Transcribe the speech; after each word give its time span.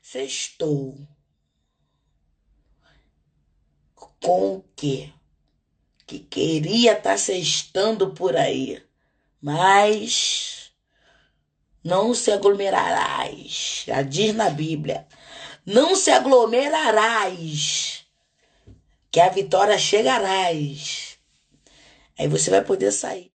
Sextou. 0.00 0.98
Com 4.20 4.56
o 4.56 4.64
quê? 4.76 5.12
Que 6.06 6.18
queria 6.18 6.92
estar 6.92 7.10
tá 7.10 7.18
sextando 7.18 8.12
por 8.12 8.36
aí. 8.36 8.82
Mas 9.40 10.72
não 11.82 12.14
se 12.14 12.30
aglomerarás. 12.30 13.84
Já 13.86 14.02
diz 14.02 14.34
na 14.34 14.50
Bíblia. 14.50 15.06
Não 15.64 15.96
se 15.96 16.10
aglomerarás. 16.10 18.04
Que 19.10 19.20
a 19.20 19.28
vitória 19.28 19.78
chegarás. 19.78 21.18
Aí 22.18 22.28
você 22.28 22.50
vai 22.50 22.62
poder 22.62 22.92
sair. 22.92 23.32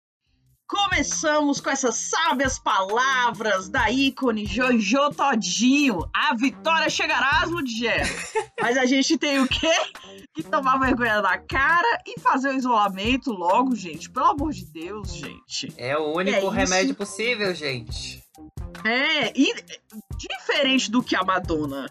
Começamos 0.72 1.60
com 1.60 1.70
essas 1.70 1.96
sábias 1.96 2.58
palavras 2.58 3.68
da 3.68 3.92
ícone 3.92 4.46
Jojo 4.46 5.10
Todinho. 5.10 6.10
A 6.16 6.34
vitória 6.34 6.90
chegará, 6.90 7.44
Ludigero. 7.46 8.08
Mas 8.58 8.78
a 8.78 8.86
gente 8.86 9.18
tem 9.18 9.42
o 9.42 9.48
quê? 9.50 9.74
Que 10.34 10.42
tomar 10.42 10.80
vergonha 10.80 11.22
na 11.22 11.38
cara 11.40 12.02
e 12.08 12.18
fazer 12.22 12.52
o 12.52 12.58
isolamento 12.58 13.34
logo, 13.34 13.76
gente. 13.76 14.10
Pelo 14.10 14.28
amor 14.28 14.54
de 14.54 14.66
Deus, 14.66 15.14
gente. 15.14 15.74
É 15.76 15.98
o 15.98 16.16
único 16.16 16.48
é 16.48 16.56
remédio 16.56 16.96
possível, 16.96 17.54
gente. 17.54 18.24
É, 18.86 19.38
e 19.38 19.54
diferente 20.18 20.90
do 20.90 21.04
que 21.04 21.18
a 21.18 21.24
Madonna 21.26 21.86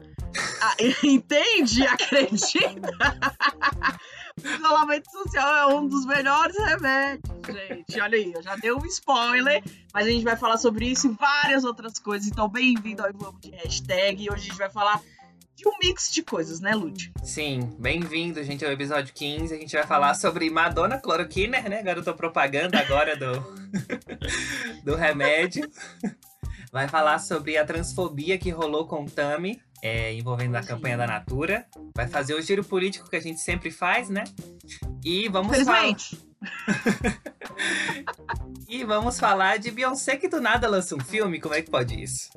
ah, 0.63 0.77
entende? 1.05 1.87
Acredita? 1.87 2.91
isolamento 4.45 5.11
social 5.11 5.71
é 5.71 5.75
um 5.75 5.87
dos 5.87 6.07
melhores 6.07 6.57
remédios, 6.59 7.35
gente. 7.47 8.01
Olha 8.01 8.17
aí, 8.17 8.33
eu 8.33 8.43
já 8.43 8.57
dei 8.57 8.73
um 8.73 8.85
spoiler, 8.87 9.63
mas 9.93 10.07
a 10.07 10.11
gente 10.11 10.25
vai 10.25 10.37
falar 10.37 10.59
sobre 10.59 10.87
isso 10.87 11.09
e 11.09 11.11
várias 11.11 11.65
outras 11.65 11.99
coisas. 11.99 12.29
Então, 12.29 12.49
bem-vindo 12.49 13.03
ao 13.05 13.13
Vamos 13.13 13.41
de 13.41 13.51
Hashtag. 13.51 14.25
E 14.25 14.31
hoje 14.31 14.43
a 14.43 14.47
gente 14.47 14.59
vai 14.59 14.71
falar 14.71 15.01
de 15.57 15.69
um 15.69 15.73
mix 15.83 16.11
de 16.11 16.23
coisas, 16.23 16.61
né, 16.61 16.75
Lud? 16.75 17.13
Sim, 17.23 17.61
bem-vindo, 17.79 18.43
gente, 18.43 18.65
ao 18.65 18.73
episódio 18.73 19.13
15. 19.13 19.55
A 19.55 19.59
gente 19.59 19.77
vai 19.77 19.87
falar 19.87 20.15
sobre 20.15 20.49
Madonna 20.49 20.99
Cloroquiner, 20.99 21.69
né? 21.69 21.81
Agora 21.81 21.99
eu 21.99 22.05
tô 22.05 22.15
propaganda 22.15 22.79
agora 22.79 23.17
do, 23.17 23.33
do 24.85 24.97
remédio. 24.97 25.71
Vai 26.73 26.89
falar 26.89 27.19
sobre 27.19 27.59
a 27.59 27.65
transfobia 27.65 28.39
que 28.39 28.51
rolou 28.51 28.87
com 28.87 29.05
o 29.05 29.11
Tami 29.11 29.61
é, 29.83 30.15
envolvendo 30.15 30.57
a 30.57 30.63
campanha 30.63 30.97
da 30.97 31.07
Natura. 31.07 31.67
Vai 31.95 32.09
fazer 32.09 32.35
o 32.35 32.43
giro 32.43 32.65
político 32.65 33.09
que 33.09 33.17
a 33.17 33.21
gente 33.21 33.41
sempre 33.41 33.71
faz, 33.71 34.09
né? 34.09 34.25
E 35.05 35.29
vamos 35.29 35.57
falar. 35.63 35.95
e 38.69 38.85
vamos 38.85 39.19
falar 39.19 39.59
de 39.59 39.71
Beyoncé 39.71 40.17
que 40.17 40.29
do 40.29 40.41
nada 40.41 40.69
lança 40.69 40.95
um 40.95 41.01
filme. 41.01 41.41
Como 41.41 41.55
é 41.55 41.63
que 41.63 41.71
pode 41.71 42.01
isso? 42.01 42.31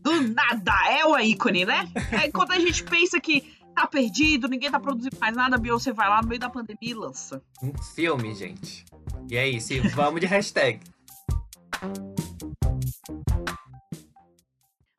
do 0.00 0.20
nada! 0.28 0.72
É 0.90 1.04
o 1.04 1.18
ícone, 1.18 1.64
né? 1.64 1.88
É 2.10 2.30
quando 2.30 2.52
a 2.52 2.58
gente 2.58 2.84
pensa 2.84 3.20
que 3.20 3.60
tá 3.74 3.86
perdido, 3.86 4.48
ninguém 4.48 4.70
tá 4.70 4.78
produzindo 4.78 5.16
mais 5.18 5.34
nada, 5.34 5.58
Beyoncé 5.58 5.92
vai 5.92 6.08
lá 6.08 6.22
no 6.22 6.28
meio 6.28 6.40
da 6.40 6.50
pandemia 6.50 6.90
e 6.90 6.94
lança. 6.94 7.42
Um 7.62 7.72
filme, 7.94 8.34
gente. 8.34 8.84
E 9.30 9.36
é 9.36 9.48
isso. 9.48 9.72
E 9.72 9.80
vamos 9.88 10.20
de 10.20 10.26
hashtag. 10.26 10.80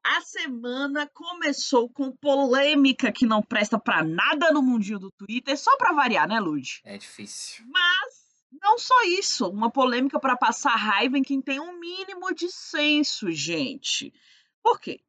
A 0.03 0.19
semana 0.21 1.07
começou 1.07 1.89
com 1.89 2.11
polêmica 2.11 3.11
que 3.11 3.25
não 3.25 3.41
presta 3.41 3.79
para 3.79 4.03
nada 4.03 4.51
no 4.51 4.61
mundinho 4.61 4.99
do 4.99 5.09
Twitter, 5.11 5.57
só 5.57 5.77
para 5.77 5.93
variar, 5.93 6.27
né, 6.27 6.39
Lud? 6.41 6.81
É 6.83 6.97
difícil. 6.97 7.63
Mas 7.69 8.23
não 8.61 8.77
só 8.77 9.01
isso, 9.03 9.47
uma 9.47 9.71
polêmica 9.71 10.19
para 10.19 10.35
passar 10.35 10.75
raiva 10.75 11.17
em 11.17 11.23
quem 11.23 11.41
tem 11.41 11.59
um 11.59 11.79
mínimo 11.79 12.33
de 12.35 12.49
senso, 12.51 13.31
gente. 13.31 14.13
Por 14.61 14.79
quê? 14.79 14.99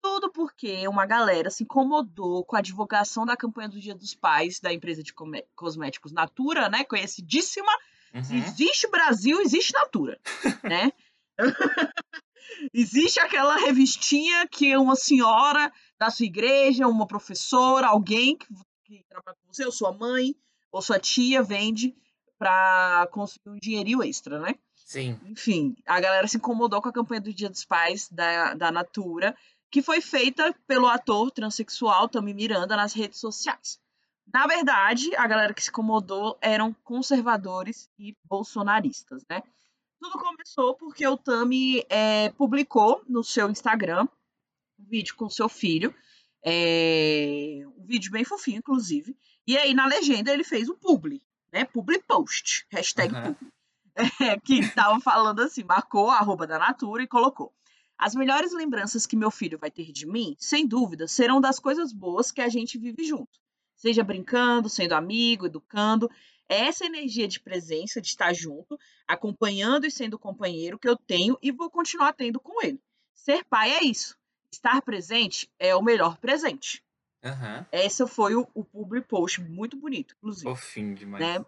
Tudo 0.00 0.30
porque 0.30 0.86
uma 0.86 1.04
galera 1.04 1.50
se 1.50 1.64
incomodou 1.64 2.44
com 2.44 2.54
a 2.54 2.60
divulgação 2.60 3.26
da 3.26 3.36
campanha 3.36 3.68
do 3.68 3.80
Dia 3.80 3.94
dos 3.94 4.14
Pais 4.14 4.60
da 4.60 4.72
empresa 4.72 5.02
de 5.02 5.12
cosméticos 5.56 6.12
Natura, 6.12 6.68
né? 6.68 6.84
Conhecidíssima. 6.84 7.72
Uhum. 8.14 8.20
Existe 8.20 8.88
Brasil, 8.88 9.40
existe 9.40 9.72
Natura, 9.72 10.20
né? 10.62 10.92
Existe 12.72 13.20
aquela 13.20 13.56
revistinha 13.56 14.46
que 14.48 14.76
uma 14.76 14.96
senhora 14.96 15.72
da 15.98 16.10
sua 16.10 16.26
igreja, 16.26 16.86
uma 16.86 17.06
professora, 17.06 17.88
alguém 17.88 18.36
que, 18.36 18.46
que 18.84 19.04
trabalha 19.08 19.36
com 19.42 19.52
você, 19.52 19.64
ou 19.64 19.72
sua 19.72 19.92
mãe, 19.92 20.34
ou 20.70 20.82
sua 20.82 20.98
tia, 20.98 21.42
vende 21.42 21.94
para 22.38 23.08
conseguir 23.10 23.50
um 23.50 23.58
dinheirinho 23.58 24.02
extra, 24.02 24.38
né? 24.38 24.54
Sim. 24.74 25.18
Enfim, 25.26 25.76
a 25.86 26.00
galera 26.00 26.26
se 26.26 26.36
incomodou 26.36 26.80
com 26.80 26.88
a 26.88 26.92
campanha 26.92 27.20
do 27.20 27.34
Dia 27.34 27.50
dos 27.50 27.64
Pais 27.64 28.08
da, 28.10 28.54
da 28.54 28.70
Natura, 28.70 29.36
que 29.70 29.82
foi 29.82 30.00
feita 30.00 30.54
pelo 30.66 30.86
ator 30.86 31.30
transexual 31.30 32.08
Tami 32.08 32.32
Miranda 32.32 32.76
nas 32.76 32.94
redes 32.94 33.20
sociais. 33.20 33.78
Na 34.32 34.46
verdade, 34.46 35.14
a 35.16 35.26
galera 35.26 35.52
que 35.52 35.62
se 35.62 35.70
incomodou 35.70 36.38
eram 36.40 36.74
conservadores 36.84 37.90
e 37.98 38.16
bolsonaristas, 38.24 39.24
né? 39.28 39.42
Tudo 40.00 40.18
começou 40.18 40.74
porque 40.74 41.06
o 41.06 41.16
Tami 41.16 41.84
é, 41.88 42.30
publicou 42.30 43.02
no 43.08 43.24
seu 43.24 43.50
Instagram 43.50 44.06
um 44.78 44.84
vídeo 44.84 45.16
com 45.16 45.28
seu 45.28 45.48
filho, 45.48 45.92
é, 46.42 47.62
um 47.76 47.84
vídeo 47.84 48.12
bem 48.12 48.24
fofinho, 48.24 48.58
inclusive. 48.58 49.16
E 49.46 49.56
aí 49.56 49.74
na 49.74 49.86
legenda 49.86 50.32
ele 50.32 50.44
fez 50.44 50.68
um 50.68 50.76
publi, 50.76 51.20
né? 51.52 51.64
Publi 51.64 51.98
post, 52.00 52.66
hashtag 52.70 53.14
uhum. 53.14 53.34
publi. 53.34 53.48
É, 54.20 54.38
que 54.38 54.60
estava 54.60 55.00
falando 55.00 55.40
assim, 55.40 55.64
marcou 55.64 56.08
a 56.08 56.18
arroba 56.18 56.46
da 56.46 56.56
Natura 56.56 57.02
e 57.02 57.08
colocou. 57.08 57.52
As 57.98 58.14
melhores 58.14 58.52
lembranças 58.52 59.04
que 59.06 59.16
meu 59.16 59.28
filho 59.28 59.58
vai 59.58 59.72
ter 59.72 59.90
de 59.90 60.06
mim, 60.06 60.36
sem 60.38 60.64
dúvida, 60.68 61.08
serão 61.08 61.40
das 61.40 61.58
coisas 61.58 61.92
boas 61.92 62.30
que 62.30 62.40
a 62.40 62.48
gente 62.48 62.78
vive 62.78 63.02
junto. 63.02 63.40
Seja 63.74 64.04
brincando, 64.04 64.68
sendo 64.68 64.92
amigo, 64.92 65.46
educando 65.46 66.08
essa 66.48 66.86
energia 66.86 67.28
de 67.28 67.40
presença, 67.40 68.00
de 68.00 68.08
estar 68.08 68.32
junto, 68.32 68.78
acompanhando 69.06 69.86
e 69.86 69.90
sendo 69.90 70.18
companheiro 70.18 70.78
que 70.78 70.88
eu 70.88 70.96
tenho 70.96 71.38
e 71.42 71.52
vou 71.52 71.70
continuar 71.70 72.12
tendo 72.12 72.40
com 72.40 72.62
ele. 72.62 72.80
Ser 73.14 73.44
pai 73.44 73.70
é 73.72 73.84
isso. 73.84 74.16
Estar 74.52 74.80
presente 74.82 75.50
é 75.58 75.74
o 75.76 75.82
melhor 75.82 76.16
presente. 76.16 76.82
Uhum. 77.22 77.66
Esse 77.72 78.06
foi 78.06 78.34
o, 78.34 78.48
o 78.54 78.64
public 78.64 79.06
post, 79.06 79.40
muito 79.40 79.76
bonito, 79.76 80.14
inclusive. 80.16 80.48
Fofinho 80.48 80.94
demais. 80.94 81.22
Né? 81.22 81.44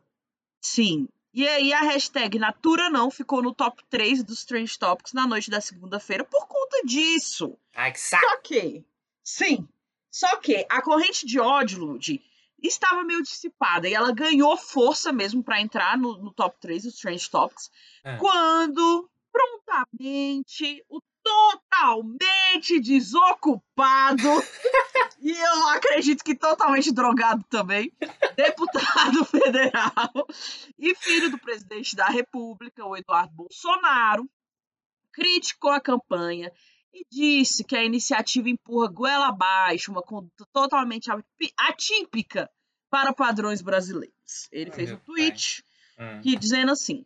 Sim. 0.61 1.09
E 1.33 1.47
aí 1.47 1.73
a 1.73 1.81
hashtag 1.83 2.39
Natura 2.39 2.91
não 2.91 3.11
ficou 3.11 3.41
no 3.41 3.55
top 3.55 3.83
3 3.89 4.25
dos 4.25 4.45
Trend 4.45 4.77
Topics 4.77 5.13
na 5.13 5.27
noite 5.27 5.49
da 5.49 5.61
segunda-feira 5.61 6.25
por 6.25 6.47
conta 6.47 6.83
disso. 6.85 7.57
Ai, 7.75 7.93
que 7.93 8.01
saco! 8.01 8.27
Só 8.27 8.37
que, 8.39 8.85
sim, 9.23 9.69
só 10.11 10.37
que 10.39 10.67
a 10.69 10.83
corrente 10.83 11.25
de 11.25 11.39
ódio, 11.39 11.79
Lud, 11.79 12.21
estava 12.63 13.05
meio 13.05 13.23
dissipada 13.23 13.89
e 13.89 13.95
ela 13.95 14.13
ganhou 14.13 14.57
força 14.57 15.13
mesmo 15.13 15.43
para 15.43 15.61
entrar 15.61 15.99
no, 15.99 16.19
no, 16.19 16.33
top 16.33 16.57
3 16.61 16.85
dos 16.85 16.97
Trend 16.97 17.31
Topics 17.31 17.71
é. 18.05 18.17
quando 18.17 19.09
prontamente 19.33 20.85
o 20.89 21.01
totalmente 21.23 22.81
desocupado 22.81 24.23
e 25.21 25.31
eu 25.31 25.69
acredito 25.69 26.25
que 26.25 26.35
totalmente 26.35 26.93
drogado 26.93 27.45
também, 27.49 27.93
deputado 28.35 29.25
federal 29.29 30.27
e 30.79 30.95
filho 30.95 31.31
do 31.31 31.39
presidente 31.39 31.95
da 31.95 32.07
República, 32.07 32.85
o 32.85 32.97
Eduardo 32.97 33.35
Bolsonaro, 33.35 34.29
criticou 35.13 35.71
a 35.71 35.81
campanha 35.81 36.51
e 36.93 37.05
disse 37.11 37.65
que 37.65 37.77
a 37.77 37.85
iniciativa 37.85 38.49
empurra 38.49 38.89
goela 38.89 39.29
abaixo 39.29 39.91
uma 39.91 40.03
conduta 40.03 40.45
totalmente 40.53 41.11
atípica 41.59 42.51
para 42.91 43.13
padrões 43.13 43.63
brasileiros. 43.63 44.49
Ele 44.51 44.71
fez 44.71 44.91
um 44.93 44.97
tweet 44.99 45.65
hum. 45.99 46.21
que 46.21 46.37
dizendo 46.37 46.73
assim: 46.73 47.05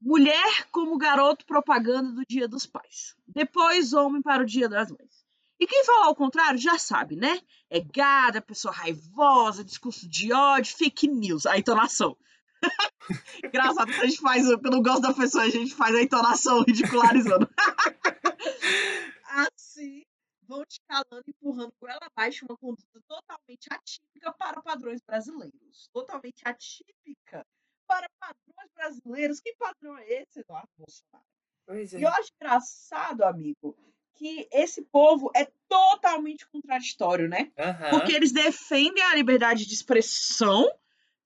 mulher 0.00 0.66
como 0.70 0.98
garoto 0.98 1.46
propaganda 1.46 2.12
do 2.12 2.22
Dia 2.28 2.48
dos 2.48 2.66
Pais. 2.66 3.14
Depois 3.26 3.92
homem 3.92 4.20
para 4.20 4.42
o 4.42 4.46
Dia 4.46 4.68
das 4.68 4.90
Mães. 4.90 5.22
E 5.60 5.66
quem 5.66 5.84
falar 5.84 6.08
o 6.08 6.16
contrário 6.16 6.58
já 6.58 6.76
sabe, 6.76 7.14
né? 7.14 7.38
É 7.70 7.78
gada, 7.78 8.42
pessoa 8.42 8.74
raivosa, 8.74 9.62
discurso 9.62 10.08
de 10.08 10.32
ódio, 10.32 10.74
fake 10.76 11.06
news, 11.06 11.46
a 11.46 11.56
entonação. 11.56 12.16
Engraçado 13.44 13.92
que 13.92 14.00
a 14.00 14.06
gente 14.06 14.20
faz, 14.20 14.48
eu 14.48 14.58
gosto 14.82 15.02
da 15.02 15.14
pessoa, 15.14 15.44
a 15.44 15.50
gente 15.50 15.72
faz 15.72 15.94
a 15.94 16.02
entonação 16.02 16.64
ridicularizando. 16.66 17.48
assim 19.32 20.04
vão 20.42 20.64
te 20.64 20.80
calando, 20.88 21.24
empurrando 21.26 21.72
com 21.78 21.88
ela 21.88 22.06
abaixo 22.14 22.44
uma 22.44 22.56
conduta 22.56 23.00
totalmente 23.06 23.68
atípica 23.70 24.32
para 24.34 24.60
padrões 24.60 25.00
brasileiros. 25.00 25.88
Totalmente 25.92 26.42
atípica 26.44 27.46
para 27.86 28.08
padrões 28.18 28.70
brasileiros. 28.74 29.40
Que 29.40 29.54
padrão 29.54 29.96
é 29.98 30.22
esse, 30.22 30.40
Eduardo 30.40 30.68
Bolsonaro? 30.76 31.24
Pois 31.66 31.94
é. 31.94 31.98
E 31.98 32.02
eu 32.02 32.08
acho 32.08 32.30
engraçado, 32.34 33.22
amigo, 33.22 33.76
que 34.14 34.48
esse 34.52 34.82
povo 34.82 35.30
é 35.34 35.50
totalmente 35.68 36.46
contraditório, 36.48 37.28
né? 37.28 37.50
Uhum. 37.58 37.90
Porque 37.90 38.12
eles 38.12 38.32
defendem 38.32 39.02
a 39.02 39.14
liberdade 39.14 39.66
de 39.66 39.74
expressão, 39.74 40.70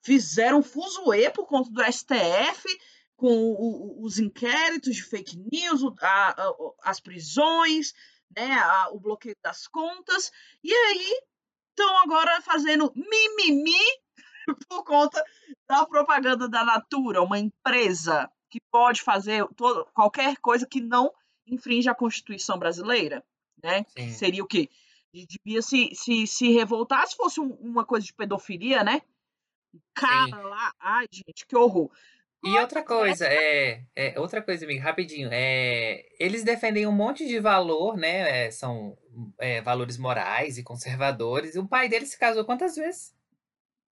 fizeram 0.03 0.63
fuzuê 0.63 1.31
por 1.31 1.47
conta 1.47 1.71
do 1.71 1.83
STF, 1.83 2.65
com 3.17 3.29
o, 3.29 4.05
os 4.05 4.19
inquéritos 4.19 4.97
de 4.97 5.03
fake 5.03 5.37
news, 5.51 5.83
a, 6.01 6.31
a, 6.31 6.55
as 6.83 7.01
prisões, 7.01 7.95
né, 8.37 8.53
a, 8.53 8.91
o 8.93 9.01
bloqueio 9.01 9.37
das 9.43 9.67
contas, 9.67 10.31
e 10.63 10.73
aí 10.73 11.21
estão 11.71 11.99
agora 11.99 12.41
fazendo 12.43 12.93
mimimi 12.95 13.85
por 14.69 14.85
conta 14.85 15.23
da 15.69 15.85
propaganda 15.87 16.49
da 16.49 16.65
Natura, 16.65 17.23
uma 17.23 17.39
empresa 17.39 18.31
que 18.49 18.61
pode 18.71 19.03
fazer 19.03 19.47
todo, 19.57 19.87
qualquer 19.93 20.37
coisa 20.39 20.67
que 20.67 20.81
não 20.81 21.13
infringe 21.47 21.89
a 21.89 21.95
Constituição 21.95 22.59
brasileira, 22.59 23.25
né? 23.63 23.85
Que 23.85 24.13
seria 24.13 24.43
o 24.43 24.47
quê? 24.47 24.69
Devia 25.13 25.63
se, 25.63 25.95
se, 25.95 26.27
se 26.27 26.53
revoltar 26.53 27.07
se 27.07 27.17
fosse 27.17 27.41
um, 27.41 27.53
uma 27.55 27.85
coisa 27.85 28.07
de 28.07 28.13
pedofilia, 28.13 28.85
né? 28.85 29.01
Cara 29.95 30.27
Sim. 30.27 30.43
lá, 30.43 30.73
ai, 30.79 31.07
gente, 31.11 31.47
que 31.47 31.57
horror. 31.57 31.91
E 32.45 32.59
outra 32.59 32.83
coisa, 32.85 33.27
é, 33.27 33.85
é, 33.95 34.21
outra 34.21 34.41
coisa, 34.41 34.65
amigo, 34.65 34.83
rapidinho, 34.83 35.29
é, 35.33 36.05
eles 36.19 36.45
defendem 36.45 36.87
um 36.87 36.93
monte 36.93 37.27
de 37.27 37.41
valor, 37.41 37.97
né? 37.97 38.47
É, 38.47 38.51
são 38.51 38.97
é, 39.39 39.61
valores 39.61 39.99
morais 39.99 40.57
e 40.57 40.63
conservadores. 40.63 41.55
E 41.55 41.59
o 41.59 41.67
pai 41.67 41.89
dele 41.89 42.07
se 42.07 42.19
casou 42.19 42.45
quantas 42.45 42.77
vezes? 42.77 43.15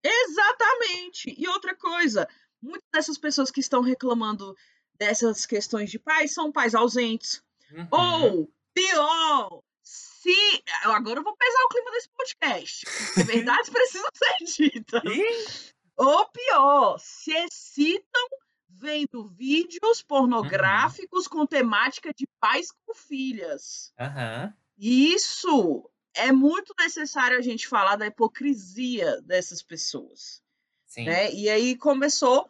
Exatamente. 0.04 1.34
E 1.36 1.48
outra 1.48 1.74
coisa, 1.74 2.28
muitas 2.62 2.88
dessas 2.92 3.18
pessoas 3.18 3.50
que 3.50 3.60
estão 3.60 3.80
reclamando 3.80 4.54
dessas 4.98 5.46
questões 5.46 5.90
de 5.90 5.98
pais 5.98 6.32
são 6.32 6.52
pais 6.52 6.74
ausentes. 6.74 7.42
Uhum. 7.72 7.88
Ou, 7.90 8.52
pior, 8.72 9.62
se. 9.82 10.62
Agora 10.84 11.20
eu 11.20 11.24
vou 11.24 11.36
pesar 11.36 11.64
o 11.64 11.68
clima 11.68 11.90
desse 11.90 12.08
podcast. 12.10 12.86
Verdades 13.26 13.70
precisam 13.70 14.08
ser 14.14 14.70
ditas. 14.70 15.73
Ou 15.96 16.28
pior, 16.28 16.98
se 16.98 17.32
excitam 17.32 18.28
vendo 18.68 19.28
vídeos 19.28 20.02
pornográficos 20.02 21.26
uhum. 21.26 21.30
com 21.30 21.46
temática 21.46 22.12
de 22.12 22.26
pais 22.40 22.70
com 22.70 22.94
filhas. 22.94 23.92
Uhum. 23.98 24.52
Isso 24.76 25.90
é 26.14 26.32
muito 26.32 26.74
necessário 26.78 27.38
a 27.38 27.42
gente 27.42 27.66
falar 27.66 27.96
da 27.96 28.06
hipocrisia 28.06 29.20
dessas 29.22 29.62
pessoas. 29.62 30.42
Sim. 30.86 31.04
Né? 31.06 31.32
E 31.32 31.48
aí 31.48 31.76
começou 31.76 32.48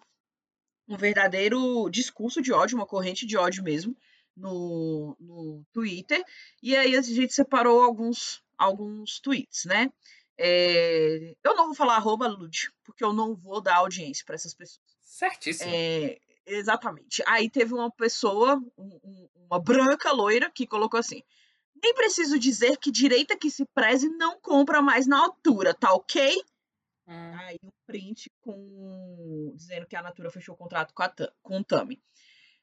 um 0.87 0.97
verdadeiro 0.97 1.89
discurso 1.89 2.43
de 2.43 2.53
ódio, 2.53 2.77
uma 2.77 2.87
corrente 2.87 3.27
de 3.27 3.37
ódio 3.37 3.65
mesmo, 3.65 3.97
no, 4.37 5.17
no 5.19 5.65
Twitter. 5.73 6.23
E 6.63 6.77
aí 6.77 6.97
a 6.97 7.03
gente 7.03 7.33
separou 7.33 7.83
alguns, 7.83 8.43
alguns 8.59 9.19
tweets, 9.21 9.65
né? 9.65 9.91
É, 10.37 11.35
eu 11.43 11.55
não 11.55 11.67
vou 11.67 11.75
falar 11.75 11.97
arroba 11.97 12.27
Lud, 12.27 12.73
porque 12.83 13.05
eu 13.05 13.13
não 13.13 13.35
vou 13.35 13.61
dar 13.61 13.77
audiência 13.77 14.25
para 14.25 14.35
essas 14.35 14.55
pessoas. 14.55 14.81
Certíssimo. 15.01 15.71
É, 15.73 16.19
exatamente. 16.47 17.23
Aí 17.27 17.49
teve 17.49 17.73
uma 17.73 17.91
pessoa, 17.91 18.61
um, 18.77 19.29
uma 19.49 19.61
branca 19.61 20.11
loira, 20.13 20.51
que 20.51 20.67
colocou 20.67 20.99
assim: 20.99 21.23
nem 21.83 21.95
preciso 21.95 22.39
dizer 22.39 22.79
que 22.79 22.91
direita 22.91 23.37
que 23.37 23.51
se 23.51 23.65
preze 23.67 24.09
não 24.09 24.41
compra 24.41 24.83
mais 24.83 25.07
na 25.07 25.21
altura, 25.21 25.75
tá 25.75 25.93
ok? 25.93 26.43
Hum. 27.07 27.35
Aí 27.39 27.59
um 27.63 27.71
print 27.87 28.31
com 28.41 29.53
dizendo 29.55 29.87
que 29.87 29.95
a 29.95 30.03
Natura 30.03 30.31
fechou 30.31 30.55
o 30.55 30.59
contrato 30.59 30.95
com, 30.95 31.03
a, 31.03 31.13
com 31.43 31.59
o 31.59 31.65
Tami. 31.65 32.03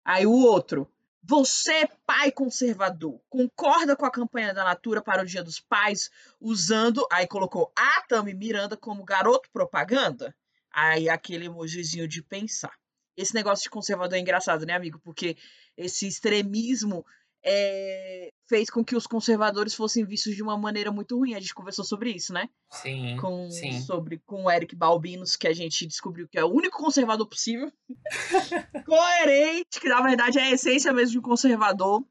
Aí 0.04 0.26
o 0.26 0.32
outro, 0.32 0.92
você, 1.24 1.88
pai 2.06 2.32
conservador, 2.32 3.22
concorda 3.30 3.96
com 3.96 4.06
a 4.06 4.12
campanha 4.12 4.54
da 4.54 4.64
Natura 4.64 5.02
para 5.02 5.22
o 5.22 5.26
Dia 5.26 5.44
dos 5.44 5.60
Pais, 5.60 6.10
usando, 6.40 7.06
aí 7.12 7.28
colocou 7.28 7.72
a 7.76 8.02
Tami 8.08 8.34
Miranda 8.34 8.76
como 8.76 9.04
garoto 9.04 9.50
propaganda? 9.52 10.36
Aí 10.74 11.08
aquele 11.10 11.46
emojizinho 11.46 12.08
de 12.08 12.24
pensar. 12.24 12.74
Esse 13.16 13.36
negócio 13.36 13.64
de 13.64 13.70
conservador 13.70 14.18
é 14.18 14.22
engraçado, 14.22 14.66
né, 14.66 14.74
amigo? 14.74 15.00
Porque 15.00 15.38
esse 15.78 16.08
extremismo 16.08 17.06
é, 17.44 18.32
fez 18.48 18.70
com 18.70 18.84
que 18.84 18.96
os 18.96 19.08
conservadores 19.08 19.74
fossem 19.74 20.06
vistos 20.06 20.36
de 20.36 20.44
uma 20.44 20.58
maneira 20.58 20.92
muito 20.92 21.18
ruim. 21.18 21.34
A 21.34 21.40
gente 21.40 21.54
conversou 21.54 21.84
sobre 21.84 22.12
isso, 22.12 22.34
né? 22.34 22.50
Sim. 22.70 23.18
Com, 23.18 23.50
sim. 23.50 23.82
Sobre, 23.82 24.20
com 24.20 24.44
o 24.44 24.52
Eric 24.52 24.76
Balbinos, 24.76 25.36
que 25.36 25.48
a 25.48 25.54
gente 25.54 25.88
descobriu 25.88 26.28
que 26.28 26.38
é 26.38 26.44
o 26.44 26.52
único 26.52 26.78
conservador 26.78 27.28
possível. 27.28 27.72
Coerente, 28.86 29.80
que 29.80 29.90
na 29.90 30.02
verdade 30.02 30.40
é 30.40 30.44
a 30.44 30.52
essência 30.52 30.94
mesmo 30.94 31.14
de 31.14 31.20
um 31.20 31.24
conservador. 31.24 32.04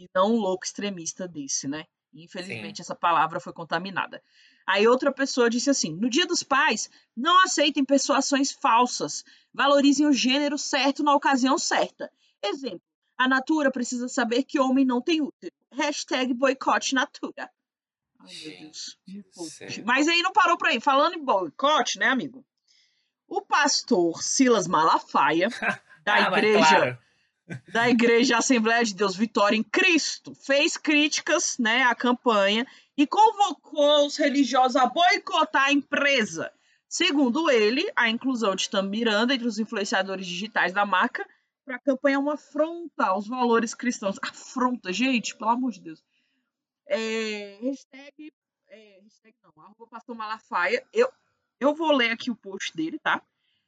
E 0.00 0.06
não 0.14 0.34
um 0.34 0.36
louco 0.36 0.64
extremista 0.64 1.26
desse, 1.26 1.66
né? 1.66 1.84
Infelizmente, 2.14 2.76
sim. 2.76 2.82
essa 2.82 2.94
palavra 2.94 3.40
foi 3.40 3.52
contaminada. 3.52 4.22
Aí 4.66 4.86
outra 4.86 5.12
pessoa 5.12 5.50
disse 5.50 5.70
assim: 5.70 5.94
no 5.94 6.08
dia 6.08 6.26
dos 6.26 6.42
pais, 6.42 6.88
não 7.16 7.42
aceitem 7.42 7.84
persuasões 7.84 8.52
falsas. 8.52 9.24
Valorizem 9.52 10.06
o 10.06 10.12
gênero 10.12 10.56
certo 10.56 11.02
na 11.02 11.14
ocasião 11.14 11.58
certa. 11.58 12.10
Exemplo 12.42 12.87
a 13.18 13.26
Natura 13.26 13.70
precisa 13.70 14.08
saber 14.08 14.44
que 14.44 14.60
homem 14.60 14.84
não 14.84 15.02
tem 15.02 15.20
útero. 15.20 15.52
Hashtag 15.72 16.32
boicote 16.32 16.94
Natura. 16.94 17.50
Ai, 18.20 18.34
meu 18.44 18.60
Deus. 18.60 18.96
Mas 19.84 20.06
aí 20.06 20.22
não 20.22 20.32
parou 20.32 20.56
por 20.56 20.68
aí. 20.68 20.80
Falando 20.80 21.14
em 21.14 21.24
boicote, 21.24 21.98
né, 21.98 22.06
amigo? 22.06 22.46
O 23.26 23.42
pastor 23.42 24.22
Silas 24.22 24.68
Malafaia, 24.68 25.48
da 26.04 26.14
ah, 26.14 26.20
igreja. 26.20 26.66
Claro. 26.68 26.98
Da 27.72 27.88
Igreja 27.88 28.36
Assembleia 28.36 28.84
de 28.84 28.94
Deus 28.94 29.16
Vitória 29.16 29.56
em 29.56 29.62
Cristo, 29.62 30.34
fez 30.34 30.76
críticas 30.76 31.56
né, 31.58 31.82
à 31.84 31.94
campanha 31.94 32.66
e 32.94 33.06
convocou 33.06 34.06
os 34.06 34.18
religiosos 34.18 34.76
a 34.76 34.84
boicotar 34.84 35.64
a 35.64 35.72
empresa. 35.72 36.52
Segundo 36.86 37.50
ele, 37.50 37.90
a 37.96 38.10
inclusão 38.10 38.54
de 38.54 38.68
Tam 38.68 38.82
Miranda 38.82 39.34
entre 39.34 39.48
os 39.48 39.58
influenciadores 39.58 40.26
digitais 40.26 40.74
da 40.74 40.84
marca 40.84 41.26
para 41.68 41.76
a 41.76 41.80
campanha 41.80 42.16
é 42.16 42.18
uma 42.18 42.34
afronta 42.34 43.04
aos 43.04 43.28
valores 43.28 43.74
cristãos. 43.74 44.16
Afronta, 44.22 44.90
gente, 44.90 45.36
pelo 45.36 45.50
amor 45.50 45.70
de 45.70 45.82
Deus. 45.82 46.02
É, 46.86 47.58
hashtag, 47.60 48.32
é, 48.68 49.00
hashtag 49.02 49.36
não, 49.42 49.62
arroba 49.62 49.86
pastor 49.86 50.16
Malafaia. 50.16 50.82
Eu, 50.94 51.12
eu 51.60 51.74
vou 51.74 51.92
ler 51.92 52.10
aqui 52.10 52.30
o 52.30 52.36
post 52.36 52.74
dele, 52.74 52.98
tá? 52.98 53.22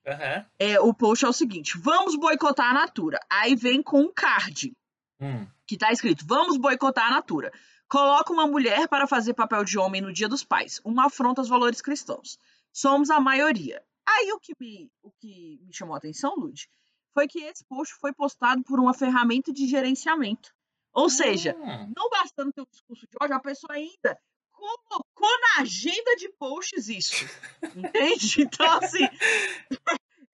Uhum. 0.07 0.47
É, 0.59 0.81
o 0.81 0.95
post 0.95 1.27
é 1.27 1.29
o 1.29 1.33
seguinte: 1.33 1.77
vamos 1.77 2.17
boicotar 2.17 2.71
a 2.71 2.75
Natura. 2.75 3.21
Aí 3.29 3.55
vem 3.55 3.83
com 3.83 4.01
um 4.01 4.11
card 4.11 4.73
hum. 5.21 5.47
que 5.67 5.77
tá 5.77 5.93
escrito: 5.93 6.25
vamos 6.27 6.57
boicotar 6.57 7.09
a 7.09 7.11
Natura. 7.11 7.53
Coloca 7.87 8.33
uma 8.33 8.47
mulher 8.47 8.89
para 8.89 9.07
fazer 9.07 9.35
papel 9.35 9.63
de 9.63 9.79
homem 9.79 10.01
no 10.01 10.11
Dia 10.11 10.29
dos 10.29 10.43
Pais. 10.43 10.81
Uma 10.87 11.07
afronta 11.07 11.43
aos 11.43 11.51
valores 11.51 11.83
cristãos. 11.83 12.39
Somos 12.73 13.11
a 13.11 13.21
maioria. 13.21 13.85
Aí 14.09 14.33
o 14.33 14.41
que 14.41 14.55
me, 14.59 14.91
o 15.03 15.11
que 15.11 15.61
me 15.63 15.75
chamou 15.75 15.95
a 15.95 15.99
atenção, 15.99 16.35
Lud, 16.35 16.67
foi 17.13 17.27
que 17.27 17.41
esse 17.41 17.65
post 17.65 17.95
foi 17.95 18.13
postado 18.13 18.63
por 18.63 18.79
uma 18.79 18.95
ferramenta 18.95 19.53
de 19.53 19.67
gerenciamento. 19.67 20.53
Ou 20.93 21.09
seja, 21.09 21.57
hum. 21.57 21.93
não 21.97 22.11
bastando 22.11 22.53
ter 22.53 22.63
um 22.63 22.67
discurso 22.71 23.07
de 23.07 23.17
ódio, 23.21 23.37
a 23.37 23.41
pessoa 23.41 23.75
ainda 23.75 24.19
colocou 24.53 25.41
na 25.41 25.63
agenda 25.63 26.17
de 26.17 26.29
posts 26.31 26.89
isso. 26.89 27.25
Entende? 27.77 28.43
Então, 28.43 28.67
assim, 28.79 29.05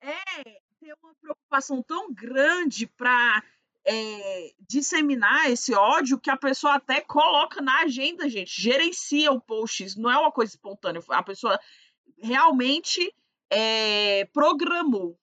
é 0.00 0.42
ter 0.80 0.94
uma 1.02 1.14
preocupação 1.20 1.82
tão 1.82 2.12
grande 2.12 2.86
para 2.86 3.42
é, 3.84 4.54
disseminar 4.68 5.50
esse 5.50 5.74
ódio 5.74 6.18
que 6.18 6.30
a 6.30 6.36
pessoa 6.36 6.74
até 6.74 7.00
coloca 7.00 7.60
na 7.60 7.82
agenda, 7.82 8.28
gente. 8.28 8.60
Gerencia 8.60 9.30
o 9.30 9.40
post. 9.40 9.98
Não 9.98 10.10
é 10.10 10.18
uma 10.18 10.32
coisa 10.32 10.52
espontânea. 10.52 11.02
A 11.10 11.22
pessoa 11.22 11.58
realmente 12.18 13.14
é, 13.50 14.24
programou 14.32 15.18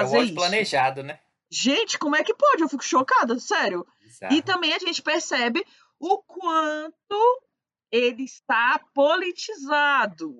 fazer 0.00 0.18
é 0.18 0.22
isso. 0.24 0.34
planejado, 0.34 1.02
né? 1.02 1.20
Gente, 1.50 1.98
como 1.98 2.16
é 2.16 2.24
que 2.24 2.34
pode? 2.34 2.62
Eu 2.62 2.68
fico 2.68 2.84
chocada, 2.84 3.38
sério. 3.38 3.86
Exato. 4.04 4.34
E 4.34 4.42
também 4.42 4.74
a 4.74 4.78
gente 4.78 5.00
percebe 5.00 5.64
o 5.98 6.18
quanto 6.22 7.42
ele 7.90 8.24
está 8.24 8.80
politizado. 8.92 10.30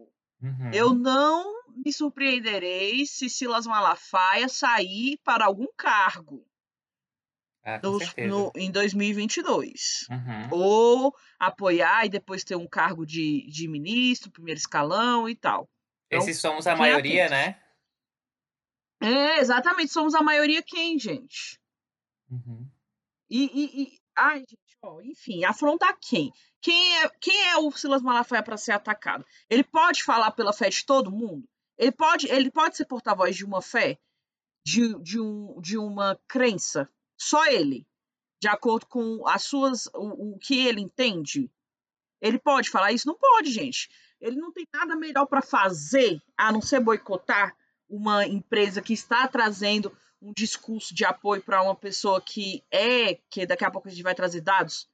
Uhum. 0.43 0.71
Eu 0.73 0.95
não 0.95 1.63
me 1.85 1.93
surpreenderei 1.93 3.07
se 3.07 3.31
Silas 3.31 3.67
Malafaia 3.67 4.49
sair 4.49 5.19
para 5.25 5.47
algum 5.47 5.69
cargo 5.77 6.45
ah, 7.65 7.81
no, 7.83 7.99
no, 8.29 8.53
em 8.57 8.71
2022. 8.71 10.07
Uhum. 10.11 10.49
Ou 10.51 11.15
apoiar 11.39 12.05
e 12.05 12.11
depois 12.11 12.45
ter 12.45 12.57
um 12.57 12.67
cargo 12.67 13.07
de, 13.07 13.47
de 13.49 13.69
ministro, 13.69 14.31
primeiro 14.31 14.59
escalão 14.59 15.29
e 15.29 15.35
tal. 15.35 15.69
Então, 16.07 16.19
Esses 16.19 16.41
somos 16.41 16.67
a 16.67 16.77
maioria, 16.77 17.29
né? 17.29 17.57
É, 19.05 19.39
exatamente. 19.39 19.93
Somos 19.93 20.15
a 20.15 20.23
maioria 20.23 20.63
quem, 20.63 20.99
gente? 20.99 21.61
Uhum. 22.31 22.67
E, 23.29 23.45
e, 23.45 23.83
e, 23.83 23.99
Ai, 24.17 24.41
gente, 24.41 24.79
ó, 24.83 25.01
enfim, 25.03 25.45
afrontar 25.45 25.99
quem? 26.01 26.33
Quem 26.61 27.03
é, 27.03 27.09
quem 27.21 27.49
é 27.49 27.57
o 27.59 27.71
Silas 27.73 28.01
Malafaia 28.01 28.43
para 28.43 28.57
ser 28.57 28.73
atacado? 28.73 29.27
Ele 29.51 29.65
pode 29.65 30.03
falar 30.05 30.31
pela 30.31 30.53
fé 30.53 30.71
de 30.71 30.87
todo 30.87 31.11
mundo? 31.11 31.49
Ele 31.77 31.93
pode, 31.93 32.29
ele 32.31 32.51
pode 32.51 32.77
ser 32.77 32.87
porta-voz 32.87 33.37
de 33.37 33.45
uma 33.45 33.61
fé? 33.61 33.99
De, 34.65 34.95
de, 35.03 35.21
um, 35.21 35.61
de 35.61 35.77
uma 35.77 36.19
crença? 36.29 36.89
Só 37.19 37.45
ele? 37.47 37.87
De 38.41 38.49
acordo 38.49 38.87
com 38.87 39.27
as 39.27 39.43
suas. 39.43 39.87
O, 39.95 40.35
o 40.35 40.39
que 40.39 40.67
ele 40.67 40.81
entende? 40.81 41.51
Ele 42.21 42.39
pode 42.39 42.71
falar 42.71 42.93
isso? 42.93 43.07
Não 43.09 43.19
pode, 43.19 43.51
gente. 43.51 43.91
Ele 44.21 44.37
não 44.37 44.53
tem 44.53 44.67
nada 44.73 44.97
melhor 44.97 45.27
para 45.27 45.43
fazer 45.43 46.23
a 46.37 46.53
não 46.53 46.63
ser 46.63 46.81
boicotar 46.81 47.55
uma 47.89 48.27
empresa 48.27 48.83
que 48.83 48.93
está 48.93 49.27
trazendo 49.29 49.97
um 50.21 50.33
discurso 50.33 50.95
de 50.95 51.05
apoio 51.05 51.43
para 51.43 51.63
uma 51.63 51.75
pessoa 51.75 52.21
que 52.21 52.65
é, 52.71 53.15
que 53.31 53.47
daqui 53.47 53.65
a 53.65 53.71
pouco 53.71 53.89
a 53.89 53.91
gente 53.91 54.03
vai 54.03 54.15
trazer 54.15 54.41
dados, 54.41 54.89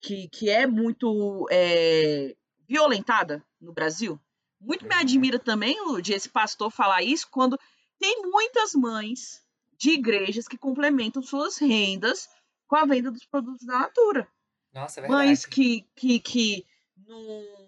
que, 0.00 0.28
que 0.28 0.48
é 0.48 0.66
muito 0.66 1.46
é, 1.50 2.34
violentada 2.66 3.44
no 3.60 3.72
Brasil. 3.72 4.18
Muito 4.60 4.86
me 4.86 4.94
uhum. 4.94 5.00
admira 5.00 5.38
também, 5.38 5.78
Lud, 5.84 6.12
esse 6.12 6.28
pastor 6.28 6.70
falar 6.70 7.02
isso 7.02 7.28
quando 7.30 7.58
tem 7.98 8.22
muitas 8.22 8.74
mães 8.74 9.42
de 9.76 9.90
igrejas 9.90 10.46
que 10.48 10.56
complementam 10.56 11.22
suas 11.22 11.58
rendas 11.58 12.28
com 12.66 12.76
a 12.76 12.86
venda 12.86 13.10
dos 13.10 13.26
produtos 13.26 13.66
da 13.66 13.80
Natura. 13.80 14.26
Nossa, 14.72 15.00
é 15.00 15.02
verdade. 15.02 15.26
Mães 15.26 15.44
que, 15.44 15.86
que, 15.94 16.18
que, 16.20 16.66
não, 17.06 17.61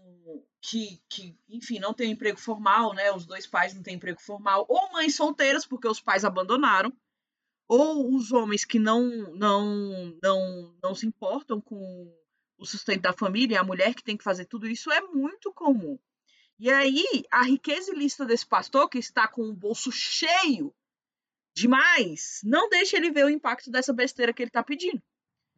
que, 0.66 0.98
que, 1.10 1.38
enfim, 1.46 1.78
não 1.78 1.92
têm 1.92 2.12
emprego 2.12 2.38
formal, 2.38 2.94
né? 2.94 3.12
Os 3.12 3.26
dois 3.26 3.46
pais 3.46 3.74
não 3.74 3.82
têm 3.82 3.96
emprego 3.96 4.20
formal, 4.20 4.64
ou 4.66 4.90
mães 4.92 5.14
solteiras 5.14 5.66
porque 5.66 5.86
os 5.86 6.00
pais 6.00 6.24
abandonaram, 6.24 6.90
ou 7.68 8.14
os 8.14 8.32
homens 8.32 8.64
que 8.64 8.78
não, 8.78 9.04
não, 9.34 10.18
não, 10.22 10.74
não 10.82 10.94
se 10.94 11.06
importam 11.06 11.60
com 11.60 12.10
o 12.56 12.64
sustento 12.64 13.02
da 13.02 13.12
família, 13.12 13.60
a 13.60 13.64
mulher 13.64 13.94
que 13.94 14.02
tem 14.02 14.16
que 14.16 14.24
fazer 14.24 14.46
tudo 14.46 14.66
isso 14.66 14.90
é 14.90 15.02
muito 15.02 15.52
comum. 15.52 15.98
E 16.58 16.70
aí, 16.70 17.04
a 17.30 17.42
riqueza 17.42 17.92
ilícita 17.92 18.24
desse 18.24 18.46
pastor, 18.46 18.88
que 18.88 18.98
está 18.98 19.28
com 19.28 19.42
o 19.42 19.54
bolso 19.54 19.92
cheio 19.92 20.74
demais, 21.54 22.40
não 22.42 22.70
deixa 22.70 22.96
ele 22.96 23.10
ver 23.10 23.26
o 23.26 23.30
impacto 23.30 23.70
dessa 23.70 23.92
besteira 23.92 24.32
que 24.32 24.42
ele 24.42 24.48
está 24.48 24.62
pedindo. 24.62 25.02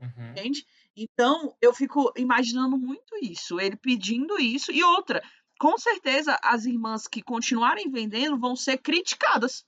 Uhum. 0.01 0.31
Entende? 0.31 0.67
Então, 0.97 1.55
eu 1.61 1.75
fico 1.75 2.11
imaginando 2.17 2.79
muito 2.79 3.15
isso, 3.21 3.61
ele 3.61 3.77
pedindo 3.77 4.39
isso. 4.41 4.73
E 4.73 4.83
outra, 4.83 5.23
com 5.61 5.77
certeza 5.77 6.39
as 6.43 6.65
irmãs 6.65 7.07
que 7.07 7.23
continuarem 7.23 7.91
vendendo 7.91 8.39
vão 8.39 8.57
ser 8.57 8.79
criticadas 8.79 9.65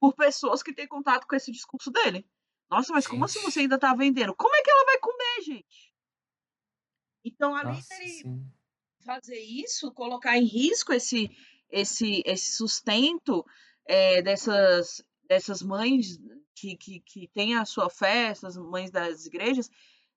por 0.00 0.14
pessoas 0.14 0.62
que 0.62 0.74
têm 0.74 0.88
contato 0.88 1.26
com 1.28 1.36
esse 1.36 1.52
discurso 1.52 1.90
dele. 1.90 2.26
Nossa, 2.68 2.92
mas 2.92 3.04
gente. 3.04 3.10
como 3.12 3.24
assim 3.24 3.40
você 3.42 3.60
ainda 3.60 3.76
está 3.76 3.94
vendendo? 3.94 4.34
Como 4.34 4.54
é 4.54 4.62
que 4.62 4.70
ela 4.70 4.84
vai 4.84 4.98
comer, 4.98 5.42
gente? 5.44 5.92
Então, 7.24 7.54
além 7.54 7.76
Nossa, 7.76 7.96
dele 7.98 8.42
fazer 9.04 9.38
isso, 9.38 9.92
colocar 9.92 10.36
em 10.36 10.44
risco 10.44 10.92
esse, 10.92 11.30
esse, 11.70 12.22
esse 12.26 12.56
sustento 12.56 13.44
é, 13.86 14.22
dessas, 14.22 15.04
dessas 15.28 15.62
mães 15.62 16.18
que, 16.54 16.76
que, 16.76 17.00
que 17.00 17.28
têm 17.28 17.56
a 17.56 17.64
sua 17.64 17.88
fé, 17.88 18.28
essas 18.28 18.56
mães 18.56 18.90
das 18.90 19.26
igrejas, 19.26 19.70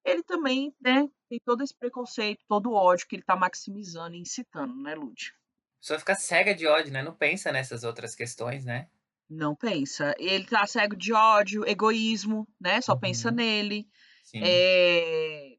ele 0.05 0.24
também 0.24 0.74
né, 0.79 1.09
tem 1.27 1.39
todo 1.43 1.63
esse 1.63 1.75
preconceito, 1.75 2.45
todo 2.47 2.69
o 2.69 2.75
ódio 2.75 3.07
que 3.07 3.15
ele 3.15 3.24
está 3.24 3.35
maximizando 3.35 4.15
e 4.15 4.19
incitando, 4.19 4.75
né, 4.81 4.93
Lud? 4.93 5.33
A 5.33 5.81
pessoa 5.81 6.00
fica 6.00 6.15
cega 6.15 6.53
de 6.53 6.67
ódio, 6.67 6.93
né? 6.93 7.03
Não 7.03 7.13
pensa 7.13 7.51
nessas 7.51 7.83
outras 7.83 8.15
questões, 8.15 8.63
né? 8.63 8.88
Não 9.29 9.55
pensa. 9.55 10.15
Ele 10.19 10.45
tá 10.45 10.65
cego 10.67 10.95
de 10.95 11.12
ódio, 11.12 11.67
egoísmo, 11.67 12.47
né? 12.59 12.79
Só 12.81 12.93
uhum. 12.93 13.00
pensa 13.00 13.31
nele. 13.31 13.88
É... 14.35 15.57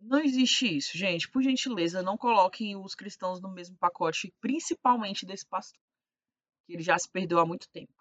Não 0.00 0.20
existe 0.20 0.76
isso, 0.76 0.96
gente. 0.96 1.28
Por 1.28 1.42
gentileza, 1.42 2.02
não 2.02 2.16
coloquem 2.16 2.76
os 2.76 2.94
cristãos 2.94 3.40
no 3.40 3.52
mesmo 3.52 3.76
pacote, 3.76 4.32
principalmente 4.40 5.26
desse 5.26 5.46
pastor. 5.46 5.80
Que 6.66 6.74
ele 6.74 6.82
já 6.82 6.98
se 6.98 7.08
perdeu 7.08 7.38
há 7.38 7.46
muito 7.46 7.68
tempo. 7.70 7.94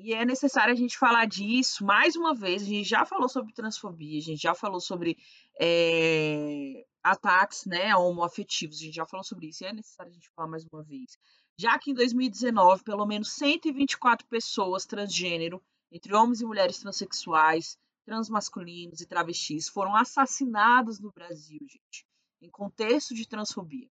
E 0.00 0.14
é 0.14 0.24
necessário 0.24 0.72
a 0.72 0.76
gente 0.76 0.96
falar 0.96 1.26
disso 1.26 1.84
mais 1.84 2.14
uma 2.14 2.32
vez. 2.32 2.62
A 2.62 2.66
gente 2.66 2.88
já 2.88 3.04
falou 3.04 3.28
sobre 3.28 3.52
transfobia, 3.52 4.16
a 4.16 4.22
gente 4.22 4.40
já 4.40 4.54
falou 4.54 4.78
sobre 4.80 5.18
é, 5.60 6.86
ataques 7.02 7.64
né, 7.66 7.96
homoafetivos, 7.96 8.76
a 8.76 8.84
gente 8.84 8.94
já 8.94 9.04
falou 9.04 9.24
sobre 9.24 9.48
isso. 9.48 9.64
E 9.64 9.66
é 9.66 9.72
necessário 9.72 10.12
a 10.12 10.14
gente 10.14 10.30
falar 10.36 10.46
mais 10.46 10.64
uma 10.72 10.84
vez. 10.84 11.18
Já 11.58 11.76
que 11.80 11.90
em 11.90 11.94
2019, 11.94 12.84
pelo 12.84 13.04
menos 13.06 13.32
124 13.32 14.24
pessoas 14.28 14.86
transgênero, 14.86 15.60
entre 15.90 16.14
homens 16.14 16.40
e 16.40 16.46
mulheres 16.46 16.78
transexuais, 16.78 17.76
transmasculinos 18.04 19.00
e 19.00 19.06
travestis, 19.06 19.68
foram 19.68 19.96
assassinadas 19.96 21.00
no 21.00 21.10
Brasil, 21.10 21.58
gente, 21.62 22.06
em 22.40 22.48
contexto 22.48 23.16
de 23.16 23.26
transfobia. 23.26 23.90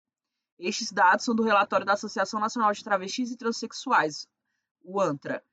Estes 0.58 0.90
dados 0.90 1.26
são 1.26 1.34
do 1.34 1.42
relatório 1.42 1.84
da 1.84 1.92
Associação 1.92 2.40
Nacional 2.40 2.72
de 2.72 2.82
Travestis 2.82 3.30
e 3.30 3.36
Transsexuais, 3.36 4.26
o 4.82 4.98
ANTRA 4.98 5.44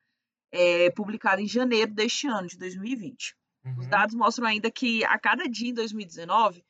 é, 0.52 0.90
publicado 0.92 1.42
em 1.42 1.48
janeiro 1.48 1.94
deste 1.94 2.28
ano, 2.28 2.48
de 2.48 2.58
2020. 2.58 3.36
Uhum. 3.66 3.80
Os 3.80 3.88
dados 3.88 4.16
mostram 4.16 4.48
ainda 4.48 4.70
que 4.70 5.04
a 5.06 5.18
cada 5.18 5.48
dia 5.48 5.70
em 5.70 5.74
2019, 5.74 6.64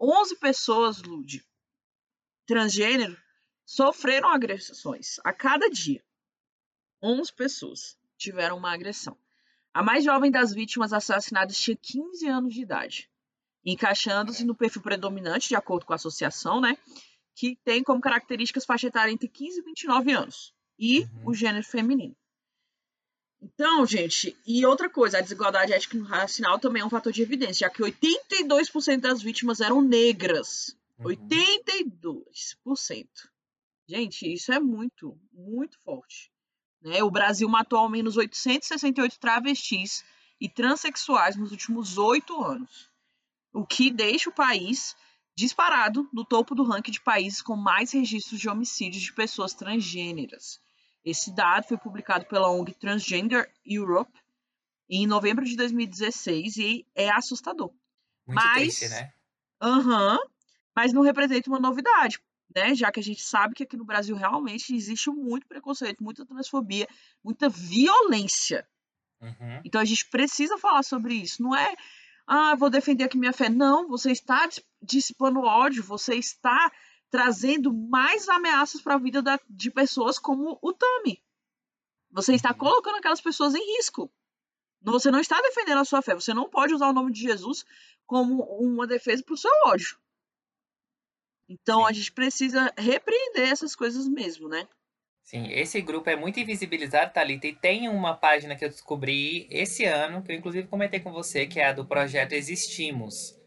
11 0.00 0.36
pessoas, 0.38 1.02
Lude, 1.02 1.44
transgênero, 2.46 3.16
sofreram 3.64 4.28
agressões. 4.28 5.18
A 5.24 5.32
cada 5.32 5.68
dia, 5.68 6.04
11 7.02 7.32
pessoas 7.32 7.98
tiveram 8.16 8.58
uma 8.58 8.72
agressão. 8.72 9.16
A 9.72 9.82
mais 9.82 10.04
jovem 10.04 10.30
das 10.30 10.52
vítimas 10.52 10.92
assassinadas 10.92 11.56
tinha 11.56 11.76
15 11.76 12.28
anos 12.28 12.52
de 12.52 12.60
idade, 12.60 13.10
encaixando-se 13.64 14.44
no 14.44 14.54
perfil 14.54 14.82
predominante, 14.82 15.48
de 15.48 15.56
acordo 15.56 15.86
com 15.86 15.92
a 15.92 15.96
associação, 15.96 16.60
né? 16.60 16.76
Que 17.34 17.56
tem 17.64 17.82
como 17.82 18.00
características 18.00 18.66
faixa 18.66 18.88
etária 18.88 19.10
entre 19.10 19.28
15 19.28 19.60
e 19.60 19.62
29 19.62 20.12
anos. 20.12 20.54
E 20.78 21.00
uhum. 21.00 21.30
o 21.30 21.34
gênero 21.34 21.64
feminino. 21.64 22.14
Então, 23.42 23.84
gente, 23.84 24.36
e 24.46 24.64
outra 24.64 24.88
coisa, 24.88 25.18
a 25.18 25.20
desigualdade 25.20 25.72
étnico-racial 25.72 26.60
também 26.60 26.80
é 26.80 26.86
um 26.86 26.90
fator 26.90 27.12
de 27.12 27.22
evidência, 27.22 27.66
já 27.66 27.70
que 27.70 27.82
82% 27.82 29.00
das 29.00 29.20
vítimas 29.20 29.60
eram 29.60 29.82
negras. 29.82 30.76
Uhum. 30.98 31.06
82%. 31.06 33.08
Gente, 33.88 34.32
isso 34.32 34.52
é 34.52 34.60
muito, 34.60 35.18
muito 35.32 35.76
forte. 35.80 36.30
Né? 36.80 37.02
O 37.02 37.10
Brasil 37.10 37.48
matou 37.48 37.80
ao 37.80 37.88
menos 37.88 38.16
868 38.16 39.18
travestis 39.18 40.04
e 40.40 40.48
transexuais 40.48 41.34
nos 41.36 41.50
últimos 41.50 41.98
oito 41.98 42.44
anos, 42.44 42.88
o 43.52 43.66
que 43.66 43.90
deixa 43.90 44.30
o 44.30 44.32
país 44.32 44.94
disparado 45.34 46.08
no 46.12 46.24
topo 46.24 46.54
do 46.54 46.62
ranking 46.62 46.92
de 46.92 47.00
países 47.00 47.42
com 47.42 47.56
mais 47.56 47.90
registros 47.92 48.38
de 48.38 48.48
homicídios 48.48 49.02
de 49.02 49.12
pessoas 49.12 49.52
transgêneras. 49.52 50.60
Esse 51.04 51.34
dado 51.34 51.66
foi 51.66 51.76
publicado 51.76 52.26
pela 52.26 52.50
ONG 52.50 52.74
Transgender 52.74 53.50
Europe 53.64 54.12
em 54.88 55.06
novembro 55.06 55.44
de 55.44 55.56
2016 55.56 56.56
e 56.58 56.86
é 56.94 57.10
assustador. 57.10 57.72
Muito 58.26 58.42
mas, 58.42 58.76
triste, 58.76 58.88
né? 58.88 59.12
Uhum, 59.62 60.18
mas 60.74 60.92
não 60.92 61.02
representa 61.02 61.50
uma 61.50 61.58
novidade, 61.58 62.18
né? 62.54 62.74
Já 62.74 62.92
que 62.92 63.00
a 63.00 63.02
gente 63.02 63.22
sabe 63.22 63.54
que 63.54 63.62
aqui 63.62 63.76
no 63.76 63.84
Brasil 63.84 64.14
realmente 64.14 64.74
existe 64.74 65.10
muito 65.10 65.46
preconceito, 65.46 66.04
muita 66.04 66.24
transfobia, 66.24 66.86
muita 67.22 67.48
violência. 67.48 68.66
Uhum. 69.20 69.60
Então 69.64 69.80
a 69.80 69.84
gente 69.84 70.08
precisa 70.08 70.58
falar 70.58 70.82
sobre 70.82 71.14
isso. 71.14 71.42
Não 71.42 71.54
é, 71.56 71.74
ah, 72.26 72.54
vou 72.54 72.70
defender 72.70 73.04
aqui 73.04 73.16
minha 73.16 73.32
fé. 73.32 73.48
Não, 73.48 73.88
você 73.88 74.12
está 74.12 74.48
dissipando 74.80 75.40
ódio, 75.40 75.82
você 75.82 76.14
está 76.14 76.70
trazendo 77.12 77.72
mais 77.72 78.26
ameaças 78.26 78.80
para 78.80 78.94
a 78.94 78.98
vida 78.98 79.20
da, 79.20 79.38
de 79.48 79.70
pessoas 79.70 80.18
como 80.18 80.58
o 80.62 80.72
Tami. 80.72 81.22
Você 82.10 82.34
está 82.34 82.50
uhum. 82.50 82.58
colocando 82.58 82.96
aquelas 82.96 83.20
pessoas 83.20 83.54
em 83.54 83.76
risco. 83.76 84.10
Você 84.80 85.10
não 85.10 85.20
está 85.20 85.40
defendendo 85.40 85.78
a 85.78 85.84
sua 85.84 86.00
fé. 86.00 86.14
Você 86.14 86.32
não 86.32 86.48
pode 86.48 86.74
usar 86.74 86.88
o 86.88 86.92
nome 86.92 87.12
de 87.12 87.20
Jesus 87.20 87.66
como 88.06 88.42
uma 88.58 88.86
defesa 88.86 89.22
para 89.22 89.34
o 89.34 89.36
seu 89.36 89.50
ódio. 89.66 89.98
Então 91.46 91.80
Sim. 91.80 91.86
a 91.86 91.92
gente 91.92 92.12
precisa 92.12 92.72
repreender 92.78 93.52
essas 93.52 93.76
coisas 93.76 94.08
mesmo, 94.08 94.48
né? 94.48 94.66
Sim, 95.22 95.52
esse 95.52 95.80
grupo 95.82 96.10
é 96.10 96.16
muito 96.16 96.40
invisibilizado, 96.40 97.12
Thalita, 97.12 97.46
e 97.46 97.54
tem 97.54 97.88
uma 97.88 98.16
página 98.16 98.56
que 98.56 98.64
eu 98.64 98.68
descobri 98.68 99.46
esse 99.50 99.84
ano, 99.84 100.22
que 100.22 100.32
eu 100.32 100.36
inclusive 100.36 100.66
comentei 100.66 100.98
com 100.98 101.12
você, 101.12 101.46
que 101.46 101.60
é 101.60 101.68
a 101.68 101.72
do 101.72 101.86
projeto 101.86 102.32
Existimos 102.32 103.40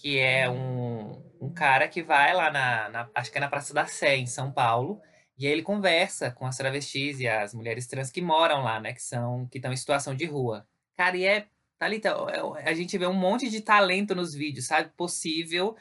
que 0.00 0.18
é 0.18 0.48
um, 0.48 1.20
um 1.40 1.52
cara 1.52 1.88
que 1.88 2.02
vai 2.02 2.34
lá 2.34 2.50
na, 2.50 2.88
na, 2.88 3.10
acho 3.14 3.30
que 3.30 3.38
é 3.38 3.40
na 3.40 3.48
Praça 3.48 3.72
da 3.72 3.86
Sé, 3.86 4.16
em 4.16 4.26
São 4.26 4.52
Paulo, 4.52 5.00
e 5.36 5.46
aí 5.46 5.52
ele 5.52 5.62
conversa 5.62 6.30
com 6.30 6.46
as 6.46 6.56
travestis 6.56 7.20
e 7.20 7.28
as 7.28 7.54
mulheres 7.54 7.86
trans 7.86 8.10
que 8.10 8.20
moram 8.20 8.62
lá, 8.62 8.80
né, 8.80 8.92
que 8.92 9.02
são 9.02 9.46
que 9.46 9.58
estão 9.58 9.72
em 9.72 9.76
situação 9.76 10.14
de 10.14 10.24
rua. 10.24 10.66
Cara, 10.96 11.16
e 11.16 11.24
é 11.24 11.46
Thalita, 11.78 12.08
é, 12.08 12.68
a 12.68 12.74
gente 12.74 12.98
vê 12.98 13.06
um 13.06 13.14
monte 13.14 13.48
de 13.48 13.60
talento 13.60 14.14
nos 14.14 14.34
vídeos, 14.34 14.66
sabe? 14.66 14.90
Possível, 14.96 15.76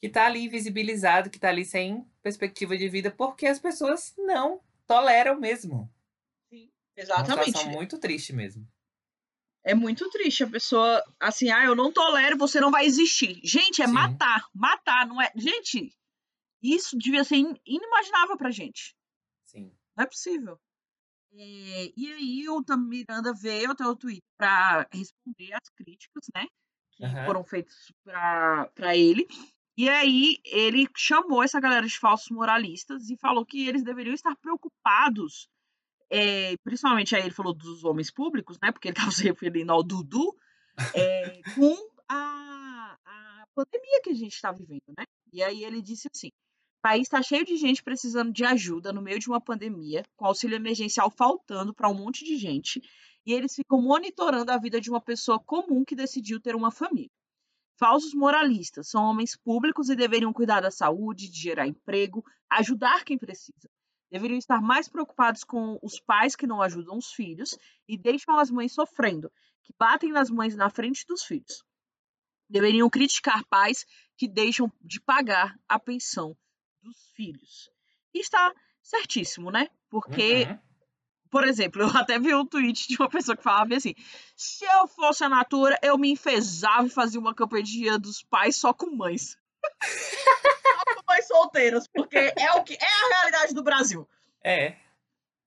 que 0.00 0.08
tá 0.08 0.26
ali 0.26 0.44
invisibilizado, 0.44 1.30
que 1.30 1.38
tá 1.38 1.48
ali 1.48 1.64
sem 1.64 2.04
perspectiva 2.22 2.76
de 2.76 2.88
vida, 2.88 3.10
porque 3.10 3.46
as 3.46 3.60
pessoas 3.60 4.14
não 4.18 4.60
toleram 4.86 5.38
mesmo. 5.38 5.88
Sim, 6.52 6.68
exatamente. 6.96 7.30
É 7.30 7.34
uma 7.34 7.44
situação 7.44 7.70
muito 7.70 7.98
triste 7.98 8.32
mesmo. 8.32 8.66
É 9.68 9.74
muito 9.74 10.08
triste 10.08 10.42
a 10.42 10.48
pessoa, 10.48 11.04
assim, 11.20 11.50
ah, 11.50 11.62
eu 11.62 11.74
não 11.74 11.92
tolero, 11.92 12.38
você 12.38 12.58
não 12.58 12.70
vai 12.70 12.86
existir. 12.86 13.38
Gente, 13.44 13.82
é 13.82 13.86
Sim. 13.86 13.92
matar, 13.92 14.48
matar, 14.54 15.06
não 15.06 15.20
é. 15.20 15.30
Gente, 15.36 15.94
isso 16.62 16.96
devia 16.96 17.22
ser 17.22 17.36
inimaginável 17.66 18.38
pra 18.38 18.50
gente. 18.50 18.96
Sim. 19.44 19.70
Não 19.94 20.04
é 20.04 20.06
possível. 20.06 20.58
É, 21.34 21.92
e 21.94 22.12
aí 22.14 22.48
o 22.48 22.64
Tam 22.64 22.78
Miranda 22.78 23.34
veio 23.34 23.72
até 23.72 23.84
o 23.84 23.94
Twitter 23.94 24.24
para 24.38 24.88
responder 24.90 25.52
às 25.52 25.68
críticas, 25.76 26.24
né? 26.34 26.46
Que 26.92 27.04
uhum. 27.04 27.24
foram 27.26 27.44
feitas 27.44 27.92
para 28.02 28.96
ele. 28.96 29.28
E 29.76 29.86
aí 29.90 30.38
ele 30.46 30.88
chamou 30.96 31.42
essa 31.42 31.60
galera 31.60 31.86
de 31.86 31.98
falsos 31.98 32.30
moralistas 32.30 33.10
e 33.10 33.18
falou 33.18 33.44
que 33.44 33.68
eles 33.68 33.84
deveriam 33.84 34.14
estar 34.14 34.34
preocupados 34.36 35.46
é, 36.10 36.56
principalmente 36.58 37.14
aí 37.14 37.22
ele 37.22 37.30
falou 37.30 37.52
dos 37.54 37.84
homens 37.84 38.10
públicos, 38.10 38.58
né? 38.62 38.72
Porque 38.72 38.88
ele 38.88 38.96
estava 38.96 39.10
se 39.12 39.24
referindo 39.24 39.72
ao 39.72 39.82
Dudu, 39.82 40.36
é, 40.94 41.40
com 41.54 41.76
a, 42.08 42.96
a 43.04 43.46
pandemia 43.54 44.00
que 44.02 44.10
a 44.10 44.14
gente 44.14 44.34
está 44.34 44.52
vivendo, 44.52 44.94
né? 44.96 45.04
E 45.32 45.42
aí 45.42 45.64
ele 45.64 45.82
disse 45.82 46.08
assim: 46.12 46.28
o 46.28 46.80
país 46.82 47.02
está 47.02 47.22
cheio 47.22 47.44
de 47.44 47.56
gente 47.56 47.82
precisando 47.82 48.32
de 48.32 48.44
ajuda 48.44 48.92
no 48.92 49.02
meio 49.02 49.18
de 49.18 49.28
uma 49.28 49.40
pandemia, 49.40 50.04
com 50.16 50.26
auxílio 50.26 50.56
emergencial 50.56 51.10
faltando 51.10 51.74
para 51.74 51.88
um 51.88 51.94
monte 51.94 52.24
de 52.24 52.36
gente, 52.36 52.80
e 53.26 53.32
eles 53.32 53.54
ficam 53.54 53.82
monitorando 53.82 54.50
a 54.50 54.58
vida 54.58 54.80
de 54.80 54.88
uma 54.88 55.00
pessoa 55.00 55.38
comum 55.38 55.84
que 55.84 55.94
decidiu 55.94 56.40
ter 56.40 56.54
uma 56.54 56.70
família. 56.70 57.10
Falsos 57.78 58.14
moralistas 58.14 58.88
são 58.88 59.04
homens 59.04 59.36
públicos 59.36 59.88
e 59.88 59.94
deveriam 59.94 60.32
cuidar 60.32 60.60
da 60.60 60.70
saúde, 60.70 61.30
de 61.30 61.40
gerar 61.40 61.66
emprego, 61.66 62.24
ajudar 62.50 63.04
quem 63.04 63.18
precisa. 63.18 63.68
Deveriam 64.10 64.38
estar 64.38 64.60
mais 64.60 64.88
preocupados 64.88 65.44
com 65.44 65.78
os 65.82 66.00
pais 66.00 66.34
que 66.34 66.46
não 66.46 66.62
ajudam 66.62 66.96
os 66.96 67.12
filhos 67.12 67.58
e 67.86 67.96
deixam 67.96 68.38
as 68.38 68.50
mães 68.50 68.72
sofrendo, 68.72 69.30
que 69.62 69.74
batem 69.78 70.10
nas 70.10 70.30
mães 70.30 70.56
na 70.56 70.70
frente 70.70 71.04
dos 71.06 71.24
filhos. 71.24 71.62
Deveriam 72.48 72.88
criticar 72.88 73.44
pais 73.44 73.84
que 74.16 74.26
deixam 74.26 74.72
de 74.80 75.00
pagar 75.00 75.54
a 75.68 75.78
pensão 75.78 76.36
dos 76.82 76.96
filhos. 77.14 77.70
E 78.14 78.20
está 78.20 78.54
certíssimo, 78.82 79.50
né? 79.50 79.68
Porque, 79.90 80.44
uhum. 80.44 80.58
por 81.30 81.44
exemplo, 81.46 81.82
eu 81.82 81.88
até 81.88 82.18
vi 82.18 82.34
um 82.34 82.46
tweet 82.46 82.88
de 82.88 82.96
uma 82.96 83.10
pessoa 83.10 83.36
que 83.36 83.42
falava 83.42 83.74
assim: 83.74 83.94
se 84.34 84.64
eu 84.64 84.88
fosse 84.88 85.22
a 85.22 85.28
Natura, 85.28 85.78
eu 85.82 85.98
me 85.98 86.10
enfesava 86.10 86.86
e 86.86 86.90
fazia 86.90 87.20
uma 87.20 87.34
campanha 87.34 87.98
dos 87.98 88.22
pais 88.22 88.56
só 88.56 88.72
com 88.72 88.96
mães. 88.96 89.36
mães 91.18 91.26
solteiras, 91.26 91.88
porque 91.88 92.16
é 92.16 92.52
o 92.52 92.62
que 92.62 92.74
é 92.74 92.86
a 92.86 93.16
realidade 93.16 93.54
do 93.54 93.62
Brasil. 93.62 94.08
É. 94.42 94.76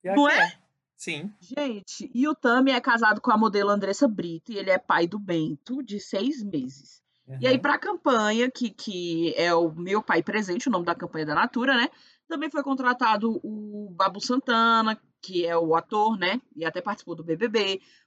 Não 0.04 0.30
é? 0.30 0.40
é? 0.40 0.54
Sim. 0.96 1.34
Gente, 1.40 2.12
e 2.14 2.28
o 2.28 2.36
Tami 2.36 2.72
é 2.72 2.82
casado 2.82 3.22
com 3.22 3.32
a 3.32 3.38
modelo 3.38 3.70
Andressa 3.70 4.08
Brito 4.08 4.52
e 4.52 4.58
ele 4.58 4.70
é 4.70 4.78
pai 4.78 5.08
do 5.08 5.18
Bento, 5.18 5.82
de 5.82 6.00
seis 6.00 6.44
meses. 6.44 7.02
Uhum. 7.28 7.38
E 7.42 7.48
aí, 7.48 7.58
para 7.58 7.76
a 7.76 7.80
campanha, 7.80 8.52
que, 8.52 8.70
que 8.70 9.34
é 9.36 9.54
o 9.54 9.72
Meu 9.72 10.04
Pai 10.04 10.22
Presente, 10.22 10.68
o 10.68 10.72
nome 10.72 10.86
da 10.86 10.94
campanha 10.94 11.26
da 11.26 11.36
Natura, 11.36 11.76
né? 11.76 11.90
Também 12.28 12.52
foi 12.52 12.62
contratado 12.62 13.40
o 13.44 13.90
Babu 13.92 14.22
Santana, 14.22 15.00
que 15.22 15.46
é 15.46 15.58
o 15.58 15.76
ator, 15.76 16.18
né? 16.18 16.40
E 16.56 16.66
até 16.66 16.82
participou 16.82 17.16
do 17.16 17.24
BBB. 17.24 17.60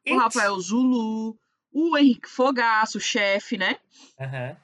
It. 0.07 0.13
O 0.13 0.19
Rafael 0.19 0.59
Zulu, 0.61 1.37
o 1.73 1.97
Henrique 1.97 2.29
Fogaço, 2.29 2.99
o 2.99 3.01
chefe, 3.01 3.57
né? 3.57 3.77
Uhum. 4.21 4.57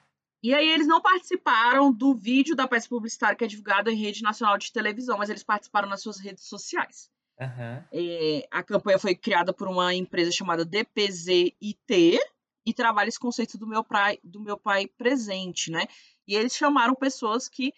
E 0.43 0.53
aí 0.53 0.69
eles 0.69 0.87
não 0.87 1.01
participaram 1.01 1.93
do 1.93 2.15
vídeo 2.15 2.55
da 2.55 2.67
peça 2.67 2.89
publicitária 2.89 3.35
que 3.35 3.43
é 3.43 3.47
divulgada 3.47 3.91
em 3.91 3.95
rede 3.95 4.23
nacional 4.23 4.57
de 4.57 4.71
televisão, 4.71 5.17
mas 5.17 5.29
eles 5.29 5.43
participaram 5.43 5.87
nas 5.87 6.01
suas 6.01 6.19
redes 6.19 6.45
sociais. 6.45 7.09
Uhum. 7.39 7.83
É, 7.91 8.47
a 8.51 8.63
campanha 8.63 8.99
foi 8.99 9.15
criada 9.15 9.53
por 9.53 9.67
uma 9.67 9.93
empresa 9.93 10.31
chamada 10.31 10.65
DPZIT 10.65 12.19
e 12.65 12.73
trabalha 12.73 13.09
esse 13.09 13.19
conceito 13.19 13.57
do 13.57 13.67
meu 13.67 13.83
pai, 13.83 14.19
do 14.23 14.39
meu 14.39 14.57
pai 14.57 14.87
presente, 14.87 15.71
né? 15.71 15.85
E 16.27 16.35
eles 16.35 16.55
chamaram 16.55 16.95
pessoas 16.95 17.47
que 17.47 17.73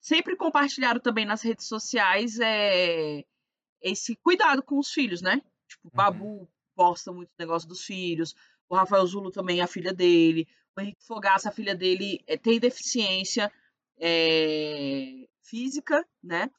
sempre 0.00 0.36
compartilharam 0.36 1.00
também 1.00 1.24
nas 1.24 1.42
redes 1.42 1.66
sociais 1.66 2.38
é, 2.40 3.24
esse 3.80 4.16
cuidado 4.16 4.62
com 4.62 4.78
os 4.78 4.92
filhos, 4.92 5.22
né? 5.22 5.40
Tipo, 5.68 5.88
o 5.88 5.90
uhum. 5.90 5.96
Babu 5.96 6.48
posta 6.74 7.12
muito 7.12 7.30
negócio 7.38 7.68
dos 7.68 7.84
filhos, 7.84 8.34
o 8.68 8.76
Rafael 8.76 9.06
Zulo 9.06 9.30
também, 9.30 9.60
a 9.60 9.66
filha 9.66 9.92
dele, 9.92 10.48
o 10.76 10.80
Henrique 10.80 11.04
Fogaça, 11.04 11.48
a 11.48 11.52
filha 11.52 11.74
dele, 11.74 12.22
é, 12.26 12.36
tem 12.36 12.58
deficiência 12.58 13.50
é, 13.98 15.26
física, 15.42 16.06
né? 16.22 16.50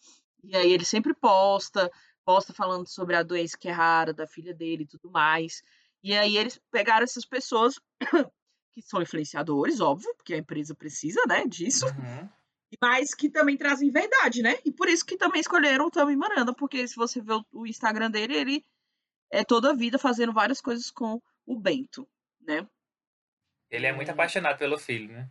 E 0.43 0.55
aí 0.55 0.71
ele 0.71 0.85
sempre 0.85 1.13
posta, 1.13 1.91
posta 2.25 2.53
falando 2.53 2.87
sobre 2.87 3.15
a 3.15 3.23
doença 3.23 3.57
que 3.57 3.67
é 3.67 3.71
rara 3.71 4.13
da 4.13 4.27
filha 4.27 4.53
dele 4.53 4.83
e 4.83 4.87
tudo 4.87 5.09
mais. 5.09 5.63
E 6.03 6.13
aí 6.13 6.37
eles 6.37 6.59
pegaram 6.69 7.03
essas 7.03 7.25
pessoas 7.25 7.79
que 8.73 8.81
são 8.81 9.01
influenciadores, 9.01 9.79
óbvio, 9.79 10.13
porque 10.15 10.33
a 10.33 10.37
empresa 10.37 10.75
precisa, 10.75 11.21
né, 11.27 11.45
disso. 11.45 11.85
Uhum. 11.85 12.29
Mas 12.81 13.13
que 13.13 13.29
também 13.29 13.55
trazem 13.55 13.91
verdade, 13.91 14.41
né? 14.41 14.57
E 14.65 14.71
por 14.71 14.89
isso 14.89 15.05
que 15.05 15.15
também 15.15 15.39
escolheram 15.39 15.85
o 15.85 15.91
Tami 15.91 16.15
Maranda, 16.15 16.53
porque 16.53 16.87
se 16.87 16.95
você 16.95 17.21
ver 17.21 17.39
o 17.51 17.67
Instagram 17.67 18.09
dele, 18.09 18.35
ele 18.35 18.65
é 19.31 19.43
toda 19.43 19.69
a 19.69 19.75
vida 19.75 19.99
fazendo 19.99 20.33
várias 20.33 20.59
coisas 20.59 20.89
com 20.89 21.21
o 21.45 21.59
Bento, 21.59 22.07
né? 22.41 22.67
Ele 23.73 23.87
é 23.87 23.91
muito 23.91 24.11
apaixonado 24.11 24.59
pelo 24.59 24.77
filho, 24.77 25.11
né? 25.11 25.27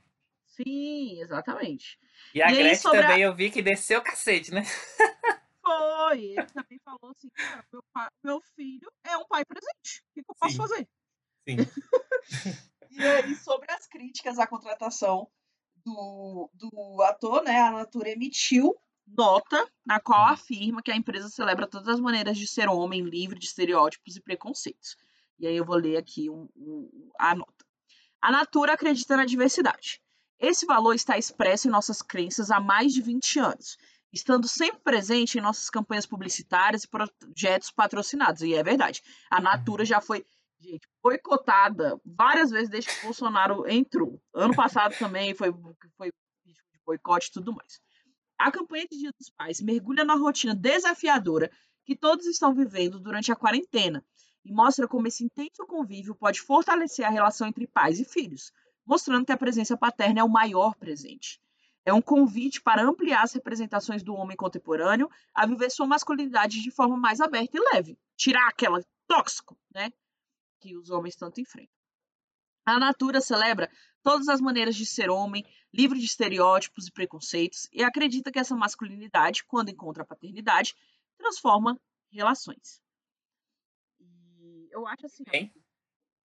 Sim, 0.47 1.21
exatamente. 1.21 1.97
E 2.35 2.43
a 2.43 2.51
e 2.51 2.57
Gretchen 2.57 2.91
também 2.91 3.23
a... 3.23 3.27
eu 3.29 3.35
vi 3.35 3.53
que 3.53 3.63
desceu 3.63 4.01
o 4.01 4.03
cacete, 4.03 4.53
né? 4.53 4.65
Foi. 5.63 6.25
Ele 6.25 6.47
também 6.47 6.81
falou 6.85 7.13
assim, 7.17 7.31
cara, 7.31 7.65
meu, 7.73 7.85
pai, 7.93 8.09
meu 8.25 8.41
filho 8.57 8.93
é 9.05 9.17
um 9.17 9.25
pai 9.27 9.45
presente. 9.45 10.03
O 10.11 10.13
que, 10.13 10.21
eu 10.21 10.35
posso 10.37 10.53
Sim. 10.53 10.59
fazer? 10.59 10.89
Sim. 11.49 11.57
e 12.91 13.03
aí, 13.05 13.35
sobre 13.37 13.71
as 13.71 13.87
críticas 13.87 14.41
à 14.41 14.47
contratação 14.47 15.31
do, 15.77 16.51
do 16.53 17.03
ator, 17.03 17.45
né, 17.45 17.61
a 17.61 17.71
Natura 17.71 18.11
emitiu 18.11 18.77
nota 19.07 19.69
na 19.87 20.01
qual 20.01 20.27
hum. 20.27 20.33
afirma 20.33 20.83
que 20.83 20.91
a 20.91 20.97
empresa 20.97 21.29
celebra 21.29 21.69
todas 21.69 21.87
as 21.87 22.01
maneiras 22.01 22.37
de 22.37 22.49
ser 22.49 22.69
homem 22.69 23.03
livre 23.03 23.39
de 23.39 23.47
estereótipos 23.47 24.17
e 24.17 24.21
preconceitos. 24.21 24.97
E 25.39 25.47
aí 25.47 25.57
eu 25.57 25.65
vou 25.65 25.77
ler 25.77 25.97
aqui 25.97 26.29
um, 26.29 26.49
um, 26.57 27.11
a 27.19 27.37
nota. 27.37 27.62
A 28.23 28.31
Natura 28.31 28.75
acredita 28.75 29.17
na 29.17 29.27
diversidade. 29.27 30.01
Esse 30.39 30.65
valor 30.65 30.95
está 30.95 31.19
expresso 31.19 31.69
em 31.69 31.71
nossas 31.71 32.01
crenças 32.01 32.51
há 32.51 32.61
mais 32.61 32.93
de 32.93 33.03
20 33.03 33.39
anos 33.39 33.77
estando 34.13 34.47
sempre 34.47 34.81
presente 34.81 35.39
em 35.39 35.41
nossas 35.41 35.71
campanhas 35.71 36.07
publicitárias 36.07 36.85
e 36.85 36.89
projetos 36.89 37.71
patrocinados. 37.71 38.43
E 38.43 38.55
é 38.55 38.63
verdade. 38.63 39.03
A 39.31 39.41
Natura 39.41 39.85
já 39.85 40.01
foi 40.01 40.25
gente, 40.61 40.87
boicotada 41.03 41.99
várias 42.05 42.51
vezes 42.51 42.69
desde 42.69 42.91
que 42.91 43.01
o 43.01 43.05
Bolsonaro 43.05 43.69
entrou. 43.69 44.21
Ano 44.35 44.55
passado 44.55 44.97
também 44.99 45.35
foi, 45.35 45.53
foi 45.97 46.13
boicote 46.85 47.29
e 47.29 47.33
tudo 47.33 47.55
mais. 47.55 47.81
A 48.39 48.51
campanha 48.53 48.87
de 48.91 48.99
Dia 48.99 49.13
dos 49.19 49.31
Pais 49.31 49.61
mergulha 49.61 50.05
na 50.05 50.15
rotina 50.15 50.55
desafiadora 50.55 51.51
que 51.85 51.97
todos 51.97 52.27
estão 52.27 52.55
vivendo 52.55 53.01
durante 53.01 53.33
a 53.33 53.37
quarentena 53.37 54.05
e 54.45 54.53
mostra 54.53 54.89
como 54.89 55.07
esse 55.07 55.25
intenso 55.25 55.67
convívio 55.67 56.15
pode 56.15 56.41
fortalecer 56.41 57.05
a 57.05 57.11
relação 57.11 57.47
entre 57.47 57.67
pais 57.67 58.01
e 58.01 58.05
filhos, 58.05 58.53
mostrando 58.85 59.25
que 59.25 59.33
a 59.33 59.37
presença 59.37 59.77
paterna 59.77 60.21
é 60.21 60.25
o 60.25 60.29
maior 60.29 60.75
presente. 60.75 61.41
É 61.85 61.93
um 61.93 62.03
convite 62.03 62.61
para 62.61 62.83
ampliar 62.83 63.23
as 63.23 63.33
representações 63.33 64.03
do 64.03 64.15
homem 64.15 64.37
contemporâneo 64.37 65.11
a 65.35 65.47
viver 65.47 65.71
sua 65.71 65.87
masculinidade 65.87 66.63
de 66.63 66.71
forma 66.71 66.97
mais 66.97 67.21
aberta 67.21 67.57
e 67.57 67.75
leve. 67.75 67.99
Tirar 68.17 68.49
aquela 68.49 68.85
tóxico, 69.07 69.59
né? 69.75 69.93
Que 70.61 70.77
os 70.77 70.91
homens 70.91 71.17
tanto 71.17 71.41
enfrentam. 71.41 71.75
A 72.65 72.79
Natura 72.79 73.21
celebra 73.21 73.69
todas 74.03 74.29
as 74.29 74.41
maneiras 74.41 74.77
de 74.77 74.87
ser 74.87 75.11
homem, 75.11 75.45
livre 75.75 75.99
de 75.99 76.05
estereótipos 76.05 76.87
e 76.87 76.93
preconceitos, 76.93 77.69
e 77.73 77.83
acredita 77.83 78.31
que 78.31 78.39
essa 78.39 78.55
masculinidade, 78.55 79.45
quando 79.45 79.71
encontra 79.71 80.05
a 80.05 80.07
paternidade, 80.07 80.75
transforma 81.19 81.81
relações. 82.13 82.81
Eu 84.73 84.87
acho 84.87 85.07
assim. 85.07 85.23
Hein? 85.33 85.53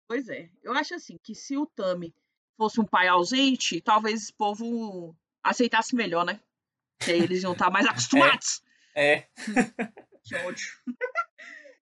Pois 0.09 0.29
é. 0.29 0.51
Eu 0.63 0.73
acho 0.73 0.95
assim 0.95 1.19
que 1.23 1.35
se 1.35 1.57
o 1.57 1.67
Tami 1.67 2.15
fosse 2.57 2.81
um 2.81 2.85
pai 2.85 3.07
ausente, 3.07 3.81
talvez 3.81 4.23
esse 4.23 4.33
povo 4.33 5.15
aceitasse 5.43 5.95
melhor, 5.95 6.25
né? 6.25 6.41
Que 6.99 7.13
aí 7.13 7.21
eles 7.21 7.43
iam 7.43 7.53
estar 7.53 7.71
mais 7.71 7.87
acostumados. 7.87 8.63
É. 8.95 9.13
é. 9.13 9.29
que 10.25 10.35
ódio. 10.37 10.67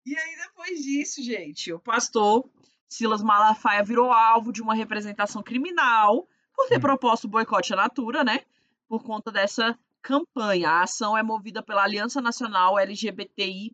e 0.04 0.18
aí, 0.18 0.36
depois 0.36 0.80
disso, 0.80 1.22
gente, 1.22 1.72
o 1.72 1.78
pastor 1.78 2.48
Silas 2.88 3.22
Malafaia 3.22 3.82
virou 3.82 4.12
alvo 4.12 4.52
de 4.52 4.60
uma 4.60 4.74
representação 4.74 5.42
criminal 5.42 6.28
por 6.54 6.68
ter 6.68 6.78
hum. 6.78 6.82
proposto 6.82 7.24
o 7.24 7.28
boicote 7.28 7.72
à 7.72 7.76
Natura, 7.76 8.24
né? 8.24 8.44
Por 8.88 9.02
conta 9.02 9.30
dessa 9.30 9.78
campanha. 10.02 10.70
A 10.70 10.82
ação 10.82 11.16
é 11.16 11.22
movida 11.22 11.62
pela 11.62 11.84
Aliança 11.84 12.20
Nacional 12.20 12.78
LGBTI. 12.78 13.72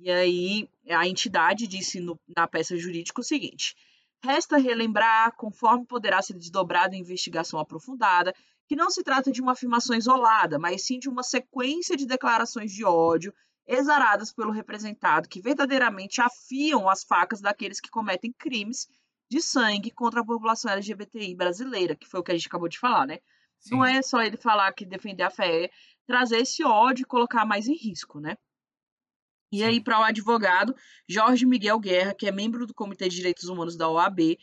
E 0.00 0.10
aí, 0.10 0.68
a 0.88 1.06
entidade 1.06 1.66
disse 1.66 2.00
no, 2.00 2.18
na 2.36 2.46
peça 2.46 2.76
jurídica 2.76 3.20
o 3.20 3.24
seguinte: 3.24 3.74
Resta 4.22 4.56
relembrar, 4.56 5.34
conforme 5.36 5.86
poderá 5.86 6.20
ser 6.22 6.34
desdobrada 6.34 6.94
em 6.94 7.00
investigação 7.00 7.58
aprofundada, 7.58 8.34
que 8.68 8.76
não 8.76 8.90
se 8.90 9.02
trata 9.02 9.30
de 9.30 9.40
uma 9.40 9.52
afirmação 9.52 9.96
isolada, 9.96 10.58
mas 10.58 10.84
sim 10.84 10.98
de 10.98 11.08
uma 11.08 11.22
sequência 11.22 11.96
de 11.96 12.06
declarações 12.06 12.72
de 12.72 12.84
ódio 12.84 13.32
exaradas 13.66 14.32
pelo 14.32 14.50
representado 14.50 15.28
que 15.28 15.40
verdadeiramente 15.40 16.20
afiam 16.20 16.88
as 16.88 17.04
facas 17.04 17.40
daqueles 17.40 17.80
que 17.80 17.90
cometem 17.90 18.32
crimes 18.32 18.88
de 19.30 19.42
sangue 19.42 19.90
contra 19.90 20.20
a 20.20 20.24
população 20.24 20.70
LGBTI 20.72 21.34
brasileira, 21.34 21.94
que 21.94 22.06
foi 22.06 22.20
o 22.20 22.22
que 22.22 22.32
a 22.32 22.34
gente 22.34 22.46
acabou 22.46 22.68
de 22.68 22.78
falar, 22.78 23.06
né? 23.06 23.18
Sim. 23.60 23.74
Não 23.74 23.84
é 23.84 24.00
só 24.00 24.22
ele 24.22 24.36
falar 24.36 24.72
que 24.72 24.86
defender 24.86 25.22
a 25.22 25.30
fé, 25.30 25.64
é 25.64 25.70
trazer 26.06 26.38
esse 26.38 26.64
ódio 26.64 27.02
e 27.02 27.06
colocar 27.06 27.44
mais 27.44 27.68
em 27.68 27.76
risco, 27.76 28.20
né? 28.20 28.36
E 29.50 29.64
aí, 29.64 29.82
para 29.82 30.00
o 30.00 30.02
advogado 30.02 30.74
Jorge 31.08 31.46
Miguel 31.46 31.78
Guerra, 31.78 32.14
que 32.14 32.26
é 32.26 32.32
membro 32.32 32.66
do 32.66 32.74
Comitê 32.74 33.08
de 33.08 33.16
Direitos 33.16 33.44
Humanos 33.44 33.76
da 33.76 33.88
OAB, 33.88 34.38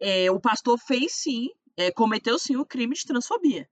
é, 0.00 0.30
o 0.30 0.40
pastor 0.40 0.78
fez 0.78 1.12
sim, 1.12 1.48
é, 1.76 1.90
cometeu 1.90 2.38
sim 2.38 2.56
o 2.56 2.64
crime 2.64 2.94
de 2.94 3.04
transfobia. 3.04 3.68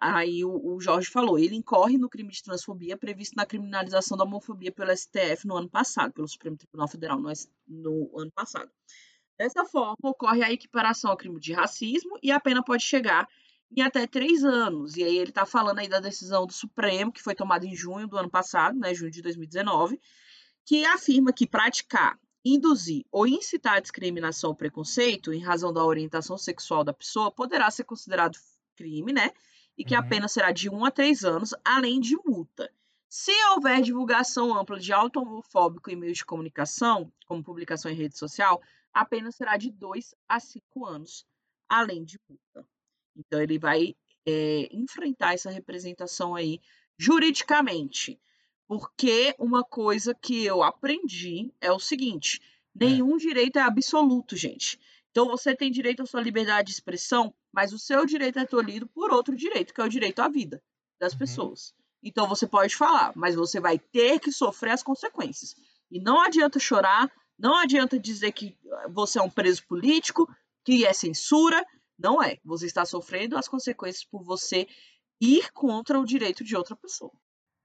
Aí 0.00 0.44
o, 0.44 0.74
o, 0.74 0.80
Jorge 0.80 1.08
falou, 1.08 1.38
ele 1.38 1.54
incorre 1.54 1.96
no 1.96 2.08
crime 2.08 2.30
de 2.30 2.42
transfobia 2.42 2.96
previsto 2.96 3.36
na 3.36 3.46
criminalização 3.46 4.16
da 4.16 4.24
homofobia 4.24 4.72
pelo 4.72 4.94
STF 4.96 5.46
no 5.46 5.56
ano 5.56 5.68
passado, 5.68 6.12
pelo 6.12 6.28
Supremo 6.28 6.56
Tribunal 6.56 6.88
Federal 6.88 7.18
no, 7.18 7.32
no 7.68 8.18
ano 8.18 8.32
passado. 8.32 8.70
Dessa 9.38 9.64
forma, 9.64 9.96
ocorre 10.02 10.42
a 10.42 10.52
equiparação 10.52 11.10
ao 11.10 11.16
crime 11.16 11.40
de 11.40 11.52
racismo 11.52 12.18
e 12.22 12.30
a 12.30 12.40
pena 12.40 12.62
pode 12.62 12.82
chegar 12.82 13.28
em 13.76 13.82
até 13.82 14.06
três 14.06 14.44
anos. 14.44 14.96
E 14.96 15.02
aí 15.02 15.16
ele 15.16 15.30
está 15.30 15.44
falando 15.44 15.78
aí 15.78 15.88
da 15.88 16.00
decisão 16.00 16.46
do 16.46 16.52
Supremo, 16.52 17.12
que 17.12 17.22
foi 17.22 17.34
tomada 17.34 17.66
em 17.66 17.74
junho 17.74 18.06
do 18.06 18.16
ano 18.16 18.30
passado, 18.30 18.78
né, 18.78 18.94
junho 18.94 19.10
de 19.10 19.22
2019, 19.22 20.00
que 20.64 20.84
afirma 20.84 21.32
que 21.32 21.46
praticar, 21.46 22.18
induzir 22.44 23.04
ou 23.10 23.26
incitar 23.26 23.74
a 23.74 23.80
discriminação 23.80 24.50
ou 24.50 24.56
preconceito 24.56 25.32
em 25.32 25.42
razão 25.42 25.72
da 25.72 25.84
orientação 25.84 26.38
sexual 26.38 26.84
da 26.84 26.92
pessoa 26.92 27.30
poderá 27.30 27.70
ser 27.70 27.84
considerado 27.84 28.38
crime, 28.76 29.12
né? 29.12 29.30
E 29.76 29.84
que 29.84 29.94
uhum. 29.94 30.00
a 30.00 30.04
pena 30.04 30.28
será 30.28 30.52
de 30.52 30.70
um 30.70 30.84
a 30.84 30.90
três 30.90 31.24
anos, 31.24 31.54
além 31.64 32.00
de 32.00 32.16
multa. 32.24 32.70
Se 33.08 33.32
houver 33.52 33.80
divulgação 33.80 34.56
ampla 34.56 34.78
de 34.78 34.92
auto 34.92 35.20
homofóbico 35.20 35.90
em 35.90 35.96
meios 35.96 36.18
de 36.18 36.24
comunicação, 36.24 37.12
como 37.26 37.44
publicação 37.44 37.90
em 37.90 37.94
rede 37.94 38.18
social, 38.18 38.60
a 38.92 39.04
pena 39.04 39.30
será 39.32 39.56
de 39.56 39.70
dois 39.70 40.14
a 40.28 40.38
cinco 40.38 40.84
anos, 40.84 41.26
além 41.68 42.04
de 42.04 42.18
multa. 42.28 42.66
Então, 43.16 43.40
ele 43.40 43.58
vai 43.58 43.94
é, 44.26 44.68
enfrentar 44.72 45.34
essa 45.34 45.50
representação 45.50 46.34
aí 46.34 46.60
juridicamente. 46.98 48.20
Porque 48.66 49.34
uma 49.38 49.62
coisa 49.62 50.14
que 50.14 50.44
eu 50.44 50.62
aprendi 50.62 51.52
é 51.60 51.70
o 51.70 51.78
seguinte: 51.78 52.40
nenhum 52.74 53.16
é. 53.16 53.18
direito 53.18 53.58
é 53.58 53.62
absoluto, 53.62 54.36
gente. 54.36 54.80
Então 55.10 55.26
você 55.26 55.54
tem 55.54 55.70
direito 55.70 56.02
à 56.02 56.06
sua 56.06 56.20
liberdade 56.20 56.68
de 56.68 56.72
expressão, 56.72 57.32
mas 57.52 57.72
o 57.72 57.78
seu 57.78 58.04
direito 58.04 58.38
é 58.38 58.46
tolhido 58.46 58.86
por 58.86 59.12
outro 59.12 59.36
direito, 59.36 59.72
que 59.72 59.80
é 59.80 59.84
o 59.84 59.88
direito 59.88 60.20
à 60.20 60.28
vida 60.28 60.62
das 60.98 61.12
uhum. 61.12 61.18
pessoas. 61.20 61.74
Então 62.02 62.26
você 62.26 62.46
pode 62.46 62.74
falar, 62.74 63.12
mas 63.14 63.34
você 63.34 63.60
vai 63.60 63.78
ter 63.78 64.18
que 64.18 64.32
sofrer 64.32 64.72
as 64.72 64.82
consequências. 64.82 65.54
E 65.90 66.00
não 66.00 66.20
adianta 66.20 66.58
chorar, 66.58 67.10
não 67.38 67.56
adianta 67.56 67.98
dizer 67.98 68.32
que 68.32 68.58
você 68.90 69.18
é 69.18 69.22
um 69.22 69.30
preso 69.30 69.64
político, 69.66 70.28
que 70.64 70.84
é 70.84 70.92
censura, 70.92 71.64
não 71.98 72.22
é. 72.22 72.38
Você 72.44 72.66
está 72.66 72.84
sofrendo 72.84 73.36
as 73.36 73.48
consequências 73.48 74.04
por 74.04 74.22
você 74.22 74.66
ir 75.20 75.50
contra 75.52 75.98
o 75.98 76.04
direito 76.04 76.44
de 76.44 76.56
outra 76.56 76.76
pessoa. 76.76 77.12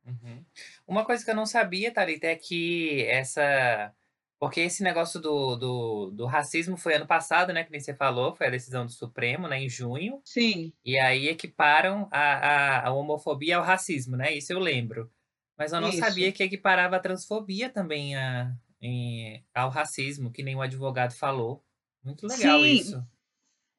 Uhum. 0.06 0.44
Uma 0.88 1.06
coisa 1.06 1.24
que 1.24 1.30
eu 1.30 1.36
não 1.36 1.46
sabia, 1.46 1.94
Thalita, 1.94 2.28
é 2.28 2.36
que 2.36 3.04
essa. 3.08 3.94
Porque 4.40 4.62
esse 4.62 4.82
negócio 4.82 5.20
do, 5.20 5.58
do, 5.58 6.12
do 6.12 6.26
racismo 6.26 6.78
foi 6.78 6.96
ano 6.96 7.06
passado, 7.06 7.52
né? 7.52 7.66
Que 7.66 7.72
nem 7.72 7.82
você 7.82 7.94
falou, 7.94 8.34
foi 8.34 8.48
a 8.48 8.52
decisão 8.52 8.86
do 8.86 8.92
Supremo, 8.92 9.50
né? 9.50 9.62
Em 9.62 9.68
junho. 9.68 10.22
Sim. 10.24 10.72
E 10.86 10.98
aí 10.98 11.28
equiparam 11.28 12.08
a, 12.10 12.20
a, 12.20 12.88
a 12.88 12.94
homofobia 12.94 13.58
ao 13.58 13.64
racismo, 13.64 14.16
né? 14.16 14.34
Isso 14.34 14.54
eu 14.54 14.60
lembro. 14.60 15.12
Mas 15.58 15.74
eu 15.74 15.82
não 15.82 15.90
Isso. 15.90 16.00
sabia 16.00 16.32
que 16.32 16.42
equiparava 16.42 16.96
a 16.96 17.02
transfobia 17.02 17.70
também 17.70 18.16
a, 18.16 18.56
em, 18.82 19.44
ao 19.54 19.70
racismo, 19.70 20.32
que 20.32 20.42
nem 20.42 20.56
o 20.56 20.62
advogado 20.62 21.14
falou. 21.14 21.62
Muito 22.02 22.26
legal 22.26 22.62
Sim. 22.62 22.72
isso 22.72 23.06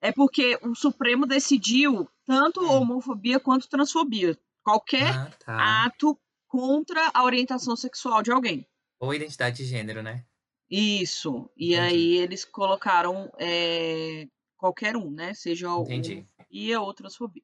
é 0.00 0.10
porque 0.10 0.58
o 0.62 0.74
Supremo 0.74 1.26
decidiu 1.26 2.08
tanto 2.24 2.62
hum. 2.62 2.70
homofobia 2.70 3.38
quanto 3.38 3.68
transfobia. 3.68 4.38
Qualquer 4.62 5.14
ah, 5.14 5.30
tá. 5.44 5.84
ato 5.84 6.18
contra 6.46 7.10
a 7.14 7.24
orientação 7.24 7.76
sexual 7.76 8.22
de 8.22 8.30
alguém. 8.30 8.66
Ou 8.98 9.14
identidade 9.14 9.58
de 9.58 9.64
gênero, 9.64 10.02
né? 10.02 10.24
Isso. 10.70 11.50
E 11.56 11.74
Entendi. 11.74 11.80
aí 11.80 12.16
eles 12.16 12.44
colocaram 12.44 13.30
é, 13.38 14.28
qualquer 14.56 14.96
um, 14.96 15.10
né? 15.10 15.34
Seja 15.34 15.68
Entendi. 15.68 16.26
homofobia 16.38 16.80
ou 16.80 16.94
transfobia. 16.94 17.42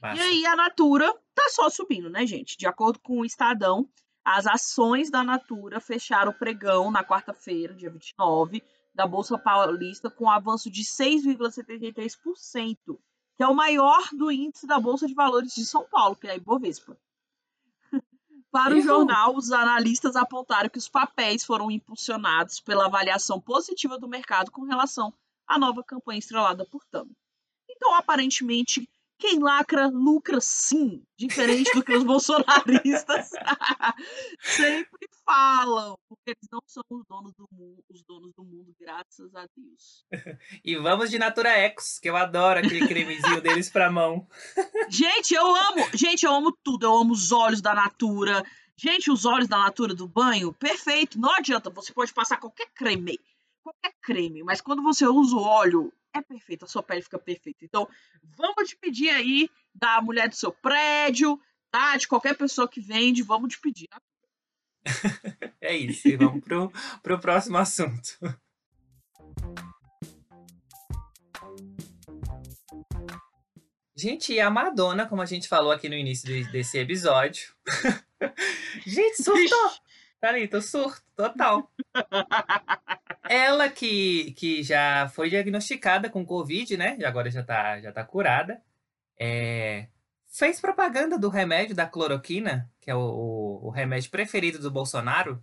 Massa. 0.00 0.16
E 0.16 0.20
aí 0.20 0.46
a 0.46 0.56
Natura 0.56 1.12
tá 1.34 1.48
só 1.50 1.68
subindo, 1.70 2.10
né, 2.10 2.26
gente? 2.26 2.56
De 2.56 2.66
acordo 2.66 2.98
com 2.98 3.20
o 3.20 3.24
Estadão, 3.24 3.88
as 4.24 4.46
ações 4.46 5.10
da 5.10 5.22
Natura 5.22 5.80
fecharam 5.80 6.32
o 6.32 6.38
pregão 6.38 6.90
na 6.90 7.04
quarta-feira, 7.04 7.74
dia 7.74 7.90
29, 7.90 8.62
da 8.94 9.06
Bolsa 9.06 9.36
Paulista 9.36 10.08
com 10.08 10.24
um 10.24 10.30
avanço 10.30 10.70
de 10.70 10.82
6,73%, 10.82 12.98
que 13.36 13.42
é 13.42 13.46
o 13.46 13.54
maior 13.54 14.08
do 14.12 14.30
índice 14.30 14.66
da 14.66 14.78
Bolsa 14.78 15.06
de 15.06 15.14
Valores 15.14 15.54
de 15.54 15.66
São 15.66 15.84
Paulo, 15.84 16.14
que 16.14 16.28
é 16.28 16.30
a 16.30 16.36
Ibovespa. 16.36 16.96
Para 18.52 18.76
o 18.76 18.80
jornal, 18.80 19.36
os 19.36 19.50
analistas 19.50 20.14
apontaram 20.14 20.70
que 20.70 20.78
os 20.78 20.88
papéis 20.88 21.44
foram 21.44 21.70
impulsionados 21.70 22.60
pela 22.60 22.86
avaliação 22.86 23.40
positiva 23.40 23.98
do 23.98 24.08
mercado 24.08 24.52
com 24.52 24.62
relação 24.62 25.12
à 25.46 25.58
nova 25.58 25.82
campanha 25.82 26.20
estrelada 26.20 26.64
por 26.64 26.84
Tami. 26.86 27.16
Então, 27.68 27.92
aparentemente, 27.94 28.88
quem 29.18 29.40
lacra, 29.40 29.88
lucra 29.88 30.40
sim, 30.40 31.04
diferente 31.16 31.72
do 31.74 31.82
que 31.82 31.96
os 31.96 32.04
bolsonaristas 32.04 33.30
sempre 34.40 35.08
falam, 35.24 35.98
porque 36.08 36.30
eles 36.30 36.48
não 36.52 36.60
são 36.66 36.82
os 36.90 37.04
donos 37.06 37.32
do 37.34 37.48
mundo, 37.50 37.82
os 37.88 38.02
donos 38.02 38.32
do 38.34 38.44
mundo, 38.44 38.74
graças 38.78 39.34
a 39.34 39.46
Deus. 39.56 40.04
E 40.64 40.76
vamos 40.76 41.10
de 41.10 41.18
Natura 41.18 41.50
Ecos, 41.50 41.98
que 41.98 42.08
eu 42.08 42.16
adoro 42.16 42.60
aquele 42.60 42.86
cremezinho 42.86 43.40
deles 43.40 43.70
pra 43.70 43.90
mão. 43.90 44.26
Gente, 44.88 45.34
eu 45.34 45.46
amo, 45.46 45.88
gente, 45.94 46.24
eu 46.24 46.32
amo 46.32 46.56
tudo, 46.62 46.86
eu 46.86 46.94
amo 46.94 47.12
os 47.12 47.32
olhos 47.32 47.60
da 47.60 47.74
Natura. 47.74 48.44
Gente, 48.76 49.10
os 49.10 49.24
olhos 49.24 49.48
da 49.48 49.58
Natura 49.58 49.94
do 49.94 50.06
banho, 50.06 50.52
perfeito, 50.52 51.18
não 51.18 51.32
adianta, 51.34 51.70
você 51.70 51.92
pode 51.92 52.12
passar 52.12 52.38
qualquer 52.38 52.68
creme, 52.74 53.20
qualquer 53.62 53.94
creme, 54.02 54.42
mas 54.42 54.60
quando 54.60 54.82
você 54.82 55.06
usa 55.06 55.36
o 55.36 55.42
óleo, 55.42 55.92
é 56.12 56.20
perfeito, 56.20 56.64
a 56.64 56.68
sua 56.68 56.82
pele 56.82 57.02
fica 57.02 57.18
perfeita. 57.18 57.64
Então, 57.64 57.88
vamos 58.36 58.68
te 58.68 58.76
pedir 58.76 59.10
aí 59.10 59.48
da 59.74 60.00
mulher 60.00 60.28
do 60.28 60.34
seu 60.34 60.52
prédio, 60.52 61.40
tá? 61.70 61.96
De 61.96 62.06
qualquer 62.06 62.36
pessoa 62.36 62.68
que 62.68 62.80
vende, 62.80 63.22
vamos 63.22 63.54
te 63.54 63.60
pedir. 63.60 63.88
é 65.60 65.76
isso, 65.76 66.08
e 66.08 66.16
vamos 66.16 66.42
pro, 66.44 66.72
pro 67.02 67.18
próximo 67.18 67.58
assunto. 67.58 68.18
Gente, 73.96 74.32
e 74.32 74.40
a 74.40 74.50
Madonna, 74.50 75.06
como 75.06 75.22
a 75.22 75.26
gente 75.26 75.48
falou 75.48 75.70
aqui 75.70 75.88
no 75.88 75.94
início 75.94 76.28
desse 76.50 76.78
episódio. 76.78 77.54
gente, 78.84 79.22
surtou! 79.22 79.70
Tô 80.50 80.60
surto, 80.60 81.02
total. 81.14 81.70
Ela 83.28 83.68
que, 83.68 84.32
que 84.32 84.62
já 84.62 85.06
foi 85.08 85.28
diagnosticada 85.28 86.08
com 86.08 86.24
Covid, 86.24 86.76
né? 86.78 86.96
E 86.98 87.04
agora 87.04 87.30
já 87.30 87.42
tá, 87.42 87.78
já 87.80 87.92
tá 87.92 88.02
curada. 88.02 88.62
É, 89.20 89.86
fez 90.34 90.60
propaganda 90.60 91.16
do 91.16 91.28
remédio 91.28 91.76
da 91.76 91.86
cloroquina, 91.86 92.68
que 92.80 92.90
é 92.90 92.94
o, 92.94 92.98
o, 92.98 93.66
o, 93.68 93.70
remédio 93.70 94.10
preferido 94.10 94.58
do 94.58 94.70
Bolsonaro. 94.70 95.42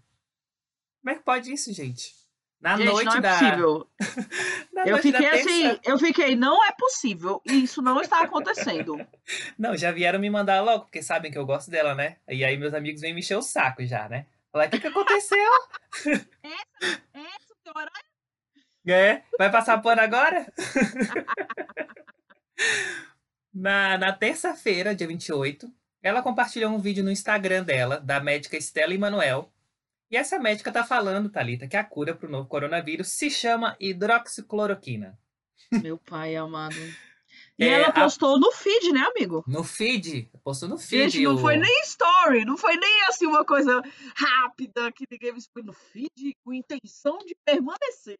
Como 1.01 1.15
é 1.15 1.15
que 1.15 1.23
pode 1.23 1.51
isso, 1.51 1.73
gente? 1.73 2.13
Na 2.59 2.77
gente, 2.77 2.91
noite 2.91 3.05
não 3.05 3.15
é 3.15 3.21
da. 3.21 3.39
Possível. 3.39 3.87
eu 4.85 4.97
fiquei 4.99 5.29
assim, 5.29 5.79
eu 5.83 5.97
fiquei, 5.97 6.35
não 6.35 6.63
é 6.63 6.71
possível. 6.73 7.41
Isso 7.45 7.81
não 7.81 8.01
está 8.01 8.21
acontecendo. 8.21 8.97
não, 9.57 9.75
já 9.75 9.91
vieram 9.91 10.19
me 10.19 10.29
mandar 10.29 10.61
logo, 10.61 10.83
porque 10.83 11.01
sabem 11.01 11.31
que 11.31 11.37
eu 11.37 11.45
gosto 11.45 11.71
dela, 11.71 11.95
né? 11.95 12.17
E 12.27 12.43
aí 12.43 12.57
meus 12.57 12.73
amigos 12.73 13.01
vêm 13.01 13.13
me 13.13 13.21
encher 13.21 13.37
o 13.37 13.41
saco 13.41 13.83
já, 13.85 14.07
né? 14.09 14.27
Falar, 14.51 14.67
o 14.67 14.69
que, 14.69 14.79
que 14.79 14.87
aconteceu? 14.87 15.51
essa, 16.43 17.01
essa 17.13 17.53
é? 18.85 19.23
Vai 19.37 19.49
passar 19.49 19.81
pano 19.81 20.01
agora? 20.01 20.45
Na 23.53 23.97
na 23.97 24.13
terça-feira, 24.13 24.95
dia 24.95 25.07
28, 25.07 25.71
ela 26.01 26.21
compartilhou 26.21 26.71
um 26.71 26.79
vídeo 26.79 27.03
no 27.03 27.11
Instagram 27.11 27.63
dela, 27.63 27.99
da 27.99 28.19
médica 28.19 28.57
Estela 28.57 28.93
Emanuel. 28.93 29.51
E 30.09 30.17
essa 30.17 30.37
médica 30.37 30.71
tá 30.71 30.83
falando, 30.83 31.29
Thalita, 31.29 31.67
que 31.67 31.77
a 31.77 31.83
cura 31.83 32.13
para 32.13 32.27
o 32.27 32.31
novo 32.31 32.47
coronavírus 32.47 33.09
se 33.09 33.29
chama 33.29 33.77
hidroxicloroquina. 33.79 35.17
Meu 35.71 35.97
pai 35.97 36.35
amado. 36.35 36.75
E 37.57 37.63
é, 37.63 37.73
ela 37.73 37.91
postou 37.91 38.35
a... 38.35 38.39
no 38.39 38.51
feed, 38.51 38.91
né, 38.91 39.01
amigo? 39.01 39.43
No 39.47 39.63
feed? 39.63 40.29
Postou 40.43 40.67
no 40.67 40.77
feed. 40.77 41.11
Gente, 41.11 41.23
não 41.23 41.35
o... 41.35 41.37
foi 41.37 41.57
nem 41.57 41.81
story, 41.83 42.43
não 42.43 42.57
foi 42.57 42.75
nem 42.75 43.03
assim 43.03 43.25
uma 43.25 43.45
coisa 43.45 43.81
rápida 44.15 44.91
que 44.91 45.05
ninguém 45.09 45.33
me 45.33 45.41
foi 45.53 45.63
no 45.63 45.71
feed 45.71 46.35
com 46.43 46.53
intenção 46.53 47.19
de 47.19 47.35
permanecer. 47.45 48.17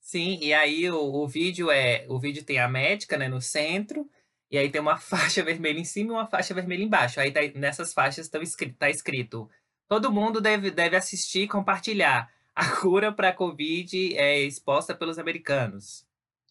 Sim, 0.00 0.38
e 0.40 0.54
aí 0.54 0.90
o, 0.90 0.98
o 0.98 1.26
vídeo 1.26 1.70
é. 1.70 2.06
O 2.08 2.18
vídeo 2.18 2.44
tem 2.44 2.58
a 2.58 2.68
médica, 2.68 3.16
né, 3.16 3.28
no 3.28 3.40
centro, 3.40 4.08
e 4.54 4.58
aí 4.58 4.70
tem 4.70 4.80
uma 4.80 4.96
faixa 4.96 5.42
vermelha 5.42 5.80
em 5.80 5.84
cima 5.84 6.10
e 6.10 6.12
uma 6.12 6.26
faixa 6.28 6.54
vermelha 6.54 6.84
embaixo. 6.84 7.18
Aí 7.18 7.32
tá, 7.32 7.40
nessas 7.56 7.92
faixas 7.92 8.28
tá 8.28 8.38
escrito, 8.40 8.76
tá 8.76 8.88
escrito: 8.88 9.50
todo 9.88 10.12
mundo 10.12 10.40
deve, 10.40 10.70
deve 10.70 10.96
assistir 10.96 11.42
e 11.42 11.48
compartilhar. 11.48 12.32
A 12.54 12.76
cura 12.76 13.12
para 13.12 13.30
a 13.30 13.32
Covid 13.32 14.16
é 14.16 14.40
exposta 14.42 14.94
pelos 14.94 15.18
americanos. 15.18 16.06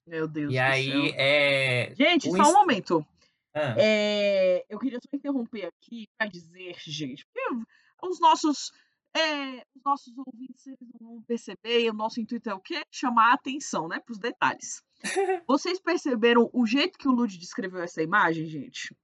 Meu 0.05 0.27
Deus 0.27 0.51
e 0.51 0.57
do 0.57 0.61
aí, 0.61 0.91
céu. 0.91 1.15
É... 1.15 1.95
Gente, 1.95 2.29
só 2.29 2.49
um 2.49 2.53
momento. 2.53 3.07
Ah. 3.55 3.73
É... 3.77 4.65
Eu 4.69 4.77
queria 4.77 4.99
só 4.99 5.07
interromper 5.13 5.67
aqui 5.67 6.09
para 6.17 6.27
dizer, 6.27 6.75
gente, 6.85 7.25
porque 7.25 7.65
os 8.01 8.19
nossos, 8.19 8.73
é... 9.15 9.65
os 9.73 9.81
nossos 9.85 10.13
ouvintes 10.17 10.67
eles 10.67 10.89
não 10.99 11.13
vão 11.13 11.21
perceber, 11.21 11.85
e 11.85 11.89
o 11.89 11.93
nosso 11.93 12.19
intuito 12.19 12.49
é 12.49 12.53
o 12.53 12.59
quê? 12.59 12.83
Chamar 12.91 13.31
a 13.31 13.35
atenção, 13.35 13.87
né, 13.87 14.01
para 14.01 14.11
os 14.11 14.19
detalhes. 14.19 14.83
Vocês 15.47 15.79
perceberam 15.79 16.49
o 16.53 16.65
jeito 16.65 16.97
que 16.97 17.07
o 17.07 17.11
Lud 17.11 17.37
descreveu 17.37 17.81
essa 17.81 18.01
imagem, 18.01 18.45
gente? 18.45 18.95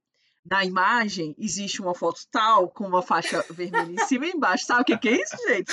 Na 0.44 0.64
imagem 0.64 1.34
existe 1.38 1.82
uma 1.82 1.94
foto 1.94 2.20
tal, 2.30 2.70
com 2.70 2.86
uma 2.86 3.02
faixa 3.02 3.44
vermelha 3.50 3.92
em 3.92 4.06
cima 4.06 4.26
e 4.26 4.30
embaixo. 4.30 4.64
Sabe 4.64 4.82
o 4.82 4.84
que, 4.84 4.98
que 4.98 5.08
é 5.10 5.20
isso, 5.20 5.36
gente? 5.48 5.72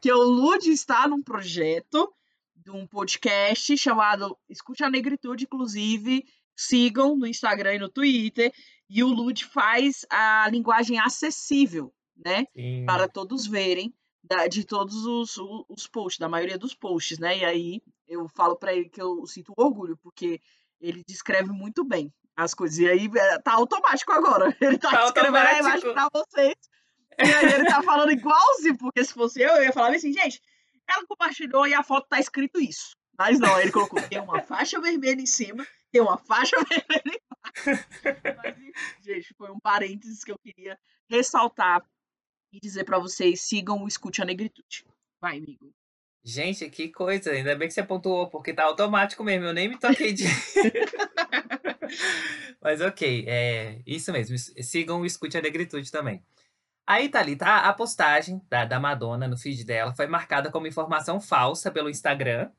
Que 0.00 0.12
o 0.12 0.22
Lud 0.22 0.70
está 0.70 1.08
num 1.08 1.22
projeto 1.22 2.12
de 2.54 2.70
um 2.70 2.86
podcast 2.86 3.76
chamado 3.76 4.36
Escute 4.48 4.84
a 4.84 4.90
Negritude, 4.90 5.44
inclusive. 5.44 6.24
Sigam 6.54 7.16
no 7.16 7.26
Instagram 7.26 7.74
e 7.74 7.78
no 7.78 7.88
Twitter. 7.88 8.52
E 8.88 9.02
o 9.02 9.08
Lud 9.08 9.44
faz 9.44 10.06
a 10.08 10.48
linguagem 10.50 10.98
acessível, 10.98 11.92
né? 12.16 12.46
Sim. 12.54 12.86
Para 12.86 13.08
todos 13.08 13.46
verem, 13.46 13.92
da, 14.22 14.46
de 14.46 14.64
todos 14.64 15.04
os, 15.04 15.36
os 15.68 15.86
posts, 15.86 16.18
da 16.18 16.28
maioria 16.28 16.56
dos 16.56 16.74
posts, 16.74 17.18
né? 17.18 17.38
E 17.38 17.44
aí 17.44 17.82
eu 18.06 18.28
falo 18.28 18.56
para 18.56 18.74
ele 18.74 18.88
que 18.88 19.00
eu 19.00 19.26
sinto 19.26 19.52
orgulho, 19.56 19.96
porque 19.96 20.40
ele 20.80 21.02
descreve 21.06 21.50
muito 21.50 21.84
bem 21.84 22.12
as 22.36 22.54
coisas. 22.54 22.78
E 22.78 22.88
aí 22.88 23.10
é, 23.14 23.38
tá 23.38 23.54
automático 23.54 24.12
agora. 24.12 24.54
Ele 24.60 24.78
tá, 24.78 24.90
tá 24.90 25.06
escrevendo 25.06 25.36
automático. 25.36 25.56
a 25.56 25.60
imagem 25.60 25.92
pra 25.94 26.08
vocês. 26.12 26.54
E 27.18 27.22
aí 27.22 27.54
ele 27.54 27.64
tá 27.64 27.82
falando 27.82 28.12
igualzinho, 28.12 28.76
porque 28.76 29.02
se 29.02 29.14
fosse 29.14 29.40
eu, 29.40 29.48
eu 29.48 29.64
ia 29.64 29.72
falar 29.72 29.94
assim, 29.94 30.12
gente, 30.12 30.38
ela 30.86 31.06
compartilhou 31.06 31.66
e 31.66 31.72
a 31.72 31.82
foto 31.82 32.06
tá 32.08 32.20
escrito 32.20 32.60
isso. 32.60 32.94
Mas 33.18 33.40
não, 33.40 33.58
ele 33.58 33.72
colocou, 33.72 34.00
tem 34.02 34.20
uma 34.20 34.42
faixa 34.42 34.78
vermelha 34.78 35.22
em 35.22 35.26
cima, 35.26 35.66
tem 35.90 36.02
uma 36.02 36.18
faixa 36.18 36.56
vermelha 36.68 37.18
embaixo. 37.18 37.86
Mas, 38.36 39.04
gente, 39.04 39.34
foi 39.38 39.50
um 39.50 39.58
parênteses 39.58 40.22
que 40.22 40.30
eu 40.30 40.38
queria 40.38 40.78
ressaltar 41.08 41.82
e 42.52 42.60
dizer 42.60 42.84
para 42.84 42.98
vocês, 42.98 43.40
sigam 43.40 43.82
o 43.82 43.88
Escute 43.88 44.20
a 44.20 44.24
Negritude. 44.26 44.84
Vai, 45.18 45.38
amigo. 45.38 45.72
Gente, 46.26 46.68
que 46.68 46.88
coisa. 46.88 47.30
Ainda 47.30 47.54
bem 47.54 47.68
que 47.68 47.74
você 47.74 47.84
pontuou, 47.84 48.28
porque 48.28 48.52
tá 48.52 48.64
automático 48.64 49.22
mesmo. 49.22 49.46
Eu 49.46 49.54
nem 49.54 49.68
me 49.68 49.78
toquei 49.78 50.12
de. 50.12 50.24
Mas 52.60 52.80
ok, 52.80 53.24
é 53.28 53.78
isso 53.86 54.10
mesmo. 54.10 54.36
Sigam 54.36 55.00
o 55.00 55.06
Escute 55.06 55.38
a 55.38 55.40
Negritude 55.40 55.88
também. 55.88 56.20
Aí, 56.84 57.08
Thalita, 57.08 57.46
a, 57.46 57.68
a 57.68 57.72
postagem 57.72 58.42
da, 58.50 58.64
da 58.64 58.80
Madonna 58.80 59.28
no 59.28 59.38
feed 59.38 59.64
dela 59.64 59.94
foi 59.94 60.08
marcada 60.08 60.50
como 60.50 60.66
informação 60.66 61.20
falsa 61.20 61.70
pelo 61.70 61.88
Instagram. 61.88 62.50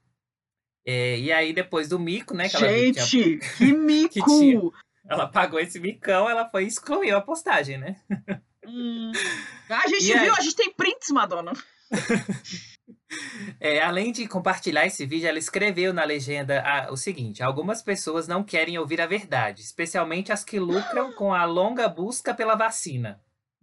É, 0.86 1.20
e 1.20 1.30
aí, 1.30 1.52
depois 1.52 1.90
do 1.90 2.00
mico, 2.00 2.34
né? 2.34 2.48
Que 2.48 2.58
Gente, 2.58 3.06
tinha, 3.06 3.40
que 3.58 3.74
mico! 3.74 4.14
que 4.14 4.24
ela 5.10 5.28
pagou 5.28 5.60
esse 5.60 5.78
micão, 5.78 6.30
ela 6.30 6.50
foi 6.50 6.64
e 6.64 6.68
excluiu 6.68 7.18
a 7.18 7.22
postagem, 7.22 7.78
né? 7.78 7.98
Hum. 8.66 9.12
A 9.70 9.90
gente 9.90 10.06
e 10.06 10.14
viu, 10.14 10.34
aí... 10.34 10.40
a 10.40 10.42
gente 10.42 10.56
tem 10.56 10.74
prints, 10.74 11.10
Madonna. 11.10 11.52
É, 13.60 13.82
além 13.82 14.12
de 14.12 14.28
compartilhar 14.28 14.86
esse 14.86 15.06
vídeo, 15.06 15.30
ela 15.30 15.40
escreveu 15.40 15.94
na 15.94 16.04
legenda 16.04 16.62
a, 16.62 16.92
o 16.92 16.98
seguinte: 16.98 17.42
algumas 17.42 17.82
pessoas 17.82 18.28
não 18.28 18.44
querem 18.44 18.78
ouvir 18.78 19.00
a 19.00 19.08
verdade, 19.08 19.62
especialmente 19.62 20.32
as 20.32 20.44
que 20.44 20.60
lucram 20.60 21.14
com 21.14 21.34
a 21.34 21.46
longa 21.46 21.88
busca 21.88 22.34
pela 22.34 22.56
vacina. 22.56 23.22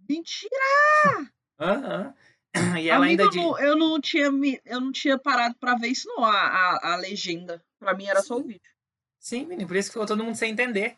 Mentira! 0.09 1.31
Uhum. 1.59 2.13
E 2.81 2.89
ela 2.89 3.05
Amigo, 3.05 3.21
ainda 3.21 3.29
diz... 3.29 3.35
não, 3.35 3.59
eu 3.59 3.75
não 3.75 3.99
tinha 3.99 4.31
eu 4.63 4.79
não 4.79 4.89
tinha 4.89 5.19
parado 5.19 5.55
para 5.59 5.75
ver 5.75 5.89
isso 5.89 6.07
não, 6.07 6.23
a, 6.23 6.31
a, 6.31 6.93
a 6.93 6.95
legenda. 6.95 7.61
Para 7.77 7.93
mim 7.93 8.05
era 8.05 8.21
Sim. 8.21 8.27
só 8.27 8.37
o 8.37 8.43
vídeo. 8.43 8.71
Sim, 9.19 9.45
menino, 9.45 9.67
por 9.67 9.75
isso 9.75 9.89
que 9.89 9.93
ficou 9.93 10.07
todo 10.07 10.23
mundo 10.23 10.37
sem 10.37 10.51
entender. 10.51 10.97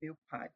Meu 0.00 0.14
pai. 0.28 0.48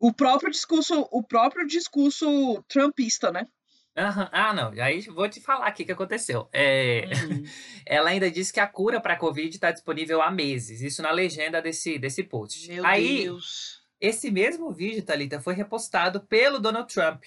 O 0.00 0.12
próprio 0.12 0.50
discurso, 0.50 1.06
o 1.12 1.22
próprio 1.22 1.66
discurso 1.66 2.60
trumpista, 2.66 3.30
né? 3.30 3.46
Ah, 3.94 4.54
não. 4.54 4.72
Aí 4.82 5.02
vou 5.02 5.28
te 5.28 5.40
falar 5.40 5.66
aqui 5.66 5.82
o 5.82 5.86
que 5.86 5.92
aconteceu. 5.92 6.48
É... 6.52 7.04
Uhum. 7.04 7.42
Ela 7.84 8.10
ainda 8.10 8.30
disse 8.30 8.52
que 8.52 8.60
a 8.60 8.66
cura 8.66 9.00
para 9.00 9.14
a 9.14 9.18
Covid 9.18 9.50
está 9.50 9.70
disponível 9.70 10.22
há 10.22 10.30
meses. 10.30 10.80
Isso 10.80 11.02
na 11.02 11.10
legenda 11.10 11.60
desse, 11.60 11.98
desse 11.98 12.24
post. 12.24 12.70
Meu 12.70 12.86
Aí, 12.86 13.24
Deus. 13.24 13.82
Esse 14.00 14.30
mesmo 14.30 14.72
vídeo, 14.72 15.04
Thalita, 15.04 15.40
foi 15.40 15.54
repostado 15.54 16.20
pelo 16.22 16.58
Donald 16.58 16.92
Trump 16.92 17.22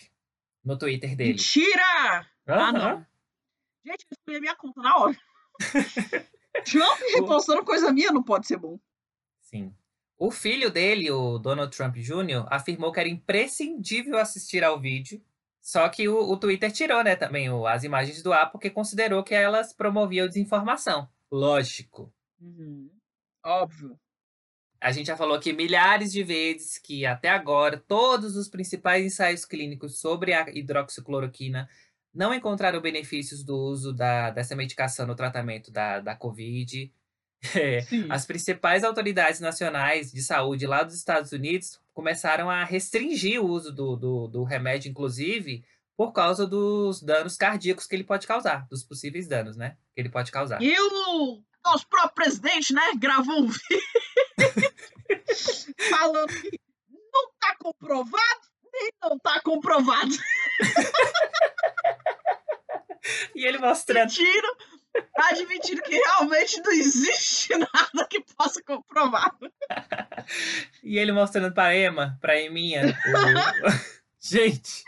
no 0.63 0.77
Twitter 0.77 1.15
dele. 1.15 1.33
Mentira! 1.33 2.27
Uhum. 2.47 2.55
Ah, 2.55 2.71
não. 2.71 3.05
Gente, 3.85 4.05
eu 4.09 4.17
excluí 4.17 4.37
a 4.37 4.41
minha 4.41 4.55
conta 4.55 4.81
na 4.81 4.97
hora. 4.97 5.17
Trump 6.65 6.99
repostando 7.13 7.63
coisa 7.63 7.93
minha 7.93 8.11
não 8.11 8.23
pode 8.23 8.47
ser 8.47 8.57
bom. 8.57 8.79
Sim. 9.41 9.73
O 10.17 10.31
filho 10.31 10.71
dele, 10.71 11.11
o 11.11 11.37
Donald 11.37 11.75
Trump 11.75 11.95
Jr., 11.97 12.45
afirmou 12.47 12.91
que 12.91 12.99
era 12.99 13.09
imprescindível 13.09 14.17
assistir 14.17 14.63
ao 14.63 14.79
vídeo 14.79 15.21
só 15.65 15.89
que 15.89 16.07
o, 16.07 16.29
o 16.29 16.37
Twitter 16.37 16.71
tirou, 16.71 17.03
né, 17.03 17.15
também 17.15 17.49
o, 17.49 17.65
as 17.65 17.83
imagens 17.83 18.21
do 18.21 18.31
ar 18.31 18.51
porque 18.51 18.69
considerou 18.69 19.23
que 19.23 19.33
elas 19.33 19.73
promoviam 19.73 20.27
desinformação. 20.27 21.09
Lógico. 21.31 22.13
Uhum. 22.39 22.91
Óbvio. 23.43 23.99
A 24.79 24.91
gente 24.91 25.07
já 25.07 25.17
falou 25.17 25.35
aqui 25.35 25.51
milhares 25.51 26.11
de 26.11 26.23
vezes 26.23 26.77
que 26.77 27.03
até 27.03 27.29
agora 27.29 27.83
todos 27.87 28.35
os 28.35 28.47
principais 28.47 29.03
ensaios 29.03 29.43
clínicos 29.43 29.99
sobre 29.99 30.33
a 30.33 30.47
hidroxicloroquina 30.47 31.67
não 32.13 32.31
encontraram 32.31 32.79
benefícios 32.79 33.43
do 33.43 33.57
uso 33.57 33.91
da, 33.91 34.29
dessa 34.29 34.55
medicação 34.55 35.07
no 35.07 35.15
tratamento 35.15 35.71
da, 35.71 35.99
da 35.99 36.15
Covid. 36.15 36.93
É, 37.53 37.85
as 38.09 38.25
principais 38.25 38.83
autoridades 38.83 39.39
nacionais 39.39 40.11
de 40.11 40.21
saúde 40.21 40.65
lá 40.65 40.83
dos 40.83 40.95
Estados 40.95 41.31
Unidos 41.31 41.79
começaram 41.93 42.49
a 42.49 42.63
restringir 42.63 43.39
o 43.41 43.47
uso 43.47 43.71
do, 43.71 43.95
do, 43.95 44.27
do, 44.27 44.43
remédio, 44.43 44.89
inclusive, 44.89 45.63
por 45.95 46.11
causa 46.11 46.47
dos 46.47 47.01
danos 47.01 47.37
cardíacos 47.37 47.85
que 47.85 47.95
ele 47.95 48.03
pode 48.03 48.27
causar, 48.27 48.67
dos 48.67 48.83
possíveis 48.83 49.27
danos, 49.27 49.55
né? 49.55 49.77
Que 49.93 50.01
ele 50.01 50.09
pode 50.09 50.31
causar. 50.31 50.61
E 50.61 50.75
o 50.77 51.41
nosso 51.63 51.87
próprio 51.87 52.15
presidente, 52.15 52.73
né, 52.73 52.81
gravou 52.97 53.43
um 53.43 53.47
vídeo 53.47 53.81
falando 55.89 56.27
que 56.27 56.59
não 57.13 57.31
tá 57.39 57.55
comprovado, 57.57 58.41
nem 58.73 58.91
não 59.01 59.17
tá 59.19 59.39
comprovado. 59.41 60.15
e 63.35 63.45
ele 63.45 63.57
mostrando. 63.57 64.09
Tiro 64.09 64.57
admitindo 65.15 65.81
que 65.81 65.95
realmente 65.95 66.61
não 66.61 66.71
existe 66.71 67.55
nada 67.57 68.07
que 68.09 68.21
possa 68.35 68.61
comprovar. 68.63 69.35
e 70.83 70.97
ele 70.97 71.11
mostrando 71.11 71.53
pra 71.53 71.75
Emma, 71.75 72.17
pra 72.21 72.39
Eminha. 72.39 72.83
O... 72.85 73.95
Gente. 74.19 74.83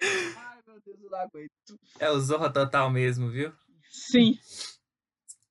Ai, 0.00 0.58
meu 0.66 0.80
Deus, 0.80 0.98
eu 1.02 1.10
não 1.10 1.18
aguento. 1.18 1.80
É 1.98 2.10
o 2.10 2.20
Zorra 2.20 2.52
Total 2.52 2.90
mesmo, 2.90 3.30
viu? 3.30 3.52
Sim. 3.90 4.38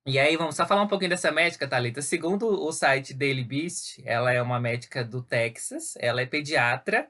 E 0.05 0.17
aí, 0.17 0.35
vamos 0.35 0.55
só 0.55 0.65
falar 0.65 0.81
um 0.81 0.87
pouquinho 0.87 1.11
dessa 1.11 1.31
médica, 1.31 1.67
Thalita. 1.67 2.01
Segundo 2.01 2.47
o 2.47 2.71
site 2.71 3.13
Daily 3.13 3.43
Beast, 3.43 4.01
ela 4.03 4.33
é 4.33 4.41
uma 4.41 4.59
médica 4.59 5.03
do 5.03 5.21
Texas, 5.21 5.93
ela 5.97 6.21
é 6.21 6.25
pediatra, 6.25 7.07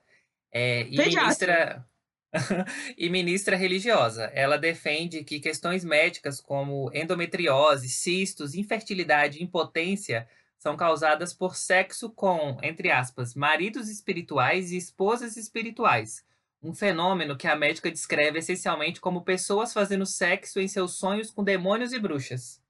é, 0.52 0.82
e 0.82 0.98
pediatra. 0.98 1.22
ministra 1.22 1.91
e 2.98 3.10
ministra 3.10 3.56
religiosa. 3.56 4.32
Ela 4.34 4.58
defende 4.58 5.24
que 5.24 5.40
questões 5.40 5.84
médicas 5.84 6.40
como 6.40 6.92
endometriose, 6.94 7.90
cistos, 7.90 8.56
infertilidade 8.56 9.40
e 9.40 9.44
impotência 9.44 10.28
são 10.58 10.78
causadas 10.78 11.34
por 11.34 11.56
sexo 11.56 12.10
com, 12.10 12.58
entre 12.62 12.92
aspas, 12.92 13.34
maridos 13.34 13.90
espirituais 13.90 14.72
e 14.72 14.78
esposas 14.78 15.36
espirituais. 15.36 16.24
Um 16.62 16.74
fenômeno 16.74 17.36
que 17.36 17.48
a 17.48 17.56
médica 17.56 17.90
descreve 17.90 18.38
essencialmente 18.38 19.02
como 19.02 19.24
pessoas 19.24 19.74
fazendo 19.74 20.06
sexo 20.06 20.60
em 20.60 20.68
seus 20.68 20.94
sonhos 20.98 21.32
com 21.32 21.44
demônios 21.44 21.92
e 21.92 22.00
bruxas. 22.00 22.62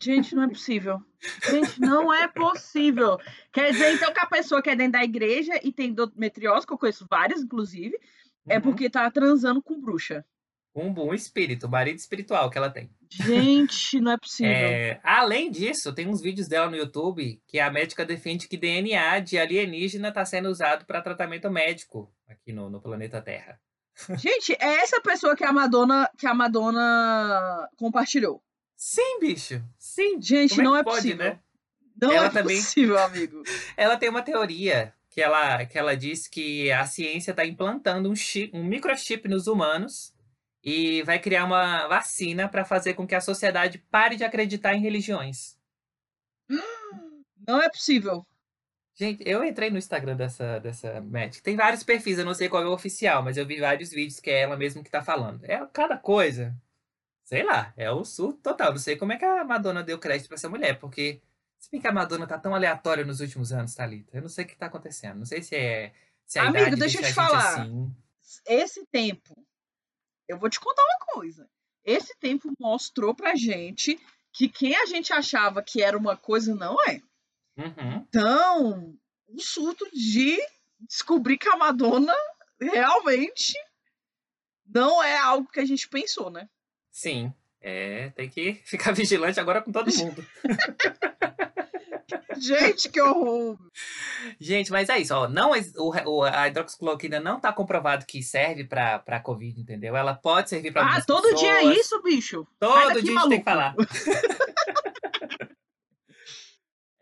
Gente, 0.00 0.36
não 0.36 0.44
é 0.44 0.48
possível. 0.48 1.02
Gente, 1.50 1.80
não 1.80 2.14
é 2.14 2.28
possível. 2.28 3.18
Quer 3.52 3.72
dizer, 3.72 3.94
então, 3.94 4.12
que 4.12 4.20
a 4.20 4.26
pessoa 4.26 4.62
que 4.62 4.70
é 4.70 4.76
dentro 4.76 4.92
da 4.92 5.04
igreja 5.04 5.58
e 5.64 5.72
tem 5.72 5.90
endometriose, 5.90 6.64
que 6.64 6.72
eu 6.72 6.78
conheço 6.78 7.06
várias, 7.10 7.42
inclusive, 7.42 7.98
é 8.48 8.56
uhum. 8.56 8.62
porque 8.62 8.90
tá 8.90 9.10
transando 9.10 9.62
com 9.62 9.80
bruxa. 9.80 10.24
Um 10.74 10.92
bom 10.92 11.12
espírito, 11.12 11.68
marido 11.68 11.98
espiritual 11.98 12.48
que 12.48 12.56
ela 12.56 12.70
tem. 12.70 12.88
Gente, 13.10 14.00
não 14.00 14.12
é 14.12 14.16
possível. 14.16 14.52
É, 14.52 15.00
além 15.02 15.50
disso, 15.50 15.92
tem 15.92 16.06
uns 16.06 16.20
vídeos 16.20 16.46
dela 16.46 16.70
no 16.70 16.76
YouTube 16.76 17.42
que 17.48 17.58
a 17.58 17.70
médica 17.70 18.06
defende 18.06 18.46
que 18.46 18.56
DNA 18.56 19.18
de 19.18 19.36
alienígena 19.36 20.08
está 20.08 20.24
sendo 20.24 20.48
usado 20.48 20.84
para 20.86 21.02
tratamento 21.02 21.50
médico 21.50 22.12
aqui 22.28 22.52
no, 22.52 22.70
no 22.70 22.80
planeta 22.80 23.20
Terra. 23.20 23.60
Gente, 24.16 24.52
é 24.60 24.76
essa 24.76 25.00
pessoa 25.00 25.36
que 25.36 25.44
a 25.44 25.52
Madonna 25.52 26.08
que 26.16 26.26
a 26.26 26.32
Madonna 26.32 27.68
compartilhou. 27.76 28.42
Sim, 28.76 29.18
bicho. 29.20 29.62
Sim. 29.76 30.22
Gente, 30.22 30.60
é 30.60 30.62
não 30.62 30.76
é, 30.76 30.80
é 30.80 30.84
pode, 30.84 30.96
possível. 30.96 31.24
Né? 31.26 31.40
Não 32.00 32.12
ela 32.12 32.26
é 32.26 32.30
também... 32.30 32.56
possível, 32.56 32.98
amigo. 32.98 33.42
ela 33.76 33.96
tem 33.96 34.08
uma 34.08 34.22
teoria 34.22 34.94
que 35.10 35.20
ela, 35.20 35.66
que 35.66 35.76
ela 35.76 35.96
diz 35.96 36.28
que 36.28 36.70
a 36.70 36.86
ciência 36.86 37.32
está 37.32 37.44
implantando 37.44 38.08
um, 38.08 38.14
chip, 38.14 38.56
um 38.56 38.64
microchip 38.64 39.28
nos 39.28 39.48
humanos 39.48 40.14
e 40.62 41.02
vai 41.02 41.18
criar 41.18 41.44
uma 41.44 41.88
vacina 41.88 42.48
para 42.48 42.64
fazer 42.64 42.94
com 42.94 43.06
que 43.06 43.14
a 43.14 43.20
sociedade 43.20 43.78
pare 43.90 44.16
de 44.16 44.24
acreditar 44.24 44.74
em 44.74 44.80
religiões. 44.80 45.58
Não 47.46 47.60
é 47.60 47.68
possível. 47.68 48.24
Gente, 48.94 49.22
eu 49.26 49.42
entrei 49.42 49.70
no 49.70 49.78
Instagram 49.78 50.14
dessa, 50.14 50.60
dessa 50.60 51.00
médica. 51.00 51.42
Tem 51.42 51.56
vários 51.56 51.82
perfis, 51.82 52.18
eu 52.18 52.24
não 52.24 52.34
sei 52.34 52.48
qual 52.48 52.62
é 52.62 52.66
o 52.66 52.72
oficial, 52.72 53.22
mas 53.22 53.36
eu 53.36 53.46
vi 53.46 53.58
vários 53.58 53.90
vídeos 53.90 54.20
que 54.20 54.30
é 54.30 54.42
ela 54.42 54.56
mesmo 54.56 54.84
que 54.84 54.90
tá 54.90 55.02
falando. 55.02 55.42
É 55.44 55.64
cada 55.72 55.96
coisa. 55.96 56.54
Sei 57.24 57.42
lá, 57.42 57.72
é 57.76 57.90
o 57.90 58.04
surto 58.04 58.40
total. 58.42 58.72
Não 58.72 58.78
sei 58.78 58.96
como 58.96 59.12
é 59.12 59.16
que 59.16 59.24
a 59.24 59.44
Madonna 59.44 59.82
deu 59.82 59.98
crédito 59.98 60.28
para 60.28 60.34
essa 60.34 60.48
mulher, 60.48 60.78
porque 60.78 61.20
se 61.60 61.70
bem 61.70 61.80
que 61.80 61.86
a 61.86 61.92
Madonna 61.92 62.26
tá 62.26 62.38
tão 62.38 62.54
aleatória 62.54 63.04
nos 63.04 63.20
últimos 63.20 63.52
anos, 63.52 63.74
Thalita. 63.74 64.16
Eu 64.16 64.22
não 64.22 64.28
sei 64.30 64.46
o 64.46 64.48
que 64.48 64.56
tá 64.56 64.66
acontecendo. 64.66 65.18
Não 65.18 65.26
sei 65.26 65.42
se 65.42 65.54
é. 65.54 65.92
Se 66.26 66.38
a 66.38 66.48
Amigo, 66.48 66.74
deixa 66.76 66.98
eu 66.98 67.04
te 67.04 67.12
falar. 67.12 67.60
Assim. 67.60 67.94
Esse 68.46 68.86
tempo, 68.86 69.36
eu 70.26 70.38
vou 70.38 70.48
te 70.48 70.58
contar 70.58 70.82
uma 70.82 71.14
coisa. 71.14 71.48
esse 71.84 72.16
tempo 72.18 72.50
mostrou 72.58 73.14
pra 73.14 73.34
gente 73.34 74.00
que 74.32 74.48
quem 74.48 74.74
a 74.74 74.86
gente 74.86 75.12
achava 75.12 75.62
que 75.62 75.82
era 75.82 75.98
uma 75.98 76.16
coisa 76.16 76.54
não 76.54 76.76
é. 76.88 77.02
Uhum. 77.58 78.06
Então, 78.08 78.98
o 79.28 79.40
surto 79.40 79.86
de 79.92 80.38
descobrir 80.88 81.36
que 81.36 81.48
a 81.48 81.56
Madonna 81.56 82.14
realmente 82.58 83.52
não 84.64 85.02
é 85.02 85.18
algo 85.18 85.50
que 85.50 85.60
a 85.60 85.64
gente 85.64 85.88
pensou, 85.88 86.30
né? 86.30 86.48
Sim. 86.90 87.34
É, 87.60 88.10
tem 88.10 88.30
que 88.30 88.54
ficar 88.64 88.92
vigilante 88.92 89.38
agora 89.38 89.60
com 89.60 89.70
todo 89.70 89.94
mundo. 89.94 90.26
Gente, 92.38 92.88
que 92.88 93.00
horror! 93.00 93.56
Gente, 94.38 94.70
mas 94.70 94.88
é 94.88 94.98
isso, 94.98 95.14
ó. 95.14 95.28
Não, 95.28 95.52
o, 95.76 96.22
a 96.24 96.48
hidroxicloroquina 96.48 97.20
não 97.20 97.38
tá 97.40 97.52
comprovado 97.52 98.06
que 98.06 98.22
serve 98.22 98.64
pra, 98.64 98.98
pra 98.98 99.20
Covid, 99.20 99.60
entendeu? 99.60 99.96
Ela 99.96 100.14
pode 100.14 100.48
servir 100.50 100.72
pra 100.72 100.96
Ah, 100.96 101.02
todo 101.04 101.22
pessoas. 101.22 101.40
dia 101.40 101.52
é 101.60 101.64
isso, 101.64 102.02
bicho? 102.02 102.46
Todo 102.58 103.02
dia 103.02 103.12
a 103.18 103.20
gente 103.22 103.28
tem 103.28 103.38
que 103.38 103.44
falar. 103.44 103.74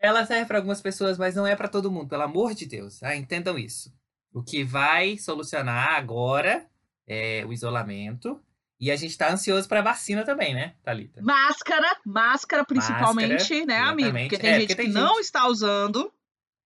Ela 0.01 0.25
serve 0.25 0.45
para 0.45 0.57
algumas 0.57 0.81
pessoas, 0.81 1.17
mas 1.17 1.35
não 1.35 1.45
é 1.45 1.55
para 1.55 1.67
todo 1.67 1.91
mundo, 1.91 2.07
pelo 2.07 2.23
amor 2.23 2.53
de 2.53 2.65
Deus. 2.65 3.03
Ah, 3.03 3.15
entendam 3.15 3.57
isso. 3.57 3.93
O 4.33 4.41
que 4.41 4.63
vai 4.63 5.17
solucionar 5.17 5.95
agora 5.95 6.65
é 7.07 7.43
o 7.45 7.51
isolamento. 7.51 8.41
E 8.79 8.89
a 8.89 8.95
gente 8.95 9.17
tá 9.17 9.31
ansioso 9.31 9.67
pra 9.67 9.81
vacina 9.81 10.23
também, 10.23 10.53
né, 10.53 10.75
Thalita? 10.83 11.21
Máscara, 11.21 11.97
máscara 12.05 12.63
principalmente, 12.63 13.33
máscara, 13.33 13.65
né, 13.65 13.75
exatamente. 13.75 14.09
amigo? 14.09 14.29
Porque 14.29 14.37
tem 14.37 14.49
é, 14.49 14.53
gente 14.53 14.67
porque 14.67 14.75
tem 14.75 14.85
que 14.85 14.91
gente... 14.93 15.01
não 15.01 15.19
está 15.19 15.47
usando. 15.47 16.13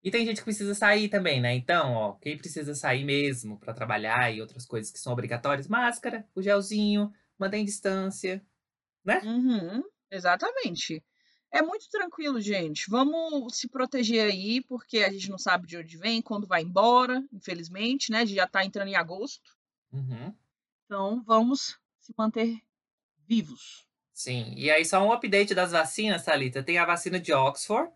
E 0.03 0.11
tem 0.11 0.25
gente 0.25 0.37
que 0.37 0.43
precisa 0.43 0.75
sair 0.75 1.09
também, 1.09 1.41
né? 1.41 1.55
Então, 1.55 1.93
ó, 1.93 2.13
quem 2.13 2.37
precisa 2.37 2.75
sair 2.75 3.03
mesmo 3.03 3.57
para 3.57 3.73
trabalhar 3.73 4.31
e 4.31 4.41
outras 4.41 4.65
coisas 4.65 4.91
que 4.91 4.99
são 4.99 5.13
obrigatórias, 5.13 5.67
máscara, 5.67 6.27
o 6.35 6.41
gelzinho, 6.41 7.11
mantém 7.39 7.65
distância, 7.65 8.45
né? 9.03 9.19
Uhum, 9.23 9.83
exatamente. 10.11 11.03
É 11.51 11.61
muito 11.61 11.87
tranquilo, 11.89 12.41
gente. 12.41 12.89
Vamos 12.89 13.55
se 13.57 13.67
proteger 13.69 14.31
aí, 14.31 14.61
porque 14.61 14.99
a 14.99 15.11
gente 15.11 15.29
não 15.29 15.37
sabe 15.37 15.65
de 15.65 15.77
onde 15.77 15.97
vem, 15.97 16.21
quando 16.21 16.45
vai 16.45 16.61
embora, 16.61 17.23
infelizmente, 17.31 18.11
né? 18.11 18.19
A 18.19 18.25
gente 18.25 18.35
já 18.35 18.47
tá 18.47 18.65
entrando 18.65 18.89
em 18.89 18.95
agosto. 18.95 19.55
Uhum. 19.91 20.35
Então, 20.85 21.23
vamos 21.23 21.79
se 22.03 22.13
manter 22.17 22.61
vivos. 23.25 23.87
Sim, 24.13 24.53
e 24.55 24.69
aí 24.69 24.85
só 24.85 25.03
um 25.03 25.11
update 25.11 25.55
das 25.55 25.71
vacinas, 25.71 26.23
Thalita. 26.23 26.61
Tem 26.61 26.77
a 26.77 26.85
vacina 26.85 27.19
de 27.19 27.33
Oxford, 27.33 27.89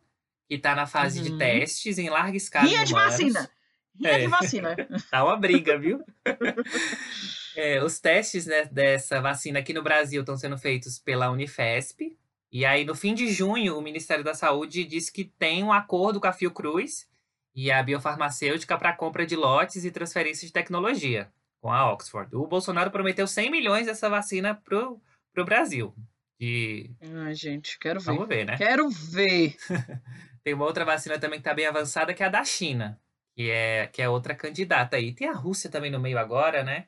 que 0.48 0.56
está 0.56 0.74
na 0.74 0.88
fase 0.88 1.20
uhum. 1.20 1.26
de 1.26 1.38
testes 1.38 2.00
em 2.00 2.10
larga 2.10 2.38
escala. 2.38 2.68
Rinha 2.68 2.86
de 2.86 2.94
vacina! 2.94 3.52
Rinha 3.96 4.14
é. 4.14 4.20
de 4.20 4.28
vacina! 4.28 4.76
tá 5.12 5.24
uma 5.24 5.36
briga, 5.36 5.78
viu? 5.78 6.04
é, 7.56 7.84
os 7.84 8.00
testes 8.00 8.46
né, 8.46 8.66
dessa 8.66 9.22
vacina 9.22 9.60
aqui 9.60 9.74
no 9.74 9.84
Brasil 9.84 10.22
estão 10.22 10.38
sendo 10.38 10.58
feitos 10.58 10.98
pela 10.98 11.30
Unifesp. 11.30 12.18
E 12.50 12.66
aí, 12.66 12.86
no 12.86 12.96
fim 12.96 13.14
de 13.14 13.30
junho, 13.30 13.78
o 13.78 13.82
Ministério 13.82 14.24
da 14.24 14.34
Saúde 14.34 14.86
disse 14.86 15.12
que 15.12 15.26
tem 15.26 15.64
um 15.64 15.74
acordo 15.74 16.20
com 16.20 16.28
a 16.28 16.34
Fiocruz 16.34 17.08
e 17.54 17.70
a 17.70 17.84
biofarmacêutica 17.84 18.78
para 18.78 18.94
compra 18.94 19.26
de 19.26 19.36
lotes 19.36 19.84
e 19.84 19.92
transferência 19.92 20.48
de 20.48 20.54
tecnologia 20.54 21.30
com 21.62 21.72
a 21.72 21.92
Oxford. 21.92 22.36
O 22.36 22.48
Bolsonaro 22.48 22.92
prometeu 22.92 23.28
100 23.28 23.52
milhões 23.52 23.86
dessa 23.86 24.10
vacina 24.10 24.56
pro, 24.56 25.02
pro 25.34 25.46
Brasil. 25.46 25.94
E... 26.40 26.92
Ai, 27.02 27.34
gente, 27.34 27.80
quero 27.80 28.00
ver. 28.00 28.06
Vamos 28.06 28.28
ver, 28.28 28.46
né? 28.46 28.58
Quero 28.58 28.90
ver. 28.90 29.56
Tem 30.44 30.54
uma 30.54 30.66
outra 30.66 30.86
vacina 30.86 31.20
também 31.20 31.40
que 31.40 31.46
tá 31.46 31.54
bem 31.54 31.66
avançada, 31.66 32.14
que 32.14 32.24
é 32.24 32.28
a 32.28 32.30
da 32.30 32.44
China, 32.44 33.00
que 33.36 33.50
é, 33.50 33.88
que 33.88 34.02
é 34.02 34.08
outra 34.08 34.36
candidata 34.36 34.96
aí. 34.96 35.14
Tem 35.14 35.28
a 35.28 35.34
Rússia 35.34 35.70
também 35.70 35.92
no 35.92 36.00
meio 36.00 36.18
agora, 36.18 36.64
né? 36.64 36.88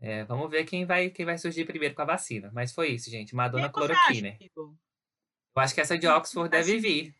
É, 0.00 0.24
vamos 0.24 0.50
ver 0.50 0.64
quem 0.64 0.84
vai, 0.84 1.10
quem 1.10 1.24
vai 1.24 1.38
surgir 1.38 1.64
primeiro 1.64 1.94
com 1.94 2.02
a 2.02 2.06
vacina. 2.06 2.50
Mas 2.52 2.72
foi 2.72 2.88
isso, 2.90 3.10
gente. 3.10 3.34
Madonna 3.34 3.68
Cloroquina. 3.68 4.36
Eu 4.54 5.62
acho 5.62 5.74
que 5.74 5.80
essa 5.80 5.96
de 5.96 6.06
Oxford 6.06 6.50
deve 6.50 6.78
vir. 6.78 7.14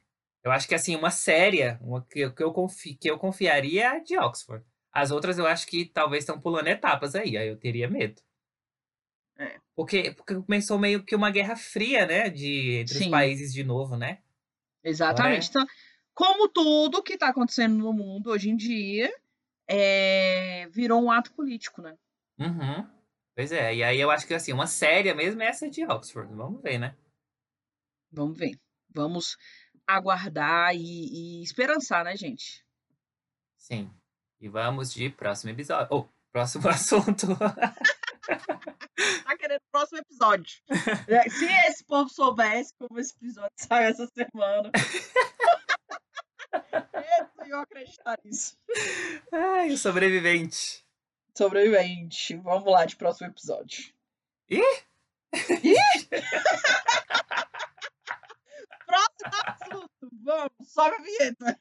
Eu 0.45 0.53
acho 0.53 0.69
que, 0.69 0.75
assim, 0.75 0.95
uma 0.95 1.11
séria, 1.11 1.79
uma 1.83 2.05
que, 2.05 2.31
que, 2.31 2.43
eu, 2.43 2.53
confi, 2.53 2.95
que 2.95 3.11
eu 3.11 3.19
confiaria 3.19 3.83
é 3.83 3.87
a 3.87 3.99
de 3.99 4.17
Oxford. 4.17 4.65
As 4.97 5.11
outras 5.11 5.37
eu 5.37 5.47
acho 5.47 5.67
que 5.67 5.85
talvez 5.85 6.23
estão 6.23 6.41
pulando 6.41 6.69
etapas 6.69 7.15
aí, 7.15 7.37
aí 7.37 7.47
eu 7.49 7.57
teria 7.59 7.87
medo. 7.87 8.23
É. 9.39 9.61
Porque, 9.75 10.13
porque 10.13 10.35
começou 10.37 10.79
meio 10.79 11.05
que 11.05 11.15
uma 11.15 11.31
guerra 11.31 11.55
fria, 11.55 12.07
né? 12.07 12.31
De, 12.31 12.77
entre 12.77 12.97
Sim. 12.97 13.05
os 13.05 13.11
países 13.11 13.53
de 13.53 13.63
novo, 13.63 13.95
né? 13.95 14.23
Exatamente. 14.83 15.51
Então, 15.51 15.67
como 16.15 16.49
tudo 16.49 17.03
que 17.03 17.13
está 17.13 17.29
acontecendo 17.29 17.77
no 17.77 17.93
mundo 17.93 18.31
hoje 18.31 18.49
em 18.49 18.57
dia, 18.57 19.13
é... 19.69 20.67
virou 20.71 21.03
um 21.03 21.11
ato 21.11 21.31
político, 21.35 21.83
né? 21.83 21.95
Uhum. 22.39 22.89
Pois 23.35 23.53
é, 23.53 23.75
e 23.75 23.85
aí 23.85 24.01
eu 24.01 24.11
acho 24.11 24.27
que 24.27 24.33
assim, 24.33 24.55
uma 24.55 24.67
séria 24.67 25.15
mesmo 25.15 25.43
é 25.43 25.47
essa 25.49 25.69
de 25.69 25.85
Oxford. 25.85 26.35
Vamos 26.35 26.63
ver, 26.63 26.79
né? 26.79 26.97
Vamos 28.11 28.39
ver. 28.39 28.59
Vamos 28.89 29.37
aguardar 29.87 30.75
e, 30.75 31.41
e 31.41 31.43
esperançar, 31.43 32.03
né, 32.03 32.17
gente? 32.17 32.65
Sim. 33.59 33.91
E 34.41 34.49
vamos 34.49 34.93
de 34.93 35.11
próximo 35.11 35.51
episódio. 35.51 35.89
Ou, 35.91 36.01
oh, 36.01 36.09
próximo 36.33 36.69
assunto. 36.69 37.27
tá 37.37 39.37
querendo 39.39 39.61
próximo 39.71 39.99
episódio. 39.99 40.61
É, 41.09 41.29
se 41.29 41.45
esse 41.69 41.85
povo 41.85 42.09
soubesse 42.11 42.75
como 42.79 42.99
esse 42.99 43.15
episódio 43.17 43.53
sai 43.57 43.87
essa 43.87 44.07
semana. 44.07 44.71
eu 47.41 47.47
ia 47.47 47.61
acreditar 47.61 48.19
nisso. 48.25 48.57
Ai, 49.33 49.71
o 49.71 49.79
sobrevivente. 49.79 50.85
Sobrevivente. 51.37 52.37
Vamos 52.37 52.71
lá 52.71 52.85
de 52.85 52.97
próximo 52.97 53.29
episódio. 53.29 53.93
Ih! 54.51 54.63
Ih! 55.63 56.09
próximo 58.87 59.43
assunto. 59.47 60.11
Vamos, 60.23 60.51
sobe 60.65 60.97
a 60.97 61.03
vinheta. 61.03 61.61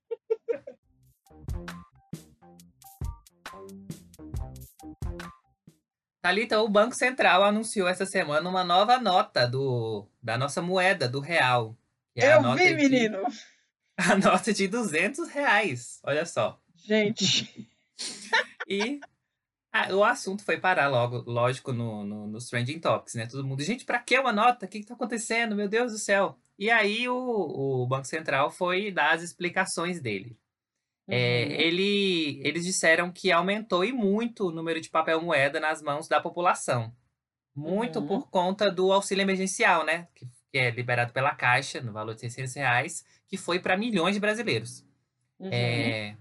Thalita, 6.26 6.60
o 6.60 6.68
Banco 6.68 6.96
Central 6.96 7.44
anunciou 7.44 7.88
essa 7.88 8.06
semana 8.06 8.50
uma 8.50 8.64
nova 8.64 8.98
nota 8.98 9.48
do, 9.48 10.08
da 10.22 10.38
nossa 10.38 10.60
moeda, 10.60 11.08
do 11.08 11.20
real. 11.20 11.78
É 12.16 12.34
Eu 12.34 12.56
vi, 12.56 12.70
de, 12.70 12.74
menino! 12.76 13.20
A 13.96 14.18
nota 14.18 14.52
de 14.52 14.68
200 14.68 15.30
reais, 15.30 16.00
olha 16.04 16.26
só. 16.26 16.60
Gente! 16.76 17.70
e 18.68 19.00
ah, 19.72 19.94
o 19.94 20.04
assunto 20.04 20.44
foi 20.44 20.58
parar 20.58 20.88
logo, 20.88 21.30
lógico, 21.30 21.72
no, 21.72 22.04
no, 22.04 22.28
nos 22.28 22.50
Trending 22.50 22.80
Topics, 22.80 23.14
né? 23.14 23.28
Todo 23.28 23.46
mundo, 23.46 23.62
gente, 23.62 23.86
pra 23.86 24.00
que 24.00 24.18
uma 24.18 24.32
nota? 24.32 24.66
O 24.66 24.70
que, 24.70 24.80
que 24.80 24.88
tá 24.88 24.94
acontecendo? 24.94 25.56
Meu 25.56 25.68
Deus 25.68 25.92
do 25.92 26.00
céu! 26.00 26.40
E 26.58 26.72
aí 26.72 27.08
o, 27.08 27.14
o 27.16 27.86
Banco 27.86 28.08
Central 28.08 28.50
foi 28.50 28.90
dar 28.90 29.14
as 29.14 29.22
explicações 29.22 30.00
dele. 30.00 30.36
É, 31.08 31.46
uhum. 31.46 31.52
ele, 31.52 32.42
eles 32.44 32.66
disseram 32.66 33.12
que 33.12 33.32
aumentou 33.32 33.86
e 33.86 33.94
muito 33.94 34.48
o 34.48 34.52
número 34.52 34.82
de 34.82 34.90
papel 34.90 35.22
moeda 35.22 35.60
nas 35.60 35.80
mãos 35.82 36.08
da 36.08 36.20
população. 36.20 36.92
Muito 37.56 38.00
uhum. 38.00 38.08
por 38.08 38.28
conta 38.30 38.72
do 38.72 38.92
auxílio 38.92 39.22
emergencial, 39.22 39.86
né? 39.86 40.08
Que, 40.16 40.28
que, 40.52 40.58
é 40.58 40.72
liberado 40.72 41.14
pela 41.14 41.36
Caixa, 41.36 41.80
no 41.80 41.94
valor 41.94 42.16
de 42.16 42.22
600 42.22 42.56
reais, 42.56 43.06
que 43.28 43.38
foi 43.38 43.60
para 43.60 43.78
milhões 43.78 44.16
de 44.16 44.20
brasileiros. 44.20 44.84
Uhum. 45.40 45.50
É, 45.52 46.18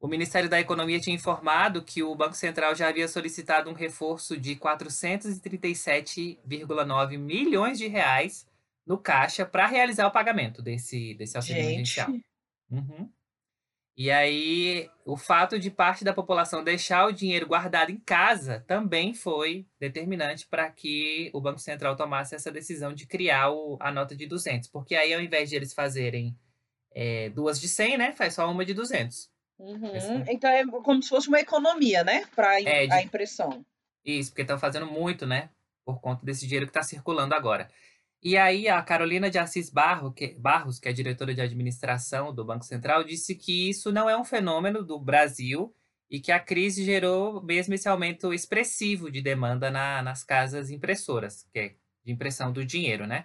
o 0.00 0.08
Ministério 0.08 0.48
da 0.48 0.58
Economia 0.58 0.98
tinha 0.98 1.14
informado 1.14 1.84
que 1.84 2.02
o 2.02 2.14
Banco 2.14 2.34
Central 2.34 2.74
já 2.74 2.88
havia 2.88 3.06
solicitado 3.06 3.68
um 3.70 3.74
reforço 3.74 4.34
de 4.36 4.56
437,9 4.56 7.18
milhões 7.18 7.78
de 7.78 7.86
reais 7.86 8.48
no 8.84 8.98
Caixa 8.98 9.46
para 9.46 9.64
realizar 9.66 10.08
o 10.08 10.10
pagamento 10.10 10.60
desse, 10.60 11.14
desse 11.14 11.36
auxílio 11.36 11.62
Gente. 11.62 11.72
emergencial. 11.72 12.10
Uhum. 12.70 13.08
E 13.96 14.10
aí, 14.10 14.88
o 15.04 15.16
fato 15.18 15.58
de 15.58 15.70
parte 15.70 16.02
da 16.02 16.14
população 16.14 16.64
deixar 16.64 17.06
o 17.06 17.12
dinheiro 17.12 17.46
guardado 17.46 17.90
em 17.90 17.98
casa 17.98 18.64
também 18.66 19.12
foi 19.12 19.66
determinante 19.78 20.46
para 20.46 20.70
que 20.70 21.30
o 21.34 21.40
Banco 21.40 21.58
Central 21.58 21.94
tomasse 21.94 22.34
essa 22.34 22.50
decisão 22.50 22.94
de 22.94 23.06
criar 23.06 23.50
o, 23.50 23.76
a 23.78 23.92
nota 23.92 24.16
de 24.16 24.26
200. 24.26 24.68
Porque 24.70 24.94
aí, 24.94 25.12
ao 25.12 25.20
invés 25.20 25.50
de 25.50 25.56
eles 25.56 25.74
fazerem 25.74 26.34
é, 26.94 27.28
duas 27.30 27.60
de 27.60 27.68
100, 27.68 27.98
né, 27.98 28.12
faz 28.12 28.34
só 28.34 28.50
uma 28.50 28.64
de 28.64 28.72
200. 28.72 29.30
Uhum. 29.58 30.24
Então, 30.26 30.50
é 30.50 30.64
como 30.66 31.02
se 31.02 31.10
fosse 31.10 31.28
uma 31.28 31.40
economia, 31.40 32.02
né, 32.02 32.24
para 32.34 32.62
é, 32.62 32.90
a 32.90 33.02
impressão. 33.02 33.64
Isso, 34.02 34.30
porque 34.30 34.42
estão 34.42 34.58
fazendo 34.58 34.86
muito, 34.86 35.26
né, 35.26 35.50
por 35.84 36.00
conta 36.00 36.24
desse 36.24 36.46
dinheiro 36.46 36.66
que 36.66 36.70
está 36.70 36.82
circulando 36.82 37.34
agora. 37.34 37.68
E 38.22 38.36
aí 38.36 38.68
a 38.68 38.80
Carolina 38.82 39.28
de 39.28 39.38
Assis 39.38 39.68
Barro, 39.68 40.12
que, 40.12 40.34
Barros, 40.38 40.78
que 40.78 40.88
é 40.88 40.92
diretora 40.92 41.34
de 41.34 41.40
administração 41.40 42.32
do 42.32 42.44
Banco 42.44 42.64
Central, 42.64 43.02
disse 43.02 43.34
que 43.34 43.68
isso 43.68 43.90
não 43.90 44.08
é 44.08 44.16
um 44.16 44.24
fenômeno 44.24 44.84
do 44.84 44.98
Brasil 44.98 45.74
e 46.08 46.20
que 46.20 46.30
a 46.30 46.38
crise 46.38 46.84
gerou 46.84 47.42
mesmo 47.42 47.74
esse 47.74 47.88
aumento 47.88 48.32
expressivo 48.32 49.10
de 49.10 49.20
demanda 49.20 49.70
na, 49.70 50.02
nas 50.02 50.22
casas 50.22 50.70
impressoras, 50.70 51.48
que 51.52 51.58
é 51.58 51.74
de 52.04 52.12
impressão 52.12 52.52
do 52.52 52.64
dinheiro, 52.64 53.06
né? 53.06 53.24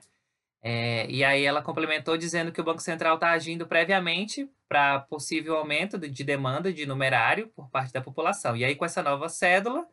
É, 0.61 1.09
e 1.09 1.23
aí 1.23 1.43
ela 1.45 1.61
complementou 1.61 2.17
dizendo 2.17 2.51
que 2.51 2.59
o 2.59 2.63
Banco 2.63 2.81
Central 2.81 3.15
está 3.15 3.31
agindo 3.31 3.67
previamente 3.67 4.49
para 4.67 4.99
possível 5.01 5.55
aumento 5.55 5.97
de, 5.97 6.09
de 6.09 6.23
demanda 6.23 6.73
de 6.73 6.85
numerário 6.85 7.49
por 7.49 7.69
parte 7.69 7.93
da 7.93 8.01
população. 8.01 8.57
E 8.57 8.65
aí 8.65 8.75
com 8.75 8.83
essa 8.85 9.03
nova 9.03 9.29
cédula, 9.29 9.87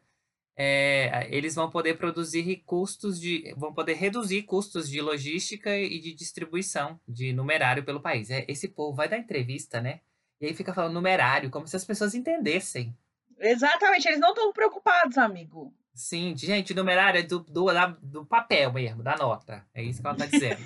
é, 0.56 1.26
eles 1.30 1.54
vão 1.54 1.68
poder 1.68 1.96
produzir 1.96 2.62
custos 2.64 3.20
de. 3.20 3.52
vão 3.56 3.72
poder 3.72 3.94
reduzir 3.94 4.42
custos 4.42 4.88
de 4.88 5.00
logística 5.00 5.76
e 5.76 5.98
de 5.98 6.14
distribuição 6.14 6.98
de 7.08 7.32
numerário 7.32 7.84
pelo 7.84 8.00
país. 8.00 8.30
É, 8.30 8.44
esse 8.48 8.68
povo 8.68 8.96
vai 8.96 9.08
dar 9.08 9.18
entrevista, 9.18 9.80
né? 9.80 10.00
E 10.40 10.46
aí 10.46 10.54
fica 10.54 10.72
falando 10.72 10.94
numerário, 10.94 11.50
como 11.50 11.66
se 11.66 11.76
as 11.76 11.84
pessoas 11.84 12.14
entendessem. 12.14 12.96
Exatamente, 13.38 14.06
eles 14.06 14.20
não 14.20 14.30
estão 14.30 14.52
preocupados, 14.52 15.18
amigo. 15.18 15.74
Sim, 15.92 16.36
gente, 16.36 16.74
numerário 16.74 17.20
é 17.20 17.22
do, 17.22 17.40
do, 17.40 17.66
do 18.02 18.26
papel 18.26 18.72
mesmo, 18.72 19.02
da 19.02 19.16
nota. 19.16 19.64
É 19.72 19.82
isso 19.82 20.00
que 20.00 20.06
ela 20.06 20.16
está 20.16 20.26
dizendo. 20.26 20.60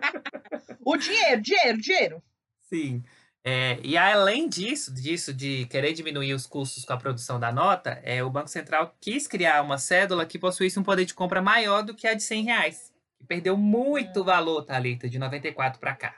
o 0.84 0.96
dinheiro, 0.96 1.40
dinheiro, 1.40 1.80
dinheiro. 1.80 2.22
Sim. 2.62 3.04
É, 3.46 3.78
e 3.82 3.94
além 3.98 4.48
disso, 4.48 4.92
disso, 4.92 5.34
de 5.34 5.66
querer 5.66 5.92
diminuir 5.92 6.32
os 6.32 6.46
custos 6.46 6.82
com 6.86 6.94
a 6.94 6.96
produção 6.96 7.38
da 7.38 7.52
nota, 7.52 8.00
é, 8.02 8.24
o 8.24 8.30
Banco 8.30 8.48
Central 8.48 8.96
quis 8.98 9.26
criar 9.26 9.60
uma 9.60 9.76
cédula 9.76 10.24
que 10.24 10.38
possuísse 10.38 10.78
um 10.78 10.82
poder 10.82 11.04
de 11.04 11.12
compra 11.12 11.42
maior 11.42 11.82
do 11.82 11.94
que 11.94 12.06
a 12.06 12.14
de 12.14 12.22
100 12.22 12.44
reais. 12.44 12.92
Perdeu 13.28 13.54
muito 13.56 14.22
hum. 14.22 14.24
valor, 14.24 14.64
Thalita, 14.64 15.08
de 15.08 15.18
94 15.18 15.78
para 15.78 15.94
cá. 15.94 16.16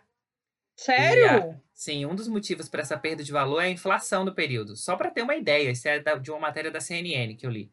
Sério? 0.77 1.51
A, 1.51 1.61
sim, 1.74 2.07
um 2.07 2.14
dos 2.14 2.29
motivos 2.29 2.68
para 2.68 2.83
essa 2.83 2.97
perda 2.97 3.24
de 3.24 3.33
valor 3.33 3.61
é 3.61 3.66
a 3.66 3.70
inflação 3.70 4.24
do 4.24 4.35
período. 4.35 4.77
Só 4.77 4.95
para 4.95 5.11
ter 5.11 5.22
uma 5.22 5.35
ideia, 5.35 5.70
isso 5.70 5.89
é 5.89 5.99
da, 5.99 6.14
de 6.14 6.31
uma 6.31 6.39
matéria 6.39 6.70
da 6.70 6.81
CNN 6.81 7.35
que 7.35 7.47
eu 7.47 7.51
li. 7.51 7.72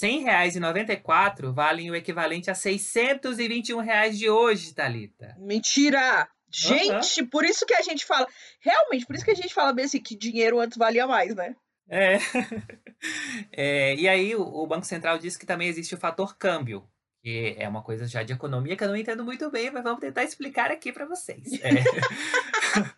R$ 0.00 0.08
100,94 0.08 1.52
valem 1.52 1.90
o 1.90 1.94
equivalente 1.94 2.50
a 2.50 2.54
621 2.54 3.80
reais 3.80 4.18
de 4.18 4.30
hoje, 4.30 4.72
Thalita. 4.72 5.36
Mentira! 5.38 6.28
Gente, 6.54 7.20
uhum. 7.20 7.26
por 7.26 7.44
isso 7.44 7.66
que 7.66 7.74
a 7.74 7.82
gente 7.82 8.06
fala. 8.06 8.28
Realmente, 8.60 9.04
por 9.04 9.16
isso 9.16 9.24
que 9.24 9.32
a 9.32 9.36
gente 9.36 9.52
fala 9.52 9.72
bem 9.72 9.86
assim, 9.86 10.00
que 10.00 10.14
dinheiro 10.14 10.60
antes 10.60 10.78
valia 10.78 11.04
mais, 11.04 11.34
né? 11.34 11.56
É. 11.88 12.18
é 13.52 13.94
e 13.96 14.08
aí, 14.08 14.36
o, 14.36 14.42
o, 14.42 14.66
Banco 14.66 14.86
Central 14.86 15.18
disse 15.18 15.36
que 15.36 15.44
também 15.44 15.68
existe 15.68 15.96
o 15.96 15.98
fator 15.98 16.36
câmbio, 16.36 16.88
que 17.20 17.56
é 17.58 17.68
uma 17.68 17.82
coisa 17.82 18.06
já 18.06 18.22
de 18.22 18.32
economia 18.32 18.76
que 18.76 18.84
eu 18.84 18.88
não 18.88 18.96
entendo 18.96 19.24
muito 19.24 19.50
bem, 19.50 19.72
mas 19.72 19.82
vamos 19.82 19.98
tentar 19.98 20.22
explicar 20.22 20.70
aqui 20.70 20.92
para 20.92 21.06
vocês. 21.06 21.54
É. 21.54 21.70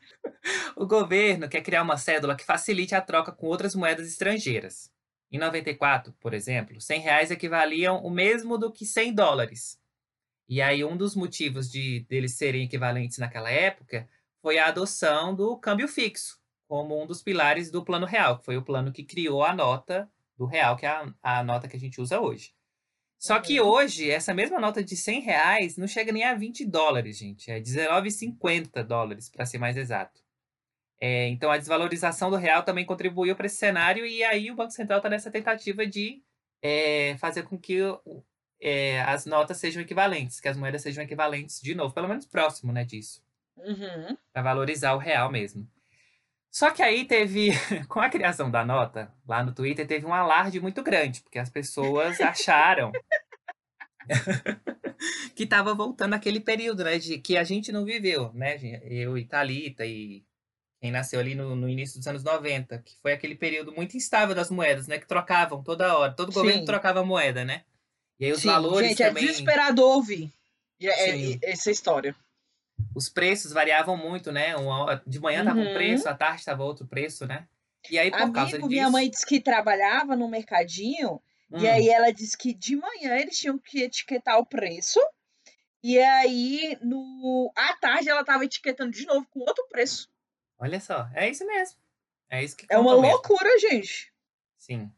o 0.76 0.86
governo 0.86 1.48
quer 1.48 1.62
criar 1.62 1.82
uma 1.82 1.96
cédula 1.96 2.36
que 2.36 2.44
facilite 2.44 2.94
a 2.94 3.00
troca 3.00 3.32
com 3.32 3.46
outras 3.46 3.74
moedas 3.74 4.07
estrangeiras. 4.07 4.92
Em 5.32 5.38
94, 5.38 6.12
por 6.20 6.34
exemplo, 6.34 6.78
100 6.78 7.00
reais 7.00 7.30
equivaliam 7.30 8.04
o 8.04 8.11
mesmo 8.11 8.59
do 8.59 8.70
que 8.70 8.84
100 8.84 9.14
dólares. 9.14 9.80
E 10.49 10.62
aí, 10.62 10.84
um 10.84 10.97
dos 10.97 11.16
motivos 11.16 11.70
de 11.70 12.01
deles 12.09 12.36
serem 12.36 12.64
equivalentes 12.64 13.18
naquela 13.18 13.51
época 13.51 14.09
foi 14.40 14.59
a 14.59 14.68
adoção 14.68 15.34
do 15.34 15.57
câmbio 15.59 15.88
fixo, 15.88 16.38
como 16.68 17.03
um 17.03 17.07
dos 17.07 17.22
pilares 17.22 17.70
do 17.70 17.84
Plano 17.84 18.07
Real, 18.07 18.38
que 18.38 18.44
foi 18.44 18.57
o 18.57 18.62
plano 18.62 18.92
que 18.92 19.05
criou 19.05 19.42
a 19.42 19.53
nota 19.53 20.09
do 20.36 20.47
real, 20.47 20.76
que 20.76 20.86
é 20.86 20.90
a, 20.90 21.12
a 21.22 21.42
nota 21.42 21.66
que 21.66 21.76
a 21.76 21.80
gente 21.80 22.01
usa 22.01 22.20
hoje. 22.20 22.55
Só 23.18 23.40
que 23.40 23.61
uhum. 23.61 23.66
hoje, 23.66 24.11
essa 24.11 24.34
mesma 24.34 24.61
nota 24.61 24.84
de 24.84 24.97
100 24.97 25.20
reais 25.20 25.76
não 25.76 25.88
chega 25.88 26.12
nem 26.12 26.24
a 26.24 26.34
20 26.34 26.64
dólares, 26.66 27.16
gente. 27.18 27.51
É 27.51 27.61
19,50 27.61 28.84
dólares, 28.84 29.28
para 29.30 29.47
ser 29.47 29.59
mais 29.59 29.76
exato. 29.76 30.20
É, 31.01 31.28
então, 31.28 31.51
a 31.51 31.59
desvalorização 31.59 32.30
do 32.30 32.36
real 32.36 32.62
também 32.62 32.84
contribuiu 32.84 33.34
para 33.34 33.47
esse 33.47 33.57
cenário, 33.57 34.07
e 34.07 34.22
aí 34.22 34.51
o 34.51 34.55
Banco 34.55 34.70
Central 34.70 34.99
está 34.99 35.09
nessa 35.09 35.30
tentativa 35.30 35.86
de 35.86 36.22
é, 36.62 37.16
fazer 37.18 37.42
com 37.44 37.59
que 37.59 37.78
é, 38.61 39.00
as 39.02 39.26
notas 39.26 39.59
sejam 39.59 39.82
equivalentes, 39.82 40.40
que 40.40 40.48
as 40.48 40.57
moedas 40.57 40.82
sejam 40.82 41.04
equivalentes 41.04 41.61
de 41.61 41.74
novo, 41.74 41.94
pelo 41.94 42.09
menos 42.09 42.26
próximo, 42.26 42.72
né, 42.72 42.84
disso. 42.84 43.22
Uhum. 43.57 44.16
Para 44.32 44.42
valorizar 44.42 44.94
o 44.94 44.98
real 44.98 45.30
mesmo. 45.30 45.68
Só 46.50 46.70
que 46.70 46.82
aí 46.82 47.04
teve, 47.04 47.50
com 47.88 48.00
a 48.00 48.09
criação 48.09 48.50
da 48.50 48.64
nota, 48.64 49.12
lá 49.26 49.44
no 49.44 49.52
Twitter, 49.52 49.86
teve 49.86 50.07
um 50.07 50.14
alarde 50.14 50.61
muito 50.61 50.82
grande, 50.82 51.20
porque 51.20 51.38
as 51.38 51.50
pessoas 51.50 52.20
acharam 52.20 52.92
que 55.34 55.44
estava 55.44 55.74
voltando 55.74 56.14
aquele 56.14 56.40
período, 56.40 56.84
né, 56.84 56.98
de 56.98 57.18
que 57.18 57.36
a 57.36 57.44
gente 57.44 57.70
não 57.70 57.84
viveu, 57.84 58.32
né, 58.32 58.57
eu 58.84 59.18
e 59.18 59.24
Thalita 59.24 59.84
e 59.84 60.24
quem 60.80 60.90
nasceu 60.90 61.20
ali 61.20 61.34
no, 61.34 61.57
no, 61.57 61.68
início 61.68 61.98
dos 61.98 62.07
anos 62.07 62.22
90, 62.22 62.78
que 62.78 62.96
foi 63.00 63.12
aquele 63.12 63.34
período 63.34 63.72
muito 63.72 63.96
instável 63.96 64.34
das 64.34 64.50
moedas, 64.50 64.86
né, 64.86 64.98
que 64.98 65.07
trocavam 65.07 65.62
toda 65.62 65.96
hora, 65.96 66.12
todo 66.12 66.32
governo 66.32 66.61
Sim. 66.61 66.66
trocava 66.66 67.04
moeda, 67.04 67.44
né? 67.44 67.64
E 68.18 68.26
aí 68.26 68.32
os 68.32 68.40
Sim, 68.40 68.48
valores 68.48 68.88
gente, 68.88 69.02
é 69.02 69.08
também... 69.08 69.24
é 69.24 69.26
desesperador 69.26 69.96
ouvir 69.96 70.32
é, 70.80 71.10
é, 71.10 71.38
essa 71.42 71.70
história. 71.70 72.14
Os 72.94 73.08
preços 73.08 73.52
variavam 73.52 73.96
muito, 73.96 74.30
né? 74.30 74.54
De 75.06 75.18
manhã 75.20 75.40
estava 75.40 75.58
uhum. 75.58 75.70
um 75.70 75.74
preço, 75.74 76.08
à 76.08 76.14
tarde 76.14 76.40
estava 76.40 76.62
outro 76.62 76.86
preço, 76.86 77.26
né? 77.26 77.46
E 77.90 77.98
aí, 77.98 78.10
por 78.10 78.20
Amigo, 78.20 78.34
causa 78.34 78.56
disso... 78.56 78.68
minha 78.68 78.90
mãe 78.90 79.08
disse 79.08 79.24
que 79.24 79.40
trabalhava 79.40 80.16
no 80.16 80.28
mercadinho, 80.28 81.22
hum. 81.50 81.58
e 81.58 81.68
aí 81.68 81.88
ela 81.88 82.12
disse 82.12 82.36
que 82.36 82.52
de 82.52 82.76
manhã 82.76 83.16
eles 83.16 83.38
tinham 83.38 83.58
que 83.58 83.82
etiquetar 83.82 84.38
o 84.38 84.46
preço, 84.46 84.98
e 85.82 85.98
aí 85.98 86.76
no 86.82 87.52
à 87.56 87.74
tarde 87.76 88.08
ela 88.08 88.22
estava 88.22 88.44
etiquetando 88.44 88.90
de 88.90 89.06
novo 89.06 89.26
com 89.30 89.40
outro 89.40 89.64
preço. 89.68 90.10
Olha 90.58 90.80
só, 90.80 91.08
é 91.14 91.30
isso 91.30 91.46
mesmo. 91.46 91.76
É 92.28 92.42
isso 92.42 92.56
que 92.56 92.66
É 92.68 92.78
uma 92.78 93.00
mesmo. 93.00 93.08
loucura, 93.08 93.48
gente. 93.58 94.12
Sim. 94.58 94.90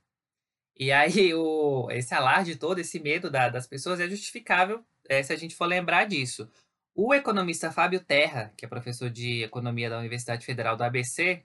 E 0.79 0.93
aí, 0.93 1.35
o, 1.35 1.91
esse 1.91 2.15
alarde 2.15 2.57
todo, 2.57 2.79
esse 2.79 3.01
medo 3.01 3.31
da, 3.31 3.49
das 3.49 3.67
pessoas 3.67 3.99
é 3.99 4.09
justificável 4.09 4.85
é, 5.09 5.23
se 5.23 5.33
a 5.33 5.37
gente 5.37 5.57
for 5.57 5.67
lembrar 5.67 6.05
disso. 6.05 6.49
O 6.95 7.15
economista 7.15 7.73
Fábio 7.73 8.01
Terra, 8.01 8.53
que 8.57 8.65
é 8.65 8.69
professor 8.69 9.11
de 9.11 9.43
economia 9.43 9.91
da 9.91 9.99
Universidade 9.99 10.45
Federal 10.45 10.77
do 10.77 10.85
ABC, 10.85 11.43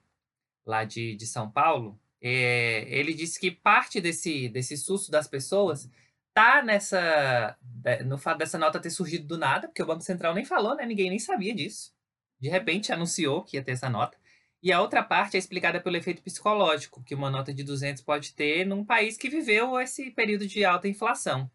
lá 0.66 0.84
de, 0.84 1.16
de 1.16 1.26
São 1.26 1.50
Paulo, 1.50 2.00
é, 2.22 2.86
ele 2.88 3.14
disse 3.14 3.40
que 3.40 3.52
parte 3.52 4.00
desse, 4.00 4.50
desse 4.50 4.78
susto 4.78 5.12
das 5.12 5.28
pessoas 5.28 5.90
tá 6.34 6.64
nessa 6.64 7.58
no 8.06 8.18
fato 8.18 8.40
dessa 8.40 8.58
nota 8.58 8.80
ter 8.80 8.90
surgido 8.90 9.28
do 9.28 9.38
nada, 9.38 9.68
porque 9.68 9.84
o 9.84 9.86
Banco 9.86 10.02
Central 10.02 10.34
nem 10.34 10.46
falou, 10.46 10.76
né? 10.76 10.86
Ninguém 10.86 11.10
nem 11.10 11.20
sabia 11.20 11.54
disso. 11.54 11.94
De 12.40 12.50
repente 12.50 12.92
anunciou 12.92 13.44
que 13.44 13.58
ia 13.58 13.64
ter 13.64 13.72
essa 13.74 13.90
nota. 13.90 14.18
E 14.64 14.72
a 14.72 14.80
outra 14.82 15.04
parte 15.04 15.36
é 15.36 15.38
explicada 15.38 15.82
pelo 15.82 15.98
efeito 15.98 16.22
psicológico 16.24 17.04
que 17.04 17.14
uma 17.14 17.30
nota 17.30 17.54
de 17.54 17.66
200 17.66 18.02
pode 18.02 18.34
ter 18.34 18.66
num 18.66 18.86
país 18.86 19.18
que 19.18 19.30
viveu 19.30 19.78
esse 19.78 20.10
período 20.12 20.48
de 20.48 20.64
alta 20.64 20.88
inflação, 20.88 21.52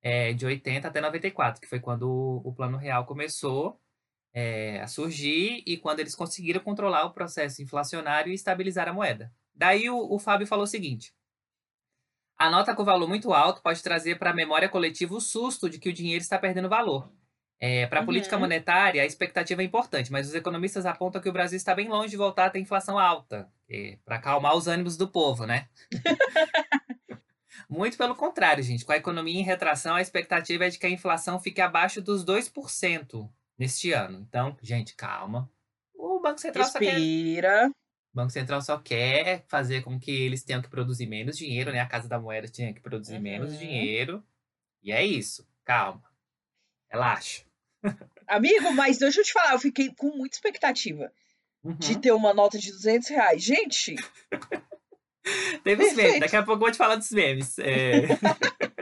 é, 0.00 0.32
de 0.32 0.46
80 0.46 0.86
até 0.86 1.00
94, 1.00 1.60
que 1.60 1.66
foi 1.66 1.80
quando 1.80 2.08
o, 2.44 2.54
Plano 2.54 2.76
Real 2.78 3.04
começou 3.06 3.80
é, 4.32 4.80
a 4.80 4.86
surgir 4.86 5.64
e 5.66 5.76
quando 5.76 5.98
eles 5.98 6.14
conseguiram 6.14 6.60
controlar 6.60 7.06
o 7.06 7.12
processo 7.12 7.60
inflacionário 7.60 8.30
e 8.30 8.36
estabilizar 8.36 8.88
a 8.88 8.92
moeda. 8.92 9.32
Daí 9.52 9.90
o, 9.90 10.14
o 10.14 10.20
Fábio 10.20 10.46
falou 10.46 10.62
o 10.62 10.68
seguinte: 10.68 11.12
a 12.38 12.48
nota 12.48 12.72
com 12.72 12.84
valor 12.84 13.08
muito 13.08 13.32
alto 13.32 13.62
pode 13.62 13.82
trazer 13.82 14.16
para 14.16 14.30
a 14.30 14.34
memória 14.34 14.68
coletiva 14.68 15.12
o 15.16 15.20
susto 15.20 15.68
de 15.68 15.80
que 15.80 15.88
o 15.88 15.92
dinheiro 15.92 16.22
está 16.22 16.38
perdendo 16.38 16.68
valor 16.68 17.10
é, 17.60 17.86
para 17.86 18.00
a 18.00 18.02
uhum. 18.02 18.06
política 18.06 18.38
monetária, 18.38 19.02
a 19.02 19.06
expectativa 19.06 19.62
é 19.62 19.64
importante, 19.64 20.12
mas 20.12 20.28
os 20.28 20.34
economistas 20.34 20.84
apontam 20.84 21.20
que 21.20 21.28
o 21.28 21.32
Brasil 21.32 21.56
está 21.56 21.74
bem 21.74 21.88
longe 21.88 22.10
de 22.10 22.16
voltar 22.16 22.46
a 22.46 22.50
ter 22.50 22.58
inflação 22.58 22.98
alta, 22.98 23.48
para 24.04 24.16
acalmar 24.16 24.54
os 24.56 24.66
ânimos 24.66 24.96
do 24.96 25.08
povo, 25.08 25.46
né? 25.46 25.68
Muito 27.68 27.96
pelo 27.96 28.14
contrário, 28.14 28.62
gente. 28.62 28.84
Com 28.84 28.92
a 28.92 28.96
economia 28.96 29.40
em 29.40 29.44
retração, 29.44 29.94
a 29.94 30.02
expectativa 30.02 30.66
é 30.66 30.68
de 30.68 30.78
que 30.78 30.86
a 30.86 30.90
inflação 30.90 31.40
fique 31.40 31.60
abaixo 31.60 32.02
dos 32.02 32.24
2% 32.24 33.30
neste 33.58 33.92
ano. 33.92 34.24
Então, 34.28 34.56
gente, 34.62 34.94
calma. 34.94 35.50
O 35.94 36.20
Banco 36.20 36.40
Central 36.40 36.64
Respira. 36.64 36.90
só 36.90 37.62
quer. 37.62 37.68
O 37.68 38.14
Banco 38.14 38.30
Central 38.30 38.62
só 38.62 38.78
quer 38.78 39.44
fazer 39.48 39.82
com 39.82 39.98
que 39.98 40.10
eles 40.10 40.44
tenham 40.44 40.62
que 40.62 40.68
produzir 40.68 41.06
menos 41.06 41.36
dinheiro, 41.36 41.72
né? 41.72 41.80
A 41.80 41.86
Casa 41.86 42.08
da 42.08 42.20
Moeda 42.20 42.46
tinha 42.46 42.72
que 42.72 42.80
produzir 42.80 43.16
uhum. 43.16 43.22
menos 43.22 43.58
dinheiro. 43.58 44.22
E 44.82 44.92
é 44.92 45.04
isso. 45.04 45.48
Calma. 45.64 46.02
Relaxa. 46.94 47.42
Amigo, 48.28 48.72
mas 48.72 48.98
deixa 48.98 49.20
eu 49.20 49.24
te 49.24 49.32
falar, 49.32 49.54
eu 49.54 49.58
fiquei 49.58 49.92
com 49.94 50.16
muita 50.16 50.36
expectativa 50.36 51.12
uhum. 51.62 51.74
de 51.74 51.98
ter 51.98 52.12
uma 52.12 52.32
nota 52.32 52.56
de 52.56 52.70
200 52.70 53.08
reais. 53.08 53.42
Gente! 53.42 53.96
Teve 55.64 55.84
os 55.84 55.94
memes, 55.94 56.20
daqui 56.20 56.36
a 56.36 56.42
pouco 56.42 56.54
eu 56.54 56.66
vou 56.66 56.70
te 56.70 56.78
falar 56.78 56.94
dos 56.94 57.10
memes. 57.10 57.58
É... 57.58 58.02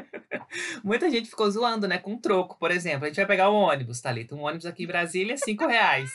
Muita 0.84 1.10
gente 1.10 1.30
ficou 1.30 1.50
zoando, 1.50 1.88
né? 1.88 1.96
Com 1.96 2.18
troco, 2.18 2.58
por 2.58 2.70
exemplo. 2.70 3.04
A 3.04 3.08
gente 3.08 3.16
vai 3.16 3.26
pegar 3.26 3.48
o 3.48 3.54
um 3.54 3.62
ônibus, 3.62 4.02
Thalita. 4.02 4.34
Um 4.34 4.42
ônibus 4.42 4.66
aqui 4.66 4.84
em 4.84 4.86
Brasília, 4.88 5.36
5 5.38 5.66
reais. 5.66 6.10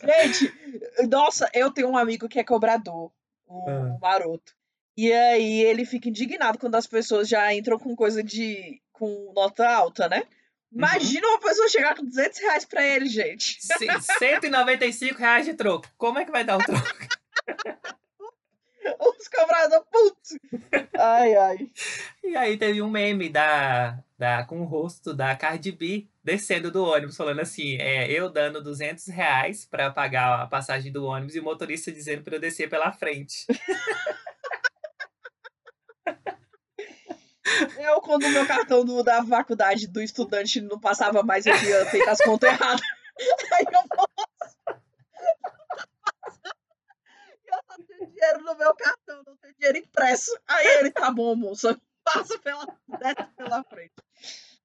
Gente, 0.00 0.52
nossa, 1.10 1.50
eu 1.52 1.72
tenho 1.72 1.88
um 1.88 1.96
amigo 1.96 2.28
que 2.28 2.38
é 2.38 2.44
cobrador, 2.44 3.10
o 3.46 3.68
ah. 3.68 3.98
Maroto. 4.00 4.54
E 4.96 5.12
aí 5.12 5.62
ele 5.62 5.84
fica 5.84 6.08
indignado 6.08 6.58
quando 6.58 6.76
as 6.76 6.86
pessoas 6.86 7.28
já 7.28 7.52
entram 7.52 7.78
com 7.78 7.96
coisa 7.96 8.22
de. 8.22 8.80
Com 9.04 9.32
nota 9.34 9.68
alta, 9.68 10.08
né? 10.08 10.22
Imagina 10.72 11.26
uhum. 11.26 11.34
uma 11.34 11.40
pessoa 11.40 11.68
chegar 11.68 11.94
com 11.94 12.04
200 12.04 12.40
reais 12.40 12.64
pra 12.64 12.84
ele, 12.84 13.06
gente. 13.06 13.58
Sim, 13.60 13.86
195 14.00 15.18
reais 15.18 15.44
de 15.46 15.54
troco. 15.54 15.86
Como 15.96 16.18
é 16.18 16.24
que 16.24 16.32
vai 16.32 16.42
dar 16.42 16.56
o 16.56 16.64
troco? 16.64 16.88
Os 19.00 19.28
cobradores, 19.28 19.84
putz! 19.90 20.38
Ai, 20.98 21.34
ai. 21.34 21.70
E 22.22 22.36
aí 22.36 22.56
teve 22.58 22.82
um 22.82 22.90
meme 22.90 23.30
da, 23.30 23.98
da, 24.18 24.44
com 24.44 24.60
o 24.60 24.64
rosto 24.64 25.14
da 25.14 25.34
Cardi 25.34 25.72
B 25.72 26.06
descendo 26.22 26.70
do 26.70 26.84
ônibus, 26.84 27.16
falando 27.16 27.40
assim: 27.40 27.76
é, 27.80 28.10
eu 28.10 28.28
dando 28.28 28.62
200 28.62 29.06
reais 29.06 29.64
pra 29.64 29.90
pagar 29.90 30.42
a 30.42 30.46
passagem 30.46 30.92
do 30.92 31.06
ônibus 31.06 31.34
e 31.34 31.40
o 31.40 31.44
motorista 31.44 31.90
dizendo 31.90 32.22
pra 32.22 32.36
eu 32.36 32.40
descer 32.40 32.68
pela 32.68 32.92
frente. 32.92 33.46
Eu, 37.78 38.00
quando 38.00 38.24
o 38.24 38.30
meu 38.30 38.46
cartão 38.46 38.84
do, 38.84 39.02
da 39.02 39.24
faculdade 39.24 39.86
do 39.86 40.00
estudante 40.02 40.60
não 40.60 40.80
passava 40.80 41.22
mais, 41.22 41.44
eu 41.44 41.56
tinha 41.58 41.84
feito 41.86 42.08
as 42.08 42.20
contas 42.20 42.50
erradas. 42.50 42.80
Aí 43.52 43.64
eu 43.70 43.82
posso. 43.88 44.80
Eu 47.46 47.58
só 47.68 47.76
tenho 47.86 48.10
dinheiro 48.10 48.40
no 48.42 48.56
meu 48.56 48.74
cartão, 48.74 49.22
não 49.26 49.36
tenho 49.36 49.54
dinheiro 49.58 49.78
impresso. 49.78 50.30
Aí 50.48 50.66
ele, 50.78 50.90
tá 50.90 51.10
bom, 51.10 51.36
moça, 51.36 51.78
passa 52.02 52.38
pela, 52.38 52.66
desce 52.98 53.24
pela 53.36 53.62
frente. 53.64 53.92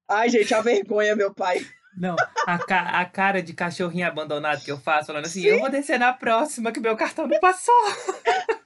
Ai, 0.08 0.30
gente, 0.30 0.54
a 0.54 0.62
vergonha, 0.62 1.16
meu 1.16 1.34
pai. 1.34 1.66
Não, 1.98 2.16
a, 2.48 2.58
ca 2.58 3.00
a 3.00 3.06
cara 3.06 3.44
de 3.44 3.54
cachorrinho 3.54 4.08
abandonado 4.08 4.64
que 4.64 4.72
eu 4.72 4.80
faço, 4.80 5.08
falando 5.08 5.26
assim, 5.26 5.42
Sim. 5.42 5.48
eu 5.48 5.60
vou 5.60 5.70
descer 5.70 6.00
na 6.00 6.14
próxima 6.14 6.72
que 6.72 6.80
meu 6.80 6.96
cartão 6.96 7.28
não 7.28 7.40
passou. 7.40 7.76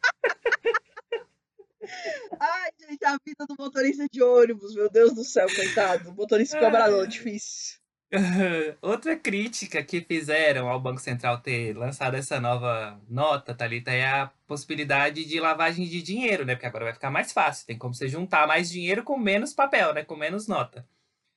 Gente, 3.03 3.05
a 3.05 3.17
vida 3.25 3.45
do 3.47 3.55
motorista 3.59 4.05
de 4.11 4.23
ônibus, 4.23 4.73
meu 4.73 4.89
Deus 4.89 5.13
do 5.13 5.23
céu, 5.23 5.47
coitado. 5.53 6.09
O 6.09 6.15
motorista 6.15 6.57
cobrador, 6.59 7.05
difícil. 7.05 7.77
Outra 8.81 9.17
crítica 9.17 9.83
que 9.83 10.01
fizeram 10.01 10.69
ao 10.69 10.79
Banco 10.79 11.01
Central 11.01 11.41
ter 11.41 11.75
lançado 11.75 12.15
essa 12.15 12.39
nova 12.39 12.99
nota, 13.09 13.53
Thalita, 13.53 13.91
é 13.91 14.05
a 14.05 14.31
possibilidade 14.47 15.25
de 15.25 15.39
lavagem 15.39 15.85
de 15.85 16.01
dinheiro, 16.01 16.45
né? 16.45 16.55
Porque 16.55 16.67
agora 16.67 16.85
vai 16.85 16.93
ficar 16.93 17.11
mais 17.11 17.31
fácil. 17.31 17.65
Tem 17.65 17.77
como 17.77 17.93
você 17.93 18.07
juntar 18.07 18.47
mais 18.47 18.69
dinheiro 18.69 19.03
com 19.03 19.17
menos 19.17 19.53
papel, 19.53 19.93
né? 19.93 20.03
Com 20.03 20.15
menos 20.15 20.47
nota. 20.47 20.87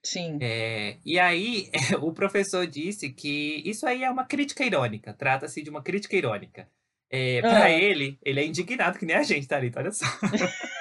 Sim. 0.05 0.39
É, 0.41 0.99
e 1.05 1.19
aí, 1.19 1.71
o 2.01 2.13
professor 2.13 2.67
disse 2.67 3.11
que 3.11 3.63
isso 3.65 3.87
aí 3.87 4.05
é 4.05 4.11
uma 4.11 4.25
crítica 4.25 4.65
irônica. 4.65 5.13
Trata-se 5.15 5.63
de 5.63 5.71
uma 5.71 5.83
crítica 5.83 6.15
irônica. 6.15 6.69
É, 7.09 7.41
para 7.41 7.65
ah. 7.65 7.71
ele, 7.71 8.19
ele 8.23 8.41
é 8.41 8.45
indignado 8.45 8.99
que 8.99 9.07
nem 9.07 9.17
a 9.17 9.23
gente, 9.23 9.49
Thalita, 9.49 9.81
olha 9.81 9.93
só. 9.93 10.05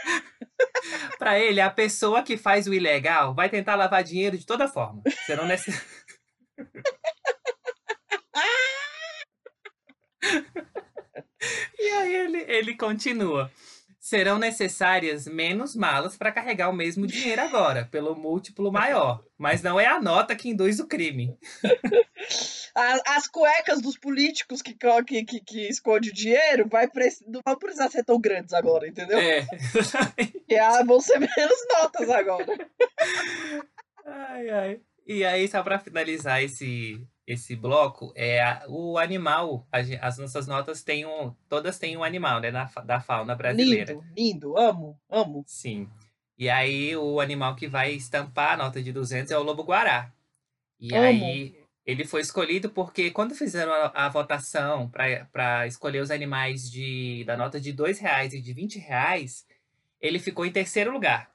para 1.17 1.39
ele, 1.39 1.61
a 1.61 1.69
pessoa 1.69 2.23
que 2.23 2.37
faz 2.37 2.67
o 2.67 2.73
ilegal 2.73 3.33
vai 3.33 3.49
tentar 3.49 3.75
lavar 3.75 4.03
dinheiro 4.03 4.37
de 4.37 4.45
toda 4.45 4.67
forma. 4.67 5.01
Você 5.05 5.35
não 5.35 5.45
e 11.79 11.91
aí 11.91 12.15
ele, 12.15 12.45
ele 12.47 12.75
continua. 12.75 13.51
Serão 14.05 14.37
necessárias 14.37 15.25
menos 15.25 15.75
malas 15.75 16.15
para 16.15 16.31
carregar 16.31 16.69
o 16.69 16.75
mesmo 16.75 17.07
dinheiro 17.07 17.41
agora, 17.41 17.85
pelo 17.85 18.15
múltiplo 18.15 18.71
maior. 18.71 19.25
Mas 19.35 19.63
não 19.63 19.79
é 19.79 19.87
a 19.87 19.99
nota 19.99 20.35
que 20.35 20.47
induz 20.47 20.79
o 20.79 20.85
crime. 20.85 21.35
As, 22.75 23.01
as 23.07 23.27
cuecas 23.27 23.81
dos 23.81 23.97
políticos 23.97 24.61
que, 24.61 24.75
que, 25.07 25.23
que, 25.23 25.39
que 25.39 25.67
esconde 25.69 26.09
o 26.09 26.13
dinheiro 26.13 26.67
vai 26.67 26.89
não 27.25 27.41
vão 27.43 27.57
precisar 27.57 27.89
ser 27.89 28.03
tão 28.03 28.19
grandes 28.19 28.53
agora, 28.53 28.85
entendeu? 28.85 29.17
É. 29.17 29.47
e 30.49 30.83
vão 30.83 30.99
ser 30.99 31.17
menos 31.17 31.67
notas 31.73 32.09
agora. 32.09 32.45
Ai, 34.05 34.49
ai. 34.49 34.81
E 35.07 35.25
aí, 35.25 35.47
só 35.47 35.63
para 35.63 35.79
finalizar 35.79 36.43
esse, 36.43 37.01
esse 37.27 37.55
bloco, 37.55 38.11
é 38.15 38.41
a, 38.41 38.65
o 38.67 38.97
animal, 38.97 39.67
as 39.71 40.17
nossas 40.17 40.45
notas 40.45 40.83
têm 40.83 41.05
um, 41.05 41.33
todas 41.49 41.79
têm 41.79 41.97
um 41.97 42.03
animal, 42.03 42.39
né, 42.39 42.51
da, 42.51 42.65
da 42.85 42.99
fauna 42.99 43.35
brasileira. 43.35 43.93
Lindo, 43.93 44.05
lindo, 44.15 44.57
amo, 44.57 44.99
amo. 45.09 45.43
Sim. 45.47 45.89
E 46.37 46.49
aí, 46.49 46.95
o 46.95 47.19
animal 47.19 47.55
que 47.55 47.67
vai 47.67 47.93
estampar 47.93 48.53
a 48.53 48.57
nota 48.57 48.81
de 48.81 48.91
200 48.91 49.31
é 49.31 49.37
o 49.37 49.43
lobo-guará. 49.43 50.11
E 50.79 50.93
amo. 50.93 51.03
aí, 51.03 51.57
ele 51.85 52.05
foi 52.05 52.21
escolhido 52.21 52.69
porque 52.69 53.09
quando 53.09 53.33
fizeram 53.33 53.71
a, 53.71 54.05
a 54.05 54.09
votação 54.09 54.89
para 54.89 55.65
escolher 55.65 56.01
os 56.01 56.11
animais 56.11 56.69
de, 56.69 57.23
da 57.25 57.37
nota 57.37 57.59
de 57.59 57.71
dois 57.71 57.99
reais 57.99 58.33
e 58.33 58.41
de 58.41 58.53
20 58.53 58.79
reais, 58.79 59.47
ele 59.99 60.19
ficou 60.19 60.45
em 60.45 60.51
terceiro 60.51 60.91
lugar. 60.91 61.31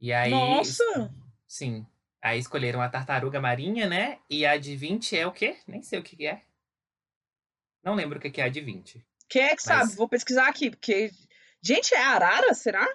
E 0.00 0.12
aí. 0.12 0.30
Nossa! 0.30 1.14
Sim. 1.46 1.86
Aí 2.24 2.38
escolheram 2.38 2.80
a 2.80 2.88
tartaruga 2.88 3.38
marinha, 3.38 3.86
né? 3.86 4.18
E 4.30 4.46
a 4.46 4.56
de 4.56 4.74
20 4.74 5.14
é 5.14 5.26
o 5.26 5.30
quê? 5.30 5.58
Nem 5.66 5.82
sei 5.82 5.98
o 5.98 6.02
que 6.02 6.26
é. 6.26 6.40
Não 7.82 7.94
lembro 7.94 8.18
o 8.18 8.20
que 8.20 8.40
é 8.40 8.44
a 8.44 8.48
de 8.48 8.62
20. 8.62 9.06
Quem 9.28 9.42
é 9.42 9.48
que 9.48 9.56
mas... 9.56 9.62
sabe? 9.62 9.94
Vou 9.94 10.08
pesquisar 10.08 10.48
aqui, 10.48 10.70
porque. 10.70 11.10
Gente, 11.60 11.94
é 11.94 12.02
arara, 12.02 12.54
será? 12.54 12.88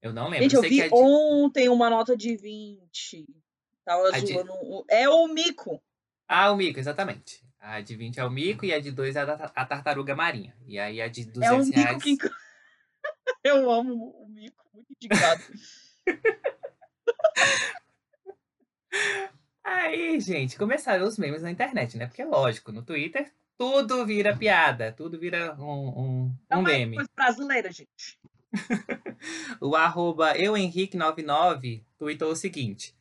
Eu 0.00 0.14
não 0.14 0.30
lembro. 0.30 0.44
Gente, 0.44 0.54
eu, 0.54 0.62
vi 0.62 0.80
é 0.80 0.88
de... 0.88 0.94
ontem 0.94 1.68
uma 1.68 1.90
nota 1.90 2.16
de 2.16 2.36
20. 2.36 3.26
Tava 3.84 4.18
zoando. 4.18 4.84
De... 4.88 4.94
É 4.94 5.06
o 5.10 5.28
mico. 5.28 5.82
Ah, 6.26 6.50
o 6.50 6.56
mico, 6.56 6.80
exatamente. 6.80 7.46
A 7.60 7.82
de 7.82 7.96
20 7.96 8.18
é 8.18 8.24
o 8.24 8.30
mico 8.30 8.64
e 8.64 8.72
a 8.72 8.80
de 8.80 8.90
2 8.90 9.14
é 9.14 9.20
a, 9.20 9.66
tartaruga 9.66 10.16
marinha. 10.16 10.56
E 10.66 10.78
aí 10.78 11.02
a 11.02 11.08
de 11.08 11.26
200 11.26 11.42
é 11.42 11.52
um 11.52 11.66
mico 11.66 11.78
reais... 11.78 12.02
Que... 12.02 12.16
Eu 13.44 13.70
amo 13.70 14.08
o 14.22 14.28
mico, 14.30 14.64
muito 14.72 14.90
indicado. 14.90 15.42
aí, 19.64 20.20
gente, 20.20 20.56
começaram 20.56 21.06
os 21.06 21.18
memes 21.18 21.42
na 21.42 21.50
internet, 21.50 21.96
né? 21.96 22.06
Porque, 22.06 22.24
lógico, 22.24 22.72
no 22.72 22.82
Twitter 22.82 23.30
tudo 23.58 24.06
vira 24.06 24.36
piada, 24.36 24.92
tudo 24.92 25.18
vira 25.18 25.56
um, 25.58 25.66
um, 25.66 26.32
um 26.52 26.62
meme. 26.62 26.94
É 26.94 26.98
coisa 26.98 27.10
brasileira, 27.14 27.72
gente. 27.72 28.16
o 29.60 29.74
arroba 29.74 30.34
euhenrique99 30.34 31.82
tweetou 31.98 32.30
o 32.30 32.36
seguinte. 32.36 32.94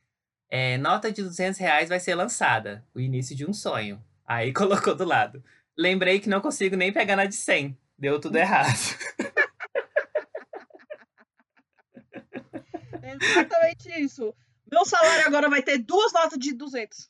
É, 0.50 0.80
nota 0.80 1.12
de 1.12 1.22
200 1.22 1.60
reais 1.60 1.90
vai 1.90 2.00
ser 2.00 2.16
lançada. 2.16 2.84
O 2.94 3.00
início 3.00 3.36
de 3.36 3.46
um 3.46 3.54
sonho. 3.54 4.04
Aí 4.26 4.52
colocou 4.56 4.96
do 4.96 5.06
lado. 5.06 5.44
Lembrei 5.78 6.20
que 6.20 6.28
não 6.28 6.42
consigo 6.42 6.76
nem 6.76 6.92
pegar 6.92 7.16
na 7.16 7.26
de 7.26 7.36
100. 7.36 7.78
Deu 7.96 8.20
tudo 8.20 8.38
errado. 8.38 8.68
exatamente 13.04 14.02
isso. 14.02 14.34
Meu 14.72 14.86
salário 14.86 15.26
agora 15.26 15.50
vai 15.50 15.62
ter 15.62 15.80
duas 15.80 16.14
notas 16.14 16.38
de 16.38 16.54
200. 16.54 17.10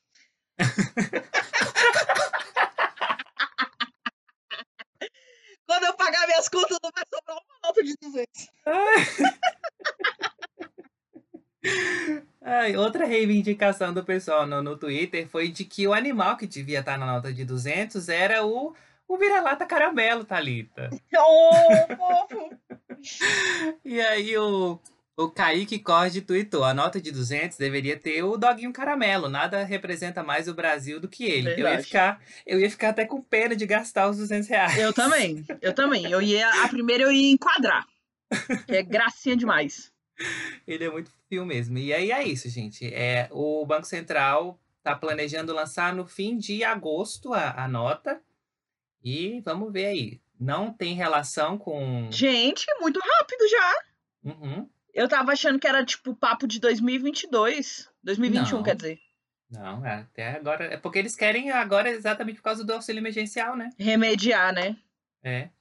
Quando 5.65 5.83
eu 5.83 5.93
pagar 5.95 6.25
minhas 6.27 6.47
contas, 6.47 6.77
não 6.81 6.91
vai 6.93 7.03
sobrar 7.13 7.37
uma 7.37 7.43
nota 7.65 7.83
de 7.83 7.93
200. 8.01 8.47
Ai, 12.41 12.77
outra 12.77 13.05
reivindicação 13.05 13.93
do 13.93 14.01
pessoal 14.03 14.47
no, 14.47 14.61
no 14.61 14.77
Twitter 14.77 15.27
foi 15.27 15.49
de 15.49 15.65
que 15.65 15.85
o 15.85 15.93
animal 15.93 16.37
que 16.37 16.47
devia 16.47 16.79
estar 16.79 16.97
na 16.97 17.05
nota 17.05 17.33
de 17.33 17.43
200 17.43 18.07
era 18.07 18.45
o, 18.45 18.73
o 19.05 19.17
vira-lata 19.17 19.65
caramelo, 19.65 20.23
Thalita. 20.23 20.89
Oh, 21.19 21.61
fofo! 21.97 22.49
e 23.83 23.99
aí 23.99 24.37
o, 24.37 24.79
o 25.17 25.31
Kaique 25.31 25.79
Corde 25.79 26.21
tweetou, 26.21 26.63
a 26.63 26.75
nota 26.75 27.01
de 27.01 27.11
200 27.11 27.57
deveria 27.57 27.97
ter 27.97 28.21
o 28.21 28.37
doguinho 28.37 28.71
caramelo, 28.71 29.27
nada 29.27 29.63
representa 29.63 30.21
mais 30.21 30.47
o 30.47 30.53
Brasil 30.53 30.99
do 30.99 31.07
que 31.07 31.25
ele. 31.25 31.59
Eu 31.59 31.67
ia, 31.67 31.83
ficar, 31.83 32.21
eu 32.45 32.59
ia 32.59 32.69
ficar 32.69 32.89
até 32.89 33.03
com 33.03 33.19
pena 33.19 33.55
de 33.55 33.65
gastar 33.65 34.07
os 34.07 34.17
200 34.17 34.47
reais. 34.47 34.77
Eu 34.77 34.93
também, 34.93 35.43
eu 35.59 35.73
também. 35.73 36.05
Eu 36.05 36.21
ia, 36.21 36.47
a 36.63 36.69
primeira 36.69 37.03
eu 37.03 37.11
ia 37.11 37.31
enquadrar, 37.31 37.87
que 38.67 38.75
é 38.75 38.83
gracinha 38.83 39.35
demais. 39.35 39.91
Ele 40.67 40.83
é 40.83 40.89
muito 40.89 41.11
fio 41.27 41.43
mesmo. 41.47 41.79
E 41.79 41.91
aí 41.91 42.11
é 42.11 42.23
isso, 42.23 42.47
gente. 42.47 42.85
É, 42.93 43.27
o 43.31 43.65
Banco 43.65 43.87
Central 43.87 44.59
está 44.77 44.95
planejando 44.95 45.51
lançar 45.51 45.95
no 45.95 46.05
fim 46.05 46.37
de 46.37 46.63
agosto 46.63 47.33
a, 47.33 47.63
a 47.63 47.67
nota. 47.67 48.21
E 49.03 49.41
vamos 49.41 49.73
ver 49.73 49.87
aí. 49.87 50.21
Não 50.39 50.71
tem 50.71 50.93
relação 50.93 51.57
com. 51.57 52.07
Gente, 52.11 52.65
muito 52.79 52.99
rápido 52.99 53.49
já. 53.49 53.73
Uhum. 54.23 54.69
Eu 54.97 55.07
tava 55.07 55.31
achando 55.31 55.59
que 55.59 55.67
era 55.67 55.85
tipo 55.85 56.15
papo 56.15 56.47
de 56.47 56.59
2022. 56.59 57.87
2021, 58.01 58.57
Não. 58.57 58.63
quer 58.63 58.75
dizer. 58.75 58.99
Não, 59.47 59.85
é, 59.85 60.01
até 60.01 60.31
agora. 60.31 60.65
É 60.65 60.77
porque 60.77 60.97
eles 60.97 61.15
querem 61.15 61.51
agora 61.51 61.91
exatamente 61.91 62.37
por 62.37 62.45
causa 62.45 62.65
do 62.65 62.73
auxílio 62.73 62.99
emergencial, 62.99 63.55
né? 63.55 63.69
Remediar, 63.77 64.51
né? 64.51 64.75
É. 65.23 65.51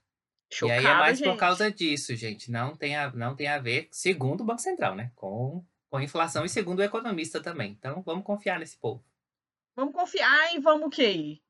Chocada, 0.51 0.81
e 0.81 0.87
aí 0.87 0.91
é 0.91 0.95
mais 0.95 1.19
gente. 1.19 1.29
por 1.29 1.37
causa 1.37 1.71
disso, 1.71 2.17
gente. 2.17 2.51
Não 2.51 2.75
tem, 2.75 2.97
a, 2.97 3.13
não 3.13 3.37
tem 3.37 3.47
a 3.47 3.59
ver, 3.59 3.89
segundo 3.91 4.41
o 4.41 4.45
Banco 4.45 4.63
Central, 4.63 4.95
né? 4.95 5.13
Com, 5.15 5.63
com 5.91 6.01
inflação 6.01 6.47
e 6.47 6.49
segundo 6.49 6.79
o 6.79 6.85
economista 6.85 7.39
também. 7.39 7.73
Então 7.73 8.03
vamos 8.07 8.25
confiar 8.25 8.59
nesse 8.59 8.79
povo. 8.79 9.05
Vamos 9.77 9.93
confiar 9.93 10.55
e 10.55 10.61
vamos 10.61 10.87
o 10.87 10.91
quê? 10.91 11.43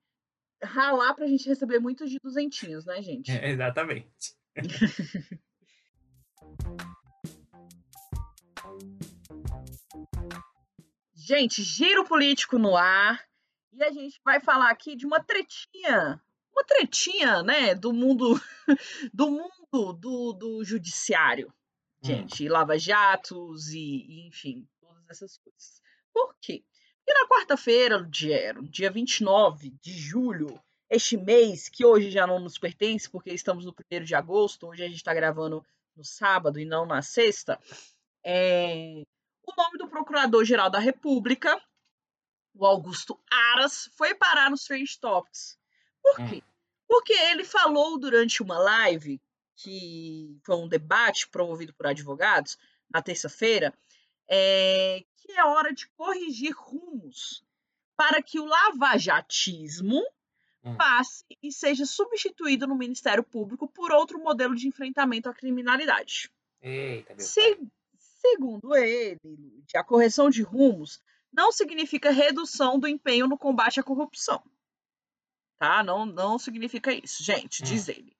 Ralar 0.60 1.14
pra 1.14 1.28
gente 1.28 1.48
receber 1.48 1.78
muitos 1.78 2.10
de 2.10 2.18
duzentinhos, 2.20 2.84
né, 2.84 3.00
gente? 3.00 3.30
É, 3.30 3.46
exatamente. 3.48 4.34
gente, 11.14 11.62
giro 11.62 12.04
político 12.04 12.58
no 12.58 12.76
ar. 12.76 13.24
E 13.72 13.82
a 13.82 13.90
gente 13.90 14.20
vai 14.24 14.40
falar 14.40 14.70
aqui 14.70 14.96
de 14.96 15.04
uma 15.04 15.20
tretinha 15.20 16.20
uma 16.56 16.64
tretinha, 16.64 17.42
né, 17.42 17.74
do 17.74 17.92
mundo 17.92 18.40
do 19.12 19.30
mundo 19.30 19.92
do, 19.92 20.32
do 20.32 20.64
judiciário, 20.64 21.52
hum. 22.02 22.06
gente, 22.06 22.48
hum. 22.48 22.52
lava-jatos 22.52 23.68
e, 23.68 23.78
e, 23.78 24.26
enfim, 24.26 24.66
todas 24.80 25.04
essas 25.10 25.36
coisas. 25.36 25.82
Por 26.12 26.34
quê? 26.40 26.64
Porque 27.04 27.20
na 27.20 27.28
quarta-feira, 27.28 28.02
dia, 28.08 28.54
dia 28.62 28.90
29 28.90 29.70
de 29.80 29.92
julho, 29.92 30.58
este 30.88 31.16
mês, 31.16 31.68
que 31.68 31.84
hoje 31.84 32.10
já 32.10 32.26
não 32.26 32.40
nos 32.40 32.58
pertence, 32.58 33.08
porque 33.08 33.30
estamos 33.30 33.64
no 33.64 33.74
1 33.92 34.02
de 34.02 34.14
agosto, 34.14 34.66
hoje 34.66 34.82
a 34.82 34.86
gente 34.86 34.96
está 34.96 35.12
gravando 35.12 35.64
no 35.94 36.04
sábado 36.04 36.58
e 36.58 36.64
não 36.64 36.86
na 36.86 37.02
sexta, 37.02 37.60
é, 38.24 39.02
o 39.46 39.54
nome 39.56 39.78
do 39.78 39.88
Procurador-Geral 39.88 40.68
da 40.68 40.78
República, 40.78 41.60
o 42.54 42.66
Augusto 42.66 43.18
Aras, 43.30 43.88
foi 43.96 44.14
parar 44.14 44.50
nos 44.50 44.62
Strange 44.62 44.98
Topics. 44.98 45.58
Por 46.02 46.16
quê? 46.16 46.42
Hum. 46.44 46.52
Porque 46.88 47.12
ele 47.12 47.44
falou 47.44 47.98
durante 47.98 48.42
uma 48.42 48.58
live, 48.58 49.20
que 49.56 50.38
foi 50.44 50.56
um 50.56 50.68
debate 50.68 51.28
promovido 51.28 51.72
por 51.74 51.86
advogados, 51.86 52.58
na 52.92 53.02
terça-feira, 53.02 53.74
é, 54.28 55.04
que 55.16 55.32
é 55.32 55.44
hora 55.44 55.72
de 55.72 55.88
corrigir 55.88 56.54
rumos 56.56 57.44
para 57.96 58.22
que 58.22 58.38
o 58.38 58.44
lavajatismo 58.44 60.02
hum. 60.64 60.76
passe 60.76 61.24
e 61.42 61.50
seja 61.50 61.86
substituído 61.86 62.66
no 62.66 62.76
Ministério 62.76 63.24
Público 63.24 63.68
por 63.68 63.90
outro 63.90 64.18
modelo 64.18 64.54
de 64.54 64.68
enfrentamento 64.68 65.28
à 65.28 65.34
criminalidade. 65.34 66.30
Eita, 66.60 67.18
Se, 67.18 67.58
segundo 68.30 68.74
ele, 68.74 69.18
a 69.74 69.84
correção 69.84 70.28
de 70.28 70.42
rumos 70.42 71.00
não 71.32 71.52
significa 71.52 72.10
redução 72.10 72.78
do 72.78 72.88
empenho 72.88 73.26
no 73.26 73.38
combate 73.38 73.80
à 73.80 73.82
corrupção. 73.82 74.42
Tá? 75.58 75.82
Não, 75.82 76.04
não 76.04 76.38
significa 76.38 76.92
isso, 76.92 77.22
gente, 77.22 77.62
hum. 77.62 77.66
diz 77.66 77.88
ele. 77.88 78.16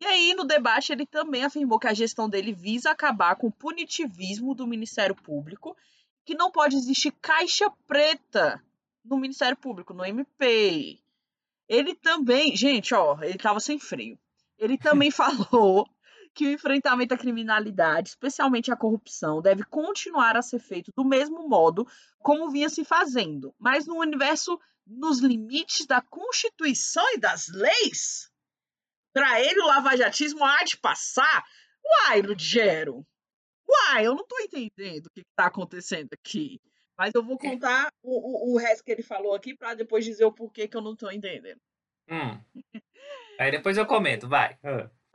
E 0.00 0.06
aí, 0.06 0.34
no 0.34 0.44
debate, 0.44 0.92
ele 0.92 1.06
também 1.06 1.44
afirmou 1.44 1.78
que 1.78 1.86
a 1.86 1.94
gestão 1.94 2.28
dele 2.28 2.52
visa 2.52 2.90
acabar 2.90 3.36
com 3.36 3.46
o 3.46 3.52
punitivismo 3.52 4.54
do 4.54 4.66
Ministério 4.66 5.14
Público, 5.14 5.76
que 6.24 6.34
não 6.34 6.50
pode 6.50 6.76
existir 6.76 7.12
caixa 7.22 7.70
preta 7.86 8.62
no 9.04 9.18
Ministério 9.18 9.56
Público, 9.56 9.94
no 9.94 10.04
MP. 10.04 10.98
Ele 11.68 11.94
também, 11.94 12.56
gente, 12.56 12.94
ó, 12.94 13.18
ele 13.22 13.38
tava 13.38 13.60
sem 13.60 13.78
freio. 13.78 14.18
Ele 14.58 14.76
também 14.76 15.10
falou 15.12 15.88
que 16.34 16.46
o 16.46 16.50
enfrentamento 16.50 17.14
à 17.14 17.18
criminalidade, 17.18 18.10
especialmente 18.10 18.72
à 18.72 18.76
corrupção, 18.76 19.40
deve 19.40 19.62
continuar 19.64 20.36
a 20.36 20.42
ser 20.42 20.58
feito 20.58 20.92
do 20.96 21.04
mesmo 21.04 21.48
modo 21.48 21.86
como 22.18 22.50
vinha 22.50 22.68
se 22.68 22.84
fazendo, 22.84 23.54
mas 23.58 23.86
no 23.86 23.96
universo 23.98 24.58
nos 24.86 25.20
limites 25.20 25.86
da 25.86 26.02
Constituição 26.02 27.04
e 27.14 27.18
das 27.18 27.48
leis. 27.48 28.30
Para 29.12 29.40
ele, 29.40 29.60
o 29.60 29.66
lavajatismo 29.66 30.44
há 30.44 30.64
de 30.64 30.76
passar. 30.76 31.44
Uai, 31.84 32.20
Ludgero. 32.20 33.06
Uai, 33.66 34.06
eu 34.06 34.14
não 34.14 34.22
estou 34.22 34.40
entendendo 34.40 35.06
o 35.06 35.10
que 35.10 35.20
está 35.20 35.46
acontecendo 35.46 36.08
aqui. 36.12 36.60
Mas 36.98 37.12
eu 37.14 37.24
vou 37.24 37.38
contar 37.38 37.88
o, 38.02 38.52
o, 38.52 38.54
o 38.54 38.58
resto 38.58 38.84
que 38.84 38.92
ele 38.92 39.02
falou 39.02 39.34
aqui 39.34 39.56
para 39.56 39.74
depois 39.74 40.04
dizer 40.04 40.24
o 40.24 40.32
porquê 40.32 40.68
que 40.68 40.76
eu 40.76 40.82
não 40.82 40.92
estou 40.92 41.10
entendendo. 41.10 41.60
Hum. 42.08 42.40
Aí 43.38 43.50
depois 43.50 43.76
eu 43.76 43.86
comento, 43.86 44.28
vai. 44.28 44.58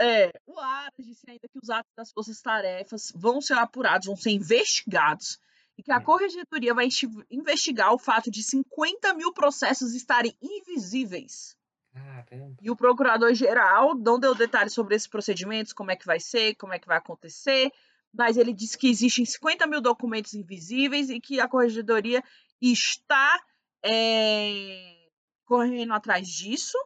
É, 0.01 0.31
o 0.45 0.57
Aras 0.57 1.05
disse 1.05 1.29
ainda 1.29 1.47
que 1.47 1.59
os 1.61 1.69
atos 1.69 1.91
das 1.95 2.11
forças-tarefas 2.11 3.11
vão 3.13 3.41
ser 3.41 3.57
apurados, 3.57 4.07
vão 4.07 4.15
ser 4.15 4.31
investigados, 4.31 5.37
e 5.77 5.83
que 5.83 5.91
a 5.91 5.97
hum. 5.97 6.03
Corregedoria 6.03 6.73
vai 6.73 6.87
investigar 7.29 7.93
o 7.93 7.99
fato 7.99 8.31
de 8.31 8.41
50 8.41 9.13
mil 9.13 9.33
processos 9.33 9.93
estarem 9.93 10.35
invisíveis. 10.41 11.57
Caramba. 11.93 12.55
E 12.61 12.71
o 12.71 12.75
procurador-geral 12.75 13.95
não 13.95 14.19
deu 14.19 14.33
detalhes 14.33 14.73
sobre 14.73 14.95
esses 14.95 15.07
procedimentos, 15.07 15.73
como 15.73 15.91
é 15.91 15.95
que 15.95 16.05
vai 16.05 16.19
ser, 16.19 16.55
como 16.55 16.73
é 16.73 16.79
que 16.79 16.87
vai 16.87 16.97
acontecer, 16.97 17.71
mas 18.13 18.37
ele 18.37 18.53
disse 18.53 18.77
que 18.77 18.89
existem 18.89 19.25
50 19.25 19.67
mil 19.67 19.81
documentos 19.81 20.33
invisíveis 20.33 21.09
e 21.09 21.19
que 21.19 21.39
a 21.39 21.47
Corregedoria 21.47 22.23
está 22.61 23.41
é, 23.83 25.09
correndo 25.45 25.93
atrás 25.93 26.27
disso 26.27 26.77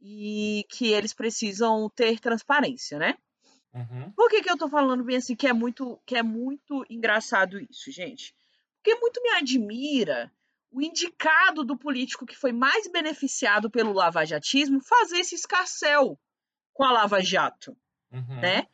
e 0.00 0.64
que 0.68 0.92
eles 0.92 1.12
precisam 1.12 1.90
ter 1.94 2.20
transparência, 2.20 2.98
né? 2.98 3.16
Uhum. 3.74 4.10
Por 4.12 4.30
que, 4.30 4.42
que 4.42 4.50
eu 4.50 4.56
tô 4.56 4.68
falando 4.68 5.04
bem 5.04 5.16
assim 5.16 5.36
que 5.36 5.46
é 5.46 5.52
muito 5.52 6.00
que 6.06 6.16
é 6.16 6.22
muito 6.22 6.84
engraçado 6.88 7.58
isso, 7.58 7.90
gente? 7.90 8.34
Porque 8.76 8.98
muito 9.00 9.20
me 9.22 9.30
admira 9.30 10.32
o 10.70 10.80
indicado 10.80 11.64
do 11.64 11.76
político 11.76 12.26
que 12.26 12.36
foi 12.36 12.52
mais 12.52 12.86
beneficiado 12.88 13.70
pelo 13.70 13.92
lavajatismo 13.92 14.80
fazer 14.80 15.18
esse 15.18 15.34
escarcel 15.34 16.18
com 16.72 16.84
a 16.84 16.92
Lava 16.92 17.22
Jato, 17.22 17.76
uhum. 18.12 18.40
né? 18.40 18.66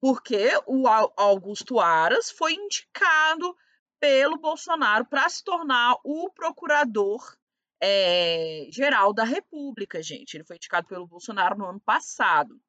Porque 0.00 0.50
o 0.66 0.86
Augusto 0.88 1.80
Aras 1.80 2.30
foi 2.30 2.54
indicado 2.54 3.56
pelo 3.98 4.38
Bolsonaro 4.38 5.04
para 5.06 5.28
se 5.28 5.42
tornar 5.42 5.96
o 6.04 6.30
procurador 6.30 7.36
é, 7.80 8.68
geral 8.70 9.12
da 9.12 9.24
República, 9.24 10.02
gente. 10.02 10.34
Ele 10.34 10.44
foi 10.44 10.56
indicado 10.56 10.86
pelo 10.86 11.06
Bolsonaro 11.06 11.56
no 11.58 11.66
ano 11.66 11.80
passado. 11.80 12.60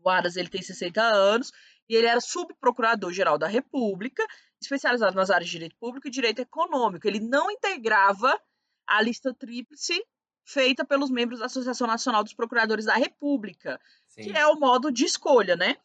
O 0.00 0.08
Aras 0.08 0.36
ele 0.36 0.48
tem 0.48 0.62
60 0.62 1.02
anos 1.02 1.50
e 1.88 1.96
ele 1.96 2.06
era 2.06 2.20
subprocurador-geral 2.20 3.38
da 3.38 3.48
República, 3.48 4.24
especializado 4.60 5.16
nas 5.16 5.30
áreas 5.30 5.48
de 5.48 5.56
direito 5.56 5.76
público 5.76 6.06
e 6.06 6.10
direito 6.10 6.40
econômico. 6.40 7.06
Ele 7.06 7.20
não 7.20 7.50
integrava 7.50 8.38
a 8.86 9.02
lista 9.02 9.34
tríplice 9.34 10.00
feita 10.44 10.84
pelos 10.84 11.10
membros 11.10 11.40
da 11.40 11.46
Associação 11.46 11.86
Nacional 11.86 12.24
dos 12.24 12.32
Procuradores 12.32 12.86
da 12.86 12.94
República, 12.94 13.80
Sim. 14.06 14.22
que 14.22 14.36
é 14.36 14.46
o 14.46 14.58
modo 14.58 14.90
de 14.90 15.04
escolha, 15.04 15.56
né? 15.56 15.76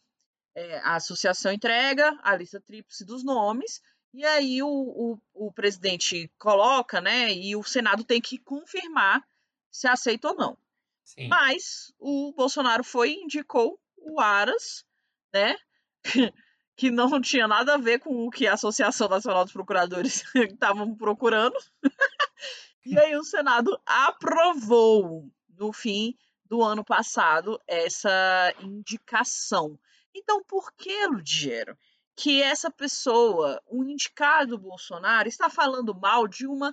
É, 0.54 0.78
a 0.78 0.94
associação 0.94 1.52
entrega 1.52 2.16
a 2.22 2.36
lista 2.36 2.60
tríplice 2.60 3.04
dos 3.04 3.24
nomes 3.24 3.82
e 4.14 4.24
aí 4.24 4.62
o, 4.62 4.68
o, 4.68 5.46
o, 5.46 5.52
presidente 5.52 6.30
coloca, 6.38 7.00
né? 7.00 7.32
E 7.32 7.56
o 7.56 7.64
Senado 7.64 8.04
tem 8.04 8.20
que 8.20 8.38
confirmar 8.38 9.26
se 9.72 9.88
aceita 9.88 10.28
ou 10.28 10.36
não. 10.36 10.58
Sim. 11.02 11.26
Mas 11.26 11.92
o 11.98 12.32
Bolsonaro 12.32 12.84
foi 12.84 13.12
indicou 13.12 13.76
o 13.96 14.20
Aras, 14.20 14.84
né? 15.32 15.56
que 16.76 16.92
não 16.92 17.20
tinha 17.20 17.48
nada 17.48 17.74
a 17.74 17.78
ver 17.78 17.98
com 17.98 18.24
o 18.24 18.30
que 18.30 18.46
a 18.46 18.54
Associação 18.54 19.08
Nacional 19.08 19.42
dos 19.42 19.52
Procuradores 19.52 20.22
estavam 20.36 20.94
procurando. 20.94 21.56
e 22.86 22.96
aí 22.96 23.16
o 23.16 23.24
Senado 23.24 23.76
aprovou 23.84 25.28
no 25.58 25.72
fim 25.72 26.16
do 26.44 26.62
ano 26.62 26.84
passado 26.84 27.60
essa 27.66 28.54
indicação. 28.60 29.76
Então, 30.14 30.40
por 30.44 30.72
que, 30.72 31.04
Ludiero, 31.08 31.76
que 32.16 32.42
essa 32.42 32.70
pessoa, 32.70 33.60
um 33.68 33.84
indicado 33.84 34.58
Bolsonaro, 34.58 35.28
está 35.28 35.50
falando 35.50 35.94
mal 35.94 36.28
de 36.28 36.46
uma 36.46 36.72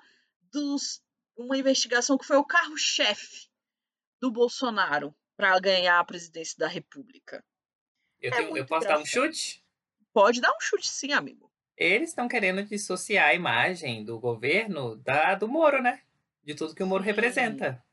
dos 0.51 1.01
uma 1.35 1.57
investigação 1.57 2.17
que 2.17 2.25
foi 2.25 2.37
o 2.37 2.45
carro-chefe 2.45 3.47
do 4.19 4.31
Bolsonaro 4.31 5.15
para 5.35 5.59
ganhar 5.59 5.99
a 5.99 6.03
presidência 6.03 6.55
da 6.57 6.67
República? 6.67 7.43
Eu, 8.21 8.31
é 8.31 8.37
tenho, 8.37 8.57
eu 8.57 8.65
posso 8.65 8.85
engraçado. 8.85 8.97
dar 8.97 8.99
um 8.99 9.05
chute? 9.05 9.63
Pode 10.13 10.41
dar 10.41 10.51
um 10.51 10.59
chute, 10.59 10.87
sim, 10.87 11.13
amigo. 11.13 11.51
Eles 11.75 12.09
estão 12.09 12.27
querendo 12.27 12.63
dissociar 12.63 13.29
a 13.29 13.33
imagem 13.33 14.05
do 14.05 14.19
governo 14.19 14.97
da 14.97 15.33
do 15.33 15.47
Moro, 15.47 15.81
né? 15.81 16.01
De 16.43 16.53
tudo 16.53 16.75
que 16.75 16.83
o 16.83 16.87
Moro 16.87 17.03
sim. 17.03 17.09
representa. 17.09 17.83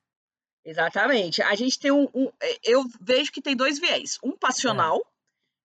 Exatamente. 0.64 1.40
A 1.40 1.54
gente 1.54 1.78
tem 1.78 1.90
um, 1.90 2.06
um, 2.12 2.30
Eu 2.62 2.84
vejo 3.00 3.32
que 3.32 3.40
tem 3.40 3.56
dois 3.56 3.78
viés. 3.78 4.18
Um 4.22 4.36
passional, 4.36 4.98
é 4.98 5.17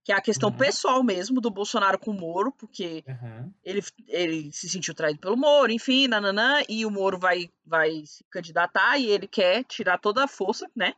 que 0.04 0.12
é 0.12 0.16
a 0.16 0.22
questão 0.22 0.49
uhum. 0.49 0.58
pessoal 0.58 1.01
mesmo 1.01 1.39
do 1.39 1.49
Bolsonaro 1.49 1.97
com 1.97 2.12
o 2.12 2.20
Moro, 2.20 2.51
porque 2.51 3.04
uhum. 3.08 3.54
ele, 3.64 3.82
ele 4.08 4.51
se 4.51 4.68
sentiu 4.68 4.93
traído 4.93 5.20
pelo 5.20 5.38
Moro, 5.38 5.72
enfim, 5.72 6.08
nananã, 6.08 6.62
e 6.68 6.86
o 6.86 6.91
Moro 6.91 7.18
vai, 7.18 7.49
vai 7.66 8.06
se 8.06 8.24
candidatar 8.30 8.97
e 8.97 9.08
ele 9.08 9.28
quer 9.28 9.64
tirar 9.64 9.97
toda 9.97 10.24
a 10.24 10.28
força, 10.28 10.70
né? 10.76 10.93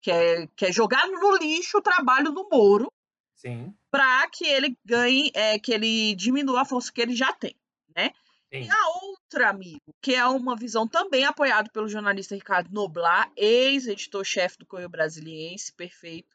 Quer, 0.00 0.48
quer 0.56 0.72
jogar 0.72 1.06
no 1.06 1.36
lixo 1.36 1.78
o 1.78 1.82
trabalho 1.82 2.32
do 2.32 2.48
Moro. 2.50 2.90
Sim. 3.36 3.74
Para 3.90 4.26
que 4.28 4.46
ele 4.46 4.78
ganhe, 4.84 5.30
é, 5.34 5.58
que 5.58 5.72
ele 5.72 6.14
diminua 6.14 6.62
a 6.62 6.64
força 6.64 6.90
que 6.90 7.02
ele 7.02 7.14
já 7.14 7.32
tem, 7.34 7.54
né? 7.94 8.12
Sim. 8.50 8.62
E 8.62 8.70
a 8.70 8.88
outra, 9.02 9.50
amigo, 9.50 9.94
que 10.00 10.14
é 10.14 10.26
uma 10.26 10.56
visão 10.56 10.88
também 10.88 11.24
apoiada 11.24 11.68
pelo 11.70 11.88
jornalista 11.88 12.34
Ricardo 12.34 12.72
Noblar, 12.72 13.30
ex-editor-chefe 13.36 14.58
do 14.58 14.66
Correio 14.66 14.88
Brasiliense, 14.88 15.72
perfeito, 15.72 16.34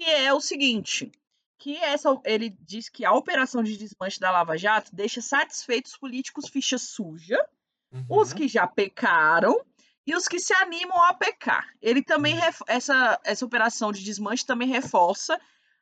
que 0.00 0.10
é 0.10 0.32
o 0.32 0.40
seguinte, 0.40 1.12
que 1.58 1.76
essa, 1.76 2.08
ele 2.24 2.48
diz 2.60 2.88
que 2.88 3.04
a 3.04 3.12
operação 3.12 3.62
de 3.62 3.76
desmanche 3.76 4.18
da 4.18 4.30
Lava 4.30 4.56
Jato 4.56 4.96
deixa 4.96 5.20
satisfeitos 5.20 5.94
políticos 5.94 6.48
ficha 6.48 6.78
suja, 6.78 7.36
uhum. 7.92 8.06
os 8.08 8.32
que 8.32 8.48
já 8.48 8.66
pecaram 8.66 9.54
e 10.06 10.16
os 10.16 10.26
que 10.26 10.40
se 10.40 10.54
animam 10.54 11.02
a 11.04 11.12
pecar. 11.12 11.68
Ele 11.82 12.02
também 12.02 12.34
uhum. 12.34 12.50
essa 12.66 13.20
essa 13.22 13.44
operação 13.44 13.92
de 13.92 14.02
desmanche 14.02 14.46
também 14.46 14.68
reforça 14.68 15.38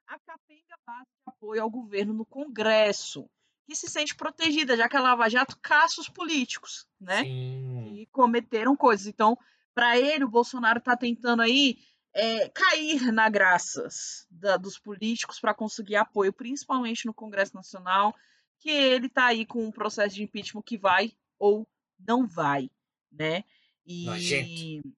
a 0.09 0.19
capenga 0.19 0.77
base 0.85 1.05
de 1.05 1.23
apoio 1.25 1.63
ao 1.63 1.71
governo 1.71 2.13
no 2.13 2.27
Congresso, 2.27 3.31
que 3.69 3.77
se 3.77 3.89
sente 3.89 4.17
protegida, 4.17 4.77
já 4.77 4.89
que 4.89 4.97
a 4.97 5.01
Lava 5.01 5.31
Jato 5.31 5.57
caça 5.63 6.01
os 6.01 6.09
políticos, 6.09 6.89
né? 7.01 7.23
Sim. 7.23 7.95
E 7.95 8.07
cometeram 8.07 8.75
coisas. 8.75 9.07
Então, 9.07 9.39
para 9.73 9.97
ele, 9.97 10.25
o 10.25 10.29
Bolsonaro 10.29 10.81
está 10.81 10.97
tentando 10.97 11.41
aí 11.41 11.79
é, 12.15 12.49
cair 12.49 13.13
na 13.13 13.29
graças 13.29 14.27
da, 14.31 14.57
dos 14.57 14.79
políticos 14.79 15.39
para 15.41 15.55
conseguir 15.55 15.97
apoio, 15.97 16.33
principalmente 16.33 17.07
no 17.07 17.15
Congresso 17.15 17.55
Nacional, 17.55 18.15
que 18.59 18.71
ele 18.71 19.07
está 19.07 19.27
aí 19.27 19.47
com 19.47 19.65
um 19.65 19.71
processo 19.71 20.15
de 20.15 20.23
impeachment 20.23 20.63
que 20.63 20.77
vai 20.77 21.13
ou 21.39 21.67
não 21.99 22.27
vai, 22.27 22.71
né? 23.11 23.45
E 23.87 24.05
Nojento. 24.07 24.93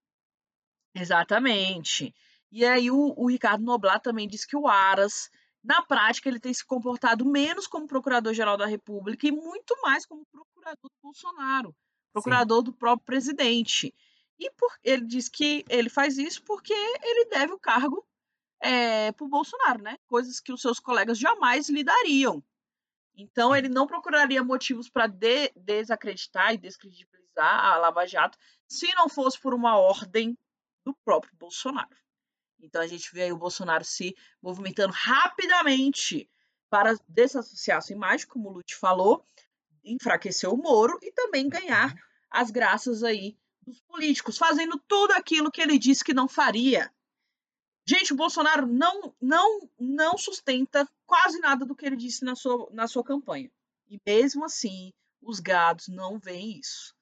exatamente. 0.95 2.15
E 2.51 2.65
aí 2.65 2.91
o, 2.91 3.15
o 3.17 3.29
Ricardo 3.29 3.63
Noblat 3.63 4.03
também 4.03 4.27
disse 4.27 4.47
que 4.47 4.57
o 4.57 4.67
Aras 4.67 5.31
na 5.63 5.83
prática, 5.83 6.29
ele 6.29 6.41
tem 6.41 6.53
se 6.53 6.65
comportado 6.65 7.25
menos 7.25 7.67
como 7.67 7.87
procurador-geral 7.87 8.57
da 8.57 8.67
República 8.67 9.27
e 9.27 9.33
muito 9.33 9.77
mais 9.83 10.07
como 10.07 10.25
procurador 10.27 10.91
do 10.91 11.03
Bolsonaro, 11.03 11.77
procurador 12.13 12.59
Sim. 12.59 12.65
do 12.65 12.73
próprio 12.73 13.05
presidente. 13.05 13.95
E 14.41 14.51
por, 14.53 14.73
ele 14.83 15.05
diz 15.05 15.29
que 15.29 15.67
ele 15.69 15.91
faz 15.91 16.17
isso 16.17 16.43
porque 16.45 16.73
ele 16.73 17.27
deve 17.27 17.53
o 17.53 17.59
cargo 17.59 18.05
é, 18.59 19.13
para 19.13 19.27
o 19.27 19.29
Bolsonaro, 19.29 19.83
né? 19.83 19.99
Coisas 20.07 20.41
que 20.41 20.51
os 20.51 20.63
seus 20.63 20.81
colegas 20.81 21.19
jamais 21.19 21.69
lhe 21.69 21.85
dariam. 21.85 22.43
Então, 23.15 23.55
ele 23.55 23.69
não 23.69 23.87
procuraria 23.87 24.43
motivos 24.43 24.89
para 24.89 25.07
de, 25.07 25.53
desacreditar 25.55 26.55
e 26.55 26.59
descredibilizar 26.59 27.65
a 27.65 27.77
Lava 27.77 28.07
Jato 28.07 28.39
se 28.67 28.91
não 28.95 29.11
fosse 29.11 29.39
por 29.39 29.53
uma 29.53 29.77
ordem 29.77 30.37
do 30.87 30.95
próprio 31.05 31.37
Bolsonaro. 31.37 31.95
Então, 32.59 32.81
a 32.81 32.87
gente 32.87 33.13
vê 33.13 33.25
aí 33.25 33.33
o 33.33 33.39
Bolsonaro 33.39 33.85
se 33.85 34.17
movimentando 34.41 34.95
rapidamente 34.95 36.31
para 36.71 36.95
desassociar 37.07 37.83
sua 37.83 37.95
imagem, 37.95 38.27
como 38.27 38.49
o 38.49 38.53
Lute 38.53 38.75
falou, 38.75 39.23
enfraquecer 39.85 40.49
o 40.49 40.57
Moro 40.57 40.99
e 41.03 41.13
também 41.13 41.47
ganhar 41.47 41.95
as 42.31 42.51
graças 42.51 43.03
aí 43.03 43.37
dos 43.71 43.81
políticos, 43.83 44.37
fazendo 44.37 44.79
tudo 44.87 45.13
aquilo 45.13 45.51
que 45.51 45.61
ele 45.61 45.79
disse 45.79 46.05
que 46.05 46.15
não 46.15 46.29
faria. 46.29 46.93
Gente, 47.87 48.13
o 48.13 48.17
Bolsonaro 48.17 48.67
não, 48.67 49.15
não, 49.21 49.69
não 49.79 50.19
sustenta 50.19 50.89
quase 51.07 51.41
nada 51.41 51.65
do 51.65 51.75
que 51.75 51.87
ele 51.87 51.97
disse 51.97 52.25
na 52.25 52.37
sua, 52.37 52.69
na 52.73 52.87
sua 52.87 53.03
campanha. 53.03 53.51
E 53.89 53.99
mesmo 54.07 54.45
assim, 54.45 54.93
os 55.21 55.41
gados 55.41 55.89
não 55.89 56.19
veem 56.19 56.59
isso. 56.59 56.95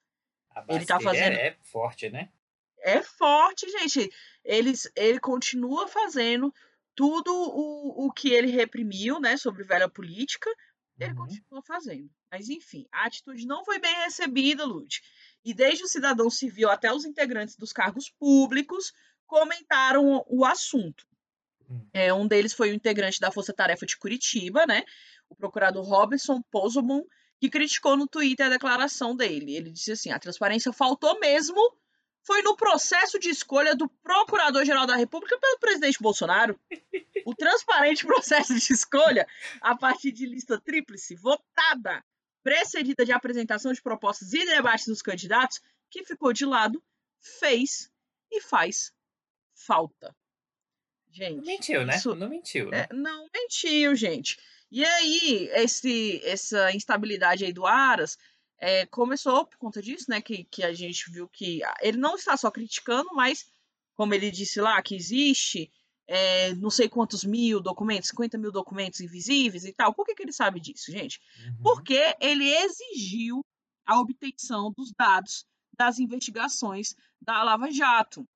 ele 0.69 0.87
tá 0.87 1.01
fazendo. 1.01 1.35
É, 1.35 1.57
forte, 1.63 2.09
né? 2.09 2.31
É 2.79 3.03
forte, 3.03 3.69
gente. 3.71 4.11
Eles, 4.45 4.91
ele 4.97 5.21
continua 5.21 5.87
fazendo 5.89 6.55
tudo 6.95 7.33
o, 7.33 8.07
o 8.07 8.13
que 8.13 8.31
ele 8.31 8.51
reprimiu, 8.51 9.21
né, 9.21 9.37
sobre 9.37 9.63
velha 9.63 9.89
política, 9.89 10.51
ele 10.99 11.13
uhum. 11.13 11.27
continua 11.27 11.63
fazendo. 11.63 12.11
Mas, 12.31 12.49
enfim, 12.49 12.87
a 12.91 13.07
atitude 13.07 13.47
não 13.47 13.65
foi 13.65 13.79
bem 13.79 13.95
recebida, 13.97 14.65
Lute. 14.65 15.03
E 15.49 15.55
desde 15.55 15.83
o 15.83 15.89
cidadão 15.89 16.29
civil 16.29 16.69
até 16.69 16.93
os 16.93 17.07
integrantes 17.07 17.57
dos 17.57 17.73
cargos 17.73 18.11
públicos 18.11 18.93
comentaram 19.27 20.23
o 20.29 20.45
assunto. 20.45 21.07
Hum. 21.71 21.89
É, 21.91 22.13
um 22.13 22.29
deles 22.29 22.53
foi 22.53 22.71
o 22.71 22.75
integrante 22.75 23.19
da 23.19 23.31
Força 23.31 23.55
Tarefa 23.55 23.87
de 23.87 23.97
Curitiba, 23.97 24.67
né? 24.67 24.85
O 25.27 25.35
procurador 25.35 25.83
Robson 25.83 26.43
Pozomon, 26.51 27.01
que 27.41 27.49
criticou 27.49 27.97
no 27.97 28.07
Twitter 28.07 28.45
a 28.45 28.51
declaração 28.51 29.17
dele. 29.17 29.57
Ele 29.57 29.71
disse 29.71 29.93
assim: 29.93 30.11
a 30.11 30.19
transparência 30.19 30.71
faltou 30.71 31.19
mesmo. 31.19 31.59
Foi 32.23 32.43
no 32.43 32.55
processo 32.55 33.19
de 33.19 33.31
escolha 33.31 33.75
do 33.75 33.89
Procurador-Geral 33.89 34.87
da 34.87 34.97
República 34.97 35.39
pelo 35.39 35.59
presidente 35.61 35.97
Bolsonaro. 35.99 36.61
O 37.25 37.35
transparente 37.35 38.05
processo 38.05 38.55
de 38.55 38.71
escolha, 38.71 39.27
a 39.63 39.75
partir 39.75 40.13
de 40.13 40.27
lista 40.27 40.61
tríplice, 40.61 41.15
votada, 41.15 42.05
precedida 42.49 43.05
de 43.05 43.13
apresentação 43.13 43.75
de 43.75 43.83
propostas 43.83 44.33
e 44.33 44.47
debates 44.47 44.87
dos 44.87 45.03
candidatos, 45.03 45.61
que 45.91 46.03
ficou 46.03 46.33
de 46.33 46.47
lado, 46.47 46.83
fez 47.21 47.91
e 48.31 48.41
faz 48.41 48.91
falta. 49.55 50.17
Gente. 51.11 51.45
Mentiu, 51.45 51.85
né? 51.85 51.97
Isso... 51.97 52.15
Não 52.15 52.29
mentiu. 52.29 52.71
Né? 52.71 52.87
É, 52.89 52.95
não 52.95 53.29
mentiu, 53.35 53.95
gente. 53.95 54.39
E 54.71 54.83
aí, 54.83 55.51
esse, 55.53 56.23
essa 56.25 56.73
instabilidade 56.73 57.45
aí 57.45 57.53
do 57.53 57.67
Aras 57.67 58.19
é, 58.59 58.87
começou 58.87 59.45
por 59.47 59.59
conta 59.59 59.83
disso, 59.83 60.07
né? 60.09 60.23
Que, 60.23 60.45
que 60.45 60.63
a 60.63 60.73
gente 60.73 61.11
viu 61.11 61.29
que 61.29 61.61
ele 61.83 61.99
não 61.99 62.17
está 62.17 62.35
só 62.35 62.51
criticando, 62.51 63.11
mas, 63.13 63.47
como 63.95 64.15
ele 64.15 64.31
disse 64.31 64.59
lá, 64.59 64.81
que 64.81 64.97
existe 64.97 65.71
é, 66.09 66.55
não 66.55 66.71
sei 66.71 66.89
quantos 66.89 67.23
mil 67.23 67.61
documentos, 67.61 68.09
50 68.09 68.39
mil 68.39 68.51
documentos 68.51 69.01
invisíveis 69.01 69.65
e 69.65 69.73
tal. 69.75 69.93
Por 69.93 70.07
que, 70.07 70.15
que 70.15 70.23
ele 70.23 70.33
sabe 70.33 70.59
disso, 70.59 70.91
gente? 70.91 71.21
Uhum. 71.45 71.63
Porque 71.63 72.17
ele 72.19 72.51
exigiu 72.51 73.45
a 73.87 74.01
obtenção 74.01 74.73
dos 74.75 74.91
dados 74.99 75.45
das 75.77 75.99
investigações 75.99 76.95
da 77.21 77.43
Lava 77.43 77.71
Jato. 77.71 78.27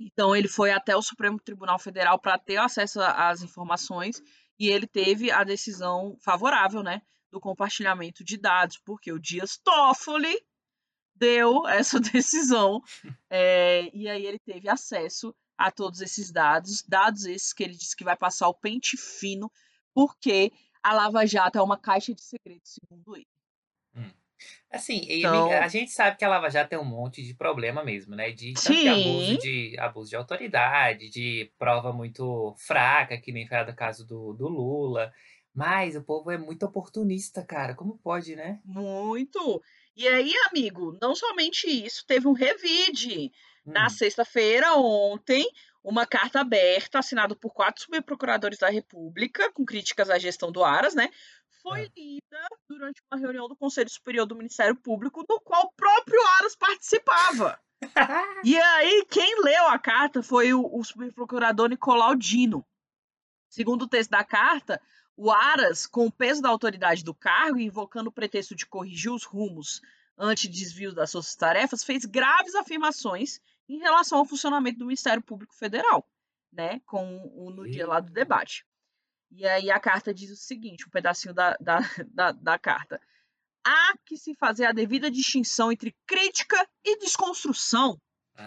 Então, 0.00 0.34
ele 0.34 0.48
foi 0.48 0.72
até 0.72 0.96
o 0.96 1.02
Supremo 1.02 1.38
Tribunal 1.38 1.78
Federal 1.78 2.18
para 2.18 2.38
ter 2.38 2.56
acesso 2.56 3.00
às 3.00 3.42
informações 3.42 4.20
e 4.58 4.68
ele 4.68 4.86
teve 4.86 5.30
a 5.30 5.44
decisão 5.44 6.16
favorável, 6.20 6.82
né, 6.82 7.02
do 7.30 7.40
compartilhamento 7.40 8.24
de 8.24 8.36
dados, 8.36 8.78
porque 8.78 9.12
o 9.12 9.18
Dias 9.18 9.58
Toffoli 9.58 10.40
deu 11.14 11.66
essa 11.68 12.00
decisão 12.00 12.80
é, 13.30 13.90
e 13.94 14.08
aí 14.08 14.26
ele 14.26 14.38
teve 14.38 14.68
acesso 14.68 15.34
a 15.56 15.70
todos 15.70 16.00
esses 16.00 16.30
dados, 16.30 16.82
dados 16.82 17.24
esses 17.24 17.52
que 17.52 17.62
ele 17.62 17.74
disse 17.74 17.96
que 17.96 18.04
vai 18.04 18.16
passar 18.16 18.48
o 18.48 18.54
pente 18.54 18.96
fino, 18.96 19.50
porque 19.94 20.52
a 20.82 20.92
Lava 20.92 21.26
Jato 21.26 21.58
é 21.58 21.62
uma 21.62 21.78
caixa 21.78 22.14
de 22.14 22.22
segredos, 22.22 22.78
segundo 22.80 23.16
ele. 23.16 23.26
Assim, 24.70 25.06
então... 25.08 25.52
a 25.52 25.68
gente 25.68 25.90
sabe 25.90 26.16
que 26.16 26.24
a 26.24 26.28
Lava 26.28 26.50
Jato 26.50 26.70
tem 26.70 26.78
um 26.78 26.84
monte 26.84 27.22
de 27.22 27.34
problema 27.34 27.84
mesmo, 27.84 28.16
né? 28.16 28.30
De, 28.30 28.54
de 28.54 28.88
abuso 28.88 29.38
de 29.38 29.76
abuso 29.78 30.10
de 30.10 30.16
autoridade, 30.16 31.10
de 31.10 31.52
prova 31.58 31.92
muito 31.92 32.54
fraca, 32.56 33.20
que 33.20 33.30
nem 33.30 33.46
foi 33.46 33.62
o 33.62 33.76
caso 33.76 34.06
do, 34.06 34.32
do 34.32 34.48
Lula. 34.48 35.12
Mas 35.54 35.94
o 35.94 36.02
povo 36.02 36.30
é 36.30 36.38
muito 36.38 36.64
oportunista, 36.64 37.44
cara. 37.44 37.74
Como 37.74 37.98
pode, 37.98 38.34
né? 38.34 38.60
Muito. 38.64 39.62
E 39.94 40.08
aí, 40.08 40.32
amigo, 40.50 40.96
não 41.00 41.14
somente 41.14 41.66
isso, 41.66 42.06
teve 42.06 42.26
um 42.26 42.32
revide 42.32 43.30
hum. 43.66 43.72
na 43.72 43.88
sexta-feira, 43.88 44.74
ontem, 44.74 45.46
uma 45.82 46.06
carta 46.06 46.40
aberta 46.40 46.98
assinada 46.98 47.34
por 47.34 47.52
quatro 47.52 47.82
subprocuradores 47.82 48.58
da 48.58 48.68
República, 48.68 49.50
com 49.52 49.64
críticas 49.64 50.10
à 50.10 50.18
gestão 50.18 50.52
do 50.52 50.62
Aras, 50.62 50.94
né? 50.94 51.10
foi 51.62 51.82
é. 51.82 51.90
lida 51.96 52.48
durante 52.68 53.00
uma 53.10 53.18
reunião 53.18 53.48
do 53.48 53.56
Conselho 53.56 53.88
Superior 53.88 54.26
do 54.26 54.36
Ministério 54.36 54.76
Público, 54.76 55.24
do 55.24 55.40
qual 55.40 55.64
o 55.64 55.72
próprio 55.72 56.20
Aras 56.38 56.56
participava. 56.56 57.58
e 58.44 58.58
aí, 58.58 59.06
quem 59.08 59.42
leu 59.42 59.68
a 59.68 59.78
carta 59.78 60.22
foi 60.22 60.52
o, 60.52 60.68
o 60.72 60.84
subprocurador 60.84 61.68
Nicolau 61.68 62.14
Dino. 62.14 62.66
Segundo 63.48 63.82
o 63.82 63.88
texto 63.88 64.10
da 64.10 64.24
carta, 64.24 64.80
o 65.16 65.30
Aras, 65.30 65.86
com 65.86 66.06
o 66.06 66.12
peso 66.12 66.42
da 66.42 66.48
autoridade 66.48 67.04
do 67.04 67.14
cargo 67.14 67.58
e 67.58 67.64
invocando 67.64 68.10
o 68.10 68.12
pretexto 68.12 68.54
de 68.54 68.66
corrigir 68.66 69.12
os 69.12 69.24
rumos 69.24 69.80
anti-desvio 70.18 70.94
das 70.94 71.10
suas 71.10 71.34
tarefas, 71.34 71.84
fez 71.84 72.04
graves 72.04 72.54
afirmações 72.54 73.40
em 73.72 73.78
relação 73.78 74.18
ao 74.18 74.26
funcionamento 74.26 74.78
do 74.78 74.84
Ministério 74.84 75.22
Público 75.22 75.54
Federal, 75.54 76.06
né, 76.52 76.80
com 76.80 77.32
o, 77.34 77.50
no 77.50 77.68
dia 77.68 77.86
lá 77.86 78.00
do 78.00 78.12
debate. 78.12 78.66
E 79.30 79.46
aí 79.46 79.70
a 79.70 79.80
carta 79.80 80.12
diz 80.12 80.30
o 80.30 80.36
seguinte, 80.36 80.86
um 80.86 80.90
pedacinho 80.90 81.32
da, 81.32 81.56
da, 81.58 81.78
da, 82.12 82.32
da 82.32 82.58
carta. 82.58 83.00
Há 83.64 83.94
que 84.04 84.18
se 84.18 84.34
fazer 84.34 84.66
a 84.66 84.72
devida 84.72 85.10
distinção 85.10 85.72
entre 85.72 85.96
crítica 86.06 86.68
e 86.84 86.98
desconstrução. 86.98 87.98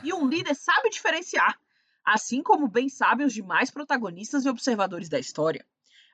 E 0.03 0.13
um 0.13 0.28
líder 0.28 0.55
sabe 0.55 0.89
diferenciar, 0.89 1.57
assim 2.03 2.43
como 2.43 2.67
bem 2.67 2.89
sabem 2.89 3.26
os 3.26 3.34
demais 3.34 3.71
protagonistas 3.71 4.43
e 4.43 4.49
observadores 4.49 5.09
da 5.09 5.19
história. 5.19 5.65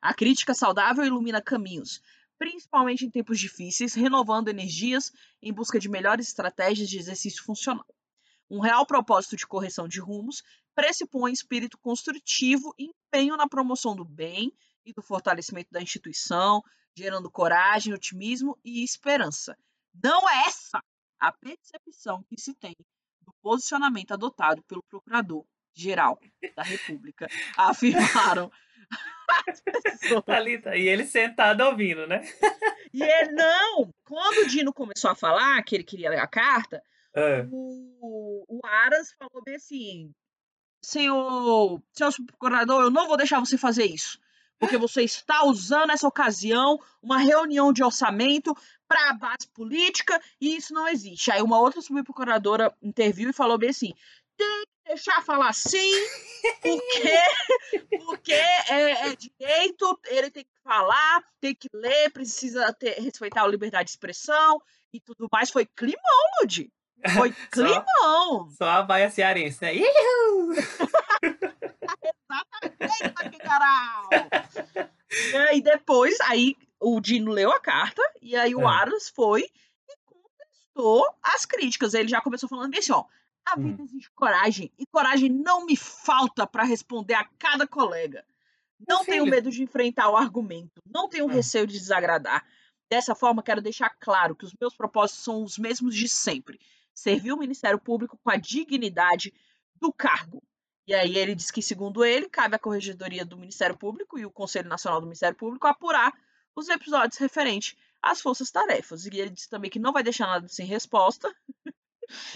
A 0.01 0.13
crítica 0.13 0.53
saudável 0.53 1.03
ilumina 1.03 1.41
caminhos, 1.41 2.01
principalmente 2.37 3.05
em 3.05 3.09
tempos 3.09 3.39
difíceis, 3.39 3.93
renovando 3.93 4.49
energias 4.49 5.11
em 5.41 5.53
busca 5.53 5.79
de 5.79 5.89
melhores 5.89 6.27
estratégias 6.27 6.89
de 6.89 6.99
exercício 6.99 7.43
funcional. 7.43 7.85
Um 8.51 8.59
real 8.59 8.85
propósito 8.85 9.37
de 9.37 9.47
correção 9.47 9.87
de 9.87 10.01
rumos 10.01 10.43
pressupõe 10.75 11.31
espírito 11.31 11.77
construtivo 11.77 12.75
e 12.77 12.89
empenho 12.89 13.37
na 13.37 13.47
promoção 13.47 13.95
do 13.95 14.03
bem 14.03 14.51
e 14.85 14.91
do 14.91 15.01
fortalecimento 15.01 15.69
da 15.71 15.81
instituição, 15.81 16.61
gerando 16.93 17.31
coragem, 17.31 17.93
otimismo 17.93 18.59
e 18.61 18.83
esperança. 18.83 19.57
Não 20.03 20.29
é 20.29 20.47
essa 20.47 20.83
a 21.17 21.31
percepção 21.31 22.23
que 22.23 22.37
se 22.37 22.53
tem 22.55 22.75
do 23.21 23.33
posicionamento 23.41 24.11
adotado 24.11 24.61
pelo 24.63 24.83
Procurador-Geral 24.83 26.19
da 26.53 26.63
República, 26.63 27.29
afirmaram. 27.55 28.51
Thalita, 30.25 30.75
e 30.75 30.89
ele 30.89 31.05
sentado 31.05 31.61
ouvindo, 31.61 32.05
né? 32.05 32.21
E 32.93 33.01
ele, 33.01 33.31
não, 33.31 33.93
quando 34.03 34.39
o 34.39 34.47
Dino 34.47 34.73
começou 34.73 35.09
a 35.09 35.15
falar 35.15 35.63
que 35.63 35.73
ele 35.73 35.85
queria 35.85 36.09
ler 36.09 36.19
a 36.19 36.27
carta, 36.27 36.83
é. 37.15 37.45
o, 37.51 38.45
o 38.47 38.59
Aras 38.65 39.11
falou 39.13 39.43
bem 39.43 39.55
assim: 39.55 40.13
senhor, 40.81 41.81
senhor 41.93 42.13
procurador, 42.25 42.83
eu 42.83 42.91
não 42.91 43.07
vou 43.07 43.17
deixar 43.17 43.39
você 43.39 43.57
fazer 43.57 43.85
isso. 43.85 44.19
Porque 44.59 44.77
você 44.77 45.01
está 45.01 45.43
usando 45.45 45.89
essa 45.89 46.07
ocasião, 46.07 46.79
uma 47.01 47.17
reunião 47.17 47.73
de 47.73 47.83
orçamento, 47.83 48.55
para 48.87 49.09
a 49.09 49.13
base 49.13 49.47
política, 49.53 50.21
e 50.39 50.55
isso 50.55 50.71
não 50.71 50.87
existe. 50.87 51.31
Aí 51.31 51.41
uma 51.41 51.59
outra 51.59 51.81
subprocuradora 51.81 52.75
interviu 52.81 53.29
e 53.29 53.33
falou 53.33 53.57
bem 53.57 53.69
assim: 53.69 53.91
tem 54.37 54.61
que 54.61 54.89
deixar 54.89 55.23
falar 55.23 55.53
sim, 55.53 55.91
porque, 56.61 57.97
porque 58.05 58.33
é, 58.33 59.07
é, 59.09 59.15
direito, 59.15 59.99
ele 60.05 60.29
tem 60.29 60.43
que 60.43 60.61
falar, 60.63 61.23
tem 61.39 61.55
que 61.55 61.67
ler, 61.73 62.11
precisa 62.11 62.71
ter, 62.73 62.99
respeitar 62.99 63.43
a 63.43 63.47
liberdade 63.47 63.85
de 63.85 63.91
expressão 63.91 64.61
e 64.93 64.99
tudo 64.99 65.27
mais. 65.31 65.49
Foi 65.49 65.65
climão, 65.65 65.99
Ludi. 66.41 66.71
Foi 67.15 67.31
climão! 67.51 68.49
Só, 68.49 68.55
só 68.57 68.69
a 68.69 68.83
baia 68.83 69.09
cearense, 69.09 69.61
né? 69.61 69.73
Exatamente, 72.01 73.37
caralho! 73.39 74.09
E 75.33 75.37
aí 75.37 75.61
depois, 75.61 76.19
aí 76.21 76.55
o 76.79 76.99
Dino 76.99 77.31
leu 77.31 77.51
a 77.51 77.59
carta, 77.59 78.01
e 78.21 78.35
aí 78.35 78.55
o 78.55 78.61
é. 78.61 78.65
Aras 78.65 79.09
foi 79.09 79.43
e 79.43 79.97
contestou 80.05 81.05
as 81.21 81.45
críticas. 81.45 81.93
Ele 81.93 82.07
já 82.07 82.21
começou 82.21 82.49
falando 82.49 82.77
assim, 82.77 82.91
ó, 82.91 83.05
a 83.45 83.55
vida 83.55 83.81
hum. 83.81 83.85
exige 83.85 84.09
coragem, 84.15 84.71
e 84.77 84.85
coragem 84.85 85.29
não 85.29 85.65
me 85.65 85.75
falta 85.75 86.47
para 86.47 86.63
responder 86.63 87.13
a 87.13 87.27
cada 87.37 87.67
colega. 87.67 88.25
Não 88.87 89.05
tenho 89.05 89.25
medo 89.25 89.51
de 89.51 89.61
enfrentar 89.61 90.09
o 90.09 90.17
argumento, 90.17 90.81
não 90.85 91.07
tenho 91.07 91.25
hum. 91.25 91.29
receio 91.29 91.67
de 91.67 91.77
desagradar. 91.77 92.45
Dessa 92.89 93.15
forma, 93.15 93.43
quero 93.43 93.61
deixar 93.61 93.89
claro 93.99 94.35
que 94.35 94.43
os 94.43 94.53
meus 94.59 94.75
propósitos 94.75 95.23
são 95.23 95.43
os 95.43 95.57
mesmos 95.57 95.95
de 95.95 96.09
sempre: 96.09 96.59
servir 96.93 97.31
o 97.31 97.37
Ministério 97.37 97.79
Público 97.79 98.19
com 98.23 98.29
a 98.29 98.35
dignidade 98.35 99.33
do 99.79 99.91
cargo. 99.91 100.43
E 100.87 100.93
aí 100.93 101.17
ele 101.17 101.35
diz 101.35 101.51
que, 101.51 101.61
segundo 101.61 102.03
ele, 102.03 102.29
cabe 102.29 102.55
à 102.55 102.59
Corregedoria 102.59 103.23
do 103.23 103.37
Ministério 103.37 103.77
Público 103.77 104.17
e 104.17 104.25
o 104.25 104.31
Conselho 104.31 104.67
Nacional 104.67 104.99
do 104.99 105.07
Ministério 105.07 105.37
Público 105.37 105.67
apurar 105.67 106.13
os 106.55 106.67
episódios 106.69 107.17
referentes 107.17 107.75
às 108.01 108.21
forças-tarefas. 108.21 109.05
E 109.05 109.09
ele 109.17 109.29
disse 109.29 109.49
também 109.49 109.69
que 109.69 109.79
não 109.79 109.93
vai 109.93 110.03
deixar 110.03 110.27
nada 110.27 110.47
sem 110.47 110.65
resposta. 110.65 111.33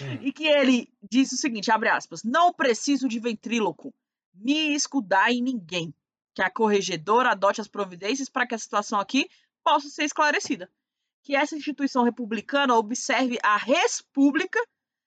Hum. 0.00 0.18
e 0.22 0.32
que 0.32 0.46
ele 0.46 0.90
disse 1.02 1.34
o 1.34 1.36
seguinte, 1.36 1.70
abre 1.70 1.90
aspas, 1.90 2.22
não 2.22 2.50
preciso 2.50 3.06
de 3.06 3.18
ventríloco, 3.18 3.92
me 4.34 4.74
escudar 4.74 5.30
em 5.30 5.42
ninguém. 5.42 5.94
Que 6.34 6.42
a 6.42 6.50
corregedora 6.50 7.30
adote 7.30 7.60
as 7.60 7.68
providências 7.68 8.28
para 8.28 8.46
que 8.46 8.54
a 8.54 8.58
situação 8.58 8.98
aqui 8.98 9.28
possa 9.62 9.88
ser 9.88 10.04
esclarecida. 10.04 10.70
Que 11.26 11.34
essa 11.34 11.56
instituição 11.56 12.04
republicana 12.04 12.76
observe 12.76 13.36
a 13.42 13.56
república, 13.56 14.60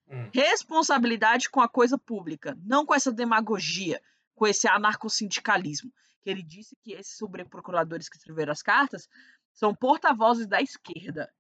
hum. 0.06 0.30
responsabilidade 0.34 1.50
com 1.50 1.62
a 1.62 1.70
coisa 1.70 1.98
pública, 1.98 2.58
não 2.62 2.86
com 2.86 2.94
essa 2.94 3.10
demagogia, 3.10 4.02
com 4.36 4.46
esse 4.46 4.68
anarcossindicalismo. 4.68 5.90
Que 6.22 6.30
ele 6.30 6.44
disse 6.44 6.76
que 6.84 6.92
esses 6.92 7.16
sobreprocuradores 7.16 8.10
que 8.10 8.18
escreveram 8.18 8.52
as 8.52 8.62
cartas 8.62 9.08
são 9.54 9.74
porta-vozes 9.74 10.46
da 10.46 10.62
esquerda. 10.62 11.32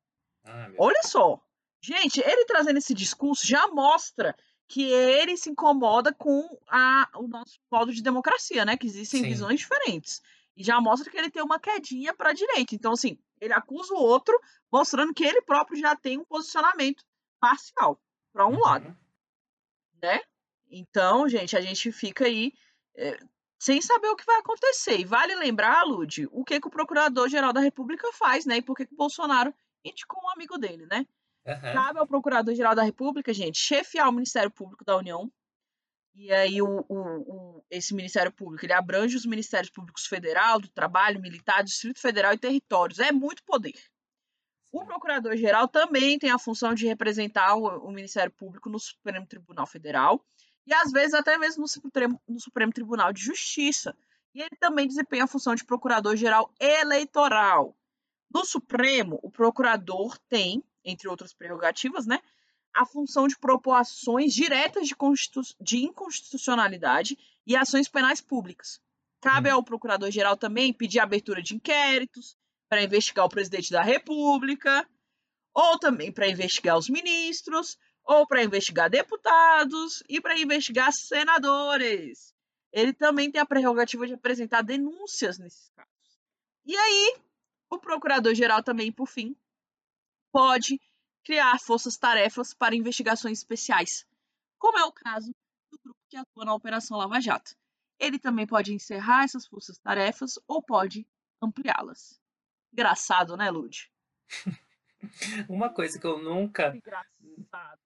Ah, 0.46 0.72
Olha 0.80 1.04
só. 1.04 1.44
Gente, 1.82 2.22
ele 2.22 2.46
trazendo 2.46 2.78
esse 2.78 2.94
discurso 2.94 3.46
já 3.46 3.68
mostra 3.68 4.34
que 4.66 4.84
ele 4.84 5.36
se 5.36 5.50
incomoda 5.50 6.14
com 6.14 6.58
a, 6.70 7.10
o 7.16 7.28
nosso 7.28 7.60
modo 7.70 7.94
de 7.94 8.02
democracia, 8.02 8.64
né? 8.64 8.78
Que 8.78 8.88
existem 8.88 9.24
Sim. 9.24 9.28
visões 9.28 9.60
diferentes. 9.60 10.22
E 10.56 10.64
já 10.64 10.80
mostra 10.80 11.12
que 11.12 11.18
ele 11.18 11.30
tem 11.30 11.44
uma 11.44 11.60
quedinha 11.60 12.14
para 12.14 12.30
a 12.30 12.34
direita. 12.34 12.74
Então, 12.74 12.94
assim, 12.94 13.20
ele 13.40 13.54
acusa 13.54 13.94
o 13.94 14.02
outro, 14.02 14.40
mostrando 14.72 15.14
que 15.14 15.24
ele 15.24 15.42
próprio 15.42 15.80
já 15.80 15.96
tem 15.96 16.18
um 16.18 16.26
posicionamento 16.26 17.04
parcial 17.40 18.00
para 18.34 18.48
um 18.48 18.54
uhum. 18.54 18.60
lado. 18.60 18.98
Né? 20.02 20.22
Então, 20.70 21.28
gente, 21.28 21.58
a 21.58 21.62
gente 21.62 21.92
fica 21.92 22.26
aí 22.26 22.54
é, 22.96 23.20
sem 23.60 23.82
saber 23.82 24.08
o 24.08 24.16
que 24.16 24.26
vai 24.26 24.40
acontecer. 24.40 24.98
E 24.98 25.06
vale 25.06 25.36
lembrar, 25.36 25.84
Lud, 25.84 26.28
o 26.32 26.44
que, 26.44 26.60
que 26.60 26.68
o 26.68 26.72
Procurador-Geral 26.72 27.52
da 27.52 27.60
República 27.60 28.08
faz, 28.14 28.46
né? 28.46 28.58
E 28.58 28.62
por 28.62 28.76
que, 28.76 28.86
que 28.86 28.94
o 28.94 28.98
Bolsonaro 28.98 29.54
indicou 29.84 30.22
um 30.24 30.30
amigo 30.30 30.58
dele, 30.58 30.86
né? 30.86 31.06
Uhum. 31.46 31.74
Cabe 31.74 32.00
ao 32.00 32.08
Procurador-Geral 32.08 32.76
da 32.76 32.84
República, 32.84 33.34
gente, 33.34 33.58
chefiar 33.58 34.08
o 34.08 34.12
Ministério 34.12 34.52
Público 34.52 34.86
da 34.86 34.96
União, 34.96 35.32
e 36.20 36.34
aí 36.34 36.62
o, 36.62 36.86
o, 36.90 36.98
o, 36.98 37.66
esse 37.72 37.96
Ministério 37.96 38.30
Público 38.30 38.66
ele 38.66 38.74
abrange 38.74 39.16
os 39.16 39.26
Ministérios 39.26 39.70
Públicos 39.70 40.06
Federal, 40.06 40.60
do 40.60 40.68
Trabalho, 40.68 41.22
Militar, 41.22 41.64
Distrito 41.64 42.02
Federal 42.02 42.34
e 42.34 42.38
Territórios. 42.38 43.00
É 43.00 43.10
muito 43.10 43.42
poder. 43.46 43.74
O 44.70 44.84
Procurador-Geral 44.84 45.70
também 45.70 46.20
tem 46.20 46.30
a 46.30 46.38
função 46.38 46.74
de 46.74 46.86
representar 46.86 47.56
o, 47.56 47.88
o, 47.88 47.90
Ministério 47.90 48.34
Público 48.34 48.70
no 48.70 48.78
Supremo 48.78 49.26
Tribunal 49.26 49.66
Federal 49.66 50.22
e 50.68 50.74
às 50.74 50.92
vezes 50.92 51.14
até 51.14 51.38
mesmo 51.38 51.62
no 51.62 51.68
Supremo, 51.70 52.22
no 52.28 52.40
Supremo 52.42 52.74
Tribunal 52.74 53.14
de 53.14 53.22
Justiça. 53.22 53.96
E 54.36 54.42
ele 54.42 54.58
também 54.60 54.88
desempenha 54.88 55.24
a 55.24 55.28
função 55.28 55.56
de 55.56 55.64
Procurador-Geral 55.64 56.54
Eleitoral. 56.60 57.78
No 58.30 58.44
Supremo, 58.44 59.22
o 59.24 59.32
procurador 59.32 60.18
tem, 60.28 60.62
entre 60.84 61.08
outras 61.08 61.34
prerrogativas, 61.34 62.06
né, 62.06 62.20
a 62.80 62.86
função 62.86 63.28
de 63.28 63.38
propor 63.38 63.74
ações 63.74 64.34
diretas 64.34 64.88
de, 64.88 64.96
de 65.60 65.80
inconstitucionalidade 65.80 67.18
e 67.46 67.54
ações 67.54 67.90
penais 67.90 68.22
públicas. 68.22 68.80
Cabe 69.20 69.50
hum. 69.50 69.56
ao 69.56 69.64
procurador-geral 69.64 70.38
também 70.38 70.72
pedir 70.72 71.00
abertura 71.00 71.42
de 71.42 71.56
inquéritos 71.56 72.38
para 72.70 72.82
investigar 72.82 73.26
o 73.26 73.30
presidente 73.30 73.70
da 73.70 73.82
República, 73.82 74.88
ou 75.54 75.78
também 75.78 76.10
para 76.10 76.30
investigar 76.30 76.78
os 76.78 76.88
ministros, 76.88 77.78
ou 78.06 78.26
para 78.26 78.46
investigar 78.46 78.90
deputados 78.90 80.02
e 80.08 80.22
para 80.22 80.40
investigar 80.40 80.94
senadores. 80.94 82.34
Ele 82.72 82.94
também 82.94 83.30
tem 83.30 83.42
a 83.42 83.46
prerrogativa 83.46 84.08
de 84.08 84.14
apresentar 84.14 84.62
denúncias 84.62 85.38
nesses 85.38 85.70
casos. 85.72 85.92
E 86.66 86.78
aí, 86.78 87.18
o 87.70 87.78
procurador-geral 87.78 88.64
também, 88.64 88.90
por 88.90 89.08
fim, 89.08 89.36
pode 90.32 90.80
criar 91.24 91.60
forças-tarefas 91.60 92.54
para 92.54 92.76
investigações 92.76 93.40
especiais, 93.40 94.06
como 94.58 94.78
é 94.78 94.84
o 94.86 94.92
caso 94.92 95.32
do 95.72 95.80
grupo 95.84 96.00
que 96.10 96.18
atua 96.18 96.46
na 96.46 96.54
Operação 96.54 96.98
Lava 96.98 97.20
Jato. 97.20 97.56
Ele 98.00 98.18
também 98.18 98.48
pode 98.48 98.74
encerrar 98.74 99.24
essas 99.24 99.46
forças-tarefas 99.46 100.40
ou 100.48 100.64
pode 100.64 101.08
ampliá-las. 101.42 102.20
Engraçado, 102.72 103.36
né, 103.36 103.50
Lud? 103.50 103.92
Uma 105.50 105.70
coisa 105.70 106.00
que 106.00 106.06
eu 106.06 106.22
nunca. 106.22 106.76
Engraçado. 106.76 107.80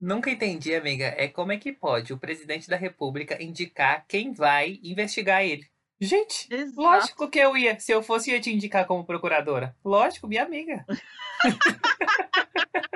Nunca 0.00 0.30
entendi, 0.30 0.74
amiga, 0.74 1.06
é 1.16 1.26
como 1.26 1.52
é 1.52 1.58
que 1.58 1.72
pode 1.72 2.12
o 2.12 2.18
presidente 2.18 2.68
da 2.68 2.76
República 2.76 3.42
indicar 3.42 4.06
quem 4.06 4.32
vai 4.32 4.78
investigar 4.82 5.42
ele. 5.42 5.66
Gente, 6.00 6.52
Exato. 6.52 6.80
lógico 6.80 7.30
que 7.30 7.38
eu 7.38 7.56
ia. 7.56 7.78
Se 7.80 7.92
eu 7.92 8.02
fosse, 8.02 8.30
ia 8.30 8.40
te 8.40 8.52
indicar 8.52 8.86
como 8.86 9.04
procuradora. 9.04 9.74
Lógico, 9.84 10.28
minha 10.28 10.44
amiga. 10.44 10.84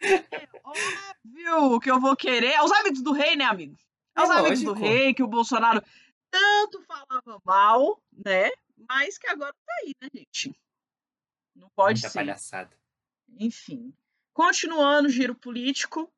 É 0.00 0.48
óbvio 1.54 1.80
que 1.80 1.90
eu 1.90 2.00
vou 2.00 2.16
querer. 2.16 2.52
É 2.52 2.62
os 2.62 2.70
hábitos 2.70 3.02
do 3.02 3.12
rei, 3.12 3.36
né, 3.36 3.44
amigo? 3.44 3.76
É 4.14 4.22
os 4.22 4.30
é 4.30 4.32
hábitos 4.32 4.62
do 4.62 4.72
rei 4.72 5.14
que 5.14 5.22
o 5.22 5.28
Bolsonaro 5.28 5.82
tanto 6.30 6.82
falava 6.82 7.40
mal, 7.44 8.00
né? 8.12 8.50
Mas 8.88 9.18
que 9.18 9.26
agora 9.26 9.52
tá 9.52 9.72
aí, 9.82 9.94
né, 10.00 10.08
gente? 10.14 10.54
Não 11.54 11.68
pode 11.70 12.00
Muita 12.00 12.10
ser. 12.10 12.18
palhaçada. 12.18 12.76
Enfim. 13.38 13.92
Continuando 14.32 15.08
o 15.08 15.10
giro 15.10 15.34
político, 15.34 16.10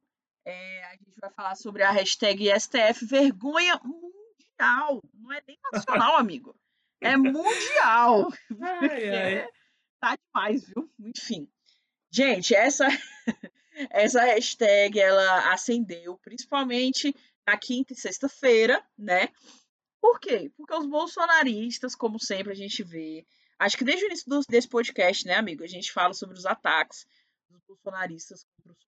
é, 0.44 0.84
a 0.84 0.92
gente 0.92 1.18
vai 1.20 1.30
falar 1.30 1.54
sobre 1.54 1.82
a 1.82 1.90
hashtag 1.90 2.48
STF 2.58 3.06
Vergonha 3.06 3.80
Mundial. 3.82 5.00
Não 5.30 5.36
é 5.36 5.42
nem 5.46 5.58
nacional, 5.72 6.16
amigo. 6.16 6.56
É 7.00 7.16
mundial. 7.16 8.32
Ai, 8.60 9.08
ai. 9.08 9.34
É, 9.36 9.48
tá 10.00 10.16
demais, 10.16 10.66
viu? 10.66 10.90
Enfim. 10.98 11.48
Gente, 12.10 12.52
essa 12.52 12.88
essa 13.90 14.22
hashtag 14.22 14.98
ela 14.98 15.52
acendeu 15.52 16.18
principalmente 16.18 17.14
na 17.46 17.56
quinta 17.56 17.92
e 17.92 17.96
sexta-feira, 17.96 18.84
né? 18.98 19.28
Por 20.00 20.18
quê? 20.18 20.50
Porque 20.56 20.74
os 20.74 20.86
bolsonaristas, 20.86 21.94
como 21.94 22.18
sempre 22.18 22.50
a 22.50 22.56
gente 22.56 22.82
vê, 22.82 23.24
acho 23.56 23.78
que 23.78 23.84
desde 23.84 24.06
o 24.06 24.08
início 24.08 24.28
do, 24.28 24.40
desse 24.48 24.68
podcast, 24.68 25.24
né, 25.26 25.34
amigo, 25.34 25.62
a 25.62 25.68
gente 25.68 25.92
fala 25.92 26.12
sobre 26.12 26.36
os 26.36 26.44
ataques 26.44 27.06
dos 27.48 27.60
bolsonaristas 27.68 28.44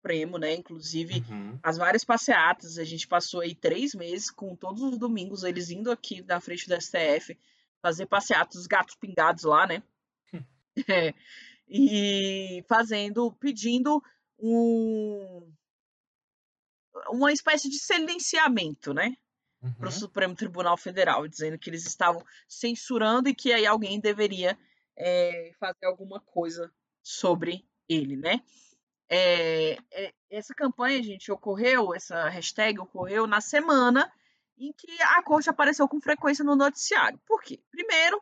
Supremo, 0.04 0.38
né? 0.38 0.54
Inclusive 0.54 1.24
uhum. 1.30 1.58
as 1.64 1.78
várias 1.78 2.04
passeatas, 2.04 2.78
a 2.78 2.84
gente 2.84 3.08
passou 3.08 3.40
aí 3.40 3.56
três 3.56 3.96
meses 3.96 4.30
com 4.30 4.54
todos 4.54 4.84
os 4.84 4.98
domingos 4.98 5.44
eles 5.44 5.70
indo 5.70 5.90
aqui 5.90 6.22
na 6.24 6.42
frente 6.42 6.68
do 6.68 6.80
STF 6.80 7.38
fazer 7.82 8.06
passeatas, 8.06 8.60
os 8.60 8.68
gatos 8.68 8.96
pingados 8.96 9.44
lá, 9.44 9.66
né? 9.66 9.82
é 10.90 11.14
e 11.68 12.64
fazendo, 12.68 13.32
pedindo 13.34 14.04
um, 14.38 15.52
uma 17.10 17.32
espécie 17.32 17.70
de 17.70 17.80
silenciamento, 17.80 18.94
né? 18.94 19.16
Uhum. 19.62 19.74
Para 19.76 19.90
o 19.90 19.92
Supremo 19.92 20.36
Tribunal 20.36 20.78
Federal, 20.78 21.28
dizendo 21.28 21.58
que 21.58 21.70
eles 21.70 21.86
estavam 21.86 22.24
censurando 22.48 23.30
e 23.30 23.36
que 23.36 23.54
aí 23.54 23.66
alguém 23.66 24.00
deveria 24.00 24.58
é, 24.98 25.52
fazer 25.58 25.86
alguma 25.86 26.20
coisa 26.20 26.72
sobre 27.02 27.66
ele, 27.88 28.18
né? 28.18 28.42
É, 29.10 29.78
é, 29.92 30.14
essa 30.30 30.54
campanha, 30.54 31.04
gente, 31.04 31.32
ocorreu, 31.32 31.94
essa 31.94 32.30
hashtag 32.30 32.80
ocorreu 32.80 33.28
na 33.28 33.42
semana 33.42 34.12
em 34.58 34.72
que 34.74 35.02
a 35.02 35.22
corte 35.24 35.50
apareceu 35.50 35.88
com 35.88 36.00
frequência 36.00 36.44
no 36.44 36.56
noticiário. 36.56 37.20
Por 37.26 37.42
quê? 37.42 37.62
Primeiro, 37.72 38.22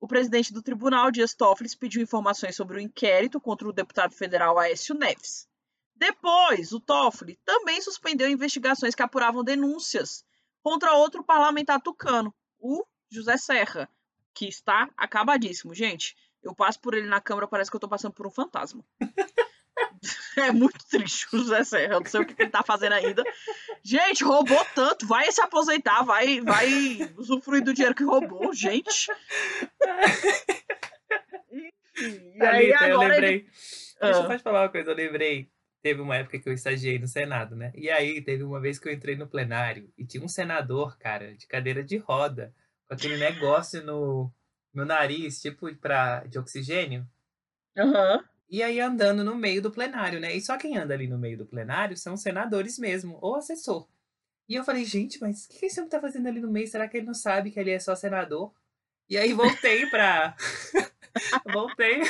o 0.00 0.06
presidente 0.06 0.52
do 0.52 0.62
tribunal, 0.62 1.10
Dias 1.10 1.34
Toffoli, 1.34 1.68
pediu 1.78 2.02
informações 2.02 2.56
sobre 2.56 2.76
o 2.76 2.80
inquérito 2.80 3.40
contra 3.40 3.68
o 3.68 3.72
deputado 3.72 4.14
federal 4.14 4.58
Aécio 4.58 4.94
Neves. 4.94 5.48
Depois, 5.94 6.72
o 6.72 6.80
Toffoli 6.80 7.38
também 7.44 7.80
suspendeu 7.80 8.28
investigações 8.28 8.94
que 8.94 9.02
apuravam 9.02 9.42
denúncias 9.42 10.24
contra 10.62 10.92
outro 10.92 11.24
parlamentar 11.24 11.80
tucano, 11.80 12.34
o 12.58 12.84
José 13.10 13.36
Serra, 13.38 13.88
que 14.34 14.46
está 14.46 14.90
acabadíssimo. 14.96 15.74
Gente, 15.74 16.14
eu 16.42 16.54
passo 16.54 16.80
por 16.80 16.92
ele 16.94 17.08
na 17.08 17.20
câmera, 17.20 17.48
parece 17.48 17.70
que 17.70 17.76
eu 17.76 17.78
estou 17.78 17.88
passando 17.88 18.12
por 18.12 18.26
um 18.26 18.30
fantasma. 18.30 18.84
É 20.48 20.52
muito 20.52 20.78
triste 20.88 21.26
o 21.32 21.38
José 21.38 21.64
Serra. 21.64 21.94
Eu 21.94 22.00
não 22.00 22.06
sei 22.06 22.20
o 22.20 22.26
que 22.26 22.40
ele 22.40 22.50
tá 22.50 22.62
fazendo 22.62 22.92
ainda. 22.92 23.24
Gente, 23.82 24.22
roubou 24.22 24.62
tanto. 24.74 25.06
Vai 25.06 25.30
se 25.32 25.40
aposentar, 25.40 26.02
vai, 26.02 26.40
vai 26.40 26.68
usufruir 27.16 27.64
do 27.64 27.72
dinheiro 27.72 27.94
que 27.94 28.04
roubou, 28.04 28.52
gente. 28.52 29.10
e 32.36 32.42
aí, 32.42 32.70
eu 32.90 32.98
lembrei. 32.98 33.34
Ele... 33.34 33.50
Deixa 34.00 34.20
eu 34.20 34.26
só 34.26 34.36
te 34.36 34.42
falar 34.42 34.62
uma 34.62 34.68
coisa, 34.68 34.90
eu 34.90 34.96
lembrei. 34.96 35.50
Teve 35.82 36.00
uma 36.00 36.16
época 36.16 36.38
que 36.38 36.48
eu 36.48 36.52
estagiei 36.52 36.98
no 36.98 37.06
Senado, 37.06 37.54
né? 37.54 37.72
E 37.74 37.88
aí 37.88 38.20
teve 38.20 38.42
uma 38.42 38.60
vez 38.60 38.78
que 38.78 38.88
eu 38.88 38.92
entrei 38.92 39.16
no 39.16 39.28
plenário 39.28 39.90
e 39.96 40.04
tinha 40.04 40.22
um 40.22 40.28
senador, 40.28 40.98
cara, 40.98 41.34
de 41.34 41.46
cadeira 41.46 41.82
de 41.82 41.96
roda, 41.96 42.52
com 42.88 42.94
aquele 42.94 43.16
negócio 43.16 43.82
no, 43.84 44.30
no 44.74 44.84
nariz, 44.84 45.40
tipo 45.40 45.72
pra, 45.76 46.24
de 46.24 46.38
oxigênio. 46.38 47.06
Uhum. 47.76 48.22
E 48.48 48.62
aí 48.62 48.80
andando 48.80 49.24
no 49.24 49.34
meio 49.34 49.60
do 49.60 49.70
plenário, 49.70 50.20
né? 50.20 50.34
E 50.34 50.40
só 50.40 50.56
quem 50.56 50.76
anda 50.76 50.94
ali 50.94 51.08
no 51.08 51.18
meio 51.18 51.36
do 51.36 51.46
plenário 51.46 51.96
são 51.96 52.16
senadores 52.16 52.78
mesmo, 52.78 53.18
ou 53.20 53.36
assessor. 53.36 53.88
E 54.48 54.54
eu 54.54 54.64
falei, 54.64 54.84
gente, 54.84 55.20
mas 55.20 55.44
o 55.46 55.48
que 55.48 55.66
esse 55.66 55.80
homem 55.80 55.90
tá 55.90 56.00
fazendo 56.00 56.28
ali 56.28 56.40
no 56.40 56.50
meio? 56.50 56.68
Será 56.68 56.88
que 56.88 56.96
ele 56.96 57.06
não 57.06 57.14
sabe 57.14 57.50
que 57.50 57.58
ele 57.58 57.72
é 57.72 57.78
só 57.80 57.96
senador? 57.96 58.52
E 59.08 59.16
aí 59.16 59.32
voltei 59.32 59.86
pra. 59.86 60.36
voltei. 61.52 62.00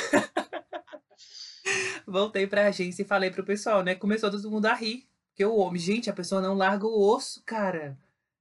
voltei 2.05 2.45
pra 2.47 2.67
agência 2.67 3.01
e 3.01 3.05
falei 3.05 3.31
pro 3.31 3.43
pessoal, 3.43 3.83
né? 3.83 3.95
Começou 3.95 4.29
todo 4.29 4.51
mundo 4.51 4.67
a 4.67 4.73
rir. 4.73 5.07
Porque 5.29 5.45
o 5.45 5.55
homem, 5.55 5.79
gente, 5.79 6.09
a 6.09 6.13
pessoa 6.13 6.41
não 6.41 6.55
larga 6.55 6.85
o 6.87 6.99
osso, 6.99 7.43
cara. 7.45 7.97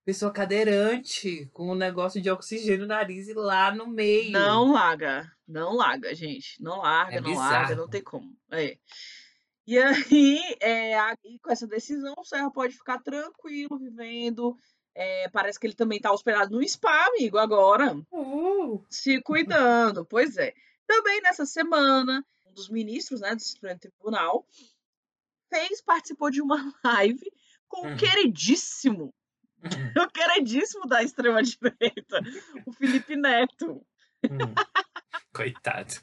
Pessoa 0.07 0.31
cadeirante, 0.31 1.51
com 1.53 1.73
um 1.73 1.75
negócio 1.75 2.23
de 2.23 2.31
oxigênio 2.31 2.83
no 2.83 2.87
nariz 2.87 3.27
e 3.27 3.35
lá 3.35 3.75
no 3.75 3.89
meio. 3.89 4.31
Não 4.31 4.73
larga. 4.73 5.29
Não 5.49 5.75
larga, 5.75 6.15
gente. 6.15 6.63
Não 6.63 6.79
larga, 6.79 7.17
é 7.17 7.21
não 7.21 7.29
bizarro. 7.29 7.51
larga, 7.51 7.75
não 7.75 7.89
tem 7.89 8.05
como. 8.05 8.33
É. 8.53 8.79
E 9.67 9.77
aí, 9.77 10.39
é, 10.61 10.97
aí, 10.97 11.41
com 11.43 11.51
essa 11.51 11.67
decisão, 11.67 12.15
o 12.17 12.25
Serra 12.25 12.49
pode 12.53 12.75
ficar 12.75 13.03
tranquilo, 13.03 13.81
vivendo. 13.81 14.57
É, 14.95 15.29
parece 15.29 15.59
que 15.59 15.67
ele 15.67 15.75
também 15.75 15.97
está 15.97 16.13
hospedado 16.13 16.57
no 16.57 16.63
spa, 16.69 17.09
amigo, 17.09 17.37
agora. 17.37 18.01
Uh. 18.13 18.87
Se 18.89 19.21
cuidando. 19.23 20.07
Pois 20.07 20.37
é. 20.37 20.55
Também 20.87 21.21
nessa 21.21 21.45
semana, 21.45 22.25
um 22.47 22.53
dos 22.53 22.69
ministros 22.69 23.21
né, 23.23 23.35
do 23.35 23.43
Supremo 23.43 23.81
Tribunal 23.81 24.47
fez, 25.53 25.83
participou 25.83 26.31
de 26.31 26.41
uma 26.41 26.57
live 26.85 27.29
com 27.67 27.89
uhum. 27.89 27.95
o 27.95 27.97
queridíssimo, 27.97 29.05
uhum. 29.07 29.13
o 30.03 30.11
queridíssimo 30.11 30.87
da 30.87 31.03
extrema-direita, 31.03 32.21
o 32.67 32.73
Felipe 32.73 33.17
Neto. 33.17 33.85
Uhum. 34.25 34.55
Coitado. 35.33 35.95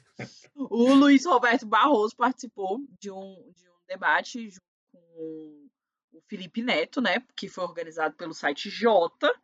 O 0.54 0.94
Luiz 0.94 1.26
Roberto 1.26 1.66
Barroso 1.66 2.14
participou 2.16 2.78
de 3.00 3.10
um, 3.10 3.52
de 3.52 3.68
um 3.68 3.86
debate 3.88 4.48
junto 4.50 4.62
com 4.92 5.68
o 6.12 6.20
Felipe 6.28 6.62
Neto, 6.62 7.00
né? 7.00 7.16
Que 7.36 7.48
foi 7.48 7.64
organizado 7.64 8.14
pelo 8.14 8.32
site 8.32 8.70
Jota, 8.70 9.34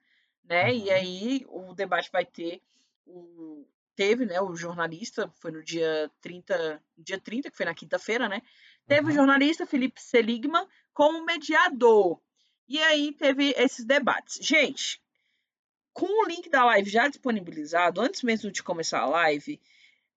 né? 0.44 0.70
Uhum. 0.70 0.76
E 0.76 0.90
aí 0.90 1.46
o 1.48 1.74
debate 1.74 2.10
vai 2.12 2.24
ter 2.24 2.62
o. 3.06 3.66
Teve, 3.96 4.24
né, 4.24 4.40
o 4.40 4.56
jornalista, 4.56 5.30
foi 5.40 5.50
no 5.50 5.62
dia 5.62 6.10
30, 6.22 6.82
dia 6.96 7.20
30, 7.20 7.50
que 7.50 7.56
foi 7.56 7.66
na 7.66 7.74
quinta-feira, 7.74 8.30
né? 8.30 8.40
Teve 8.86 9.02
uhum. 9.02 9.10
o 9.10 9.14
jornalista 9.14 9.66
Felipe 9.66 10.00
Seligman 10.00 10.66
como 10.94 11.22
mediador. 11.24 12.18
E 12.70 12.78
aí 12.78 13.12
teve 13.12 13.52
esses 13.56 13.84
debates. 13.84 14.38
Gente, 14.40 15.02
com 15.92 16.06
o 16.06 16.28
link 16.28 16.48
da 16.48 16.64
live 16.66 16.88
já 16.88 17.08
disponibilizado, 17.08 18.00
antes 18.00 18.22
mesmo 18.22 18.48
de 18.48 18.62
começar 18.62 19.00
a 19.00 19.06
live, 19.06 19.60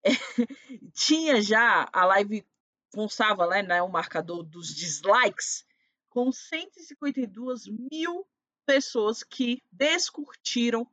tinha 0.94 1.42
já 1.42 1.88
a 1.92 2.04
live 2.06 2.46
constava 2.92 3.44
lá, 3.44 3.60
né, 3.60 3.82
o 3.82 3.88
marcador 3.88 4.44
dos 4.44 4.72
dislikes 4.72 5.66
com 6.08 6.30
152 6.30 7.66
mil 7.66 8.24
pessoas 8.64 9.24
que 9.24 9.60
descurtiram 9.72 10.86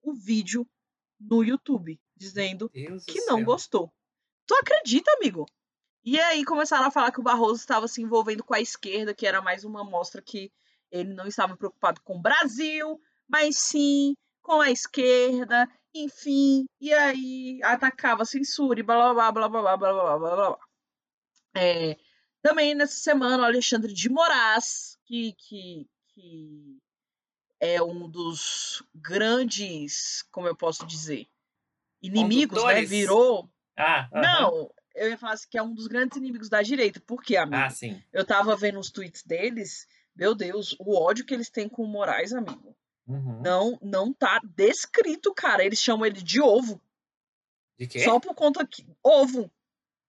o 0.00 0.14
vídeo 0.14 0.64
no 1.18 1.42
YouTube, 1.42 2.00
dizendo 2.16 2.70
Deus 2.72 3.04
que 3.04 3.18
não 3.22 3.38
céu. 3.38 3.44
gostou. 3.44 3.92
Tu 4.46 4.54
acredita, 4.54 5.10
amigo? 5.14 5.46
E 6.04 6.20
aí 6.20 6.44
começaram 6.44 6.86
a 6.86 6.92
falar 6.92 7.10
que 7.10 7.18
o 7.18 7.24
Barroso 7.24 7.58
estava 7.58 7.88
se 7.88 8.00
envolvendo 8.00 8.44
com 8.44 8.54
a 8.54 8.60
esquerda, 8.60 9.12
que 9.12 9.26
era 9.26 9.42
mais 9.42 9.64
uma 9.64 9.80
amostra 9.80 10.22
que 10.22 10.52
ele 10.90 11.14
não 11.14 11.26
estava 11.26 11.56
preocupado 11.56 12.00
com 12.02 12.16
o 12.16 12.22
Brasil, 12.22 13.00
mas 13.28 13.58
sim 13.58 14.14
com 14.42 14.60
a 14.60 14.70
esquerda, 14.70 15.68
enfim, 15.94 16.64
e 16.80 16.92
aí 16.94 17.60
atacava 17.62 18.22
a 18.22 18.26
censura 18.26 18.80
e 18.80 18.82
blá 18.82 19.12
blá 19.12 19.30
blá 19.30 19.48
blá 19.48 19.62
blá 19.62 19.76
blá 19.76 19.92
blá 19.92 20.18
blá 20.18 20.36
blá. 20.36 20.58
É, 21.54 21.96
também 22.40 22.74
nessa 22.74 22.94
semana 22.94 23.42
o 23.42 23.46
Alexandre 23.46 23.92
de 23.92 24.08
Moraes, 24.08 24.96
que, 25.04 25.34
que, 25.38 25.86
que 26.14 26.78
é 27.60 27.82
um 27.82 28.08
dos 28.08 28.82
grandes, 28.94 30.22
como 30.30 30.46
eu 30.46 30.56
posso 30.56 30.86
dizer, 30.86 31.26
inimigos, 32.00 32.64
né? 32.64 32.82
Virou. 32.82 33.50
Ah, 33.76 34.08
uh 34.10 34.16
-huh. 34.16 34.22
Não, 34.22 34.70
eu 34.94 35.10
ia 35.10 35.18
falar 35.18 35.34
assim, 35.34 35.48
que 35.50 35.58
é 35.58 35.62
um 35.62 35.74
dos 35.74 35.86
grandes 35.86 36.16
inimigos 36.16 36.48
da 36.48 36.62
direita. 36.62 37.00
Por 37.00 37.22
quê, 37.22 37.36
amigo? 37.36 37.56
Ah, 37.56 37.70
sim. 37.70 38.02
Eu 38.12 38.24
tava 38.24 38.56
vendo 38.56 38.78
os 38.78 38.90
tweets 38.90 39.22
deles, 39.22 39.86
meu 40.18 40.34
Deus, 40.34 40.74
o 40.80 40.98
ódio 40.98 41.24
que 41.24 41.32
eles 41.32 41.48
têm 41.48 41.68
com 41.68 41.84
o 41.84 41.86
Moraes, 41.86 42.32
amigo. 42.32 42.76
Uhum. 43.06 43.40
Não, 43.40 43.78
não 43.80 44.12
tá 44.12 44.40
descrito, 44.44 45.32
cara. 45.32 45.64
Eles 45.64 45.80
chamam 45.80 46.04
ele 46.04 46.20
de 46.20 46.40
ovo. 46.40 46.82
De 47.78 47.86
quê? 47.86 48.00
Só 48.00 48.18
por 48.18 48.34
conta 48.34 48.66
que. 48.66 48.84
Ovo. 49.02 49.50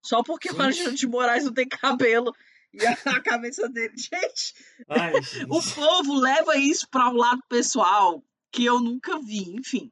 Só 0.03 0.23
porque 0.23 0.49
Gente. 0.49 0.59
o 0.59 0.63
Alexandre 0.63 0.95
de 0.95 1.07
Moraes 1.07 1.45
não 1.45 1.53
tem 1.53 1.67
cabelo. 1.67 2.33
E 2.73 2.85
a, 2.85 3.21
cabeça 3.21 3.69
dele. 3.69 3.93
Gente, 3.97 4.53
Ai, 4.87 5.13
o 5.47 5.61
povo 5.73 6.19
leva 6.19 6.57
isso 6.57 6.87
para 6.89 7.07
o 7.07 7.13
um 7.13 7.17
lado 7.17 7.41
pessoal 7.47 8.23
que 8.51 8.65
eu 8.65 8.79
nunca 8.79 9.19
vi, 9.19 9.55
enfim. 9.55 9.91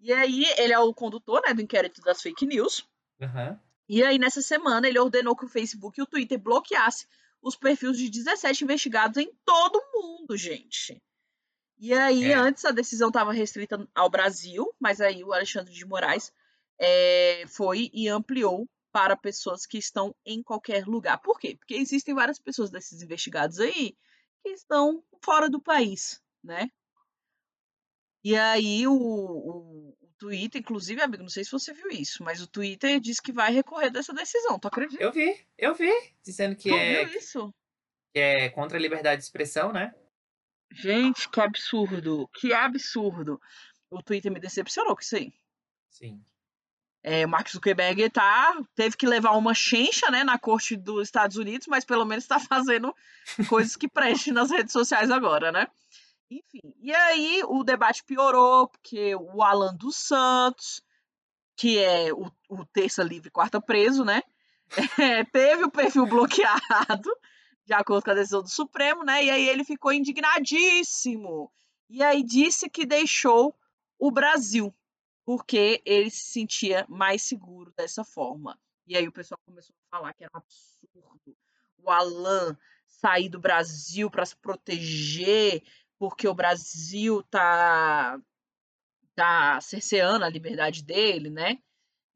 E 0.00 0.12
aí, 0.12 0.44
ele 0.56 0.72
é 0.72 0.78
o 0.78 0.94
condutor 0.94 1.42
né, 1.46 1.52
do 1.52 1.60
inquérito 1.60 2.00
das 2.00 2.22
fake 2.22 2.46
news. 2.46 2.86
Uhum. 3.20 3.58
E 3.88 4.02
aí, 4.02 4.18
nessa 4.18 4.40
semana, 4.40 4.86
ele 4.88 4.98
ordenou 4.98 5.36
que 5.36 5.44
o 5.44 5.48
Facebook 5.48 5.98
e 5.98 6.02
o 6.02 6.06
Twitter 6.06 6.38
bloqueassem 6.38 7.06
os 7.42 7.56
perfis 7.56 7.96
de 7.96 8.10
17 8.10 8.64
investigados 8.64 9.16
em 9.16 9.32
todo 9.44 9.76
o 9.76 10.02
mundo, 10.02 10.36
gente. 10.36 11.00
E 11.78 11.94
aí, 11.94 12.32
é. 12.32 12.34
antes 12.34 12.64
a 12.64 12.72
decisão 12.72 13.08
estava 13.08 13.32
restrita 13.32 13.88
ao 13.94 14.10
Brasil, 14.10 14.72
mas 14.80 15.00
aí 15.00 15.22
o 15.22 15.32
Alexandre 15.32 15.72
de 15.72 15.84
Moraes 15.84 16.32
é, 16.78 17.44
foi 17.46 17.90
e 17.92 18.08
ampliou 18.08 18.68
para 18.90 19.16
pessoas 19.16 19.64
que 19.64 19.78
estão 19.78 20.14
em 20.24 20.42
qualquer 20.42 20.86
lugar. 20.86 21.18
Por 21.18 21.38
quê? 21.38 21.56
Porque 21.56 21.74
existem 21.74 22.14
várias 22.14 22.38
pessoas 22.38 22.70
desses 22.70 23.02
investigados 23.02 23.60
aí 23.60 23.96
que 24.42 24.50
estão 24.50 25.04
fora 25.22 25.48
do 25.48 25.60
país, 25.60 26.20
né? 26.42 26.70
E 28.24 28.36
aí 28.36 28.86
o, 28.86 28.92
o, 28.92 29.87
o, 29.87 29.87
Twitter, 30.18 30.60
inclusive, 30.60 31.00
amigo, 31.00 31.22
não 31.22 31.30
sei 31.30 31.44
se 31.44 31.50
você 31.50 31.72
viu 31.72 31.90
isso, 31.90 32.22
mas 32.22 32.40
o 32.40 32.46
Twitter 32.46 33.00
disse 33.00 33.22
que 33.22 33.32
vai 33.32 33.52
recorrer 33.52 33.90
dessa 33.90 34.12
decisão, 34.12 34.58
tu 34.58 34.68
acredita? 34.68 35.02
Eu 35.02 35.12
vi, 35.12 35.46
eu 35.56 35.74
vi, 35.74 35.92
dizendo 36.24 36.56
que 36.56 36.68
tu 36.68 36.74
é 36.74 37.04
viu 37.04 37.18
isso? 37.18 37.54
que 38.12 38.18
é 38.18 38.48
contra 38.48 38.78
a 38.78 38.80
liberdade 38.80 39.20
de 39.20 39.24
expressão, 39.24 39.72
né? 39.72 39.94
Gente, 40.70 41.28
que 41.28 41.40
absurdo, 41.40 42.28
que 42.34 42.52
absurdo. 42.52 43.40
O 43.90 44.02
Twitter 44.02 44.30
me 44.30 44.40
decepcionou 44.40 44.94
com 44.94 45.00
isso 45.00 45.16
aí. 45.16 45.32
Sim. 45.88 46.22
É, 47.02 47.24
o 47.24 47.28
Mark 47.28 47.48
Zuckerberg 47.48 48.10
tá, 48.10 48.60
teve 48.74 48.96
que 48.96 49.06
levar 49.06 49.30
uma 49.32 49.54
chencha 49.54 50.10
né, 50.10 50.24
na 50.24 50.38
corte 50.38 50.76
dos 50.76 51.04
Estados 51.04 51.36
Unidos, 51.36 51.66
mas 51.66 51.84
pelo 51.84 52.04
menos 52.04 52.24
está 52.24 52.38
fazendo 52.40 52.94
coisas 53.48 53.76
que 53.76 53.88
prestem 53.88 54.32
nas 54.32 54.50
redes 54.50 54.72
sociais 54.72 55.10
agora, 55.10 55.52
né? 55.52 55.68
Enfim, 56.30 56.74
e 56.80 56.94
aí 56.94 57.42
o 57.46 57.64
debate 57.64 58.04
piorou, 58.04 58.68
porque 58.68 59.14
o 59.14 59.42
Alan 59.42 59.74
dos 59.74 59.96
Santos, 59.96 60.82
que 61.56 61.78
é 61.78 62.12
o, 62.12 62.30
o 62.48 62.66
terça 62.66 63.02
livre, 63.02 63.30
quarta 63.30 63.60
preso, 63.60 64.04
né? 64.04 64.22
É, 65.00 65.24
teve 65.24 65.64
o 65.64 65.70
perfil 65.70 66.06
bloqueado 66.06 67.10
de 67.64 67.72
acordo 67.72 68.04
com 68.04 68.10
a 68.10 68.14
decisão 68.14 68.42
do 68.42 68.48
Supremo, 68.48 69.02
né? 69.02 69.24
E 69.24 69.30
aí 69.30 69.48
ele 69.48 69.64
ficou 69.64 69.92
indignadíssimo. 69.92 71.50
E 71.88 72.02
aí 72.02 72.22
disse 72.22 72.68
que 72.68 72.84
deixou 72.84 73.54
o 73.98 74.10
Brasil, 74.10 74.74
porque 75.24 75.82
ele 75.84 76.10
se 76.10 76.32
sentia 76.32 76.86
mais 76.88 77.22
seguro 77.22 77.72
dessa 77.76 78.04
forma. 78.04 78.58
E 78.86 78.96
aí 78.96 79.06
o 79.06 79.12
pessoal 79.12 79.38
começou 79.44 79.74
a 79.90 79.96
falar 79.96 80.14
que 80.14 80.24
era 80.24 80.32
um 80.34 80.38
absurdo 80.38 81.36
o 81.78 81.90
Alan 81.90 82.56
sair 82.86 83.28
do 83.28 83.38
Brasil 83.38 84.10
para 84.10 84.26
se 84.26 84.36
proteger, 84.36 85.62
porque 85.98 86.28
o 86.28 86.34
Brasil 86.34 87.22
tá 87.24 88.20
tá 89.14 89.60
cerceando 89.60 90.24
a 90.24 90.28
liberdade 90.28 90.84
dele, 90.84 91.28
né? 91.28 91.58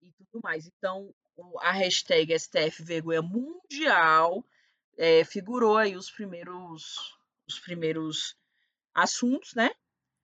E 0.01 0.13
tudo 0.13 0.41
mais. 0.41 0.67
Então, 0.67 1.13
a 1.61 1.73
hashtag 1.73 2.33
STF 2.39 2.83
Vergonha 2.85 3.21
Mundial 3.21 4.45
é, 4.97 5.25
figurou 5.25 5.77
aí 5.77 5.97
os 5.97 6.11
primeiros, 6.11 7.19
os 7.49 7.59
primeiros 7.59 8.37
assuntos, 8.95 9.55
né? 9.55 9.71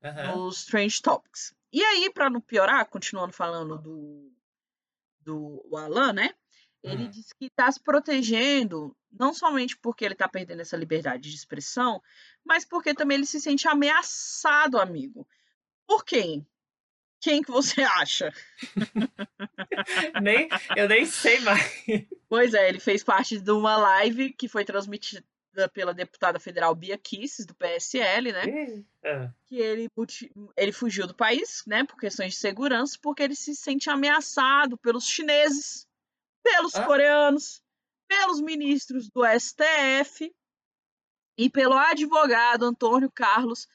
Uhum. 0.02 0.44
Nos 0.44 0.58
Strange 0.58 1.02
Topics. 1.02 1.52
E 1.72 1.82
aí, 1.82 2.10
para 2.12 2.30
não 2.30 2.40
piorar, 2.40 2.86
continuando 2.86 3.32
falando 3.32 3.76
do, 3.78 4.32
do 5.20 5.76
Alan, 5.76 6.12
né? 6.12 6.34
Ele 6.82 7.04
uhum. 7.04 7.10
disse 7.10 7.34
que 7.34 7.46
está 7.46 7.70
se 7.70 7.80
protegendo, 7.80 8.96
não 9.10 9.34
somente 9.34 9.76
porque 9.76 10.04
ele 10.04 10.14
está 10.14 10.28
perdendo 10.28 10.60
essa 10.60 10.76
liberdade 10.76 11.28
de 11.28 11.34
expressão, 11.34 12.00
mas 12.44 12.64
porque 12.64 12.94
também 12.94 13.16
ele 13.16 13.26
se 13.26 13.40
sente 13.40 13.66
ameaçado, 13.66 14.78
amigo. 14.78 15.26
Por 15.86 16.04
quem? 16.04 16.46
Quem 17.20 17.42
que 17.42 17.50
você 17.50 17.82
acha? 17.82 18.32
nem, 20.22 20.48
eu 20.76 20.88
nem 20.88 21.04
sei 21.04 21.40
mais. 21.40 21.84
Pois 22.28 22.54
é, 22.54 22.68
ele 22.68 22.78
fez 22.78 23.02
parte 23.02 23.40
de 23.40 23.50
uma 23.50 23.76
live 23.76 24.32
que 24.32 24.46
foi 24.46 24.64
transmitida 24.64 25.24
pela 25.72 25.92
deputada 25.92 26.38
federal 26.38 26.74
Bia 26.74 26.96
Kisses, 26.96 27.44
do 27.44 27.54
PSL, 27.54 28.30
né? 28.30 28.84
É. 29.02 29.30
Que 29.46 29.56
ele, 29.56 29.88
ele 30.56 30.72
fugiu 30.72 31.06
do 31.06 31.14
país, 31.14 31.64
né, 31.66 31.82
por 31.82 31.98
questões 31.98 32.34
de 32.34 32.38
segurança, 32.38 32.96
porque 33.02 33.22
ele 33.22 33.34
se 33.34 33.56
sente 33.56 33.90
ameaçado 33.90 34.76
pelos 34.76 35.06
chineses, 35.06 35.87
pelos 36.42 36.74
ah? 36.74 36.84
coreanos, 36.84 37.62
pelos 38.06 38.40
ministros 38.40 39.08
do 39.10 39.22
STF 39.24 40.34
e 41.36 41.48
pelo 41.50 41.74
advogado 41.74 42.64
Antônio 42.64 43.10
Carlos 43.10 43.68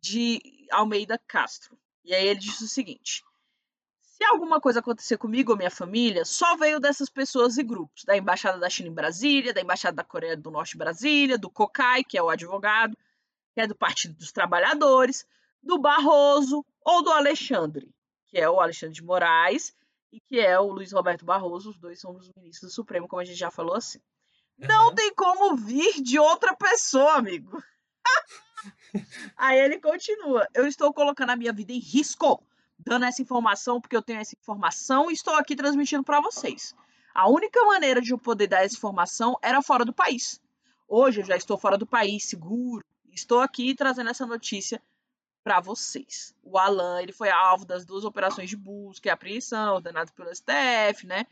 de 0.00 0.40
Almeida 0.70 1.18
Castro. 1.26 1.78
E 2.04 2.14
aí 2.14 2.28
ele 2.28 2.40
disse 2.40 2.64
o 2.64 2.68
seguinte: 2.68 3.22
se 4.02 4.24
alguma 4.24 4.60
coisa 4.60 4.80
acontecer 4.80 5.16
comigo 5.16 5.52
ou 5.52 5.56
minha 5.56 5.70
família, 5.70 6.24
só 6.24 6.56
veio 6.56 6.78
dessas 6.78 7.08
pessoas 7.08 7.56
e 7.56 7.62
grupos, 7.62 8.04
da 8.04 8.16
Embaixada 8.16 8.58
da 8.58 8.68
China 8.68 8.88
em 8.88 8.94
Brasília, 8.94 9.54
da 9.54 9.60
Embaixada 9.60 9.96
da 9.96 10.04
Coreia 10.04 10.36
do 10.36 10.50
Norte 10.50 10.74
em 10.74 10.78
Brasília, 10.78 11.38
do 11.38 11.50
COCAI, 11.50 12.04
que 12.04 12.18
é 12.18 12.22
o 12.22 12.28
advogado, 12.28 12.96
que 13.54 13.60
é 13.60 13.66
do 13.66 13.74
Partido 13.74 14.14
dos 14.14 14.30
Trabalhadores, 14.30 15.26
do 15.62 15.78
Barroso 15.78 16.64
ou 16.84 17.02
do 17.02 17.10
Alexandre, 17.10 17.90
que 18.28 18.38
é 18.38 18.48
o 18.48 18.60
Alexandre 18.60 18.94
de 18.94 19.02
Moraes 19.02 19.74
e 20.12 20.20
que 20.20 20.38
é 20.40 20.58
o 20.58 20.72
Luiz 20.72 20.92
Roberto 20.92 21.24
Barroso, 21.24 21.70
os 21.70 21.78
dois 21.78 22.00
são 22.00 22.16
os 22.16 22.30
ministros 22.36 22.72
do 22.72 22.74
Supremo, 22.74 23.06
como 23.06 23.22
a 23.22 23.24
gente 23.24 23.38
já 23.38 23.50
falou 23.50 23.74
assim. 23.74 23.98
Uhum. 24.58 24.66
Não 24.66 24.94
tem 24.94 25.14
como 25.14 25.56
vir 25.56 26.02
de 26.02 26.18
outra 26.18 26.54
pessoa, 26.56 27.14
amigo. 27.14 27.62
Aí 29.36 29.58
ele 29.58 29.78
continua: 29.78 30.46
Eu 30.54 30.66
estou 30.66 30.92
colocando 30.92 31.30
a 31.30 31.36
minha 31.36 31.52
vida 31.52 31.72
em 31.72 31.78
risco, 31.78 32.42
dando 32.78 33.04
essa 33.04 33.22
informação 33.22 33.80
porque 33.80 33.96
eu 33.96 34.02
tenho 34.02 34.20
essa 34.20 34.36
informação 34.36 35.10
e 35.10 35.14
estou 35.14 35.34
aqui 35.34 35.54
transmitindo 35.54 36.02
para 36.02 36.20
vocês. 36.20 36.74
A 37.14 37.28
única 37.28 37.64
maneira 37.64 38.00
de 38.00 38.12
eu 38.12 38.18
poder 38.18 38.46
dar 38.46 38.64
essa 38.64 38.76
informação 38.76 39.36
era 39.42 39.62
fora 39.62 39.84
do 39.84 39.92
país. 39.92 40.40
Hoje 40.88 41.20
eu 41.20 41.24
já 41.24 41.36
estou 41.36 41.56
fora 41.56 41.78
do 41.78 41.86
país, 41.86 42.24
seguro. 42.24 42.84
Estou 43.12 43.40
aqui 43.40 43.74
trazendo 43.74 44.10
essa 44.10 44.26
notícia 44.26 44.80
para 45.42 45.60
vocês. 45.60 46.34
O 46.42 46.58
Alan, 46.58 47.02
ele 47.02 47.12
foi 47.12 47.30
alvo 47.30 47.64
das 47.64 47.84
duas 47.84 48.04
operações 48.04 48.48
de 48.48 48.56
busca 48.56 49.08
e 49.08 49.10
apreensão 49.10 49.74
ordenadas 49.74 50.10
pelo 50.10 50.34
STF, 50.34 51.06
né? 51.06 51.26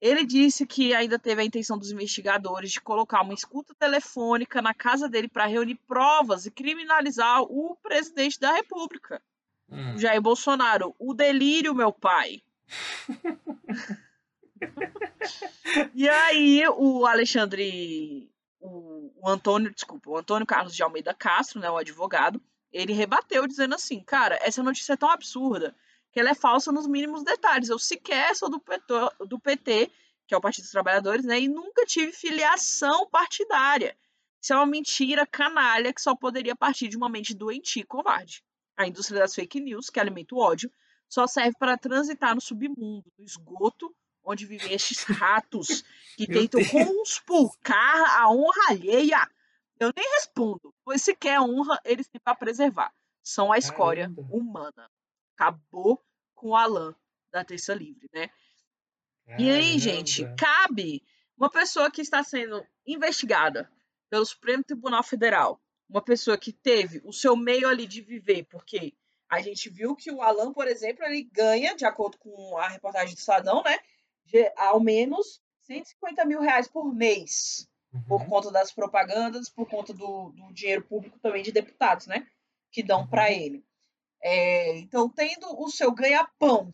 Ele 0.00 0.26
disse 0.26 0.66
que 0.66 0.94
ainda 0.94 1.16
teve 1.16 1.42
a 1.42 1.44
intenção 1.44 1.78
dos 1.78 1.92
investigadores 1.92 2.72
de 2.72 2.80
colocar 2.80 3.22
uma 3.22 3.34
escuta 3.34 3.72
telefônica 3.72 4.60
na 4.60 4.74
casa 4.74 5.08
dele 5.08 5.28
para 5.28 5.46
reunir 5.46 5.76
provas 5.86 6.44
e 6.44 6.50
criminalizar 6.50 7.42
o 7.42 7.76
presidente 7.80 8.40
da 8.40 8.52
República, 8.52 9.22
hum. 9.70 9.96
Jair 9.96 10.20
Bolsonaro. 10.20 10.92
O 10.98 11.14
delírio, 11.14 11.72
meu 11.72 11.92
pai. 11.92 12.42
e 15.94 16.08
aí, 16.08 16.64
o 16.76 17.06
Alexandre, 17.06 18.28
o, 18.58 19.12
o, 19.20 19.28
Antônio, 19.28 19.72
desculpa, 19.72 20.10
o 20.10 20.16
Antônio 20.16 20.46
Carlos 20.46 20.74
de 20.74 20.82
Almeida 20.82 21.14
Castro, 21.14 21.60
né, 21.60 21.70
o 21.70 21.76
advogado, 21.76 22.42
ele 22.72 22.92
rebateu 22.92 23.46
dizendo 23.46 23.74
assim, 23.74 24.00
cara, 24.00 24.38
essa 24.42 24.62
notícia 24.62 24.94
é 24.94 24.96
tão 24.96 25.10
absurda 25.10 25.76
que 26.10 26.20
ela 26.20 26.30
é 26.30 26.34
falsa 26.34 26.70
nos 26.70 26.86
mínimos 26.86 27.24
detalhes. 27.24 27.68
Eu 27.68 27.78
sequer 27.78 28.34
sou 28.36 28.50
do 28.50 28.60
PT, 28.60 28.84
do 29.26 29.38
PT, 29.38 29.90
que 30.26 30.34
é 30.34 30.36
o 30.36 30.40
Partido 30.40 30.64
dos 30.64 30.70
Trabalhadores, 30.70 31.24
né, 31.24 31.40
e 31.40 31.48
nunca 31.48 31.84
tive 31.84 32.12
filiação 32.12 33.08
partidária. 33.08 33.96
Isso 34.40 34.52
é 34.52 34.56
uma 34.56 34.66
mentira 34.66 35.26
canalha 35.26 35.92
que 35.92 36.02
só 36.02 36.16
poderia 36.16 36.56
partir 36.56 36.88
de 36.88 36.96
uma 36.96 37.08
mente 37.08 37.34
doentia 37.34 37.82
e 37.82 37.86
covarde. 37.86 38.42
A 38.76 38.86
indústria 38.86 39.20
das 39.20 39.34
fake 39.34 39.60
news, 39.60 39.88
que 39.88 40.00
alimenta 40.00 40.34
o 40.34 40.38
ódio, 40.38 40.70
só 41.08 41.26
serve 41.26 41.56
para 41.58 41.76
transitar 41.76 42.34
no 42.34 42.40
submundo, 42.40 43.04
no 43.18 43.24
esgoto, 43.24 43.94
onde 44.24 44.46
vivem 44.46 44.72
estes 44.72 45.02
ratos 45.04 45.84
que 46.16 46.26
tentam 46.26 46.60
conspurcar 46.64 48.20
a 48.20 48.30
honra 48.30 48.70
alheia. 48.70 49.28
Eu 49.82 49.92
nem 49.96 50.14
respondo, 50.14 50.74
pois 50.84 51.02
sequer 51.02 51.40
honra 51.40 51.80
eles 51.84 52.08
têm 52.08 52.20
para 52.20 52.34
preservar. 52.34 52.92
São 53.22 53.52
a 53.52 53.58
escória 53.58 54.08
Caramba. 54.08 54.34
humana 54.34 54.90
acabou 55.34 56.02
com 56.34 56.50
o 56.50 56.56
Alan 56.56 56.94
da 57.30 57.44
Terça 57.44 57.74
Livre, 57.74 58.08
né? 58.12 58.30
Caramba. 59.24 59.42
E 59.42 59.50
aí, 59.50 59.78
gente, 59.78 60.24
cabe 60.36 61.02
uma 61.36 61.50
pessoa 61.50 61.90
que 61.90 62.00
está 62.00 62.22
sendo 62.22 62.64
investigada 62.86 63.70
pelo 64.10 64.26
Supremo 64.26 64.62
Tribunal 64.62 65.02
Federal, 65.02 65.60
uma 65.88 66.02
pessoa 66.02 66.36
que 66.36 66.52
teve 66.52 67.00
o 67.04 67.12
seu 67.12 67.36
meio 67.36 67.68
ali 67.68 67.86
de 67.86 68.00
viver, 68.00 68.44
porque 68.44 68.94
a 69.28 69.40
gente 69.40 69.70
viu 69.70 69.96
que 69.96 70.10
o 70.10 70.20
Alan, 70.20 70.52
por 70.52 70.68
exemplo, 70.68 71.04
ele 71.04 71.22
ganha, 71.32 71.74
de 71.74 71.84
acordo 71.84 72.18
com 72.18 72.58
a 72.58 72.68
reportagem 72.68 73.14
do 73.14 73.18
Estadão, 73.18 73.62
né? 73.62 73.78
De, 74.24 74.52
ao 74.56 74.78
menos 74.78 75.40
150 75.60 76.24
mil 76.24 76.40
reais 76.40 76.68
por 76.68 76.92
mês, 76.92 77.68
uhum. 77.92 78.02
por 78.04 78.26
conta 78.26 78.50
das 78.50 78.72
propagandas, 78.72 79.48
por 79.48 79.68
conta 79.68 79.92
do, 79.92 80.30
do, 80.30 80.52
dinheiro 80.52 80.84
público 80.84 81.18
também 81.18 81.42
de 81.42 81.52
deputados, 81.52 82.06
né? 82.06 82.26
Que 82.70 82.82
dão 82.82 83.00
uhum. 83.00 83.08
para 83.08 83.30
ele. 83.30 83.64
É, 84.22 84.78
então, 84.78 85.08
tendo 85.08 85.46
o 85.60 85.68
seu 85.70 85.92
ganha-pão 85.92 86.72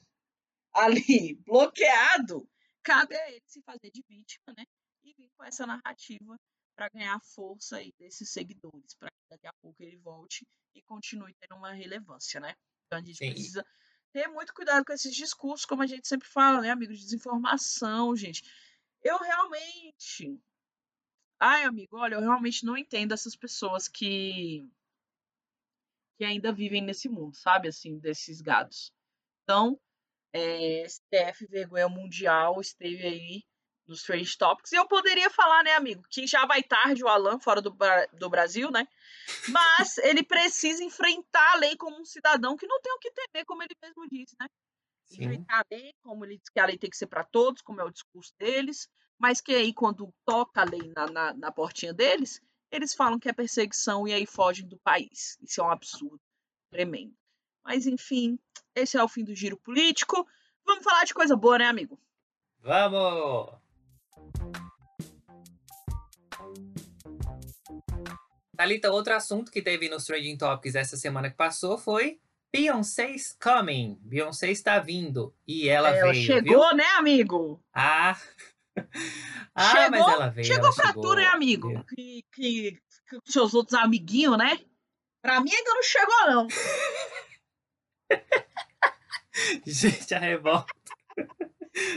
ali 0.72 1.34
bloqueado, 1.46 2.48
cabe 2.82 3.16
a 3.16 3.30
ele 3.30 3.42
se 3.46 3.62
fazer 3.62 3.90
de 3.90 4.02
vítima, 4.08 4.54
né? 4.56 4.64
E 5.02 5.14
vir 5.14 5.30
com 5.36 5.44
essa 5.44 5.66
narrativa 5.66 6.36
para 6.76 6.88
ganhar 6.90 7.18
força 7.20 7.78
aí 7.78 7.92
desses 7.98 8.30
seguidores, 8.30 8.94
para 8.94 9.10
que 9.10 9.28
daqui 9.30 9.46
a 9.46 9.52
pouco 9.60 9.82
ele 9.82 9.96
volte 9.96 10.46
e 10.74 10.82
continue 10.82 11.34
tendo 11.40 11.58
uma 11.58 11.72
relevância, 11.72 12.38
né? 12.40 12.54
Então 12.86 12.98
a 12.98 13.02
gente 13.02 13.18
Sim. 13.18 13.30
precisa 13.32 13.66
ter 14.12 14.28
muito 14.28 14.54
cuidado 14.54 14.84
com 14.84 14.92
esses 14.92 15.14
discursos, 15.14 15.66
como 15.66 15.82
a 15.82 15.86
gente 15.86 16.06
sempre 16.06 16.28
fala, 16.28 16.60
né, 16.60 16.70
amigo? 16.70 16.92
De 16.92 17.00
desinformação, 17.00 18.14
gente. 18.16 18.42
Eu 19.02 19.18
realmente. 19.18 20.40
Ai, 21.40 21.64
amigo, 21.64 21.96
olha, 21.96 22.14
eu 22.14 22.20
realmente 22.20 22.64
não 22.64 22.76
entendo 22.76 23.14
essas 23.14 23.36
pessoas 23.36 23.88
que 23.88 24.68
que 26.16 26.24
ainda 26.24 26.52
vivem 26.52 26.82
nesse 26.82 27.08
mundo, 27.08 27.36
sabe? 27.36 27.68
Assim, 27.68 27.96
desses 27.98 28.40
gados. 28.40 28.92
Então, 29.44 29.80
é, 30.32 30.84
STF 30.84 31.46
Vergonha 31.46 31.88
Mundial 31.88 32.60
esteve 32.60 33.06
aí 33.06 33.44
nos 33.86 34.02
Trade 34.02 34.36
Topics. 34.36 34.72
E 34.72 34.76
eu 34.76 34.86
poderia 34.86 35.30
falar, 35.30 35.62
né, 35.62 35.74
amigo, 35.74 36.02
que 36.10 36.26
já 36.26 36.44
vai 36.44 36.62
tarde 36.62 37.02
o 37.02 37.08
Alan 37.08 37.38
fora 37.38 37.62
do, 37.62 37.74
do 38.12 38.28
Brasil, 38.28 38.70
né? 38.70 38.86
Mas 39.48 39.96
ele 39.98 40.22
precisa 40.24 40.82
enfrentar 40.82 41.52
a 41.52 41.56
lei 41.56 41.76
como 41.76 41.98
um 41.98 42.04
cidadão 42.04 42.56
que 42.56 42.66
não 42.66 42.80
tem 42.80 42.92
o 42.92 42.98
que 42.98 43.12
temer, 43.12 43.46
como 43.46 43.62
ele 43.62 43.74
mesmo 43.82 44.06
disse, 44.08 44.36
né? 44.40 44.48
Sim. 45.06 45.22
Enfrentar 45.22 45.60
a 45.60 45.74
lei, 45.74 45.94
como 46.02 46.24
ele 46.24 46.36
diz 46.36 46.48
que 46.50 46.60
a 46.60 46.66
lei 46.66 46.76
tem 46.76 46.90
que 46.90 46.96
ser 46.96 47.06
para 47.06 47.24
todos, 47.24 47.62
como 47.62 47.80
é 47.80 47.84
o 47.84 47.90
discurso 47.90 48.34
deles, 48.38 48.88
mas 49.18 49.40
que 49.40 49.52
aí, 49.52 49.74
quando 49.74 50.14
toca 50.24 50.60
a 50.60 50.64
lei 50.64 50.92
na, 50.94 51.06
na, 51.08 51.34
na 51.34 51.52
portinha 51.52 51.92
deles, 51.92 52.40
eles 52.70 52.94
falam 52.94 53.18
que 53.18 53.28
é 53.28 53.32
perseguição 53.32 54.06
e 54.06 54.12
aí 54.12 54.26
fogem 54.26 54.66
do 54.66 54.78
país. 54.78 55.36
Isso 55.42 55.60
é 55.60 55.64
um 55.64 55.70
absurdo 55.70 56.20
tremendo. 56.70 57.14
Mas 57.64 57.86
enfim, 57.86 58.38
esse 58.74 58.96
é 58.96 59.02
o 59.02 59.08
fim 59.08 59.24
do 59.24 59.34
giro 59.34 59.56
político. 59.56 60.26
Vamos 60.64 60.84
falar 60.84 61.04
de 61.04 61.14
coisa 61.14 61.34
boa, 61.34 61.58
né, 61.58 61.66
amigo? 61.66 61.98
Vamos! 62.60 63.50
Thalita, 68.56 68.90
outro 68.90 69.14
assunto 69.14 69.50
que 69.50 69.62
teve 69.62 69.88
nos 69.88 70.04
Trading 70.04 70.36
Topics 70.36 70.74
essa 70.74 70.96
semana 70.96 71.30
que 71.30 71.36
passou 71.36 71.78
foi 71.78 72.20
Beyoncé's 72.52 73.36
coming. 73.40 73.98
Beyoncé 74.02 74.50
está 74.50 74.78
vindo. 74.78 75.34
E 75.46 75.68
ela, 75.68 75.90
ela 75.90 76.12
veio. 76.12 76.24
Chegou, 76.24 76.68
viu? 76.68 76.76
né, 76.76 76.86
amigo? 76.96 77.62
Ah, 77.72 78.18
ah, 79.54 79.70
chegou, 79.70 79.90
mas 79.90 80.14
ela 80.14 80.28
veio. 80.28 80.46
Chegou 80.46 80.66
ela 80.66 80.74
pra 80.74 80.86
chegou. 80.86 81.02
tu, 81.02 81.14
né, 81.14 81.26
amigo? 81.26 81.84
Que, 81.84 82.24
que, 82.32 82.78
que 83.08 83.32
seus 83.32 83.54
outros 83.54 83.78
amiguinhos, 83.78 84.38
né? 84.38 84.58
Pra 85.20 85.40
mim 85.40 85.50
ainda 85.52 85.74
não 85.74 85.82
chegou, 85.82 86.26
não. 86.28 86.48
Gente, 89.66 90.14
a 90.14 90.18
revolta. 90.18 90.72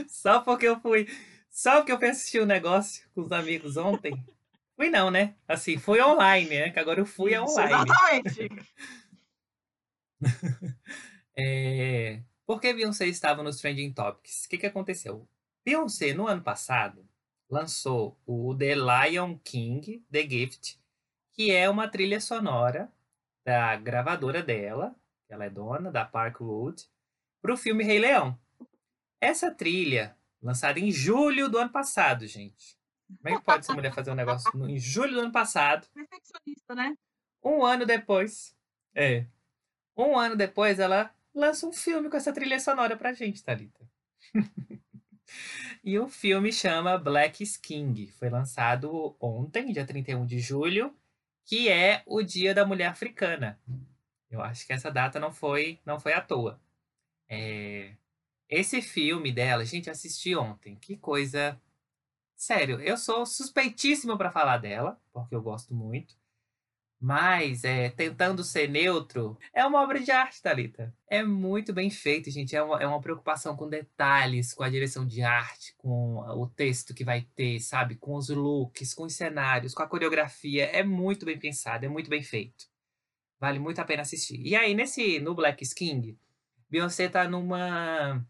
Só 0.08 0.40
porque 0.41 0.68
eu 0.68 0.80
fui. 0.80 1.08
Só 1.49 1.78
porque 1.78 1.91
eu 1.91 1.99
fui 1.99 2.10
assistir 2.10 2.40
o 2.40 2.44
um 2.44 2.48
negócio 2.48 3.08
com 3.14 3.22
os 3.22 3.32
amigos 3.32 3.78
ontem. 3.78 4.24
Fui 4.76 4.90
não, 4.90 5.12
né? 5.12 5.36
Assim, 5.48 5.78
fui 5.78 6.02
online, 6.02 6.49
né? 6.49 6.70
Que 6.72 6.80
agora 6.80 6.99
eu 6.99 7.06
fui 7.06 7.34
Isso, 7.34 7.44
online. 7.44 7.74
Exatamente. 7.74 8.49
é... 11.38 12.22
Por 12.45 12.60
que 12.60 12.74
Beyoncé 12.74 13.08
estava 13.08 13.44
nos 13.44 13.58
Trending 13.58 13.94
Topics? 13.94 14.45
O 14.45 14.49
que, 14.49 14.58
que 14.58 14.66
aconteceu? 14.66 15.28
Beyoncé, 15.64 16.14
no 16.14 16.28
ano 16.28 16.42
passado, 16.42 17.08
lançou 17.50 18.18
o 18.26 18.56
The 18.56 18.76
Lion 18.76 19.38
King, 19.44 20.04
The 20.12 20.28
Gift, 20.28 20.80
que 21.32 21.52
é 21.52 21.70
uma 21.70 21.88
trilha 21.88 22.20
sonora 22.20 22.92
da 23.46 23.76
gravadora 23.76 24.42
dela, 24.42 24.96
que 25.28 25.34
ela 25.34 25.46
é 25.46 25.50
dona, 25.50 25.92
da 25.92 26.04
Parkwood, 26.04 26.90
para 27.42 27.54
o 27.54 27.58
filme 27.58 27.84
Rei 27.84 28.00
Leão. 28.00 28.40
Essa 29.20 29.52
trilha, 29.52 30.18
lançada 30.42 30.80
em 30.80 30.92
julho 30.92 31.48
do 31.48 31.58
ano 31.58 31.72
passado, 31.72 32.26
gente. 32.26 32.78
Como 33.22 33.36
é 33.36 33.38
que 33.38 33.46
pode 33.46 33.60
essa 33.60 33.74
mulher 33.74 33.94
fazer 33.94 34.12
um 34.12 34.16
negócio 34.16 34.50
em 34.68 34.80
julho 34.80 35.14
do 35.14 35.20
ano 35.20 35.32
passado? 35.32 35.88
Perfeccionista, 35.94 36.74
né? 36.74 36.98
Um 37.44 37.64
ano 37.64 37.86
depois. 37.86 38.56
É. 38.96 39.26
Um 39.96 40.18
ano 40.18 40.36
depois, 40.36 40.80
ela 40.80 41.14
lança 41.36 41.68
um 41.68 41.74
filme 41.74 42.10
com 42.10 42.18
essa 42.18 42.34
trilha 42.34 42.60
sonora 42.60 42.96
pra 42.96 43.14
gente, 43.14 43.44
Thalita. 43.44 43.88
e 45.84 45.98
o 45.98 46.08
filme 46.08 46.52
chama 46.52 46.98
Black 46.98 47.44
King. 47.62 48.08
Foi 48.08 48.30
lançado 48.30 49.16
ontem, 49.20 49.72
dia 49.72 49.86
31 49.86 50.26
de 50.26 50.40
julho, 50.40 50.95
que 51.45 51.70
é 51.70 52.03
o 52.06 52.22
Dia 52.22 52.53
da 52.53 52.66
Mulher 52.66 52.88
Africana. 52.88 53.60
Eu 54.30 54.41
acho 54.41 54.66
que 54.66 54.74
essa 54.74 54.90
data 54.91 55.20
não 55.20 55.32
foi, 55.32 55.80
não 55.86 55.99
foi 55.99 56.14
à 56.14 56.22
toa. 56.22 56.60
É... 57.28 57.95
Esse 58.49 58.82
filme 58.82 59.32
dela, 59.32 59.66
gente, 59.66 59.90
assisti 59.90 60.36
ontem. 60.36 60.76
Que 60.76 60.98
coisa. 60.98 61.60
Sério, 62.36 62.82
eu 62.82 62.98
sou 62.98 63.26
suspeitíssimo 63.26 64.18
para 64.18 64.32
falar 64.32 64.58
dela, 64.58 64.99
porque 65.14 65.36
eu 65.36 65.41
gosto 65.41 65.74
muito. 65.74 66.16
Mas, 67.03 67.64
é, 67.64 67.90
tentando 67.90 68.44
ser 68.44 68.69
neutro, 68.69 69.36
é 69.52 69.65
uma 69.65 69.82
obra 69.82 69.99
de 69.99 70.11
arte, 70.11 70.40
Thalita. 70.40 70.94
É 71.10 71.23
muito 71.23 71.73
bem 71.73 71.90
feito, 71.90 72.30
gente. 72.30 72.56
É 72.56 72.61
uma, 72.61 72.80
é 72.80 72.86
uma 72.86 73.02
preocupação 73.02 73.56
com 73.57 73.68
detalhes, 73.68 74.53
com 74.53 74.61
a 74.61 74.69
direção 74.69 75.03
de 75.07 75.23
arte, 75.23 75.73
com 75.80 76.19
o 76.19 76.45
texto 76.45 76.94
que 76.94 77.03
vai 77.03 77.28
ter, 77.36 77.60
sabe? 77.60 77.95
Com 77.95 78.15
os 78.15 78.30
looks, 78.30 78.94
com 78.94 79.06
os 79.06 79.15
cenários, 79.15 79.73
com 79.73 79.82
a 79.82 79.88
coreografia. 79.88 80.65
É 80.65 80.84
muito 80.84 81.26
bem 81.26 81.40
pensado, 81.40 81.84
é 81.84 81.90
muito 81.90 82.07
bem 82.07 82.22
feito. 82.22 82.65
Vale 83.40 83.57
muito 83.57 83.80
a 83.80 83.86
pena 83.86 84.03
assistir. 84.03 84.40
E 84.40 84.56
aí, 84.56 84.76
nesse 84.76 85.19
no 85.19 85.34
Black 85.34 85.68
King, 85.73 86.15
Beyoncé 86.69 87.10
tá 87.10 87.28
numa. 87.28 88.23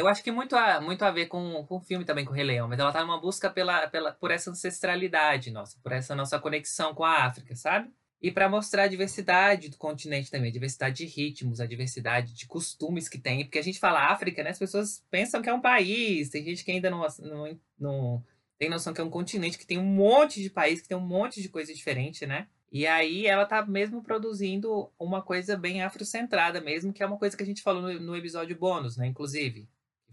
Eu 0.00 0.08
acho 0.08 0.24
que 0.24 0.32
muito 0.32 0.56
a, 0.56 0.80
muito 0.80 1.04
a 1.04 1.10
ver 1.10 1.26
com, 1.26 1.62
com 1.66 1.76
o 1.76 1.80
filme 1.80 2.06
também, 2.06 2.24
com 2.24 2.32
o 2.32 2.34
Rei 2.34 2.44
Leão, 2.44 2.66
mas 2.66 2.78
ela 2.78 2.90
tá 2.90 3.02
numa 3.02 3.20
busca 3.20 3.50
pela, 3.50 3.86
pela, 3.88 4.12
por 4.12 4.30
essa 4.30 4.50
ancestralidade 4.50 5.50
nossa, 5.50 5.78
por 5.82 5.92
essa 5.92 6.14
nossa 6.14 6.38
conexão 6.38 6.94
com 6.94 7.04
a 7.04 7.26
África, 7.26 7.54
sabe? 7.54 7.90
E 8.22 8.30
para 8.30 8.48
mostrar 8.48 8.84
a 8.84 8.88
diversidade 8.88 9.68
do 9.68 9.76
continente 9.76 10.30
também, 10.30 10.48
a 10.48 10.52
diversidade 10.52 10.96
de 10.96 11.04
ritmos, 11.04 11.60
a 11.60 11.66
diversidade 11.66 12.32
de 12.32 12.46
costumes 12.46 13.10
que 13.10 13.18
tem. 13.18 13.44
Porque 13.44 13.58
a 13.58 13.62
gente 13.62 13.78
fala 13.78 14.10
África, 14.10 14.42
né? 14.42 14.50
As 14.50 14.58
pessoas 14.58 15.04
pensam 15.10 15.42
que 15.42 15.50
é 15.50 15.54
um 15.54 15.60
país, 15.60 16.30
tem 16.30 16.42
gente 16.42 16.64
que 16.64 16.70
ainda 16.70 16.88
não, 16.88 17.06
não, 17.18 17.58
não 17.78 18.24
tem 18.58 18.70
noção 18.70 18.94
que 18.94 19.02
é 19.02 19.04
um 19.04 19.10
continente 19.10 19.58
que 19.58 19.66
tem 19.66 19.78
um 19.78 19.84
monte 19.84 20.42
de 20.42 20.48
país, 20.48 20.80
que 20.80 20.88
tem 20.88 20.96
um 20.96 21.06
monte 21.06 21.42
de 21.42 21.48
coisa 21.50 21.74
diferente, 21.74 22.26
né? 22.26 22.46
E 22.72 22.86
aí 22.86 23.26
ela 23.26 23.44
tá 23.44 23.66
mesmo 23.66 24.02
produzindo 24.02 24.90
uma 24.98 25.20
coisa 25.20 25.58
bem 25.58 25.82
afrocentrada 25.82 26.60
mesmo, 26.60 26.92
que 26.92 27.02
é 27.02 27.06
uma 27.06 27.18
coisa 27.18 27.36
que 27.36 27.42
a 27.42 27.46
gente 27.46 27.62
falou 27.62 27.82
no, 27.82 28.00
no 28.00 28.16
episódio 28.16 28.56
bônus, 28.56 28.96
né? 28.96 29.06
Inclusive, 29.06 29.68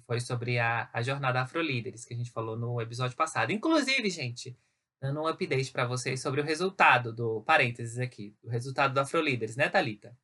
foi 0.07 0.21
sobre 0.21 0.57
a, 0.57 0.89
a 0.93 1.01
jornada 1.01 1.41
Afrolíderes, 1.41 2.05
que 2.05 2.13
a 2.13 2.17
gente 2.17 2.31
falou 2.31 2.57
no 2.57 2.81
episódio 2.81 3.17
passado. 3.17 3.51
Inclusive, 3.51 4.09
gente, 4.09 4.57
dando 5.01 5.21
um 5.21 5.27
update 5.27 5.71
para 5.71 5.85
vocês 5.85 6.21
sobre 6.21 6.39
o 6.39 6.43
resultado 6.43 7.13
do 7.13 7.41
parênteses 7.41 7.99
aqui, 7.99 8.33
o 8.41 8.49
resultado 8.49 8.93
do 8.93 8.99
Afrolíderes, 9.01 9.57
né, 9.57 9.67
Thalita? 9.67 10.17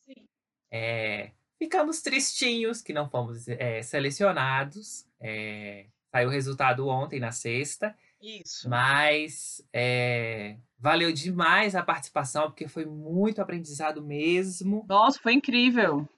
Sim. 0.00 0.26
É, 0.70 1.32
ficamos 1.58 2.00
tristinhos 2.00 2.80
que 2.80 2.94
não 2.94 3.10
fomos 3.10 3.46
é, 3.46 3.82
selecionados. 3.82 5.06
É, 5.20 5.86
saiu 6.10 6.28
o 6.28 6.32
resultado 6.32 6.88
ontem, 6.88 7.20
na 7.20 7.30
sexta. 7.30 7.94
Isso. 8.20 8.68
Mas 8.70 9.62
é, 9.70 10.56
valeu 10.78 11.12
demais 11.12 11.74
a 11.74 11.82
participação, 11.82 12.44
porque 12.44 12.66
foi 12.66 12.86
muito 12.86 13.42
aprendizado 13.42 14.02
mesmo. 14.02 14.84
Nossa, 14.88 15.20
foi 15.20 15.34
incrível. 15.34 16.08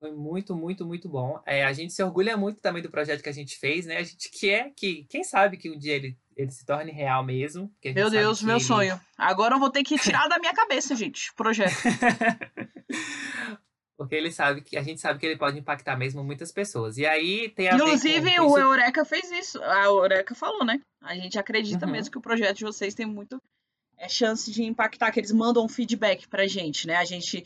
Foi 0.00 0.12
muito, 0.12 0.54
muito, 0.54 0.86
muito 0.86 1.08
bom. 1.08 1.42
É, 1.44 1.64
a 1.64 1.72
gente 1.72 1.92
se 1.92 2.02
orgulha 2.02 2.36
muito 2.36 2.60
também 2.60 2.82
do 2.82 2.90
projeto 2.90 3.22
que 3.22 3.28
a 3.28 3.32
gente 3.32 3.58
fez, 3.58 3.84
né? 3.84 3.96
A 3.96 4.02
gente 4.04 4.30
quer 4.30 4.72
que, 4.76 5.04
quem 5.10 5.24
sabe 5.24 5.56
que 5.56 5.68
um 5.68 5.76
dia 5.76 5.94
ele, 5.94 6.16
ele 6.36 6.50
se 6.52 6.64
torne 6.64 6.92
real 6.92 7.24
mesmo. 7.24 7.72
Meu 7.84 8.08
Deus, 8.08 8.40
meu 8.40 8.56
ele... 8.56 8.64
sonho. 8.64 9.00
Agora 9.16 9.56
eu 9.56 9.58
vou 9.58 9.70
ter 9.70 9.82
que 9.82 9.98
tirar 9.98 10.28
da 10.28 10.38
minha 10.38 10.54
cabeça, 10.54 10.94
gente, 10.94 11.30
o 11.32 11.34
projeto. 11.34 11.74
Porque 13.98 14.14
ele 14.14 14.30
sabe 14.30 14.60
que 14.60 14.76
a 14.76 14.82
gente 14.82 15.00
sabe 15.00 15.18
que 15.18 15.26
ele 15.26 15.36
pode 15.36 15.58
impactar 15.58 15.96
mesmo 15.96 16.22
muitas 16.22 16.52
pessoas. 16.52 16.96
E 16.96 17.04
aí 17.04 17.48
tem 17.48 17.68
a 17.68 17.74
Inclusive, 17.74 18.36
com... 18.36 18.52
o 18.52 18.56
Eureka 18.56 19.04
fez 19.04 19.28
isso. 19.32 19.60
A 19.64 19.86
Eureka 19.86 20.36
falou, 20.36 20.64
né? 20.64 20.80
A 21.02 21.16
gente 21.16 21.36
acredita 21.36 21.84
uhum. 21.84 21.90
mesmo 21.90 22.12
que 22.12 22.18
o 22.18 22.22
projeto 22.22 22.58
de 22.58 22.64
vocês 22.64 22.94
tem 22.94 23.04
muito 23.04 23.42
é, 23.98 24.08
chance 24.08 24.52
de 24.52 24.62
impactar, 24.62 25.10
que 25.10 25.18
eles 25.18 25.32
mandam 25.32 25.64
um 25.64 25.68
feedback 25.68 26.28
pra 26.28 26.46
gente, 26.46 26.86
né? 26.86 26.94
A 26.94 27.04
gente 27.04 27.44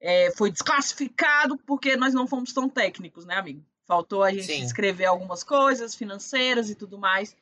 é, 0.00 0.30
foi 0.32 0.50
desclassificado 0.50 1.56
porque 1.58 1.96
nós 1.96 2.14
não 2.14 2.26
fomos 2.26 2.52
tão 2.52 2.68
técnicos, 2.68 3.24
né, 3.24 3.36
amigo? 3.36 3.64
Faltou 3.86 4.22
a 4.22 4.30
gente 4.30 4.46
Sim. 4.46 4.62
escrever 4.62 5.06
algumas 5.06 5.42
coisas 5.42 5.94
financeiras 5.94 6.70
e 6.70 6.74
tudo 6.74 6.98
mais. 6.98 7.36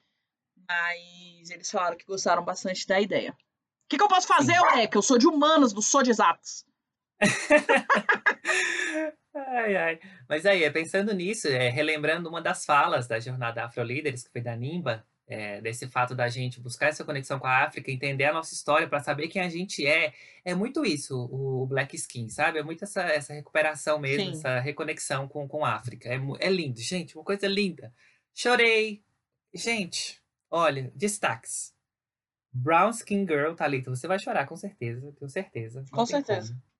Mas 0.68 1.50
eles 1.50 1.70
falaram 1.70 1.96
que 1.96 2.06
gostaram 2.06 2.44
bastante 2.44 2.86
da 2.86 3.00
ideia. 3.00 3.32
O 3.32 3.88
que, 3.88 3.96
que 3.96 4.02
eu 4.02 4.08
posso 4.08 4.26
fazer, 4.26 4.56
Eureka? 4.56 4.98
Eu 4.98 5.02
sou 5.02 5.18
de 5.18 5.26
humanas, 5.26 5.72
não 5.72 5.82
sou 5.82 6.02
de 6.02 6.10
exatos. 6.10 6.64
ai, 9.34 9.76
ai. 9.76 10.00
Mas 10.28 10.44
aí, 10.44 10.68
pensando 10.70 11.14
nisso, 11.14 11.48
é, 11.48 11.68
relembrando 11.68 12.28
uma 12.28 12.42
das 12.42 12.64
falas 12.64 13.06
da 13.06 13.20
jornada 13.20 13.64
Afro 13.64 13.84
Líderes, 13.84 14.24
que 14.24 14.30
foi 14.30 14.40
da 14.40 14.56
Nimba, 14.56 15.06
é, 15.28 15.60
desse 15.60 15.88
fato 15.88 16.14
da 16.14 16.28
gente 16.28 16.60
buscar 16.60 16.88
essa 16.88 17.04
conexão 17.04 17.38
com 17.38 17.46
a 17.46 17.64
África, 17.64 17.90
entender 17.90 18.24
a 18.24 18.32
nossa 18.32 18.54
história 18.54 18.88
para 18.88 19.00
saber 19.00 19.28
quem 19.28 19.42
a 19.42 19.48
gente 19.48 19.86
é, 19.86 20.12
é 20.44 20.54
muito 20.54 20.84
isso, 20.84 21.28
o 21.30 21.66
Black 21.66 21.96
Skin, 21.96 22.28
sabe? 22.28 22.58
É 22.58 22.62
muito 22.62 22.84
essa, 22.84 23.02
essa 23.02 23.34
recuperação 23.34 23.98
mesmo, 23.98 24.26
Sim. 24.26 24.38
essa 24.38 24.60
reconexão 24.60 25.26
com, 25.26 25.48
com 25.48 25.64
a 25.64 25.74
África. 25.74 26.08
É, 26.08 26.20
é 26.40 26.50
lindo, 26.50 26.80
gente, 26.80 27.16
uma 27.16 27.24
coisa 27.24 27.46
linda. 27.48 27.92
Chorei. 28.32 29.02
Gente, 29.52 30.20
olha, 30.50 30.92
destaques. 30.94 31.74
Brown 32.52 32.90
Skin 32.90 33.26
Girl, 33.26 33.54
Thalita, 33.54 33.90
você 33.90 34.06
vai 34.06 34.18
chorar 34.18 34.46
com 34.46 34.56
certeza, 34.56 35.12
tenho 35.18 35.28
certeza. 35.28 35.84
Com 35.90 36.06
certeza. 36.06 36.52
Como. 36.52 36.76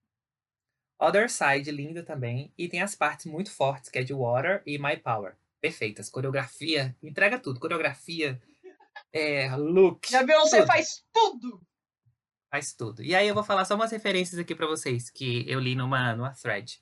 Other 0.99 1.29
Side, 1.29 1.69
linda 1.71 2.01
também. 2.01 2.51
E 2.57 2.67
tem 2.67 2.81
as 2.81 2.95
partes 2.95 3.27
muito 3.27 3.51
fortes, 3.51 3.89
que 3.89 3.99
é 3.99 4.03
de 4.03 4.13
Water 4.13 4.63
e 4.65 4.79
My 4.79 4.97
Power. 4.97 5.35
Perfeitas. 5.61 6.09
Coreografia, 6.09 6.95
entrega 7.01 7.39
tudo. 7.39 7.59
Coreografia, 7.59 8.41
é, 9.11 9.55
look. 9.55 10.09
Já 10.09 10.23
viu? 10.23 10.39
Você 10.41 10.65
faz 10.65 11.03
tudo! 11.11 11.61
Faz 12.49 12.73
tudo. 12.73 13.03
E 13.03 13.13
aí 13.13 13.27
eu 13.27 13.33
vou 13.33 13.43
falar 13.43 13.65
só 13.65 13.75
umas 13.75 13.91
referências 13.91 14.39
aqui 14.39 14.55
para 14.55 14.67
vocês, 14.67 15.09
que 15.09 15.49
eu 15.49 15.59
li 15.59 15.75
numa, 15.75 16.15
numa 16.15 16.31
thread. 16.31 16.79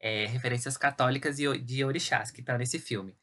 É, 0.00 0.26
referências 0.26 0.76
católicas 0.76 1.38
e 1.38 1.58
de 1.58 1.84
orixás, 1.84 2.30
que 2.30 2.42
tá 2.42 2.58
nesse 2.58 2.78
filme. 2.78 3.16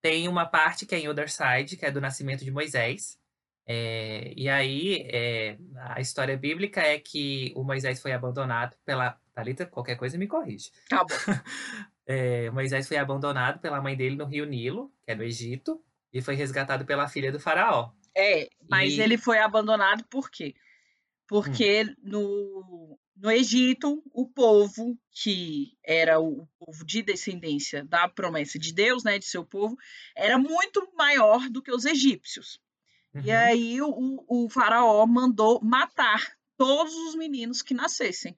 Tem 0.00 0.28
uma 0.28 0.46
parte 0.46 0.86
que 0.86 0.94
é 0.94 0.98
em 0.98 1.08
Other 1.08 1.30
Side, 1.30 1.76
que 1.76 1.84
é 1.84 1.90
do 1.90 2.00
nascimento 2.00 2.44
de 2.44 2.50
Moisés. 2.50 3.18
É, 3.66 4.32
e 4.36 4.48
aí, 4.48 5.08
é, 5.10 5.56
a 5.76 6.00
história 6.00 6.36
bíblica 6.36 6.80
é 6.80 6.98
que 6.98 7.52
o 7.56 7.64
Moisés 7.64 8.00
foi 8.00 8.12
abandonado 8.12 8.76
pela. 8.84 9.18
Thalita, 9.34 9.66
qualquer 9.66 9.96
coisa 9.96 10.16
me 10.16 10.28
corrige. 10.28 10.70
Tá 10.88 11.02
bom. 11.02 11.08
É, 12.06 12.50
Moisés 12.50 12.86
foi 12.86 12.96
abandonado 12.96 13.60
pela 13.60 13.80
mãe 13.80 13.96
dele 13.96 14.16
no 14.16 14.26
rio 14.26 14.44
Nilo, 14.44 14.92
que 15.04 15.12
é 15.12 15.14
no 15.14 15.22
Egito, 15.22 15.82
e 16.12 16.20
foi 16.20 16.34
resgatado 16.34 16.84
pela 16.84 17.08
filha 17.08 17.32
do 17.32 17.40
faraó. 17.40 17.90
É, 18.16 18.48
mas 18.68 18.94
e... 18.94 19.00
ele 19.00 19.16
foi 19.16 19.38
abandonado 19.38 20.04
por 20.04 20.30
quê? 20.30 20.54
Porque 21.26 21.84
hum. 21.84 21.94
no, 22.02 22.98
no 23.16 23.30
Egito, 23.30 24.02
o 24.12 24.28
povo, 24.28 24.98
que 25.10 25.72
era 25.82 26.20
o 26.20 26.46
povo 26.58 26.84
de 26.84 27.02
descendência 27.02 27.84
da 27.84 28.08
promessa 28.08 28.58
de 28.58 28.72
Deus, 28.72 29.02
né, 29.02 29.18
de 29.18 29.24
seu 29.24 29.44
povo, 29.44 29.76
era 30.16 30.38
muito 30.38 30.86
maior 30.94 31.48
do 31.48 31.62
que 31.62 31.72
os 31.72 31.84
egípcios. 31.84 32.60
Uhum. 33.14 33.22
E 33.22 33.30
aí 33.30 33.80
o, 33.80 34.24
o 34.28 34.48
faraó 34.50 35.06
mandou 35.06 35.60
matar 35.62 36.20
todos 36.56 36.94
os 36.94 37.14
meninos 37.14 37.62
que 37.62 37.74
nascessem. 37.74 38.36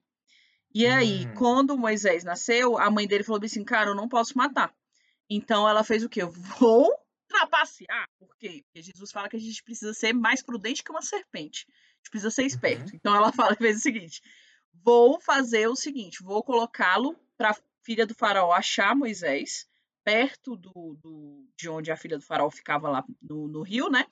E 0.77 0.85
aí, 0.85 1.25
uhum. 1.25 1.33
quando 1.33 1.75
Moisés 1.75 2.23
nasceu, 2.23 2.77
a 2.77 2.91
mãe 2.91 3.07
dele 3.07 3.23
falou 3.23 3.41
assim: 3.43 3.63
Cara, 3.63 3.89
eu 3.89 3.95
não 3.95 4.07
posso 4.07 4.37
matar. 4.37 4.71
Então 5.27 5.67
ela 5.67 5.83
fez 5.83 6.03
o 6.03 6.09
quê? 6.09 6.21
Eu 6.21 6.29
vou 6.29 6.93
trapacear. 7.27 8.07
Por 8.19 8.37
quê? 8.37 8.63
Porque 8.63 8.83
Jesus 8.83 9.11
fala 9.11 9.27
que 9.27 9.35
a 9.35 9.39
gente 9.39 9.63
precisa 9.63 9.91
ser 9.91 10.13
mais 10.13 10.43
prudente 10.43 10.83
que 10.83 10.91
uma 10.91 11.01
serpente. 11.01 11.65
A 11.67 11.97
gente 11.97 12.11
precisa 12.11 12.29
ser 12.29 12.43
esperto. 12.43 12.91
Uhum. 12.91 12.95
Então 12.95 13.15
ela 13.15 13.31
fala, 13.33 13.55
fez 13.55 13.77
o 13.77 13.81
seguinte: 13.81 14.21
Vou 14.71 15.19
fazer 15.19 15.67
o 15.67 15.75
seguinte: 15.75 16.21
vou 16.21 16.43
colocá-lo 16.43 17.19
para 17.35 17.57
filha 17.81 18.05
do 18.05 18.13
faraó 18.13 18.51
achar 18.51 18.95
Moisés, 18.95 19.67
perto 20.03 20.55
do, 20.55 20.95
do, 21.01 21.49
de 21.57 21.69
onde 21.69 21.91
a 21.91 21.97
filha 21.97 22.19
do 22.19 22.23
faraó 22.23 22.51
ficava 22.51 22.87
lá 22.87 23.03
no, 23.19 23.47
no 23.47 23.63
rio, 23.63 23.89
né? 23.89 24.05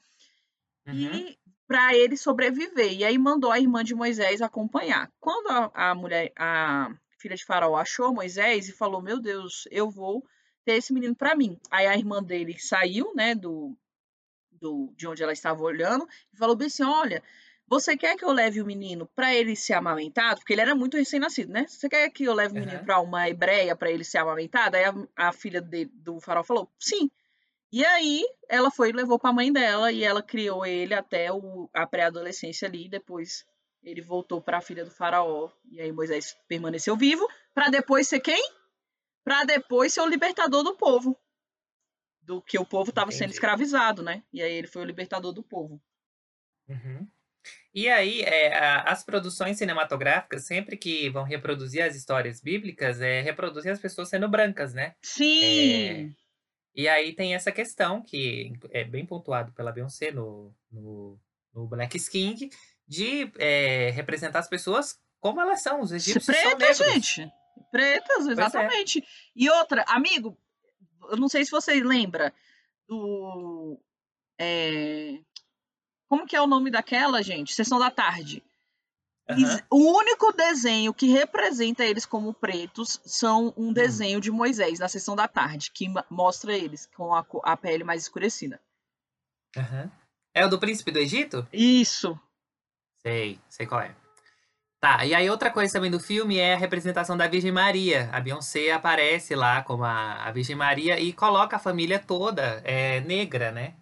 Uhum. 0.88 1.14
E 1.14 1.40
para 1.68 1.96
ele 1.96 2.18
sobreviver. 2.18 2.94
E 2.94 3.04
aí 3.04 3.18
mandou 3.18 3.52
a 3.52 3.60
irmã 3.60 3.84
de 3.84 3.96
Moisés 3.96 4.42
acompanhar. 4.42 5.12
Quando 5.20 5.50
a, 5.50 5.92
a 5.92 5.96
mulher, 5.96 6.32
a 6.38 6.94
filha 7.20 7.36
de 7.36 7.46
Faraó 7.46 7.76
achou 7.76 8.14
Moisés 8.14 8.70
e 8.70 8.74
falou: 8.74 9.02
"Meu 9.02 9.20
Deus, 9.20 9.68
eu 9.72 9.90
vou 9.90 10.24
ter 10.64 10.74
esse 10.74 10.94
menino 10.94 11.16
para 11.16 11.36
mim". 11.36 11.60
Aí 11.72 11.88
a 11.88 11.96
irmã 11.96 12.22
dele 12.24 12.58
saiu, 12.60 13.14
né, 13.16 13.36
do, 13.36 13.76
do 14.52 14.94
de 14.96 15.08
onde 15.08 15.24
ela 15.24 15.34
estava 15.34 15.64
olhando 15.64 16.08
e 16.34 16.38
falou 16.38 16.56
bem 16.56 16.68
assim: 16.68 16.84
"Olha, 16.84 17.24
você 17.68 17.98
quer 17.98 18.16
que 18.16 18.24
eu 18.24 18.32
leve 18.32 18.62
o 18.62 18.66
menino 18.66 19.08
para 19.16 19.34
ele 19.34 19.56
ser 19.56 19.74
amamentado? 19.74 20.40
Porque 20.40 20.54
ele 20.54 20.62
era 20.62 20.76
muito 20.76 20.98
recém-nascido, 20.98 21.52
né? 21.52 21.66
Você 21.68 21.90
quer 21.90 22.10
que 22.12 22.24
eu 22.26 22.34
leve 22.34 22.54
o 22.54 22.60
menino 22.60 22.78
uhum. 22.78 22.86
para 22.86 23.00
uma 23.00 23.28
hebreia 23.28 23.76
para 23.76 23.90
ele 23.90 24.04
ser 24.04 24.20
amamentado? 24.20 24.78
Aí 24.78 24.84
a, 24.84 24.94
a 25.16 25.32
filha 25.34 25.62
de, 25.62 25.86
do 25.86 26.20
farol 26.20 26.44
falou: 26.44 26.70
sim. 26.80 27.10
E 27.72 27.84
aí 27.84 28.24
ela 28.48 28.72
foi 28.72 28.90
e 28.90 28.94
levou 28.94 29.20
para 29.20 29.32
a 29.32 29.34
mãe 29.34 29.52
dela 29.52 29.92
e 29.92 30.04
ela 30.04 30.24
criou 30.24 30.66
ele 30.66 30.94
até 30.94 31.32
o, 31.32 31.70
a 31.74 31.86
pré-adolescência 31.86 32.68
ali. 32.68 32.88
Depois 32.88 33.46
ele 33.84 34.02
voltou 34.02 34.42
para 34.42 34.58
a 34.58 34.62
filha 34.62 34.84
do 34.84 34.92
faraó 34.92 35.50
e 35.70 35.80
aí 35.80 35.92
Moisés 35.92 36.36
permaneceu 36.48 36.96
vivo 36.96 37.28
para 37.54 37.70
depois 37.70 38.08
ser 38.08 38.20
quem? 38.20 38.42
Para 39.24 39.44
depois 39.44 39.94
ser 39.94 40.02
o 40.02 40.08
libertador 40.08 40.64
do 40.64 40.76
povo. 40.76 41.18
Do 42.22 42.42
que 42.42 42.58
o 42.58 42.66
povo 42.66 42.90
estava 42.90 43.12
sendo 43.12 43.32
escravizado, 43.32 44.02
né? 44.02 44.24
E 44.34 44.42
aí 44.42 44.54
ele 44.54 44.68
foi 44.68 44.82
o 44.82 44.86
libertador 44.86 45.32
do 45.32 45.44
povo. 45.44 45.82
Uhum. 46.68 47.08
E 47.74 47.90
aí, 47.90 48.22
é, 48.22 48.56
as 48.90 49.04
produções 49.04 49.58
cinematográficas, 49.58 50.46
sempre 50.46 50.78
que 50.78 51.10
vão 51.10 51.24
reproduzir 51.24 51.84
as 51.84 51.96
histórias 51.96 52.42
bíblicas, 52.42 53.02
é, 53.02 53.22
reproduzem 53.22 53.72
as 53.72 53.80
pessoas 53.80 54.10
sendo 54.10 54.30
brancas, 54.30 54.74
né? 54.74 54.96
Sim! 55.02 56.10
É, 56.10 56.10
e 56.76 56.90
aí 56.90 57.14
tem 57.14 57.34
essa 57.34 57.52
questão, 57.52 58.02
que 58.02 58.52
é 58.70 58.84
bem 58.84 59.06
pontuado 59.06 59.54
pela 59.54 59.72
Beyoncé 59.72 60.12
no, 60.12 60.54
no, 60.70 61.18
no 61.54 61.68
Black 61.68 61.96
Skin, 61.96 62.50
de 62.86 63.32
é, 63.38 63.92
representar 63.92 64.40
as 64.40 64.50
pessoas 64.50 65.00
como 65.20 65.40
elas 65.40 65.62
são, 65.62 65.82
os 65.82 65.92
egípcios 65.92 66.26
Pretas, 66.26 66.78
gente. 66.78 67.32
Pretas, 67.72 68.28
é. 68.28 68.32
exatamente. 68.32 69.00
É. 69.00 69.04
E 69.36 69.50
outra, 69.50 69.86
amigo, 69.88 70.38
eu 71.10 71.18
não 71.18 71.30
sei 71.30 71.46
se 71.46 71.52
vocês 71.52 71.82
lembram 71.82 72.32
do... 72.88 73.80
É, 74.38 75.18
como 76.08 76.28
que 76.28 76.36
é 76.36 76.42
o 76.42 76.48
nome 76.48 76.70
daquela, 76.70 77.24
gente? 77.24 77.54
Sessão 77.54 77.80
da 77.80 77.90
tarde. 77.90 78.44
Uhum. 79.30 79.60
O 79.72 79.98
único 79.98 80.32
desenho 80.34 80.94
que 80.94 81.08
representa 81.08 81.84
eles 81.84 82.06
como 82.06 82.34
pretos 82.34 83.02
são 83.06 83.54
um 83.58 83.70
hum. 83.70 83.74
desenho 83.74 84.22
de 84.22 84.30
Moisés 84.30 84.80
na 84.80 84.88
sessão 84.88 85.16
da 85.16 85.28
tarde, 85.28 85.72
que 85.72 85.88
mostra 86.10 86.56
eles 86.56 86.88
com 86.96 87.14
a, 87.14 87.26
a 87.44 87.58
pele 87.58 87.84
mais 87.84 88.04
escurecida. 88.04 88.60
Uhum. 89.58 89.90
É 90.34 90.46
o 90.46 90.50
do 90.50 90.60
príncipe 90.60 90.92
do 90.92 91.00
Egito? 91.00 91.48
Isso. 91.52 92.20
Sei, 93.02 93.40
sei 93.50 93.66
qual 93.66 93.82
é. 93.82 93.96
Tá, 94.80 95.04
e 95.04 95.16
aí 95.16 95.28
outra 95.30 95.50
coisa 95.50 95.74
também 95.74 95.90
do 95.90 96.00
filme 96.00 96.38
é 96.38 96.54
a 96.54 96.58
representação 96.58 97.18
da 97.18 97.28
Virgem 97.28 97.52
Maria. 97.52 98.08
A 98.12 98.20
Beyoncé 98.20 98.72
aparece 98.72 99.34
lá 99.34 99.64
como 99.64 99.84
a, 99.84 100.24
a 100.24 100.32
Virgem 100.32 100.56
Maria 100.56 101.00
e 101.00 101.12
coloca 101.12 101.56
a 101.56 101.60
família 101.60 101.98
toda 101.98 102.62
é, 102.64 103.00
negra, 103.02 103.52
né? 103.52 103.74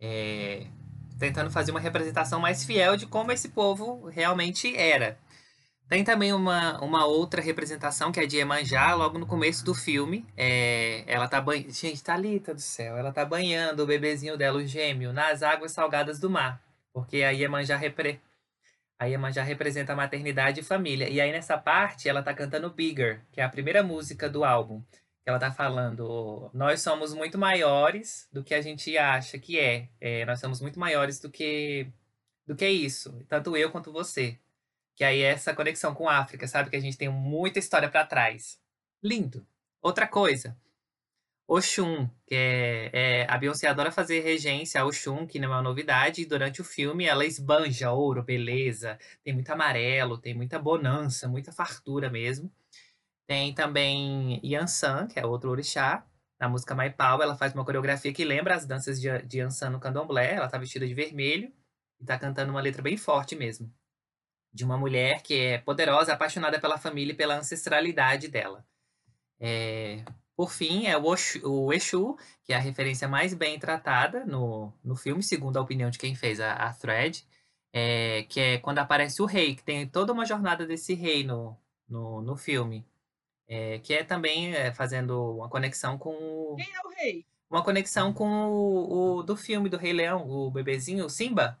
É, 0.00 0.66
tentando 1.20 1.50
fazer 1.50 1.70
uma 1.70 1.78
representação 1.78 2.40
mais 2.40 2.64
fiel 2.64 2.96
de 2.96 3.06
como 3.06 3.30
esse 3.30 3.50
povo 3.50 4.08
realmente 4.08 4.74
era. 4.74 5.18
Tem 5.86 6.02
também 6.02 6.32
uma, 6.32 6.82
uma 6.82 7.04
outra 7.04 7.42
representação, 7.42 8.10
que 8.10 8.20
é 8.20 8.26
de 8.26 8.38
Iemanjá, 8.38 8.94
logo 8.94 9.18
no 9.18 9.26
começo 9.26 9.64
do 9.64 9.74
filme. 9.74 10.24
É, 10.36 11.04
ela 11.06 11.28
tá 11.28 11.40
banhando. 11.40 11.70
Gente, 11.72 12.02
Thalita 12.02 12.54
do 12.54 12.60
céu, 12.60 12.96
ela 12.96 13.12
tá 13.12 13.24
banhando 13.24 13.82
o 13.82 13.86
bebezinho 13.86 14.36
dela, 14.38 14.58
o 14.58 14.66
gêmeo, 14.66 15.12
nas 15.12 15.42
águas 15.42 15.72
salgadas 15.72 16.18
do 16.18 16.30
mar. 16.30 16.62
Porque 16.92 17.22
a 17.22 17.30
Iemanjá, 17.30 17.76
repre... 17.76 18.20
a 18.98 19.06
Iemanjá 19.06 19.42
representa 19.42 19.92
a 19.92 19.96
maternidade 19.96 20.60
e 20.60 20.64
família. 20.64 21.08
E 21.08 21.20
aí, 21.20 21.32
nessa 21.32 21.58
parte, 21.58 22.08
ela 22.08 22.22
tá 22.22 22.32
cantando 22.32 22.70
Bigger, 22.70 23.20
que 23.32 23.40
é 23.40 23.44
a 23.44 23.48
primeira 23.48 23.82
música 23.82 24.28
do 24.28 24.44
álbum 24.44 24.80
ela 25.30 25.38
está 25.38 25.52
falando, 25.52 26.50
nós 26.52 26.82
somos 26.82 27.14
muito 27.14 27.38
maiores 27.38 28.28
do 28.32 28.44
que 28.44 28.54
a 28.54 28.60
gente 28.60 28.96
acha 28.98 29.38
que 29.38 29.58
é. 29.58 29.88
é. 30.00 30.24
Nós 30.26 30.40
somos 30.40 30.60
muito 30.60 30.78
maiores 30.78 31.18
do 31.20 31.30
que 31.30 31.86
do 32.46 32.56
que 32.56 32.68
isso, 32.68 33.12
tanto 33.28 33.56
eu 33.56 33.70
quanto 33.70 33.92
você. 33.92 34.38
Que 34.96 35.04
aí 35.04 35.22
é 35.22 35.28
essa 35.30 35.54
conexão 35.54 35.94
com 35.94 36.08
a 36.08 36.18
África, 36.18 36.46
sabe 36.48 36.70
que 36.70 36.76
a 36.76 36.80
gente 36.80 36.98
tem 36.98 37.08
muita 37.08 37.58
história 37.58 37.88
para 37.88 38.04
trás. 38.06 38.60
Lindo. 39.02 39.46
Outra 39.82 40.06
coisa, 40.06 40.56
Oxum, 41.52 42.08
que 42.28 42.34
é, 42.36 42.90
é, 42.92 43.26
a 43.28 43.36
Beyoncé 43.36 43.66
adora 43.66 43.90
fazer 43.90 44.20
regência 44.20 44.80
a 44.80 44.86
Oxum, 44.86 45.26
que 45.26 45.40
não 45.40 45.48
é 45.48 45.56
uma 45.56 45.62
novidade, 45.62 46.22
e 46.22 46.24
durante 46.24 46.60
o 46.60 46.64
filme 46.64 47.06
ela 47.06 47.26
esbanja 47.26 47.90
ouro, 47.90 48.22
beleza, 48.22 48.96
tem 49.24 49.34
muito 49.34 49.50
amarelo, 49.50 50.16
tem 50.16 50.32
muita 50.32 50.60
bonança, 50.60 51.26
muita 51.26 51.50
fartura 51.50 52.08
mesmo. 52.08 52.48
Tem 53.30 53.54
também 53.54 54.40
Yansan, 54.42 55.06
que 55.06 55.16
é 55.16 55.24
outro 55.24 55.50
orixá. 55.50 56.04
Na 56.36 56.48
música 56.48 56.74
My 56.74 56.90
Pau, 56.90 57.22
ela 57.22 57.36
faz 57.36 57.54
uma 57.54 57.64
coreografia 57.64 58.12
que 58.12 58.24
lembra 58.24 58.56
as 58.56 58.66
danças 58.66 59.00
de, 59.00 59.08
Yansan 59.32 59.70
no 59.70 59.78
candomblé. 59.78 60.34
Ela 60.34 60.48
tá 60.48 60.58
vestida 60.58 60.84
de 60.84 60.92
vermelho 60.94 61.52
e 62.00 62.04
tá 62.04 62.18
cantando 62.18 62.50
uma 62.50 62.60
letra 62.60 62.82
bem 62.82 62.96
forte 62.96 63.36
mesmo. 63.36 63.72
De 64.52 64.64
uma 64.64 64.76
mulher 64.76 65.22
que 65.22 65.38
é 65.38 65.58
poderosa, 65.58 66.12
apaixonada 66.12 66.58
pela 66.60 66.76
família 66.76 67.12
e 67.12 67.16
pela 67.16 67.38
ancestralidade 67.38 68.26
dela. 68.26 68.66
É, 69.38 70.04
por 70.36 70.50
fim, 70.50 70.88
é 70.88 70.96
o, 70.98 71.04
Oshu, 71.04 71.40
o 71.48 71.72
Exu, 71.72 72.16
que 72.44 72.52
é 72.52 72.56
a 72.56 72.60
referência 72.60 73.06
mais 73.06 73.32
bem 73.32 73.60
tratada 73.60 74.26
no, 74.26 74.72
no 74.82 74.96
filme, 74.96 75.22
segundo 75.22 75.56
a 75.56 75.62
opinião 75.62 75.88
de 75.88 76.00
quem 76.00 76.16
fez 76.16 76.40
a, 76.40 76.54
a 76.54 76.72
thread, 76.74 77.24
é, 77.72 78.24
que 78.24 78.40
é 78.40 78.58
quando 78.58 78.80
aparece 78.80 79.22
o 79.22 79.26
rei, 79.26 79.54
que 79.54 79.62
tem 79.62 79.86
toda 79.86 80.12
uma 80.12 80.26
jornada 80.26 80.66
desse 80.66 80.94
rei 80.94 81.22
no, 81.22 81.56
no, 81.88 82.20
no 82.22 82.36
filme. 82.36 82.89
É, 83.52 83.80
que 83.80 83.92
é 83.92 84.04
também 84.04 84.54
é, 84.54 84.72
fazendo 84.72 85.34
uma 85.34 85.48
conexão 85.48 85.98
com 85.98 86.10
o... 86.10 86.54
Quem 86.56 86.72
é 86.72 86.86
o 86.86 86.90
rei? 86.90 87.26
Uma 87.50 87.64
conexão 87.64 88.12
com 88.12 88.46
o, 88.46 89.16
o 89.16 89.22
do 89.24 89.36
filme 89.36 89.68
do 89.68 89.76
Rei 89.76 89.92
Leão, 89.92 90.24
o 90.30 90.48
bebezinho, 90.52 91.04
o 91.04 91.10
Simba. 91.10 91.58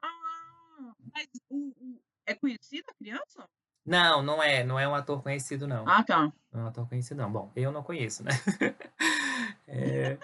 Ah, 0.00 0.94
mas 1.12 1.28
o, 1.50 1.56
o, 1.56 2.00
é 2.24 2.34
conhecido 2.34 2.84
a 2.88 2.94
criança? 2.94 3.48
Não, 3.84 4.22
não 4.22 4.40
é. 4.40 4.62
Não 4.62 4.78
é 4.78 4.86
um 4.86 4.94
ator 4.94 5.20
conhecido, 5.24 5.66
não. 5.66 5.88
Ah, 5.88 6.04
tá. 6.04 6.32
Não 6.52 6.60
é 6.60 6.64
um 6.64 6.68
ator 6.68 6.88
conhecido, 6.88 7.20
não. 7.20 7.32
Bom, 7.32 7.50
eu 7.56 7.72
não 7.72 7.82
conheço, 7.82 8.22
né? 8.22 8.30
é... 9.66 10.16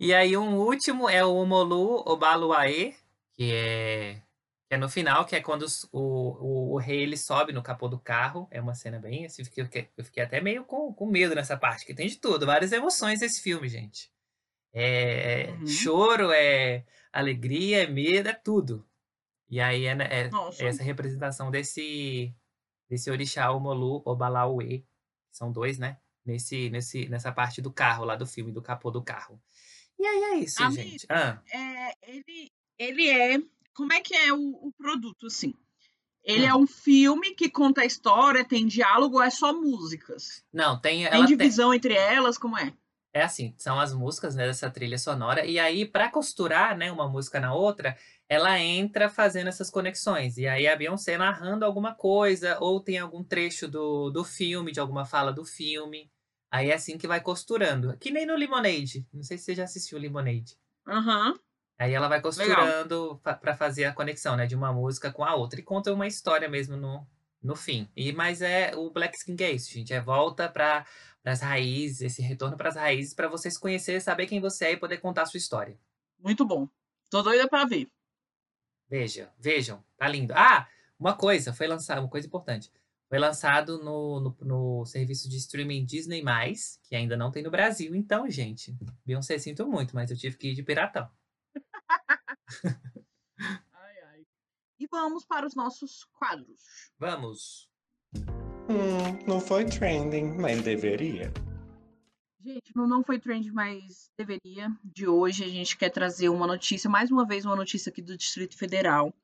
E 0.00 0.12
aí, 0.12 0.36
um 0.36 0.56
último 0.56 1.08
é 1.08 1.24
o 1.24 1.36
Omolu 1.36 2.02
Obaluaê, 2.04 2.96
que 3.34 3.52
é 3.54 4.20
é 4.72 4.78
no 4.78 4.88
final, 4.88 5.26
que 5.26 5.36
é 5.36 5.40
quando 5.42 5.66
o, 5.92 5.98
o, 6.00 6.72
o, 6.72 6.78
rei 6.78 7.02
ele 7.02 7.14
sobe 7.14 7.52
no 7.52 7.62
capô 7.62 7.88
do 7.88 7.98
carro. 7.98 8.48
É 8.50 8.58
uma 8.58 8.74
cena 8.74 8.98
bem 8.98 9.26
assim, 9.26 9.42
eu 9.42 9.46
fiquei, 9.46 9.90
eu 9.98 10.02
fiquei 10.02 10.22
até 10.22 10.40
meio 10.40 10.64
com, 10.64 10.94
com 10.94 11.04
medo 11.04 11.34
nessa 11.34 11.58
parte, 11.58 11.84
que 11.84 11.92
tem 11.92 12.08
de 12.08 12.16
tudo, 12.16 12.46
várias 12.46 12.72
emoções 12.72 13.20
esse 13.20 13.42
filme, 13.42 13.68
gente. 13.68 14.10
É 14.72 15.50
uhum. 15.50 15.66
choro, 15.66 16.32
é 16.32 16.86
alegria, 17.12 17.82
é 17.82 17.86
medo, 17.86 18.30
é 18.30 18.32
tudo. 18.32 18.82
E 19.50 19.60
aí 19.60 19.84
é, 19.84 19.92
é, 19.92 20.30
é 20.30 20.66
essa 20.66 20.82
representação 20.82 21.50
desse, 21.50 22.34
desse 22.88 23.10
orixá 23.10 23.52
Omolu 23.52 24.00
Obalauê, 24.06 24.84
são 25.30 25.52
dois, 25.52 25.78
né? 25.78 25.98
Nesse, 26.24 26.70
nesse, 26.70 27.10
nessa 27.10 27.30
parte 27.30 27.60
do 27.60 27.70
carro 27.70 28.06
lá 28.06 28.16
do 28.16 28.26
filme, 28.26 28.50
do 28.50 28.62
capô 28.62 28.90
do 28.90 29.02
carro. 29.02 29.38
E 29.98 30.06
aí 30.06 30.22
é 30.22 30.34
isso, 30.36 30.62
Amigo, 30.62 30.82
gente. 30.82 31.06
Ah. 31.10 31.38
É, 31.52 32.10
ele, 32.10 32.50
ele 32.78 33.10
é 33.10 33.38
como 33.74 33.92
é 33.92 34.00
que 34.00 34.14
é 34.14 34.32
o, 34.32 34.38
o 34.38 34.72
produto, 34.76 35.26
assim? 35.26 35.54
Ele 36.24 36.44
hum. 36.44 36.48
é 36.48 36.54
um 36.54 36.66
filme 36.66 37.34
que 37.34 37.50
conta 37.50 37.82
a 37.82 37.86
história, 37.86 38.44
tem 38.44 38.66
diálogo 38.66 39.16
ou 39.16 39.22
é 39.22 39.30
só 39.30 39.52
músicas? 39.52 40.44
Não, 40.52 40.80
tem. 40.80 41.08
Tem 41.08 41.24
divisão 41.24 41.70
tem... 41.70 41.76
entre 41.78 41.94
elas, 41.94 42.38
como 42.38 42.56
é? 42.56 42.72
É 43.14 43.22
assim, 43.22 43.54
são 43.58 43.78
as 43.78 43.92
músicas 43.92 44.34
né, 44.34 44.46
dessa 44.46 44.70
trilha 44.70 44.96
sonora, 44.96 45.44
e 45.44 45.58
aí, 45.58 45.84
para 45.84 46.10
costurar 46.10 46.74
né, 46.76 46.90
uma 46.90 47.06
música 47.06 47.38
na 47.38 47.52
outra, 47.52 47.94
ela 48.26 48.58
entra 48.58 49.10
fazendo 49.10 49.48
essas 49.48 49.70
conexões. 49.70 50.38
E 50.38 50.46
aí 50.46 50.66
a 50.66 50.74
Beyoncé 50.74 51.18
narrando 51.18 51.66
alguma 51.66 51.94
coisa, 51.94 52.56
ou 52.58 52.80
tem 52.80 52.98
algum 52.98 53.22
trecho 53.22 53.68
do, 53.68 54.08
do 54.08 54.24
filme, 54.24 54.72
de 54.72 54.80
alguma 54.80 55.04
fala 55.04 55.30
do 55.30 55.44
filme. 55.44 56.10
Aí 56.50 56.70
é 56.70 56.74
assim 56.74 56.96
que 56.96 57.06
vai 57.06 57.20
costurando. 57.20 57.94
Que 57.98 58.10
nem 58.10 58.24
no 58.24 58.34
Lemonade. 58.34 59.06
Não 59.12 59.22
sei 59.22 59.36
se 59.36 59.44
você 59.44 59.54
já 59.54 59.64
assistiu 59.64 59.98
Lemonade. 59.98 60.56
Aham. 60.88 61.32
Uhum. 61.32 61.38
Aí 61.78 61.94
ela 61.94 62.08
vai 62.08 62.20
costurando 62.20 63.20
para 63.22 63.56
fazer 63.56 63.84
a 63.84 63.92
conexão, 63.92 64.36
né, 64.36 64.46
de 64.46 64.54
uma 64.54 64.72
música 64.72 65.10
com 65.12 65.24
a 65.24 65.34
outra 65.34 65.58
e 65.58 65.64
conta 65.64 65.92
uma 65.92 66.06
história 66.06 66.48
mesmo 66.48 66.76
no, 66.76 67.06
no 67.42 67.56
fim. 67.56 67.88
E 67.96 68.12
mas 68.12 68.40
é 68.40 68.72
o 68.76 68.90
Black 68.90 69.16
Skin 69.16 69.36
é 69.40 69.50
isso, 69.50 69.72
gente, 69.72 69.92
é 69.92 70.00
volta 70.00 70.48
para 70.48 70.86
as 71.24 71.40
raízes, 71.40 72.00
esse 72.00 72.22
retorno 72.22 72.56
para 72.56 72.68
as 72.68 72.76
raízes 72.76 73.14
para 73.14 73.28
vocês 73.28 73.58
conhecerem, 73.58 74.00
saber 74.00 74.26
quem 74.26 74.40
você 74.40 74.66
é 74.66 74.72
e 74.72 74.76
poder 74.76 74.98
contar 74.98 75.22
a 75.22 75.26
sua 75.26 75.38
história. 75.38 75.76
Muito 76.18 76.44
bom. 76.44 76.68
Tô 77.10 77.20
doida 77.20 77.48
para 77.48 77.64
ver. 77.64 77.88
Veja, 78.88 79.32
vejam, 79.38 79.82
tá 79.96 80.06
lindo. 80.06 80.32
Ah, 80.36 80.68
uma 80.98 81.16
coisa, 81.16 81.52
foi 81.52 81.66
lançado, 81.66 81.98
uma 81.98 82.08
coisa 82.08 82.26
importante. 82.26 82.70
Foi 83.08 83.18
lançado 83.18 83.82
no, 83.82 84.20
no, 84.20 84.36
no, 84.40 84.86
serviço 84.86 85.28
de 85.28 85.36
streaming 85.36 85.84
Disney+, 85.84 86.22
que 86.84 86.94
ainda 86.94 87.16
não 87.16 87.30
tem 87.30 87.42
no 87.42 87.50
Brasil. 87.50 87.94
Então, 87.94 88.30
gente, 88.30 88.74
Beyoncé, 89.04 89.38
sinto 89.38 89.66
muito, 89.66 89.94
mas 89.94 90.10
eu 90.10 90.16
tive 90.16 90.36
que 90.36 90.50
ir 90.50 90.54
de 90.54 90.62
piratão 90.62 91.08
ai, 93.72 94.02
ai. 94.10 94.26
E 94.78 94.86
vamos 94.86 95.24
para 95.24 95.46
os 95.46 95.54
nossos 95.54 96.04
quadros. 96.12 96.60
Vamos. 96.98 97.68
Hum, 98.68 99.26
não 99.26 99.40
foi 99.40 99.64
trending, 99.64 100.36
mas 100.38 100.62
deveria. 100.62 101.32
Gente, 102.44 102.74
no 102.74 102.88
Não 102.88 103.04
Foi 103.04 103.20
Trend, 103.20 103.52
mas 103.52 104.10
deveria. 104.18 104.68
De 104.82 105.06
hoje 105.06 105.44
a 105.44 105.48
gente 105.48 105.76
quer 105.76 105.90
trazer 105.90 106.28
uma 106.28 106.44
notícia, 106.44 106.90
mais 106.90 107.08
uma 107.08 107.24
vez 107.24 107.44
uma 107.44 107.54
notícia 107.54 107.88
aqui 107.88 108.02
do 108.02 108.16
Distrito 108.16 108.58
Federal. 108.58 109.14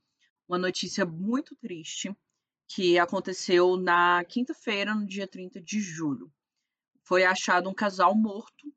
Uma 0.49 0.57
notícia 0.57 1.05
muito 1.05 1.57
triste 1.57 2.17
que 2.69 2.97
aconteceu 2.97 3.77
na 3.77 4.25
quinta-feira, 4.25 4.95
no 4.95 5.05
dia 5.05 5.27
30 5.27 5.61
de 5.61 5.81
julho. 5.81 6.33
Foi 7.03 7.25
achado 7.25 7.69
um 7.69 7.75
casal 7.75 8.15
morto 8.15 8.73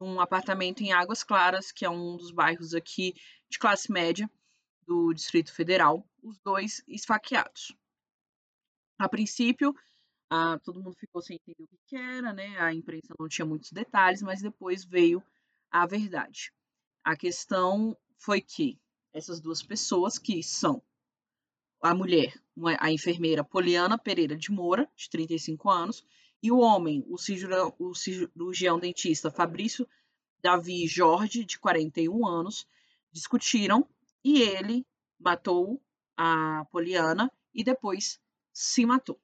num 0.00 0.20
apartamento 0.20 0.82
em 0.82 0.92
Águas 0.92 1.24
Claras, 1.24 1.72
que 1.72 1.84
é 1.84 1.90
um 1.90 2.16
dos 2.16 2.30
bairros 2.30 2.74
aqui 2.74 3.14
de 3.50 3.58
classe 3.58 3.90
média. 3.92 4.30
do 4.86 5.12
Distrito 5.12 5.52
Federal, 5.52 6.04
os 6.20 6.38
dois 6.40 6.82
esfaqueados. 6.88 7.76
A 8.98 9.08
princípio, 9.08 9.72
ah, 10.28 10.58
todo 10.64 10.82
mundo 10.82 10.96
ficou 10.96 11.22
sem 11.22 11.36
entender 11.36 11.68
o 11.72 11.78
que 11.86 11.96
era, 11.96 12.32
né? 12.32 12.58
A 12.58 12.74
imprensa 12.74 13.14
não 13.18 13.28
tinha 13.28 13.46
muitos 13.46 13.70
detalhes, 13.70 14.20
mas 14.20 14.42
depois 14.42 14.84
veio 14.84 15.22
a 15.70 15.86
verdade. 15.86 16.52
A 17.04 17.16
questão 17.16 17.96
foi 18.18 18.40
que 18.40 18.80
essas 19.12 19.40
duas 19.40 19.62
pessoas, 19.62 20.18
que 20.18 20.42
são 20.42 20.82
a 21.80 21.94
mulher, 21.94 22.34
a 22.78 22.90
enfermeira 22.92 23.44
Poliana 23.44 23.96
Pereira 23.96 24.36
de 24.36 24.50
Moura, 24.50 24.90
de 24.96 25.08
35 25.08 25.70
anos, 25.70 26.04
e 26.42 26.50
o 26.50 26.58
homem, 26.58 27.04
o 27.08 27.16
cirurgião, 27.16 27.74
o 27.78 27.94
cirurgião 27.94 28.78
dentista 28.78 29.30
Fabrício 29.30 29.88
Davi 30.42 30.86
Jorge, 30.86 31.44
de 31.44 31.58
41 31.58 32.26
anos, 32.26 32.66
discutiram 33.12 33.88
e 34.24 34.42
ele 34.42 34.86
matou 35.18 35.82
a 36.16 36.64
Poliana 36.70 37.30
e 37.54 37.64
depois 37.64 38.20
se 38.52 38.84
matou. 38.84 39.20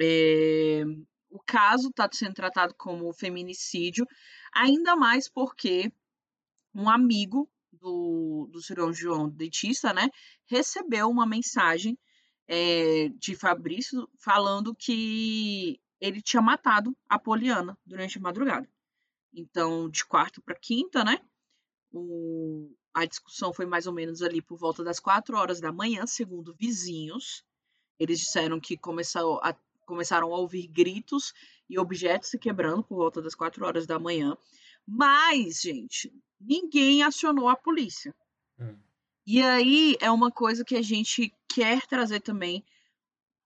É, 0.00 0.82
o 1.30 1.38
caso 1.40 1.88
está 1.88 2.08
sendo 2.12 2.34
tratado 2.34 2.74
como 2.74 3.12
feminicídio, 3.12 4.06
ainda 4.52 4.96
mais 4.96 5.28
porque 5.28 5.92
um 6.74 6.88
amigo 6.88 7.48
do, 7.72 8.48
do 8.50 8.62
cirurgião 8.62 9.28
dentista, 9.28 9.92
né, 9.92 10.08
recebeu 10.46 11.08
uma 11.08 11.26
mensagem 11.26 11.98
é, 12.46 13.08
de 13.10 13.34
Fabrício 13.34 14.08
falando 14.18 14.74
que 14.74 15.80
ele 16.00 16.20
tinha 16.20 16.42
matado 16.42 16.96
a 17.08 17.18
Poliana 17.18 17.78
durante 17.84 18.18
a 18.18 18.20
madrugada. 18.20 18.68
Então, 19.32 19.88
de 19.88 20.04
quarta 20.04 20.40
para 20.40 20.54
quinta, 20.54 21.04
né, 21.04 21.18
o, 21.94 22.74
a 22.92 23.04
discussão 23.04 23.52
foi 23.52 23.66
mais 23.66 23.86
ou 23.86 23.92
menos 23.92 24.20
ali 24.20 24.42
por 24.42 24.58
volta 24.58 24.82
das 24.82 24.98
quatro 24.98 25.36
horas 25.36 25.60
da 25.60 25.72
manhã, 25.72 26.06
segundo 26.06 26.54
vizinhos. 26.54 27.44
Eles 27.98 28.18
disseram 28.18 28.58
que 28.58 28.76
começou 28.76 29.38
a, 29.42 29.54
começaram 29.86 30.34
a 30.34 30.38
ouvir 30.38 30.66
gritos 30.66 31.32
e 31.70 31.78
objetos 31.78 32.30
se 32.30 32.38
quebrando 32.38 32.82
por 32.82 32.96
volta 32.96 33.22
das 33.22 33.34
quatro 33.34 33.64
horas 33.64 33.86
da 33.86 33.98
manhã. 33.98 34.36
Mas, 34.86 35.60
gente, 35.60 36.12
ninguém 36.40 37.02
acionou 37.02 37.48
a 37.48 37.56
polícia. 37.56 38.14
Hum. 38.58 38.76
E 39.26 39.40
aí 39.40 39.96
é 40.00 40.10
uma 40.10 40.30
coisa 40.30 40.64
que 40.64 40.76
a 40.76 40.82
gente 40.82 41.32
quer 41.48 41.86
trazer 41.86 42.20
também. 42.20 42.64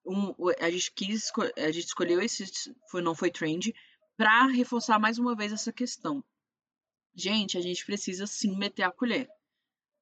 Um, 0.04 0.34
a 0.58 0.70
gente 0.70 0.90
quis, 0.92 1.30
a 1.56 1.70
gente 1.70 1.86
escolheu 1.86 2.20
esse, 2.20 2.74
foi, 2.90 3.02
não 3.02 3.14
foi 3.14 3.30
trend, 3.30 3.74
para 4.16 4.46
reforçar 4.46 4.98
mais 4.98 5.18
uma 5.18 5.36
vez 5.36 5.52
essa 5.52 5.72
questão. 5.72 6.24
Gente, 7.18 7.58
a 7.58 7.60
gente 7.60 7.84
precisa 7.84 8.26
sim 8.26 8.56
meter 8.56 8.84
a 8.84 8.92
colher. 8.92 9.28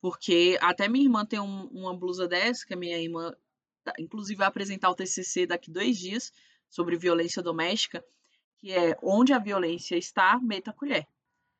Porque 0.01 0.59
até 0.61 0.87
minha 0.87 1.05
irmã 1.05 1.25
tem 1.25 1.41
um, 1.41 1.65
uma 1.69 1.97
blusa 1.97 2.29
dessa, 2.29 2.67
que 2.67 2.75
a 2.75 2.77
minha 2.77 2.99
irmã, 2.99 3.35
tá, 3.83 3.95
inclusive, 3.99 4.37
vai 4.37 4.47
apresentar 4.47 4.91
o 4.91 4.95
TCC 4.95 5.47
daqui 5.47 5.71
dois 5.71 5.97
dias 5.97 6.31
sobre 6.69 6.97
violência 6.99 7.43
doméstica, 7.43 8.05
que 8.59 8.71
é 8.71 8.99
onde 9.03 9.33
a 9.33 9.39
violência 9.39 9.97
está, 9.97 10.39
meta 10.39 10.71
a 10.71 10.75
colher. 10.75 11.09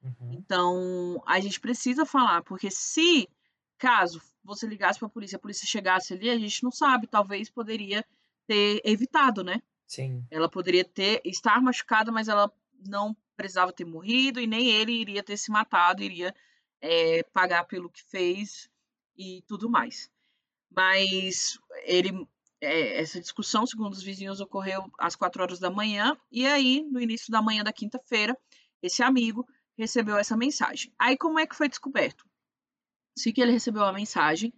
Uhum. 0.03 0.33
Então, 0.35 1.23
a 1.27 1.41
gente 1.41 1.59
precisa 1.59 2.05
falar, 2.05 2.43
porque 2.43 2.71
se, 2.71 3.27
caso 3.79 4.21
você 4.45 4.67
ligasse 4.67 4.99
para 4.99 5.09
a 5.09 5.11
polícia, 5.11 5.37
a 5.37 5.41
polícia 5.41 5.67
chegasse 5.67 6.13
ali, 6.13 6.29
a 6.29 6.39
gente 6.39 6.63
não 6.63 6.71
sabe, 6.71 7.07
talvez 7.07 7.49
poderia 7.49 8.05
ter 8.47 8.81
evitado, 8.85 9.43
né? 9.43 9.63
Sim. 9.87 10.25
Ela 10.31 10.51
poderia 10.51 10.85
ter 10.85 11.23
estar 11.25 11.61
machucada, 11.63 12.13
mas 12.13 12.29
ela 12.29 12.53
não 12.87 13.17
precisava 13.37 13.73
ter 13.73 13.85
morrido 13.85 14.41
e 14.41 14.47
nem 14.47 14.71
ele 14.71 14.93
iria 14.93 15.23
ter 15.23 15.37
se 15.37 15.51
matado, 15.51 16.03
iria 16.03 16.35
é, 16.81 17.23
pagar 17.25 17.65
pelo 17.65 17.91
que 17.91 18.03
fez 18.03 18.69
e 19.17 19.43
tudo 19.47 19.69
mais. 19.71 20.11
Mas 20.71 21.59
ele 21.85 22.27
é, 22.61 23.01
essa 23.01 23.21
discussão, 23.21 23.67
segundo 23.67 23.93
os 23.93 24.03
vizinhos, 24.03 24.41
ocorreu 24.41 24.91
às 24.99 25.15
quatro 25.15 25.43
horas 25.43 25.59
da 25.59 25.71
manhã 25.71 26.17
e 26.31 26.47
aí 26.47 26.83
no 26.91 27.01
início 27.01 27.31
da 27.31 27.43
manhã 27.43 27.63
da 27.63 27.73
quinta-feira 27.73 28.37
esse 28.83 29.03
amigo 29.03 29.47
recebeu 29.77 30.17
essa 30.17 30.37
mensagem. 30.37 30.93
Aí 30.99 31.17
como 31.17 31.39
é 31.39 31.47
que 31.47 31.57
foi 31.57 31.69
descoberto? 31.69 32.25
Assim 33.17 33.33
que 33.33 33.41
ele 33.41 33.53
recebeu 33.53 33.85
a 33.85 33.93
mensagem, 33.93 34.53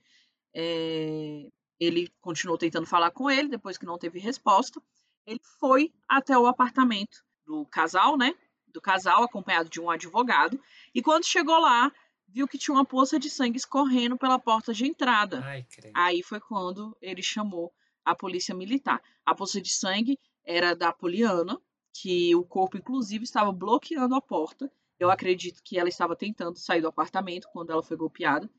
é, 0.55 1.48
ele 1.78 2.12
continuou 2.20 2.59
tentando 2.59 2.86
falar 2.86 3.10
com 3.10 3.30
ele 3.30 3.48
depois 3.48 3.78
que 3.78 3.86
não 3.86 3.98
teve 3.98 4.18
resposta. 4.18 4.80
Ele 5.26 5.40
foi 5.60 5.92
até 6.09 6.36
o 6.36 6.46
apartamento 6.46 7.22
do 7.46 7.66
casal, 7.66 8.16
né? 8.16 8.34
Do 8.72 8.80
casal, 8.80 9.22
acompanhado 9.22 9.68
de 9.68 9.80
um 9.80 9.90
advogado. 9.90 10.60
E 10.94 11.02
quando 11.02 11.24
chegou 11.24 11.58
lá, 11.58 11.92
viu 12.28 12.46
que 12.46 12.58
tinha 12.58 12.74
uma 12.74 12.84
poça 12.84 13.18
de 13.18 13.30
sangue 13.30 13.56
escorrendo 13.56 14.16
pela 14.16 14.38
porta 14.38 14.72
de 14.72 14.86
entrada. 14.86 15.42
Ai, 15.44 15.66
Aí 15.94 16.22
foi 16.22 16.40
quando 16.40 16.96
ele 17.00 17.22
chamou 17.22 17.72
a 18.04 18.14
polícia 18.14 18.54
militar. 18.54 19.02
A 19.24 19.34
poça 19.34 19.60
de 19.60 19.72
sangue 19.72 20.18
era 20.44 20.74
da 20.74 20.92
Poliana, 20.92 21.60
que 21.92 22.34
o 22.34 22.44
corpo, 22.44 22.76
inclusive, 22.76 23.24
estava 23.24 23.52
bloqueando 23.52 24.14
a 24.14 24.20
porta. 24.20 24.70
Eu 24.98 25.10
acredito 25.10 25.62
que 25.62 25.78
ela 25.78 25.88
estava 25.88 26.16
tentando 26.16 26.58
sair 26.58 26.80
do 26.80 26.88
apartamento 26.88 27.48
quando 27.52 27.70
ela 27.70 27.82
foi 27.82 27.96
golpeada 27.96 28.50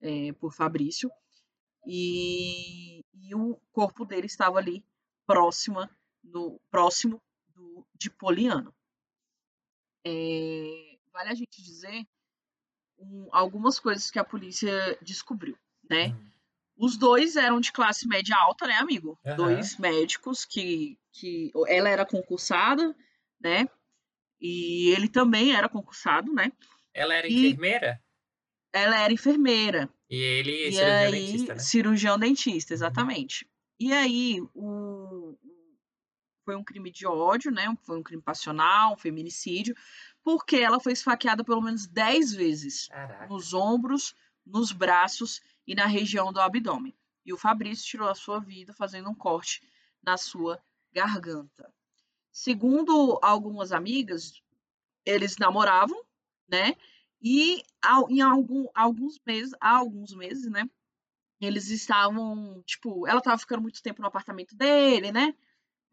é, 0.00 0.32
por 0.32 0.52
Fabrício. 0.52 1.10
E, 1.86 3.04
e, 3.14 3.34
o 3.34 3.58
corpo 3.72 4.04
dele 4.04 4.26
estava 4.26 4.58
ali 4.58 4.84
próxima, 5.26 5.90
no, 6.22 6.60
próximo 6.70 7.22
do, 7.54 7.86
de 7.94 8.10
Poliana. 8.10 8.74
É, 10.08 10.96
vale 11.12 11.30
a 11.30 11.34
gente 11.34 11.62
dizer 11.62 12.06
um, 12.98 13.28
algumas 13.30 13.78
coisas 13.78 14.10
que 14.10 14.18
a 14.18 14.24
polícia 14.24 14.98
descobriu, 15.02 15.56
né? 15.88 16.08
Hum. 16.08 16.28
Os 16.78 16.96
dois 16.96 17.36
eram 17.36 17.60
de 17.60 17.72
classe 17.72 18.06
média 18.06 18.36
alta, 18.36 18.66
né, 18.66 18.74
amigo? 18.74 19.18
Uhum. 19.24 19.36
Dois 19.36 19.76
médicos 19.78 20.44
que, 20.44 20.96
que 21.12 21.50
ela 21.66 21.88
era 21.88 22.06
concursada, 22.06 22.94
né? 23.40 23.68
E 24.40 24.90
ele 24.90 25.08
também 25.08 25.54
era 25.54 25.68
concursado, 25.68 26.32
né? 26.32 26.52
Ela 26.94 27.14
era 27.14 27.26
e 27.26 27.46
enfermeira? 27.48 28.00
Ela 28.72 29.00
era 29.00 29.12
enfermeira. 29.12 29.90
E 30.08 30.16
ele 30.16 30.68
e 30.68 30.72
cirurgião 30.72 30.96
aí, 30.96 31.10
dentista, 31.10 31.54
né? 31.54 31.60
Cirurgião 31.60 32.18
dentista, 32.18 32.72
uhum. 32.72 32.76
exatamente. 32.76 33.44
Uhum. 33.44 33.50
E 33.80 33.92
aí, 33.92 34.40
o, 34.54 35.07
foi 36.48 36.56
um 36.56 36.64
crime 36.64 36.90
de 36.90 37.06
ódio, 37.06 37.50
né? 37.50 37.76
Foi 37.82 37.98
um 37.98 38.02
crime 38.02 38.22
passional, 38.22 38.94
um 38.94 38.96
feminicídio, 38.96 39.76
porque 40.24 40.56
ela 40.56 40.80
foi 40.80 40.94
esfaqueada 40.94 41.44
pelo 41.44 41.60
menos 41.60 41.86
10 41.86 42.32
vezes 42.32 42.88
Caraca. 42.88 43.26
nos 43.26 43.52
ombros, 43.52 44.14
nos 44.46 44.72
braços 44.72 45.42
e 45.66 45.74
na 45.74 45.84
região 45.84 46.32
do 46.32 46.40
abdômen. 46.40 46.96
E 47.22 47.34
o 47.34 47.36
Fabrício 47.36 47.84
tirou 47.84 48.08
a 48.08 48.14
sua 48.14 48.40
vida 48.40 48.72
fazendo 48.72 49.10
um 49.10 49.14
corte 49.14 49.60
na 50.02 50.16
sua 50.16 50.58
garganta. 50.90 51.70
Segundo 52.32 53.18
algumas 53.20 53.70
amigas, 53.70 54.42
eles 55.04 55.36
namoravam, 55.36 56.02
né? 56.48 56.76
E 57.20 57.62
em 58.08 58.22
algum, 58.22 58.68
alguns 58.74 59.20
meses, 59.26 59.52
há 59.60 59.76
alguns 59.76 60.14
meses, 60.14 60.50
né? 60.50 60.66
Eles 61.42 61.68
estavam, 61.68 62.62
tipo, 62.64 63.06
ela 63.06 63.18
estava 63.18 63.36
ficando 63.36 63.60
muito 63.60 63.82
tempo 63.82 64.00
no 64.00 64.08
apartamento 64.08 64.56
dele, 64.56 65.12
né? 65.12 65.34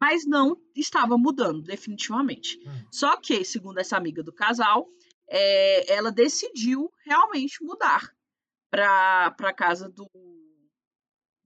Mas 0.00 0.26
não 0.26 0.56
estava 0.74 1.16
mudando 1.16 1.62
definitivamente. 1.62 2.58
Hum. 2.66 2.86
Só 2.90 3.16
que, 3.16 3.44
segundo 3.44 3.78
essa 3.78 3.96
amiga 3.96 4.22
do 4.22 4.32
casal, 4.32 4.88
é, 5.28 5.92
ela 5.92 6.12
decidiu 6.12 6.92
realmente 7.04 7.62
mudar 7.62 8.14
para 8.70 9.34
a 9.38 9.52
casa 9.52 9.88
do, 9.88 10.08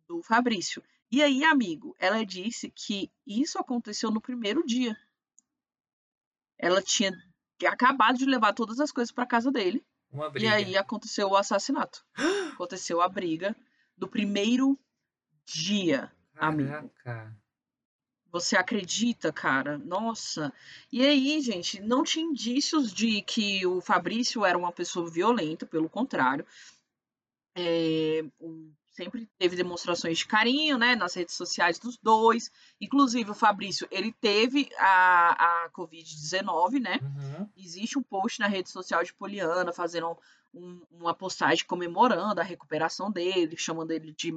do 0.07 0.23
Fabrício. 0.23 0.83
E 1.11 1.23
aí, 1.23 1.45
amigo, 1.45 1.95
ela 1.99 2.25
disse 2.25 2.71
que 2.71 3.11
isso 3.27 3.59
aconteceu 3.59 4.11
no 4.11 4.21
primeiro 4.21 4.65
dia. 4.65 4.97
Ela 6.59 6.83
tinha 6.83 7.13
acabado 7.67 8.19
de 8.19 8.27
levar 8.27 8.53
todas 8.53 8.81
as 8.81 8.93
coisas 8.93 9.13
para 9.13 9.27
casa 9.27 9.51
dele. 9.51 9.85
E 10.39 10.47
aí 10.47 10.77
aconteceu 10.77 11.29
o 11.29 11.37
assassinato. 11.37 12.05
aconteceu 12.55 13.01
a 13.01 13.09
briga 13.09 13.57
do 13.97 14.09
primeiro 14.09 14.79
dia, 15.45 16.13
Caraca. 16.35 17.37
Você 18.33 18.57
acredita, 18.57 19.33
cara? 19.33 19.79
Nossa. 19.79 20.53
E 20.93 21.05
aí, 21.05 21.41
gente, 21.41 21.81
não 21.81 22.03
tinha 22.03 22.25
indícios 22.25 22.93
de 22.93 23.23
que 23.23 23.67
o 23.67 23.81
Fabrício 23.81 24.45
era 24.45 24.57
uma 24.57 24.73
pessoa 24.73 25.11
violenta, 25.11 25.67
pelo 25.67 25.89
contrário. 25.89 26.47
É, 27.57 28.25
sempre 28.91 29.29
teve 29.39 29.57
demonstrações 29.57 30.19
de 30.19 30.27
carinho, 30.27 30.79
né, 30.79 30.95
nas 30.95 31.15
redes 31.15 31.35
sociais 31.35 31.79
dos 31.79 31.97
dois. 31.97 32.51
Inclusive, 32.81 33.31
o 33.31 33.35
Fabrício, 33.35 33.89
ele 33.91 34.13
teve 34.13 34.69
a, 34.79 35.65
a 35.65 35.71
Covid-19, 35.71 36.81
né? 36.81 36.99
Uhum. 37.03 37.49
Existe 37.57 37.99
um 37.99 38.03
post 38.03 38.39
na 38.41 38.47
rede 38.47 38.71
social 38.71 39.03
de 39.03 39.15
Poliana 39.15 39.73
fazendo 39.73 40.17
um, 40.55 40.83
uma 40.91 41.15
postagem 41.15 41.65
comemorando 41.65 42.41
a 42.41 42.45
recuperação 42.45 43.11
dele, 43.11 43.57
chamando 43.57 43.91
ele 43.91 44.13
de 44.13 44.33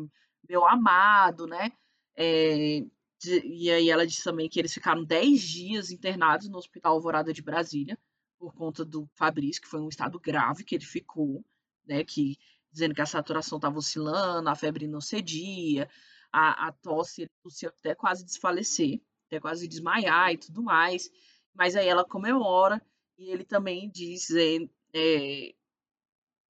meu 0.48 0.66
amado, 0.66 1.46
né? 1.48 1.72
É, 2.16 2.84
e 3.26 3.72
aí 3.72 3.90
ela 3.90 4.06
disse 4.06 4.24
também 4.24 4.50
que 4.50 4.60
eles 4.60 4.74
ficaram 4.74 5.04
10 5.04 5.42
dias 5.42 5.92
internados 5.92 6.50
no 6.50 6.58
Hospital 6.58 6.94
Alvorada 6.94 7.34
de 7.34 7.42
Brasília, 7.42 7.98
por 8.40 8.54
conta 8.54 8.84
do 8.84 9.08
Fabrício, 9.16 9.62
que 9.62 9.68
foi 9.68 9.80
um 9.80 9.90
estado 9.90 10.20
grave 10.20 10.64
que 10.64 10.76
ele 10.76 10.86
ficou, 10.86 11.44
né? 11.86 12.04
Que 12.04 12.38
dizendo 12.72 12.96
que 12.96 13.02
a 13.02 13.06
saturação 13.06 13.58
estava 13.58 13.78
oscilando, 13.78 14.50
a 14.50 14.56
febre 14.56 14.88
não 14.88 15.00
cedia, 15.00 15.90
a, 16.32 16.68
a 16.68 16.72
tosse, 16.72 17.22
ele 17.22 17.32
até 17.68 17.96
quase 17.96 18.26
desfalecer, 18.26 19.00
até 19.28 19.40
quase 19.40 19.68
desmaiar 19.68 20.34
e 20.34 20.38
tudo 20.38 20.64
mais. 20.64 21.10
Mas 21.54 21.76
aí 21.76 21.88
ela 21.88 22.04
comemora 22.04 22.82
e 23.18 23.30
ele 23.32 23.46
também 23.46 23.90
diz, 23.90 24.32
é, 24.32 24.58
é, 24.94 25.54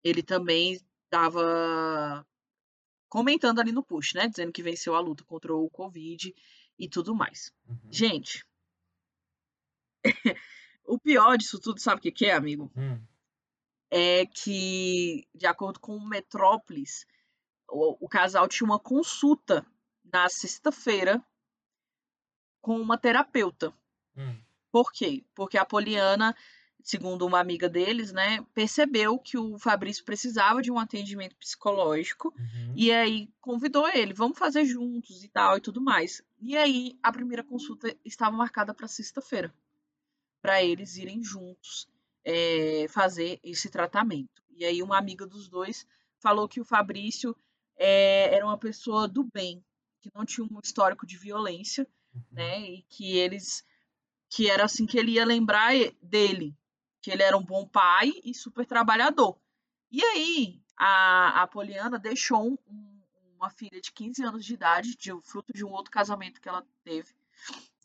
ele 0.04 0.24
também 0.24 0.80
estava 1.06 2.26
comentando 3.10 3.60
ali 3.60 3.72
no 3.72 3.84
push, 3.84 4.14
né? 4.14 4.28
Dizendo 4.28 4.52
que 4.52 4.64
venceu 4.64 4.96
a 4.96 5.00
luta 5.00 5.24
contra 5.26 5.54
o 5.54 5.70
Covid 5.70 6.34
e 6.78 6.88
tudo 6.90 7.16
mais. 7.16 7.54
Uhum. 7.68 7.92
Gente, 7.92 8.46
o 10.86 11.00
pior 11.00 11.38
disso 11.38 11.60
tudo, 11.60 11.80
sabe 11.80 12.00
o 12.00 12.02
que, 12.02 12.12
que 12.12 12.26
é, 12.26 12.34
amigo? 12.34 12.72
Hum. 12.76 13.02
É 13.90 14.26
que, 14.26 15.28
de 15.34 15.46
acordo 15.46 15.80
com 15.80 15.96
o 15.96 16.08
Metrópolis, 16.08 17.06
o, 17.70 18.06
o 18.06 18.10
casal 18.10 18.48
tinha 18.48 18.66
uma 18.66 18.80
consulta 18.80 19.66
na 20.04 20.28
sexta-feira 20.30 21.24
com 22.62 22.80
uma 22.80 22.98
terapeuta. 22.98 23.74
Hum. 24.16 24.40
Por 24.72 24.92
quê? 24.92 25.24
Porque 25.36 25.58
a 25.58 25.66
Poliana 25.66 26.36
segundo 26.84 27.26
uma 27.26 27.40
amiga 27.40 27.70
deles, 27.70 28.12
né, 28.12 28.46
percebeu 28.54 29.18
que 29.18 29.38
o 29.38 29.58
Fabrício 29.58 30.04
precisava 30.04 30.62
de 30.62 30.70
um 30.70 30.78
atendimento 30.78 31.34
psicológico 31.38 32.34
uhum. 32.38 32.74
e 32.76 32.92
aí 32.92 33.30
convidou 33.40 33.88
ele, 33.88 34.14
vamos 34.14 34.38
fazer 34.38 34.66
juntos 34.66 35.24
e 35.24 35.30
tal 35.30 35.58
e 35.58 35.62
tudo 35.62 35.80
mais. 35.82 36.22
E 36.42 36.58
aí 36.58 37.00
a 37.02 37.12
primeira 37.12 37.42
consulta 37.42 37.96
estava 38.04 38.36
marcada 38.36 38.74
para 38.74 38.88
sexta-feira, 38.90 39.54
para 40.42 40.62
eles 40.62 40.98
irem 40.98 41.24
juntos 41.24 41.88
é, 42.26 42.86
fazer 42.90 43.40
esse 43.42 43.70
tratamento. 43.70 44.44
E 44.50 44.66
aí 44.66 44.84
uma 44.84 44.98
amiga 44.98 45.26
dos 45.26 45.48
dois 45.48 45.88
falou 46.20 46.50
que 46.50 46.60
o 46.60 46.66
Fabrício 46.66 47.34
é, 47.78 48.36
era 48.36 48.46
uma 48.46 48.58
pessoa 48.58 49.08
do 49.08 49.24
bem, 49.24 49.64
que 50.02 50.12
não 50.14 50.26
tinha 50.26 50.46
um 50.46 50.60
histórico 50.62 51.08
de 51.08 51.18
violência, 51.18 51.88
uhum. 52.14 52.22
né, 52.30 52.60
e 52.60 52.82
que 52.90 53.16
eles 53.16 53.64
que 54.30 54.50
era 54.50 54.66
assim 54.66 54.86
que 54.88 54.98
ele 54.98 55.12
ia 55.12 55.26
lembrar 55.26 55.74
dele, 56.02 56.56
que 57.04 57.12
ele 57.12 57.22
era 57.22 57.38
um 57.38 57.44
bom 57.44 57.68
pai 57.68 58.14
e 58.24 58.34
super 58.34 58.66
trabalhador. 58.66 59.38
E 59.92 60.02
aí, 60.02 60.62
a, 60.78 61.44
a 61.44 61.48
Poliana 61.48 62.00
deixou 62.00 62.58
um, 62.66 63.02
uma 63.36 63.50
filha 63.50 63.82
de 63.82 63.92
15 63.92 64.24
anos 64.24 64.46
de 64.46 64.54
idade, 64.54 64.96
de 64.96 65.12
fruto 65.22 65.52
de 65.52 65.66
um 65.66 65.70
outro 65.70 65.92
casamento 65.92 66.40
que 66.40 66.48
ela 66.48 66.66
teve, 66.82 67.14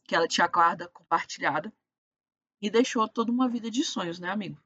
que 0.04 0.14
ela 0.14 0.28
tinha 0.28 0.46
guarda 0.46 0.86
compartilhada, 0.88 1.72
e 2.62 2.70
deixou 2.70 3.08
toda 3.08 3.32
uma 3.32 3.48
vida 3.48 3.68
de 3.68 3.82
sonhos, 3.82 4.20
né, 4.20 4.30
amigo? 4.30 4.62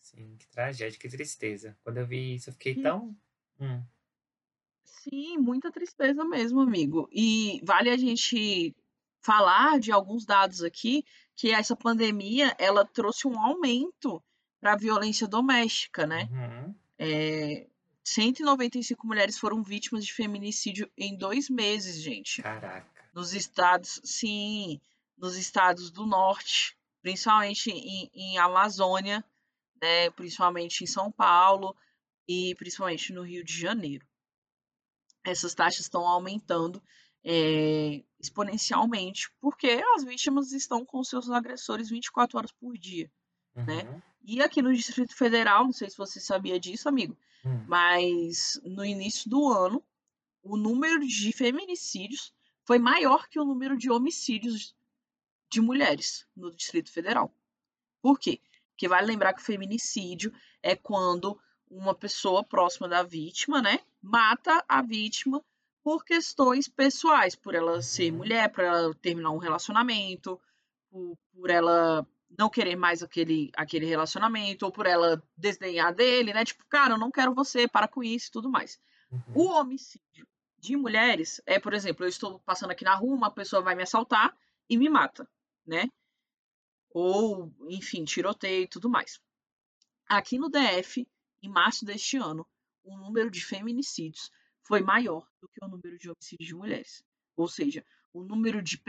Sim, 0.00 0.34
que 0.38 0.48
tragédia, 0.48 0.98
que 0.98 1.08
tristeza. 1.08 1.76
Quando 1.84 1.98
eu 1.98 2.06
vi 2.06 2.36
isso, 2.36 2.48
eu 2.48 2.54
fiquei 2.54 2.74
Sim. 2.74 2.82
tão. 2.82 3.16
Hum. 3.60 3.84
Sim, 4.82 5.36
muita 5.36 5.70
tristeza 5.70 6.24
mesmo, 6.24 6.60
amigo. 6.60 7.06
E 7.12 7.60
vale 7.64 7.90
a 7.90 7.98
gente 7.98 8.74
falar 9.20 9.78
de 9.78 9.92
alguns 9.92 10.24
dados 10.24 10.62
aqui 10.62 11.04
que 11.36 11.50
essa 11.50 11.76
pandemia 11.76 12.54
ela 12.58 12.84
trouxe 12.84 13.26
um 13.26 13.38
aumento 13.38 14.22
para 14.60 14.74
a 14.74 14.76
violência 14.76 15.26
doméstica, 15.26 16.06
né? 16.06 16.28
Uhum. 16.30 16.74
É, 16.98 17.66
195 18.04 19.06
mulheres 19.06 19.38
foram 19.38 19.62
vítimas 19.62 20.04
de 20.04 20.12
feminicídio 20.12 20.90
em 20.96 21.16
dois 21.16 21.48
meses, 21.48 22.02
gente. 22.02 22.42
Caraca. 22.42 22.86
Nos 23.14 23.32
estados, 23.34 24.00
sim, 24.04 24.80
nos 25.16 25.36
estados 25.36 25.90
do 25.90 26.06
norte, 26.06 26.76
principalmente 27.02 27.70
em, 27.70 28.10
em 28.12 28.38
Amazônia, 28.38 29.24
né, 29.80 30.10
principalmente 30.10 30.84
em 30.84 30.86
São 30.86 31.10
Paulo 31.10 31.74
e 32.28 32.54
principalmente 32.56 33.12
no 33.12 33.22
Rio 33.22 33.44
de 33.44 33.58
Janeiro. 33.58 34.06
Essas 35.24 35.54
taxas 35.54 35.80
estão 35.80 36.06
aumentando 36.06 36.82
é, 37.24 38.02
exponencialmente, 38.18 39.30
porque 39.40 39.82
as 39.94 40.04
vítimas 40.04 40.52
estão 40.52 40.84
com 40.84 41.02
seus 41.04 41.30
agressores 41.30 41.90
24 41.90 42.38
horas 42.38 42.52
por 42.52 42.76
dia, 42.76 43.10
né? 43.54 43.62
uhum. 43.62 43.92
né? 43.92 44.02
E 44.22 44.42
aqui 44.42 44.60
no 44.60 44.74
Distrito 44.74 45.14
Federal, 45.16 45.64
não 45.64 45.72
sei 45.72 45.88
se 45.88 45.96
você 45.96 46.20
sabia 46.20 46.60
disso, 46.60 46.88
amigo, 46.88 47.16
uhum. 47.44 47.64
mas 47.66 48.60
no 48.64 48.84
início 48.84 49.30
do 49.30 49.48
ano, 49.48 49.82
o 50.42 50.56
número 50.56 51.06
de 51.06 51.32
feminicídios 51.32 52.32
foi 52.64 52.78
maior 52.78 53.28
que 53.28 53.38
o 53.38 53.44
número 53.44 53.76
de 53.76 53.90
homicídios 53.90 54.74
de 55.50 55.60
mulheres 55.60 56.26
no 56.36 56.54
Distrito 56.54 56.92
Federal. 56.92 57.34
Por 58.00 58.18
quê? 58.18 58.40
Porque 58.70 58.88
vale 58.88 59.06
lembrar 59.06 59.32
que 59.34 59.40
o 59.40 59.44
feminicídio 59.44 60.32
é 60.62 60.76
quando 60.76 61.38
uma 61.70 61.94
pessoa 61.94 62.44
próxima 62.44 62.88
da 62.88 63.02
vítima, 63.02 63.60
né, 63.62 63.80
mata 64.02 64.64
a 64.68 64.82
vítima 64.82 65.44
por 65.82 66.04
questões 66.04 66.68
pessoais, 66.68 67.34
por 67.34 67.54
ela 67.54 67.80
ser 67.82 68.12
mulher, 68.12 68.50
por 68.50 68.64
ela 68.64 68.94
terminar 68.94 69.30
um 69.30 69.38
relacionamento, 69.38 70.40
por, 70.90 71.16
por 71.32 71.50
ela 71.50 72.06
não 72.38 72.48
querer 72.48 72.76
mais 72.76 73.02
aquele, 73.02 73.50
aquele 73.56 73.86
relacionamento, 73.86 74.64
ou 74.64 74.72
por 74.72 74.86
ela 74.86 75.22
desdenhar 75.36 75.94
dele, 75.94 76.32
né? 76.32 76.44
Tipo, 76.44 76.64
cara, 76.66 76.94
eu 76.94 76.98
não 76.98 77.10
quero 77.10 77.34
você, 77.34 77.66
para 77.66 77.88
com 77.88 78.02
isso 78.02 78.28
e 78.28 78.32
tudo 78.32 78.50
mais. 78.50 78.80
Uhum. 79.10 79.22
O 79.34 79.44
homicídio 79.50 80.26
de 80.58 80.76
mulheres 80.76 81.40
é, 81.46 81.58
por 81.58 81.72
exemplo, 81.72 82.04
eu 82.04 82.08
estou 82.08 82.38
passando 82.40 82.70
aqui 82.70 82.84
na 82.84 82.94
rua, 82.94 83.16
uma 83.16 83.30
pessoa 83.30 83.62
vai 83.62 83.74
me 83.74 83.82
assaltar 83.82 84.36
e 84.68 84.76
me 84.76 84.88
mata, 84.88 85.28
né? 85.66 85.88
Ou, 86.90 87.52
enfim, 87.68 88.04
tiroteio 88.04 88.64
e 88.64 88.68
tudo 88.68 88.88
mais. 88.88 89.20
Aqui 90.06 90.38
no 90.38 90.50
DF, 90.50 91.08
em 91.42 91.48
março 91.48 91.84
deste 91.84 92.16
ano, 92.16 92.46
o 92.84 92.96
número 92.96 93.30
de 93.30 93.44
feminicídios 93.44 94.30
foi 94.70 94.82
maior 94.82 95.26
do 95.42 95.48
que 95.48 95.58
o 95.64 95.66
número 95.66 95.98
de 95.98 96.08
homicídios 96.08 96.46
de 96.46 96.54
mulheres. 96.54 97.04
Ou 97.36 97.48
seja, 97.48 97.84
o 98.12 98.22
número 98.22 98.62
de, 98.62 98.80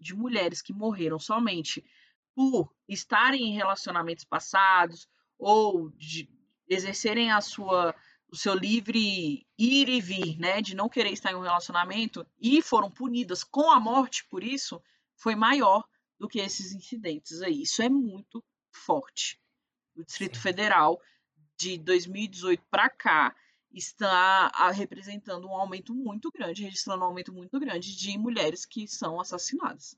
de 0.00 0.12
mulheres 0.12 0.60
que 0.60 0.72
morreram 0.72 1.16
somente 1.20 1.88
por 2.34 2.74
estarem 2.88 3.44
em 3.44 3.54
relacionamentos 3.54 4.24
passados 4.24 5.08
ou 5.38 5.90
de 5.90 6.28
exercerem 6.68 7.30
a 7.30 7.40
sua 7.40 7.94
o 8.30 8.36
seu 8.36 8.52
livre 8.52 9.46
ir 9.56 9.88
e 9.88 10.00
vir, 10.00 10.38
né, 10.38 10.60
de 10.60 10.74
não 10.74 10.88
querer 10.88 11.12
estar 11.12 11.32
em 11.32 11.36
um 11.36 11.40
relacionamento 11.40 12.26
e 12.38 12.60
foram 12.60 12.90
punidas 12.90 13.42
com 13.42 13.70
a 13.70 13.80
morte 13.80 14.26
por 14.28 14.42
isso, 14.42 14.82
foi 15.16 15.34
maior 15.34 15.82
do 16.18 16.28
que 16.28 16.40
esses 16.40 16.72
incidentes 16.72 17.40
aí. 17.40 17.62
Isso 17.62 17.80
é 17.80 17.88
muito 17.88 18.44
forte. 18.70 19.40
O 19.96 20.04
Distrito 20.04 20.36
Sim. 20.36 20.42
Federal 20.42 21.00
de 21.56 21.78
2018 21.78 22.62
para 22.68 22.90
cá 22.90 23.34
está 23.72 24.50
representando 24.70 25.46
um 25.46 25.54
aumento 25.54 25.94
muito 25.94 26.30
grande, 26.30 26.64
registrando 26.64 27.02
um 27.02 27.08
aumento 27.08 27.32
muito 27.32 27.58
grande 27.60 27.96
de 27.96 28.16
mulheres 28.18 28.64
que 28.64 28.86
são 28.88 29.20
assassinadas. 29.20 29.96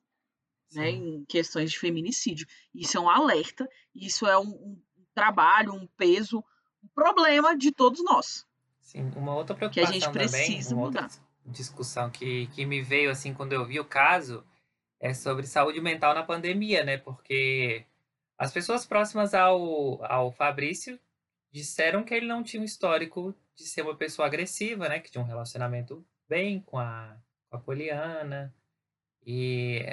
Né, 0.73 0.89
em 0.89 1.25
questões 1.25 1.73
de 1.73 1.81
feminicídio. 1.81 2.47
Isso 2.73 2.97
é 2.97 3.01
um 3.01 3.11
alerta, 3.11 3.69
isso 3.93 4.25
é 4.25 4.39
um, 4.39 4.51
um, 4.51 4.81
trabalho, 5.13 5.75
um 5.75 5.85
peso, 5.97 6.45
um 6.81 6.87
problema 6.95 7.59
de 7.59 7.73
todos 7.73 8.05
nós. 8.05 8.47
Sim, 8.81 9.11
uma 9.17 9.35
outra 9.35 9.57
preocupação 9.57 9.91
que 9.91 9.97
a 9.97 10.01
gente 10.01 10.13
precisa 10.13 10.69
também, 10.69 10.79
uma 10.79 10.87
mudar. 10.87 11.03
outra 11.03 11.31
discussão 11.51 12.11
que, 12.11 12.47
que 12.49 12.65
me 12.65 12.81
veio 12.81 13.11
assim 13.11 13.35
quando 13.35 13.53
eu 13.53 13.67
vi 13.67 13.81
o 13.81 13.85
caso 13.85 14.45
é 14.99 15.15
sobre 15.15 15.47
saúde 15.47 15.81
mental 15.81 16.15
na 16.15 16.23
pandemia, 16.23 16.85
né? 16.85 16.99
Porque 16.99 17.85
as 18.39 18.53
pessoas 18.53 18.85
próximas 18.85 19.35
ao, 19.35 20.05
ao 20.05 20.31
Fabrício 20.31 21.01
disseram 21.51 22.05
que 22.05 22.15
ele 22.15 22.27
não 22.27 22.43
tinha 22.43 22.61
um 22.61 22.67
histórico 22.67 23.35
de 23.57 23.65
ser 23.65 23.83
uma 23.83 23.97
pessoa 23.97 24.27
agressiva, 24.27 24.89
né? 24.89 25.01
Que 25.01 25.11
tinha 25.11 25.23
um 25.23 25.27
relacionamento 25.27 26.05
bem 26.29 26.61
com 26.61 26.79
a, 26.79 27.17
com 27.49 27.57
a 27.57 27.61
Poliana. 27.61 28.55
E 29.27 29.85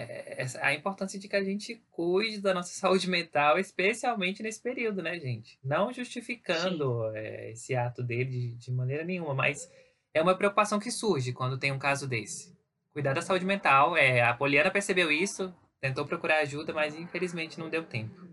a 0.61 0.73
importância 0.73 1.19
de 1.19 1.27
que 1.27 1.35
a 1.35 1.43
gente 1.43 1.83
cuide 1.91 2.39
da 2.39 2.53
nossa 2.53 2.71
saúde 2.79 3.09
mental, 3.09 3.59
especialmente 3.59 4.41
nesse 4.41 4.61
período, 4.61 5.01
né, 5.01 5.19
gente? 5.19 5.59
Não 5.63 5.91
justificando 5.91 7.05
é, 7.15 7.51
esse 7.51 7.75
ato 7.75 8.01
dele 8.01 8.25
de, 8.25 8.55
de 8.55 8.71
maneira 8.71 9.03
nenhuma, 9.03 9.33
mas 9.33 9.69
é 10.13 10.21
uma 10.21 10.37
preocupação 10.37 10.79
que 10.79 10.91
surge 10.91 11.33
quando 11.33 11.59
tem 11.59 11.71
um 11.71 11.79
caso 11.79 12.07
desse. 12.07 12.55
Cuidar 12.93 13.13
da 13.13 13.21
saúde 13.21 13.45
mental, 13.45 13.95
é, 13.95 14.21
a 14.21 14.33
Poliana 14.33 14.71
percebeu 14.71 15.11
isso, 15.11 15.53
tentou 15.79 16.05
procurar 16.05 16.39
ajuda, 16.39 16.73
mas 16.73 16.95
infelizmente 16.95 17.59
não 17.59 17.69
deu 17.69 17.83
tempo. 17.83 18.27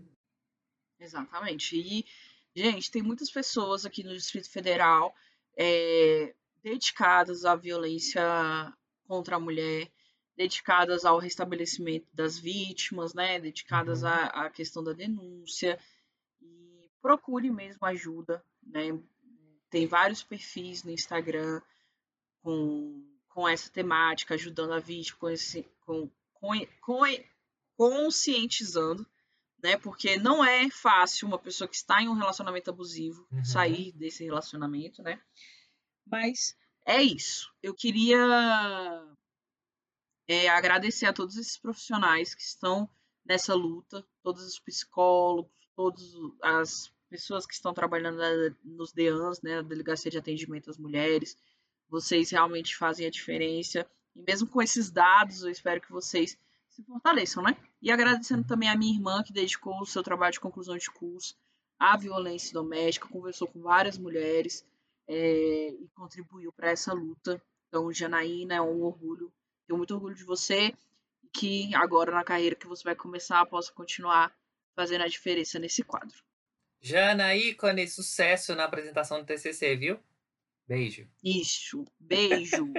Exatamente. 0.99 1.75
E 1.75 2.05
Gente, 2.55 2.89
tem 2.89 3.01
muitas 3.01 3.29
pessoas 3.29 3.85
aqui 3.85 4.01
no 4.01 4.13
Distrito 4.13 4.49
Federal 4.49 5.13
é, 5.57 6.33
dedicadas 6.63 7.43
à 7.43 7.53
violência 7.53 8.23
contra 9.05 9.35
a 9.35 9.39
mulher, 9.39 9.91
dedicadas 10.37 11.03
ao 11.03 11.19
restabelecimento 11.19 12.07
das 12.13 12.39
vítimas, 12.39 13.13
né? 13.13 13.41
Dedicadas 13.41 14.03
uhum. 14.03 14.07
à, 14.07 14.25
à 14.45 14.49
questão 14.49 14.81
da 14.81 14.93
denúncia. 14.93 15.77
E 16.41 16.89
procure 17.01 17.51
mesmo 17.51 17.85
ajuda, 17.85 18.41
né? 18.63 18.97
Tem 19.69 19.85
vários 19.85 20.23
perfis 20.23 20.81
no 20.81 20.91
Instagram 20.91 21.61
com, 22.41 23.05
com 23.27 23.49
essa 23.49 23.69
temática, 23.69 24.35
ajudando 24.35 24.71
a 24.71 24.79
vítima, 24.79 25.17
com 25.19 25.29
esse, 25.29 25.67
com, 25.81 26.09
com, 26.33 26.53
com, 26.79 27.03
conscientizando 27.75 29.05
né? 29.61 29.77
Porque 29.77 30.17
não 30.17 30.43
é 30.43 30.69
fácil 30.69 31.27
uma 31.27 31.39
pessoa 31.39 31.67
que 31.67 31.75
está 31.75 32.01
em 32.01 32.07
um 32.09 32.13
relacionamento 32.13 32.69
abusivo 32.69 33.27
Uhum. 33.31 33.43
sair 33.43 33.91
desse 33.93 34.23
relacionamento, 34.23 35.01
né? 35.01 35.19
Mas 36.05 36.55
é 36.85 37.01
isso. 37.01 37.51
Eu 37.63 37.73
queria 37.73 38.17
é, 40.27 40.47
agradecer 40.49 41.05
a 41.05 41.13
todos 41.13 41.37
esses 41.37 41.57
profissionais 41.57 42.33
que 42.35 42.41
estão 42.41 42.89
nessa 43.25 43.53
luta, 43.53 44.05
todos 44.23 44.43
os 44.45 44.59
psicólogos, 44.59 45.51
todas 45.75 46.03
as 46.41 46.93
pessoas 47.09 47.45
que 47.45 47.53
estão 47.53 47.73
trabalhando 47.73 48.19
nos 48.63 48.91
DEANs, 48.91 49.41
né, 49.41 49.57
na 49.57 49.61
Delegacia 49.61 50.11
de 50.11 50.17
Atendimento 50.17 50.69
às 50.69 50.77
Mulheres. 50.77 51.37
Vocês 51.89 52.31
realmente 52.31 52.75
fazem 52.75 53.05
a 53.05 53.11
diferença. 53.11 53.85
E 54.15 54.21
mesmo 54.21 54.47
com 54.47 54.61
esses 54.61 54.89
dados, 54.91 55.43
eu 55.43 55.49
espero 55.49 55.81
que 55.81 55.91
vocês 55.91 56.37
se 56.75 56.83
fortaleçam, 56.83 57.41
né? 57.41 57.55
E 57.81 57.89
agradecendo 57.89 58.45
também 58.45 58.69
a 58.69 58.75
minha 58.75 58.93
irmã, 58.93 59.23
que 59.23 59.31
dedicou 59.31 59.79
o 59.79 59.85
seu 59.85 60.03
trabalho 60.03 60.33
de 60.33 60.41
conclusão 60.41 60.77
de 60.77 60.91
curso 60.91 61.37
à 61.79 61.95
violência 61.95 62.53
doméstica, 62.53 63.07
conversou 63.07 63.47
com 63.47 63.61
várias 63.61 63.97
mulheres 63.97 64.65
é, 65.07 65.69
e 65.69 65.87
contribuiu 65.95 66.51
para 66.51 66.71
essa 66.71 66.93
luta. 66.93 67.41
Então, 67.67 67.91
Janaína, 67.93 68.55
é 68.55 68.61
um 68.61 68.83
orgulho. 68.83 69.31
Tenho 69.65 69.77
muito 69.77 69.93
orgulho 69.93 70.15
de 70.15 70.25
você 70.25 70.73
que 71.33 71.73
agora 71.75 72.11
na 72.11 72.23
carreira 72.23 72.55
que 72.55 72.67
você 72.67 72.83
vai 72.83 72.95
começar 72.95 73.45
possa 73.45 73.71
continuar 73.71 74.35
fazendo 74.75 75.03
a 75.03 75.07
diferença 75.07 75.59
nesse 75.59 75.83
quadro. 75.83 76.23
Jana, 76.81 77.35
ícone, 77.35 77.87
sucesso 77.87 78.53
na 78.53 78.65
apresentação 78.65 79.19
do 79.19 79.25
TCC, 79.25 79.75
viu? 79.75 79.99
Beijo. 80.67 81.07
Isso, 81.23 81.85
beijo. 81.99 82.71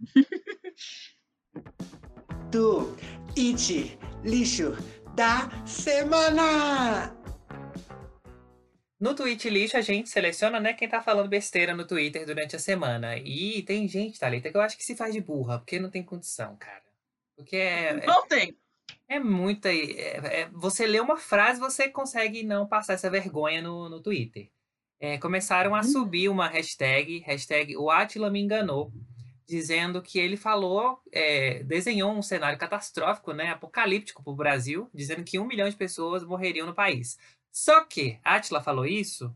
Do 2.50 2.96
It 3.36 3.98
Lixo 4.22 4.72
da 5.14 5.48
Semana! 5.66 7.14
No 9.00 9.14
Tweet 9.14 9.50
Lixo, 9.50 9.76
a 9.76 9.80
gente 9.80 10.08
seleciona, 10.08 10.58
né, 10.60 10.72
quem 10.72 10.88
tá 10.88 11.02
falando 11.02 11.28
besteira 11.28 11.74
no 11.74 11.86
Twitter 11.86 12.24
durante 12.24 12.56
a 12.56 12.58
semana. 12.58 13.16
E 13.18 13.62
tem 13.62 13.86
gente, 13.86 14.18
Thalita, 14.18 14.50
que 14.50 14.56
eu 14.56 14.60
acho 14.62 14.76
que 14.76 14.84
se 14.84 14.96
faz 14.96 15.12
de 15.12 15.20
burra, 15.20 15.58
porque 15.58 15.78
não 15.78 15.90
tem 15.90 16.02
condição, 16.02 16.56
cara. 16.56 16.82
Porque 17.36 17.56
é, 17.56 17.88
é, 17.90 18.06
Não 18.06 18.26
tem. 18.26 18.56
é 19.08 19.18
muita. 19.18 19.68
é- 19.70 20.42
é- 20.42 20.48
você 20.52 20.86
lê 20.86 21.00
uma 21.00 21.16
frase, 21.16 21.60
você 21.60 21.88
consegue 21.88 22.42
não 22.44 22.66
passar 22.66 22.94
essa 22.94 23.10
vergonha 23.10 23.60
no, 23.60 23.88
no 23.88 24.00
Twitter. 24.00 24.48
É, 25.00 25.18
começaram 25.18 25.74
a 25.74 25.82
subir 25.82 26.28
uma 26.28 26.48
hashtag, 26.48 27.18
hashtag 27.26 27.76
o 27.76 27.90
Atila 27.90 28.30
me 28.30 28.40
enganou, 28.40 28.90
dizendo 29.46 30.00
que 30.02 30.18
ele 30.18 30.36
falou, 30.36 31.00
é, 31.12 31.62
desenhou 31.64 32.10
um 32.12 32.22
cenário 32.22 32.58
catastrófico, 32.58 33.32
né, 33.32 33.48
apocalíptico 33.50 34.22
para 34.22 34.32
o 34.32 34.36
Brasil, 34.36 34.88
dizendo 34.94 35.22
que 35.24 35.38
um 35.38 35.46
milhão 35.46 35.68
de 35.68 35.76
pessoas 35.76 36.24
morreriam 36.24 36.66
no 36.66 36.74
país. 36.74 37.18
Só 37.52 37.84
que 37.84 38.18
Atila 38.24 38.60
falou 38.62 38.84
isso 38.86 39.34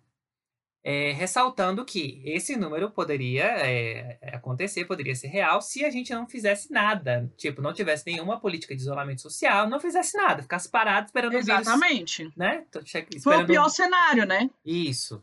é, 0.82 1.12
ressaltando 1.12 1.84
que 1.84 2.22
esse 2.24 2.56
número 2.56 2.90
poderia 2.90 3.44
é, 3.44 4.18
acontecer, 4.32 4.86
poderia 4.86 5.14
ser 5.14 5.26
real, 5.28 5.60
se 5.60 5.84
a 5.84 5.90
gente 5.90 6.12
não 6.14 6.26
fizesse 6.26 6.72
nada. 6.72 7.30
Tipo, 7.36 7.60
não 7.60 7.74
tivesse 7.74 8.06
nenhuma 8.06 8.40
política 8.40 8.74
de 8.74 8.80
isolamento 8.80 9.20
social, 9.20 9.68
não 9.68 9.78
fizesse 9.80 10.16
nada, 10.16 10.40
ficasse 10.42 10.70
parado 10.70 11.06
esperando 11.06 11.34
o 11.34 11.42
vírus. 11.42 11.48
Exatamente. 11.60 12.32
Né? 12.36 12.64
Che- 12.84 13.02
Foi 13.02 13.10
o 13.10 13.18
esperando- 13.18 13.46
pior 13.46 13.68
cenário, 13.68 14.24
né? 14.24 14.48
Isso. 14.64 15.22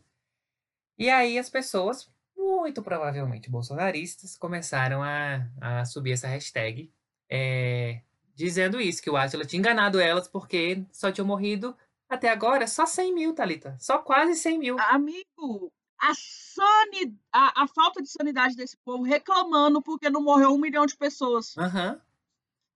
E 0.98 1.10
aí 1.10 1.38
as 1.38 1.50
pessoas, 1.50 2.08
muito 2.46 2.82
provavelmente 2.82 3.50
bolsonaristas, 3.50 4.36
começaram 4.36 5.02
a, 5.02 5.46
a 5.60 5.84
subir 5.84 6.12
essa 6.12 6.28
hashtag, 6.28 6.90
é, 7.28 8.00
dizendo 8.34 8.80
isso, 8.80 9.02
que 9.02 9.10
o 9.10 9.16
Átila 9.16 9.44
tinha 9.44 9.58
enganado 9.58 9.98
elas 10.00 10.28
porque 10.28 10.84
só 10.92 11.10
tinham 11.10 11.26
morrido 11.26 11.76
até 12.08 12.28
agora 12.30 12.66
só 12.68 12.86
100 12.86 13.14
mil, 13.14 13.34
Thalita. 13.34 13.76
Só 13.80 13.98
quase 13.98 14.36
100 14.36 14.58
mil. 14.58 14.76
Amigo, 14.78 15.72
a, 15.98 16.12
sani... 16.14 17.18
a, 17.32 17.64
a 17.64 17.66
falta 17.66 18.00
de 18.00 18.08
sanidade 18.08 18.54
desse 18.54 18.76
povo 18.84 19.02
reclamando 19.02 19.82
porque 19.82 20.08
não 20.08 20.22
morreu 20.22 20.50
um 20.50 20.58
milhão 20.58 20.86
de 20.86 20.96
pessoas. 20.96 21.56
Aham. 21.58 22.00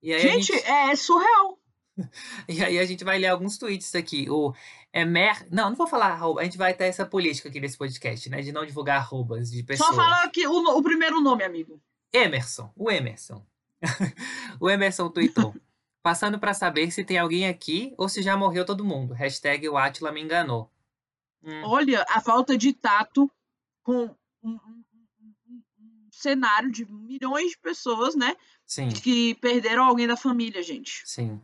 A 0.02 0.18
Gente, 0.18 0.54
gente- 0.54 0.66
é 0.66 0.96
surreal. 0.96 1.59
E 2.48 2.62
aí 2.64 2.78
a 2.78 2.84
gente 2.84 3.04
vai 3.04 3.18
ler 3.18 3.28
alguns 3.28 3.56
tweets 3.58 3.94
aqui. 3.94 4.28
O 4.30 4.54
Emer... 4.92 5.46
Não, 5.50 5.70
não 5.70 5.76
vou 5.76 5.86
falar 5.86 6.06
arroba. 6.12 6.40
A 6.40 6.44
gente 6.44 6.58
vai 6.58 6.74
ter 6.74 6.84
essa 6.84 7.04
política 7.06 7.48
aqui 7.48 7.60
nesse 7.60 7.76
podcast, 7.78 8.28
né? 8.28 8.40
De 8.42 8.52
não 8.52 8.64
divulgar 8.66 8.98
arrobas 8.98 9.50
de 9.50 9.62
pessoas. 9.62 9.88
Só 9.88 9.94
fala 9.94 10.24
aqui 10.24 10.46
o, 10.46 10.52
o 10.78 10.82
primeiro 10.82 11.20
nome, 11.20 11.44
amigo. 11.44 11.80
Emerson. 12.12 12.72
O 12.76 12.90
Emerson. 12.90 13.44
o 14.60 14.68
Emerson 14.68 15.08
tweetou. 15.10 15.54
Passando 16.02 16.38
pra 16.38 16.54
saber 16.54 16.90
se 16.90 17.04
tem 17.04 17.18
alguém 17.18 17.46
aqui 17.46 17.94
ou 17.98 18.08
se 18.08 18.22
já 18.22 18.36
morreu 18.36 18.64
todo 18.64 18.84
mundo. 18.84 19.12
Hashtag 19.14 19.68
o 19.68 19.76
Atila 19.76 20.10
me 20.12 20.20
enganou. 20.22 20.70
Hum, 21.42 21.62
Olha 21.64 22.04
a 22.08 22.20
falta 22.20 22.56
de 22.56 22.72
tato 22.72 23.30
com 23.82 24.04
um- 24.42 24.50
um- 24.50 24.60
um- 25.20 25.62
um 25.78 26.08
cenário 26.10 26.70
de 26.70 26.84
milhões 26.90 27.50
de 27.52 27.58
pessoas, 27.58 28.14
né? 28.14 28.36
sim, 28.66 28.88
Que 28.88 29.34
perderam 29.36 29.84
alguém 29.84 30.06
da 30.06 30.16
família, 30.16 30.62
gente. 30.62 31.02
sim. 31.04 31.40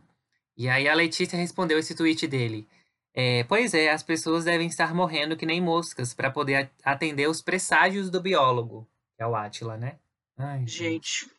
E 0.57 0.67
aí 0.67 0.87
a 0.87 0.95
Letícia 0.95 1.37
respondeu 1.37 1.77
esse 1.77 1.93
tweet 1.93 2.27
dele. 2.27 2.67
É, 3.13 3.43
pois 3.43 3.73
é, 3.73 3.89
as 3.91 4.03
pessoas 4.03 4.45
devem 4.45 4.67
estar 4.67 4.93
morrendo 4.93 5.37
que 5.37 5.45
nem 5.45 5.61
moscas 5.61 6.13
pra 6.13 6.31
poder 6.31 6.71
atender 6.83 7.27
os 7.27 7.41
presságios 7.41 8.09
do 8.09 8.21
biólogo. 8.21 8.87
Que 9.15 9.23
é 9.23 9.27
o 9.27 9.35
Atila, 9.35 9.77
né? 9.77 9.97
Ai, 10.37 10.65
Gente. 10.67 11.31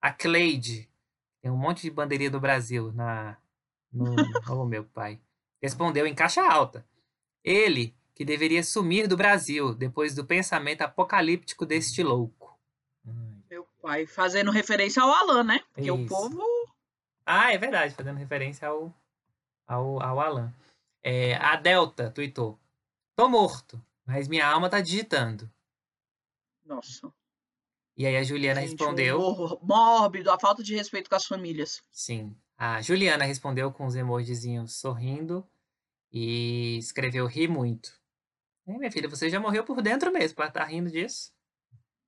A 0.00 0.12
Cleide. 0.12 0.88
Tem 1.40 1.50
um 1.50 1.56
monte 1.56 1.82
de 1.82 1.90
bandeirinha 1.90 2.30
do 2.30 2.40
Brasil 2.40 2.92
na. 2.92 3.36
No... 3.92 4.14
oh, 4.50 4.64
meu 4.64 4.84
pai. 4.84 5.20
Respondeu 5.60 6.06
em 6.06 6.14
caixa 6.14 6.42
alta. 6.42 6.84
Ele, 7.44 7.94
que 8.14 8.24
deveria 8.24 8.62
sumir 8.62 9.06
do 9.08 9.16
Brasil 9.16 9.74
depois 9.74 10.14
do 10.14 10.24
pensamento 10.24 10.82
apocalíptico 10.82 11.66
deste 11.66 12.02
louco. 12.02 12.58
Meu 13.50 13.66
pai, 13.80 14.06
fazendo 14.06 14.50
referência 14.50 15.02
ao 15.02 15.10
Alan, 15.10 15.44
né? 15.44 15.60
Porque 15.72 15.90
o 15.90 15.98
Isso. 15.98 16.08
povo. 16.08 16.51
Ah, 17.24 17.52
é 17.52 17.58
verdade, 17.58 17.94
fazendo 17.94 18.18
referência 18.18 18.68
ao, 18.68 18.94
ao, 19.66 20.02
ao 20.02 20.20
Alan. 20.20 20.52
É, 21.02 21.34
a 21.36 21.56
Delta 21.56 22.10
tweetou: 22.10 22.58
Tô 23.16 23.28
morto, 23.28 23.82
mas 24.06 24.28
minha 24.28 24.46
alma 24.46 24.68
tá 24.68 24.80
digitando. 24.80 25.50
Nossa. 26.64 27.12
E 27.96 28.06
aí 28.06 28.16
a 28.16 28.22
Juliana 28.22 28.60
gente, 28.60 28.70
respondeu. 28.70 29.20
um 29.20 29.58
mórbido, 29.62 30.30
a 30.30 30.38
falta 30.38 30.62
de 30.62 30.74
respeito 30.74 31.10
com 31.10 31.16
as 31.16 31.26
famílias. 31.26 31.82
Sim. 31.90 32.34
A 32.56 32.80
Juliana 32.80 33.24
respondeu 33.24 33.72
com 33.72 33.86
os 33.86 33.94
emojizinhos 33.94 34.76
sorrindo 34.76 35.46
e 36.10 36.78
escreveu 36.78 37.26
ri 37.26 37.48
muito. 37.48 38.00
É, 38.66 38.78
minha 38.78 38.90
filha, 38.90 39.08
você 39.08 39.28
já 39.28 39.40
morreu 39.40 39.64
por 39.64 39.82
dentro 39.82 40.12
mesmo 40.12 40.36
para 40.36 40.46
estar 40.46 40.64
rindo 40.64 40.90
disso. 40.90 41.32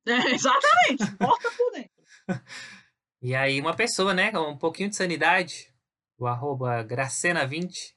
É, 0.07 0.13
exatamente. 0.33 1.17
Porta 1.19 1.51
por 1.51 1.73
dentro. 1.73 1.93
E 3.25 3.35
aí 3.35 3.59
uma 3.59 3.75
pessoa, 3.75 4.13
né, 4.13 4.31
com 4.31 4.51
um 4.51 4.57
pouquinho 4.59 4.91
de 4.91 4.97
sanidade, 4.97 5.73
o 6.19 6.27
arroba 6.27 6.85
Gracena20, 6.85 7.95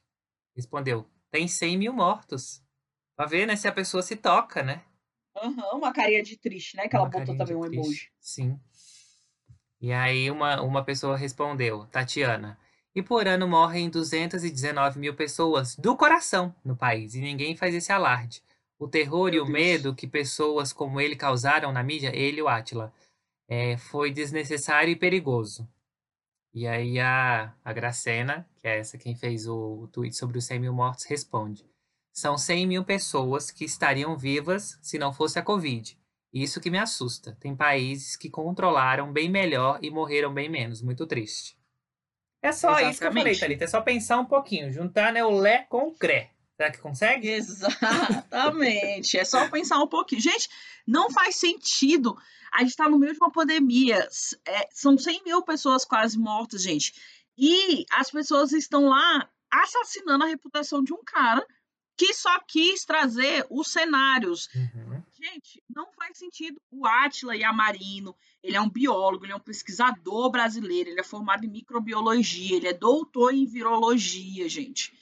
respondeu, 0.56 1.06
tem 1.30 1.46
100 1.46 1.76
mil 1.76 1.92
mortos. 1.92 2.62
Pra 3.14 3.26
ver, 3.26 3.46
né, 3.46 3.54
se 3.54 3.68
a 3.68 3.72
pessoa 3.72 4.02
se 4.02 4.16
toca, 4.16 4.62
né? 4.62 4.82
Aham, 5.36 5.74
uma 5.76 5.92
carinha 5.92 6.22
de 6.22 6.38
triste, 6.38 6.78
né? 6.78 6.88
Que 6.88 6.96
ela 6.96 7.04
Uma 7.04 7.10
botou 7.10 7.26
carinha 7.26 7.44
de 7.44 7.52
também 7.52 7.56
um 7.62 7.70
triste. 7.70 7.82
emoji. 7.82 8.10
Sim. 8.18 8.58
E 9.78 9.92
aí 9.92 10.30
uma, 10.30 10.62
uma 10.62 10.82
pessoa 10.82 11.14
respondeu, 11.14 11.84
Tatiana, 11.88 12.58
e 12.94 13.02
por 13.02 13.28
ano 13.28 13.46
morrem 13.46 13.90
219 13.90 14.98
mil 14.98 15.14
pessoas 15.14 15.76
do 15.76 15.94
coração 15.94 16.54
no 16.64 16.74
país, 16.74 17.14
e 17.14 17.20
ninguém 17.20 17.54
faz 17.54 17.74
esse 17.74 17.92
alarde. 17.92 18.42
O 18.78 18.88
terror 18.88 19.28
e 19.28 19.32
Meu 19.32 19.42
o 19.42 19.44
Deus. 19.44 19.52
medo 19.52 19.94
que 19.94 20.06
pessoas 20.06 20.72
como 20.72 20.98
ele 21.02 21.14
causaram 21.14 21.70
na 21.70 21.82
mídia, 21.82 22.16
ele 22.16 22.38
e 22.38 22.42
o 22.42 22.48
Átila, 22.48 22.94
é, 23.48 23.76
foi 23.76 24.12
desnecessário 24.12 24.92
e 24.92 24.96
perigoso. 24.96 25.68
E 26.52 26.66
aí 26.66 27.00
a, 27.00 27.54
a 27.64 27.72
Gracena, 27.72 28.48
que 28.56 28.68
é 28.68 28.78
essa 28.78 28.98
quem 28.98 29.14
fez 29.14 29.46
o, 29.46 29.82
o 29.82 29.88
tweet 29.88 30.16
sobre 30.16 30.38
os 30.38 30.44
100 30.44 30.60
mil 30.60 30.72
mortos, 30.72 31.04
responde. 31.04 31.64
São 32.12 32.36
100 32.36 32.66
mil 32.66 32.84
pessoas 32.84 33.50
que 33.50 33.64
estariam 33.64 34.16
vivas 34.16 34.78
se 34.82 34.98
não 34.98 35.12
fosse 35.12 35.38
a 35.38 35.42
Covid. 35.42 35.96
Isso 36.32 36.60
que 36.60 36.70
me 36.70 36.78
assusta. 36.78 37.36
Tem 37.40 37.56
países 37.56 38.16
que 38.16 38.28
controlaram 38.28 39.12
bem 39.12 39.30
melhor 39.30 39.78
e 39.82 39.90
morreram 39.90 40.32
bem 40.32 40.48
menos. 40.48 40.82
Muito 40.82 41.06
triste. 41.06 41.56
É 42.42 42.52
só 42.52 42.78
isso 42.80 43.00
que 43.00 43.06
eu 43.06 43.12
falei, 43.12 43.32
Exatamente. 43.32 43.40
Thalita. 43.40 43.64
É 43.64 43.68
só 43.68 43.80
pensar 43.80 44.18
um 44.18 44.26
pouquinho. 44.26 44.72
Juntar 44.72 45.12
né, 45.12 45.24
o 45.24 45.30
Lé 45.30 45.64
com 45.68 45.88
o 45.88 45.94
Cré. 45.94 46.32
Será 46.58 46.72
que 46.72 46.78
consegue? 46.78 47.28
Exatamente. 47.30 49.16
É 49.16 49.24
só 49.24 49.48
pensar 49.48 49.78
um 49.78 49.86
pouquinho. 49.86 50.20
Gente, 50.20 50.48
não 50.84 51.08
faz 51.08 51.36
sentido. 51.36 52.18
A 52.52 52.64
gente 52.64 52.74
tá 52.74 52.88
no 52.88 52.98
meio 52.98 53.12
de 53.12 53.18
uma 53.20 53.30
pandemia. 53.30 54.08
É, 54.44 54.68
são 54.72 54.98
100 54.98 55.22
mil 55.22 55.40
pessoas 55.42 55.84
quase 55.84 56.18
mortas, 56.18 56.64
gente. 56.64 56.92
E 57.36 57.86
as 57.92 58.10
pessoas 58.10 58.50
estão 58.50 58.88
lá 58.88 59.30
assassinando 59.48 60.24
a 60.24 60.26
reputação 60.26 60.82
de 60.82 60.92
um 60.92 61.00
cara 61.04 61.46
que 61.96 62.12
só 62.12 62.36
quis 62.40 62.84
trazer 62.84 63.46
os 63.48 63.70
cenários. 63.70 64.48
Uhum. 64.52 65.00
Gente, 65.12 65.62
não 65.72 65.92
faz 65.92 66.18
sentido. 66.18 66.60
O 66.72 66.84
Átila 66.84 67.36
Yamarino, 67.36 68.16
ele 68.42 68.56
é 68.56 68.60
um 68.60 68.68
biólogo, 68.68 69.24
ele 69.24 69.32
é 69.32 69.36
um 69.36 69.40
pesquisador 69.40 70.28
brasileiro, 70.28 70.90
ele 70.90 71.00
é 71.00 71.04
formado 71.04 71.44
em 71.44 71.48
microbiologia, 71.48 72.56
ele 72.56 72.66
é 72.66 72.72
doutor 72.72 73.32
em 73.32 73.46
virologia, 73.46 74.48
gente. 74.48 74.92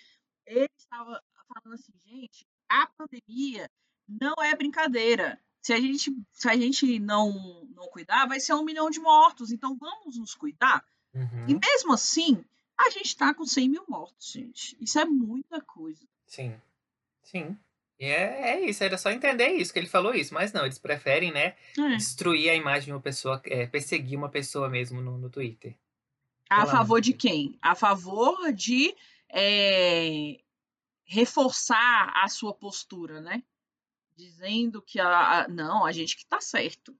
tava 0.90 1.22
falando 1.60 1.78
assim, 1.78 1.92
gente, 2.04 2.46
a 2.68 2.86
pandemia 2.86 3.70
não 4.08 4.34
é 4.42 4.54
brincadeira. 4.54 5.40
Se 5.60 5.72
a 5.72 5.80
gente, 5.80 6.16
se 6.32 6.48
a 6.48 6.56
gente 6.56 6.98
não, 7.00 7.66
não 7.74 7.88
cuidar, 7.88 8.26
vai 8.26 8.38
ser 8.38 8.54
um 8.54 8.64
milhão 8.64 8.88
de 8.88 9.00
mortos. 9.00 9.50
Então 9.50 9.76
vamos 9.76 10.16
nos 10.16 10.34
cuidar. 10.34 10.84
Uhum. 11.12 11.48
E 11.48 11.54
mesmo 11.54 11.92
assim, 11.92 12.44
a 12.78 12.90
gente 12.90 13.06
está 13.06 13.34
com 13.34 13.44
100 13.44 13.68
mil 13.68 13.84
mortos, 13.88 14.32
gente. 14.32 14.76
Isso 14.80 14.98
é 14.98 15.04
muita 15.04 15.60
coisa. 15.60 16.06
Sim. 16.26 16.54
Sim. 17.22 17.56
E 17.98 18.04
é, 18.04 18.50
é 18.50 18.60
isso, 18.68 18.84
era 18.84 18.98
só 18.98 19.10
entender 19.10 19.48
isso, 19.48 19.72
que 19.72 19.78
ele 19.78 19.88
falou 19.88 20.14
isso. 20.14 20.34
Mas 20.34 20.52
não, 20.52 20.64
eles 20.64 20.78
preferem, 20.78 21.32
né, 21.32 21.54
é. 21.78 21.96
destruir 21.96 22.50
a 22.50 22.54
imagem 22.54 22.86
de 22.86 22.92
uma 22.92 23.00
pessoa, 23.00 23.40
é, 23.46 23.66
perseguir 23.66 24.18
uma 24.18 24.28
pessoa 24.28 24.68
mesmo 24.68 25.00
no, 25.00 25.16
no 25.16 25.30
Twitter. 25.30 25.74
A 26.48 26.66
favor 26.66 27.00
de 27.00 27.12
quem? 27.12 27.58
A 27.60 27.74
favor 27.74 28.52
de 28.52 28.94
é, 29.28 30.38
reforçar 31.06 32.12
a 32.14 32.28
sua 32.28 32.52
postura, 32.52 33.20
né? 33.20 33.42
Dizendo 34.16 34.82
que 34.82 34.98
a, 34.98 35.44
a, 35.44 35.48
não, 35.48 35.84
a 35.86 35.92
gente 35.92 36.16
que 36.16 36.26
tá 36.26 36.40
certo. 36.40 36.96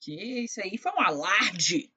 Que 0.00 0.44
isso 0.44 0.60
aí 0.60 0.76
foi 0.76 0.92
um 0.92 1.00
alarde. 1.00 1.92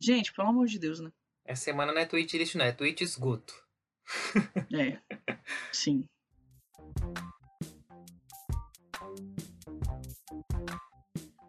Gente, 0.00 0.32
pelo 0.32 0.48
amor 0.48 0.66
de 0.66 0.78
Deus, 0.78 1.00
né? 1.00 1.12
Essa 1.44 1.64
semana 1.64 1.92
não 1.92 2.00
é 2.00 2.06
tweet 2.06 2.36
lixo, 2.38 2.56
não, 2.56 2.64
é 2.64 2.72
tweet 2.72 3.04
esgoto. 3.04 3.54
É. 4.72 4.98
Sim. 5.72 6.08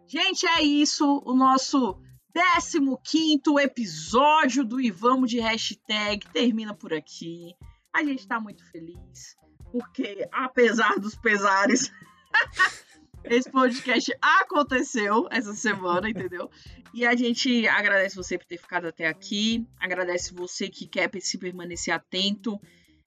Gente, 0.06 0.46
é 0.46 0.62
isso. 0.62 1.22
O 1.24 1.34
nosso 1.34 2.00
15 2.32 3.40
episódio 3.60 4.64
do 4.64 4.80
Ivamo 4.80 5.26
de 5.26 5.40
Hashtag 5.40 6.26
termina 6.32 6.74
por 6.74 6.92
aqui. 6.92 7.54
A 7.92 8.04
gente 8.04 8.20
está 8.20 8.38
muito 8.38 8.62
feliz, 8.70 9.36
porque 9.76 10.26
apesar 10.32 10.98
dos 10.98 11.14
pesares, 11.14 11.92
esse 13.24 13.50
podcast 13.50 14.10
aconteceu 14.22 15.28
essa 15.30 15.52
semana, 15.52 16.08
entendeu? 16.08 16.50
E 16.94 17.04
a 17.04 17.14
gente 17.14 17.68
agradece 17.68 18.16
você 18.16 18.38
por 18.38 18.46
ter 18.46 18.56
ficado 18.56 18.86
até 18.86 19.06
aqui, 19.06 19.66
agradece 19.78 20.32
você 20.32 20.70
que 20.70 20.86
quer 20.86 21.10
se 21.20 21.36
permanecer 21.36 21.92
atento, 21.92 22.58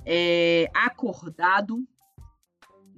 é, 0.06 0.70
acordado, 0.76 1.84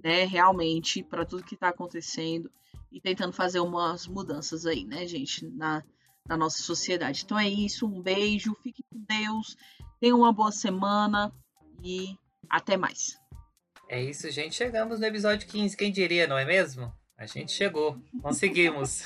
né, 0.04 0.26
realmente, 0.26 1.02
para 1.02 1.26
tudo 1.26 1.46
que 1.46 1.56
está 1.56 1.70
acontecendo 1.70 2.52
e 2.92 3.00
tentando 3.00 3.32
fazer 3.32 3.62
umas 3.62 4.06
mudanças 4.06 4.66
aí, 4.66 4.84
né, 4.84 5.08
gente, 5.08 5.48
na, 5.48 5.82
na 6.28 6.36
nossa 6.36 6.62
sociedade. 6.62 7.22
Então 7.24 7.40
é 7.40 7.48
isso, 7.48 7.88
um 7.88 8.02
beijo, 8.02 8.54
fique 8.62 8.84
com 8.92 9.00
Deus, 9.08 9.56
tenha 9.98 10.16
uma 10.16 10.34
boa 10.34 10.52
semana 10.52 11.32
e 11.82 12.18
até 12.50 12.76
mais. 12.76 13.21
É 13.92 14.02
isso, 14.02 14.32
gente. 14.32 14.56
Chegamos 14.56 15.02
no 15.02 15.06
episódio 15.06 15.46
15. 15.50 15.76
Quem 15.76 15.92
diria, 15.92 16.26
não 16.26 16.38
é 16.38 16.46
mesmo? 16.46 16.90
A 17.18 17.26
gente 17.26 17.52
chegou. 17.52 18.02
Conseguimos. 18.22 19.04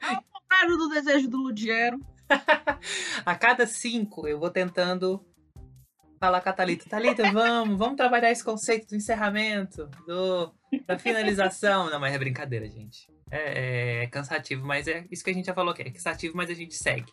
Ao 0.00 0.22
contrário 0.22 0.78
do 0.78 0.88
desejo 0.90 1.28
do 1.28 1.38
Ludiero. 1.38 1.98
a 3.26 3.34
cada 3.34 3.66
cinco, 3.66 4.28
eu 4.28 4.38
vou 4.38 4.48
tentando 4.48 5.26
falar 6.20 6.40
com 6.40 6.48
a 6.48 6.52
Thalita. 6.52 6.88
Thalita, 6.88 7.32
vamos, 7.32 7.76
vamos 7.76 7.96
trabalhar 7.96 8.30
esse 8.30 8.44
conceito 8.44 8.90
do 8.90 8.94
encerramento, 8.94 9.90
do, 10.06 10.54
da 10.86 10.96
finalização. 10.96 11.90
Não, 11.90 11.98
mas 11.98 12.14
é 12.14 12.18
brincadeira, 12.18 12.68
gente. 12.68 13.12
É, 13.28 14.04
é, 14.04 14.06
cansativo, 14.06 14.64
mas 14.64 14.86
é 14.86 15.04
isso 15.10 15.24
que 15.24 15.30
a 15.30 15.34
gente 15.34 15.46
já 15.46 15.54
falou 15.54 15.74
que 15.74 15.82
é 15.82 15.90
cansativo, 15.90 16.36
mas 16.36 16.48
a 16.48 16.54
gente 16.54 16.76
segue. 16.76 17.12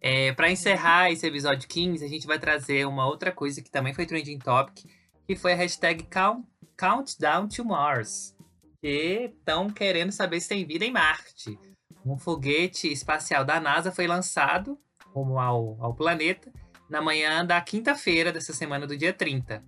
É, 0.00 0.32
para 0.32 0.50
encerrar 0.50 1.10
esse 1.10 1.26
episódio 1.26 1.68
15, 1.68 2.02
a 2.02 2.08
gente 2.08 2.26
vai 2.26 2.38
trazer 2.38 2.86
uma 2.86 3.06
outra 3.06 3.30
coisa 3.30 3.60
que 3.60 3.70
também 3.70 3.92
foi 3.92 4.06
trending 4.06 4.38
topic, 4.38 4.86
que 5.32 5.36
foi 5.36 5.54
a 5.54 5.56
hashtag 5.56 6.02
Count, 6.10 6.46
Countdown 6.76 7.48
to 7.48 7.64
Mars. 7.64 8.36
Que 8.82 9.32
estão 9.34 9.70
querendo 9.70 10.12
saber 10.12 10.38
se 10.40 10.50
tem 10.50 10.66
vida 10.66 10.84
em 10.84 10.92
Marte. 10.92 11.58
Um 12.04 12.18
foguete 12.18 12.92
espacial 12.92 13.42
da 13.42 13.58
NASA 13.58 13.90
foi 13.90 14.06
lançado 14.06 14.78
rumo 15.06 15.38
ao, 15.38 15.82
ao 15.82 15.94
planeta 15.94 16.52
na 16.90 17.00
manhã 17.00 17.46
da 17.46 17.58
quinta-feira 17.62 18.30
dessa 18.30 18.52
semana, 18.52 18.86
do 18.86 18.94
dia 18.94 19.10
30. 19.10 19.64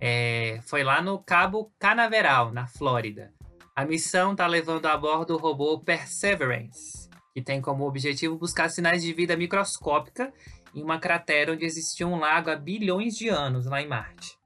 É, 0.00 0.60
foi 0.62 0.82
lá 0.82 1.02
no 1.02 1.22
Cabo 1.22 1.70
Canaveral, 1.78 2.50
na 2.50 2.66
Flórida. 2.66 3.34
A 3.76 3.84
missão 3.84 4.32
está 4.32 4.46
levando 4.46 4.86
a 4.86 4.96
bordo 4.96 5.34
o 5.34 5.38
robô 5.38 5.78
Perseverance, 5.78 7.10
que 7.34 7.42
tem 7.42 7.60
como 7.60 7.86
objetivo 7.86 8.38
buscar 8.38 8.70
sinais 8.70 9.02
de 9.02 9.12
vida 9.12 9.36
microscópica 9.36 10.32
em 10.74 10.82
uma 10.82 10.98
cratera 10.98 11.52
onde 11.52 11.66
existia 11.66 12.08
um 12.08 12.18
lago 12.18 12.48
há 12.48 12.56
bilhões 12.56 13.14
de 13.14 13.28
anos 13.28 13.66
lá 13.66 13.82
em 13.82 13.86
Marte. 13.88 14.40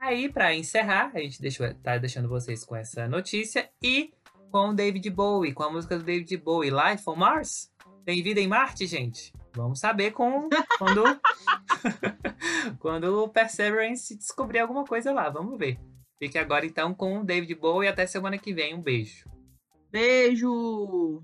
Aí, 0.00 0.28
para 0.28 0.54
encerrar, 0.54 1.10
a 1.14 1.18
gente 1.18 1.40
deixou, 1.40 1.72
tá 1.74 1.98
deixando 1.98 2.28
vocês 2.28 2.64
com 2.64 2.76
essa 2.76 3.08
notícia 3.08 3.68
e 3.82 4.12
com 4.50 4.70
o 4.70 4.74
David 4.74 5.10
Bowie, 5.10 5.52
com 5.52 5.64
a 5.64 5.70
música 5.70 5.98
do 5.98 6.04
David 6.04 6.36
Bowie, 6.36 6.70
Life 6.70 7.02
on 7.08 7.16
Mars. 7.16 7.70
Tem 8.04 8.22
vida 8.22 8.40
em 8.40 8.46
Marte, 8.46 8.86
gente? 8.86 9.32
Vamos 9.54 9.80
saber 9.80 10.12
com, 10.12 10.48
quando, 10.78 11.02
quando 12.78 13.24
o 13.24 13.28
Perseverance 13.28 14.16
descobrir 14.16 14.60
alguma 14.60 14.84
coisa 14.84 15.12
lá. 15.12 15.28
Vamos 15.28 15.58
ver. 15.58 15.78
Fique 16.18 16.38
agora 16.38 16.64
então 16.64 16.94
com 16.94 17.20
o 17.20 17.24
David 17.24 17.54
Bowie 17.56 17.86
e 17.86 17.90
até 17.90 18.06
semana 18.06 18.38
que 18.38 18.54
vem. 18.54 18.74
Um 18.74 18.80
beijo. 18.80 19.28
Beijo! 19.90 21.22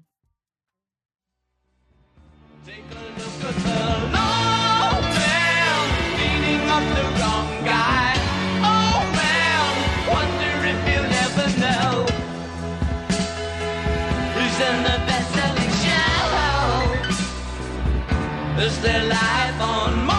Is 18.57 18.81
there 18.81 19.05
life 19.09 19.61
on 19.61 20.07
Mars? 20.07 20.14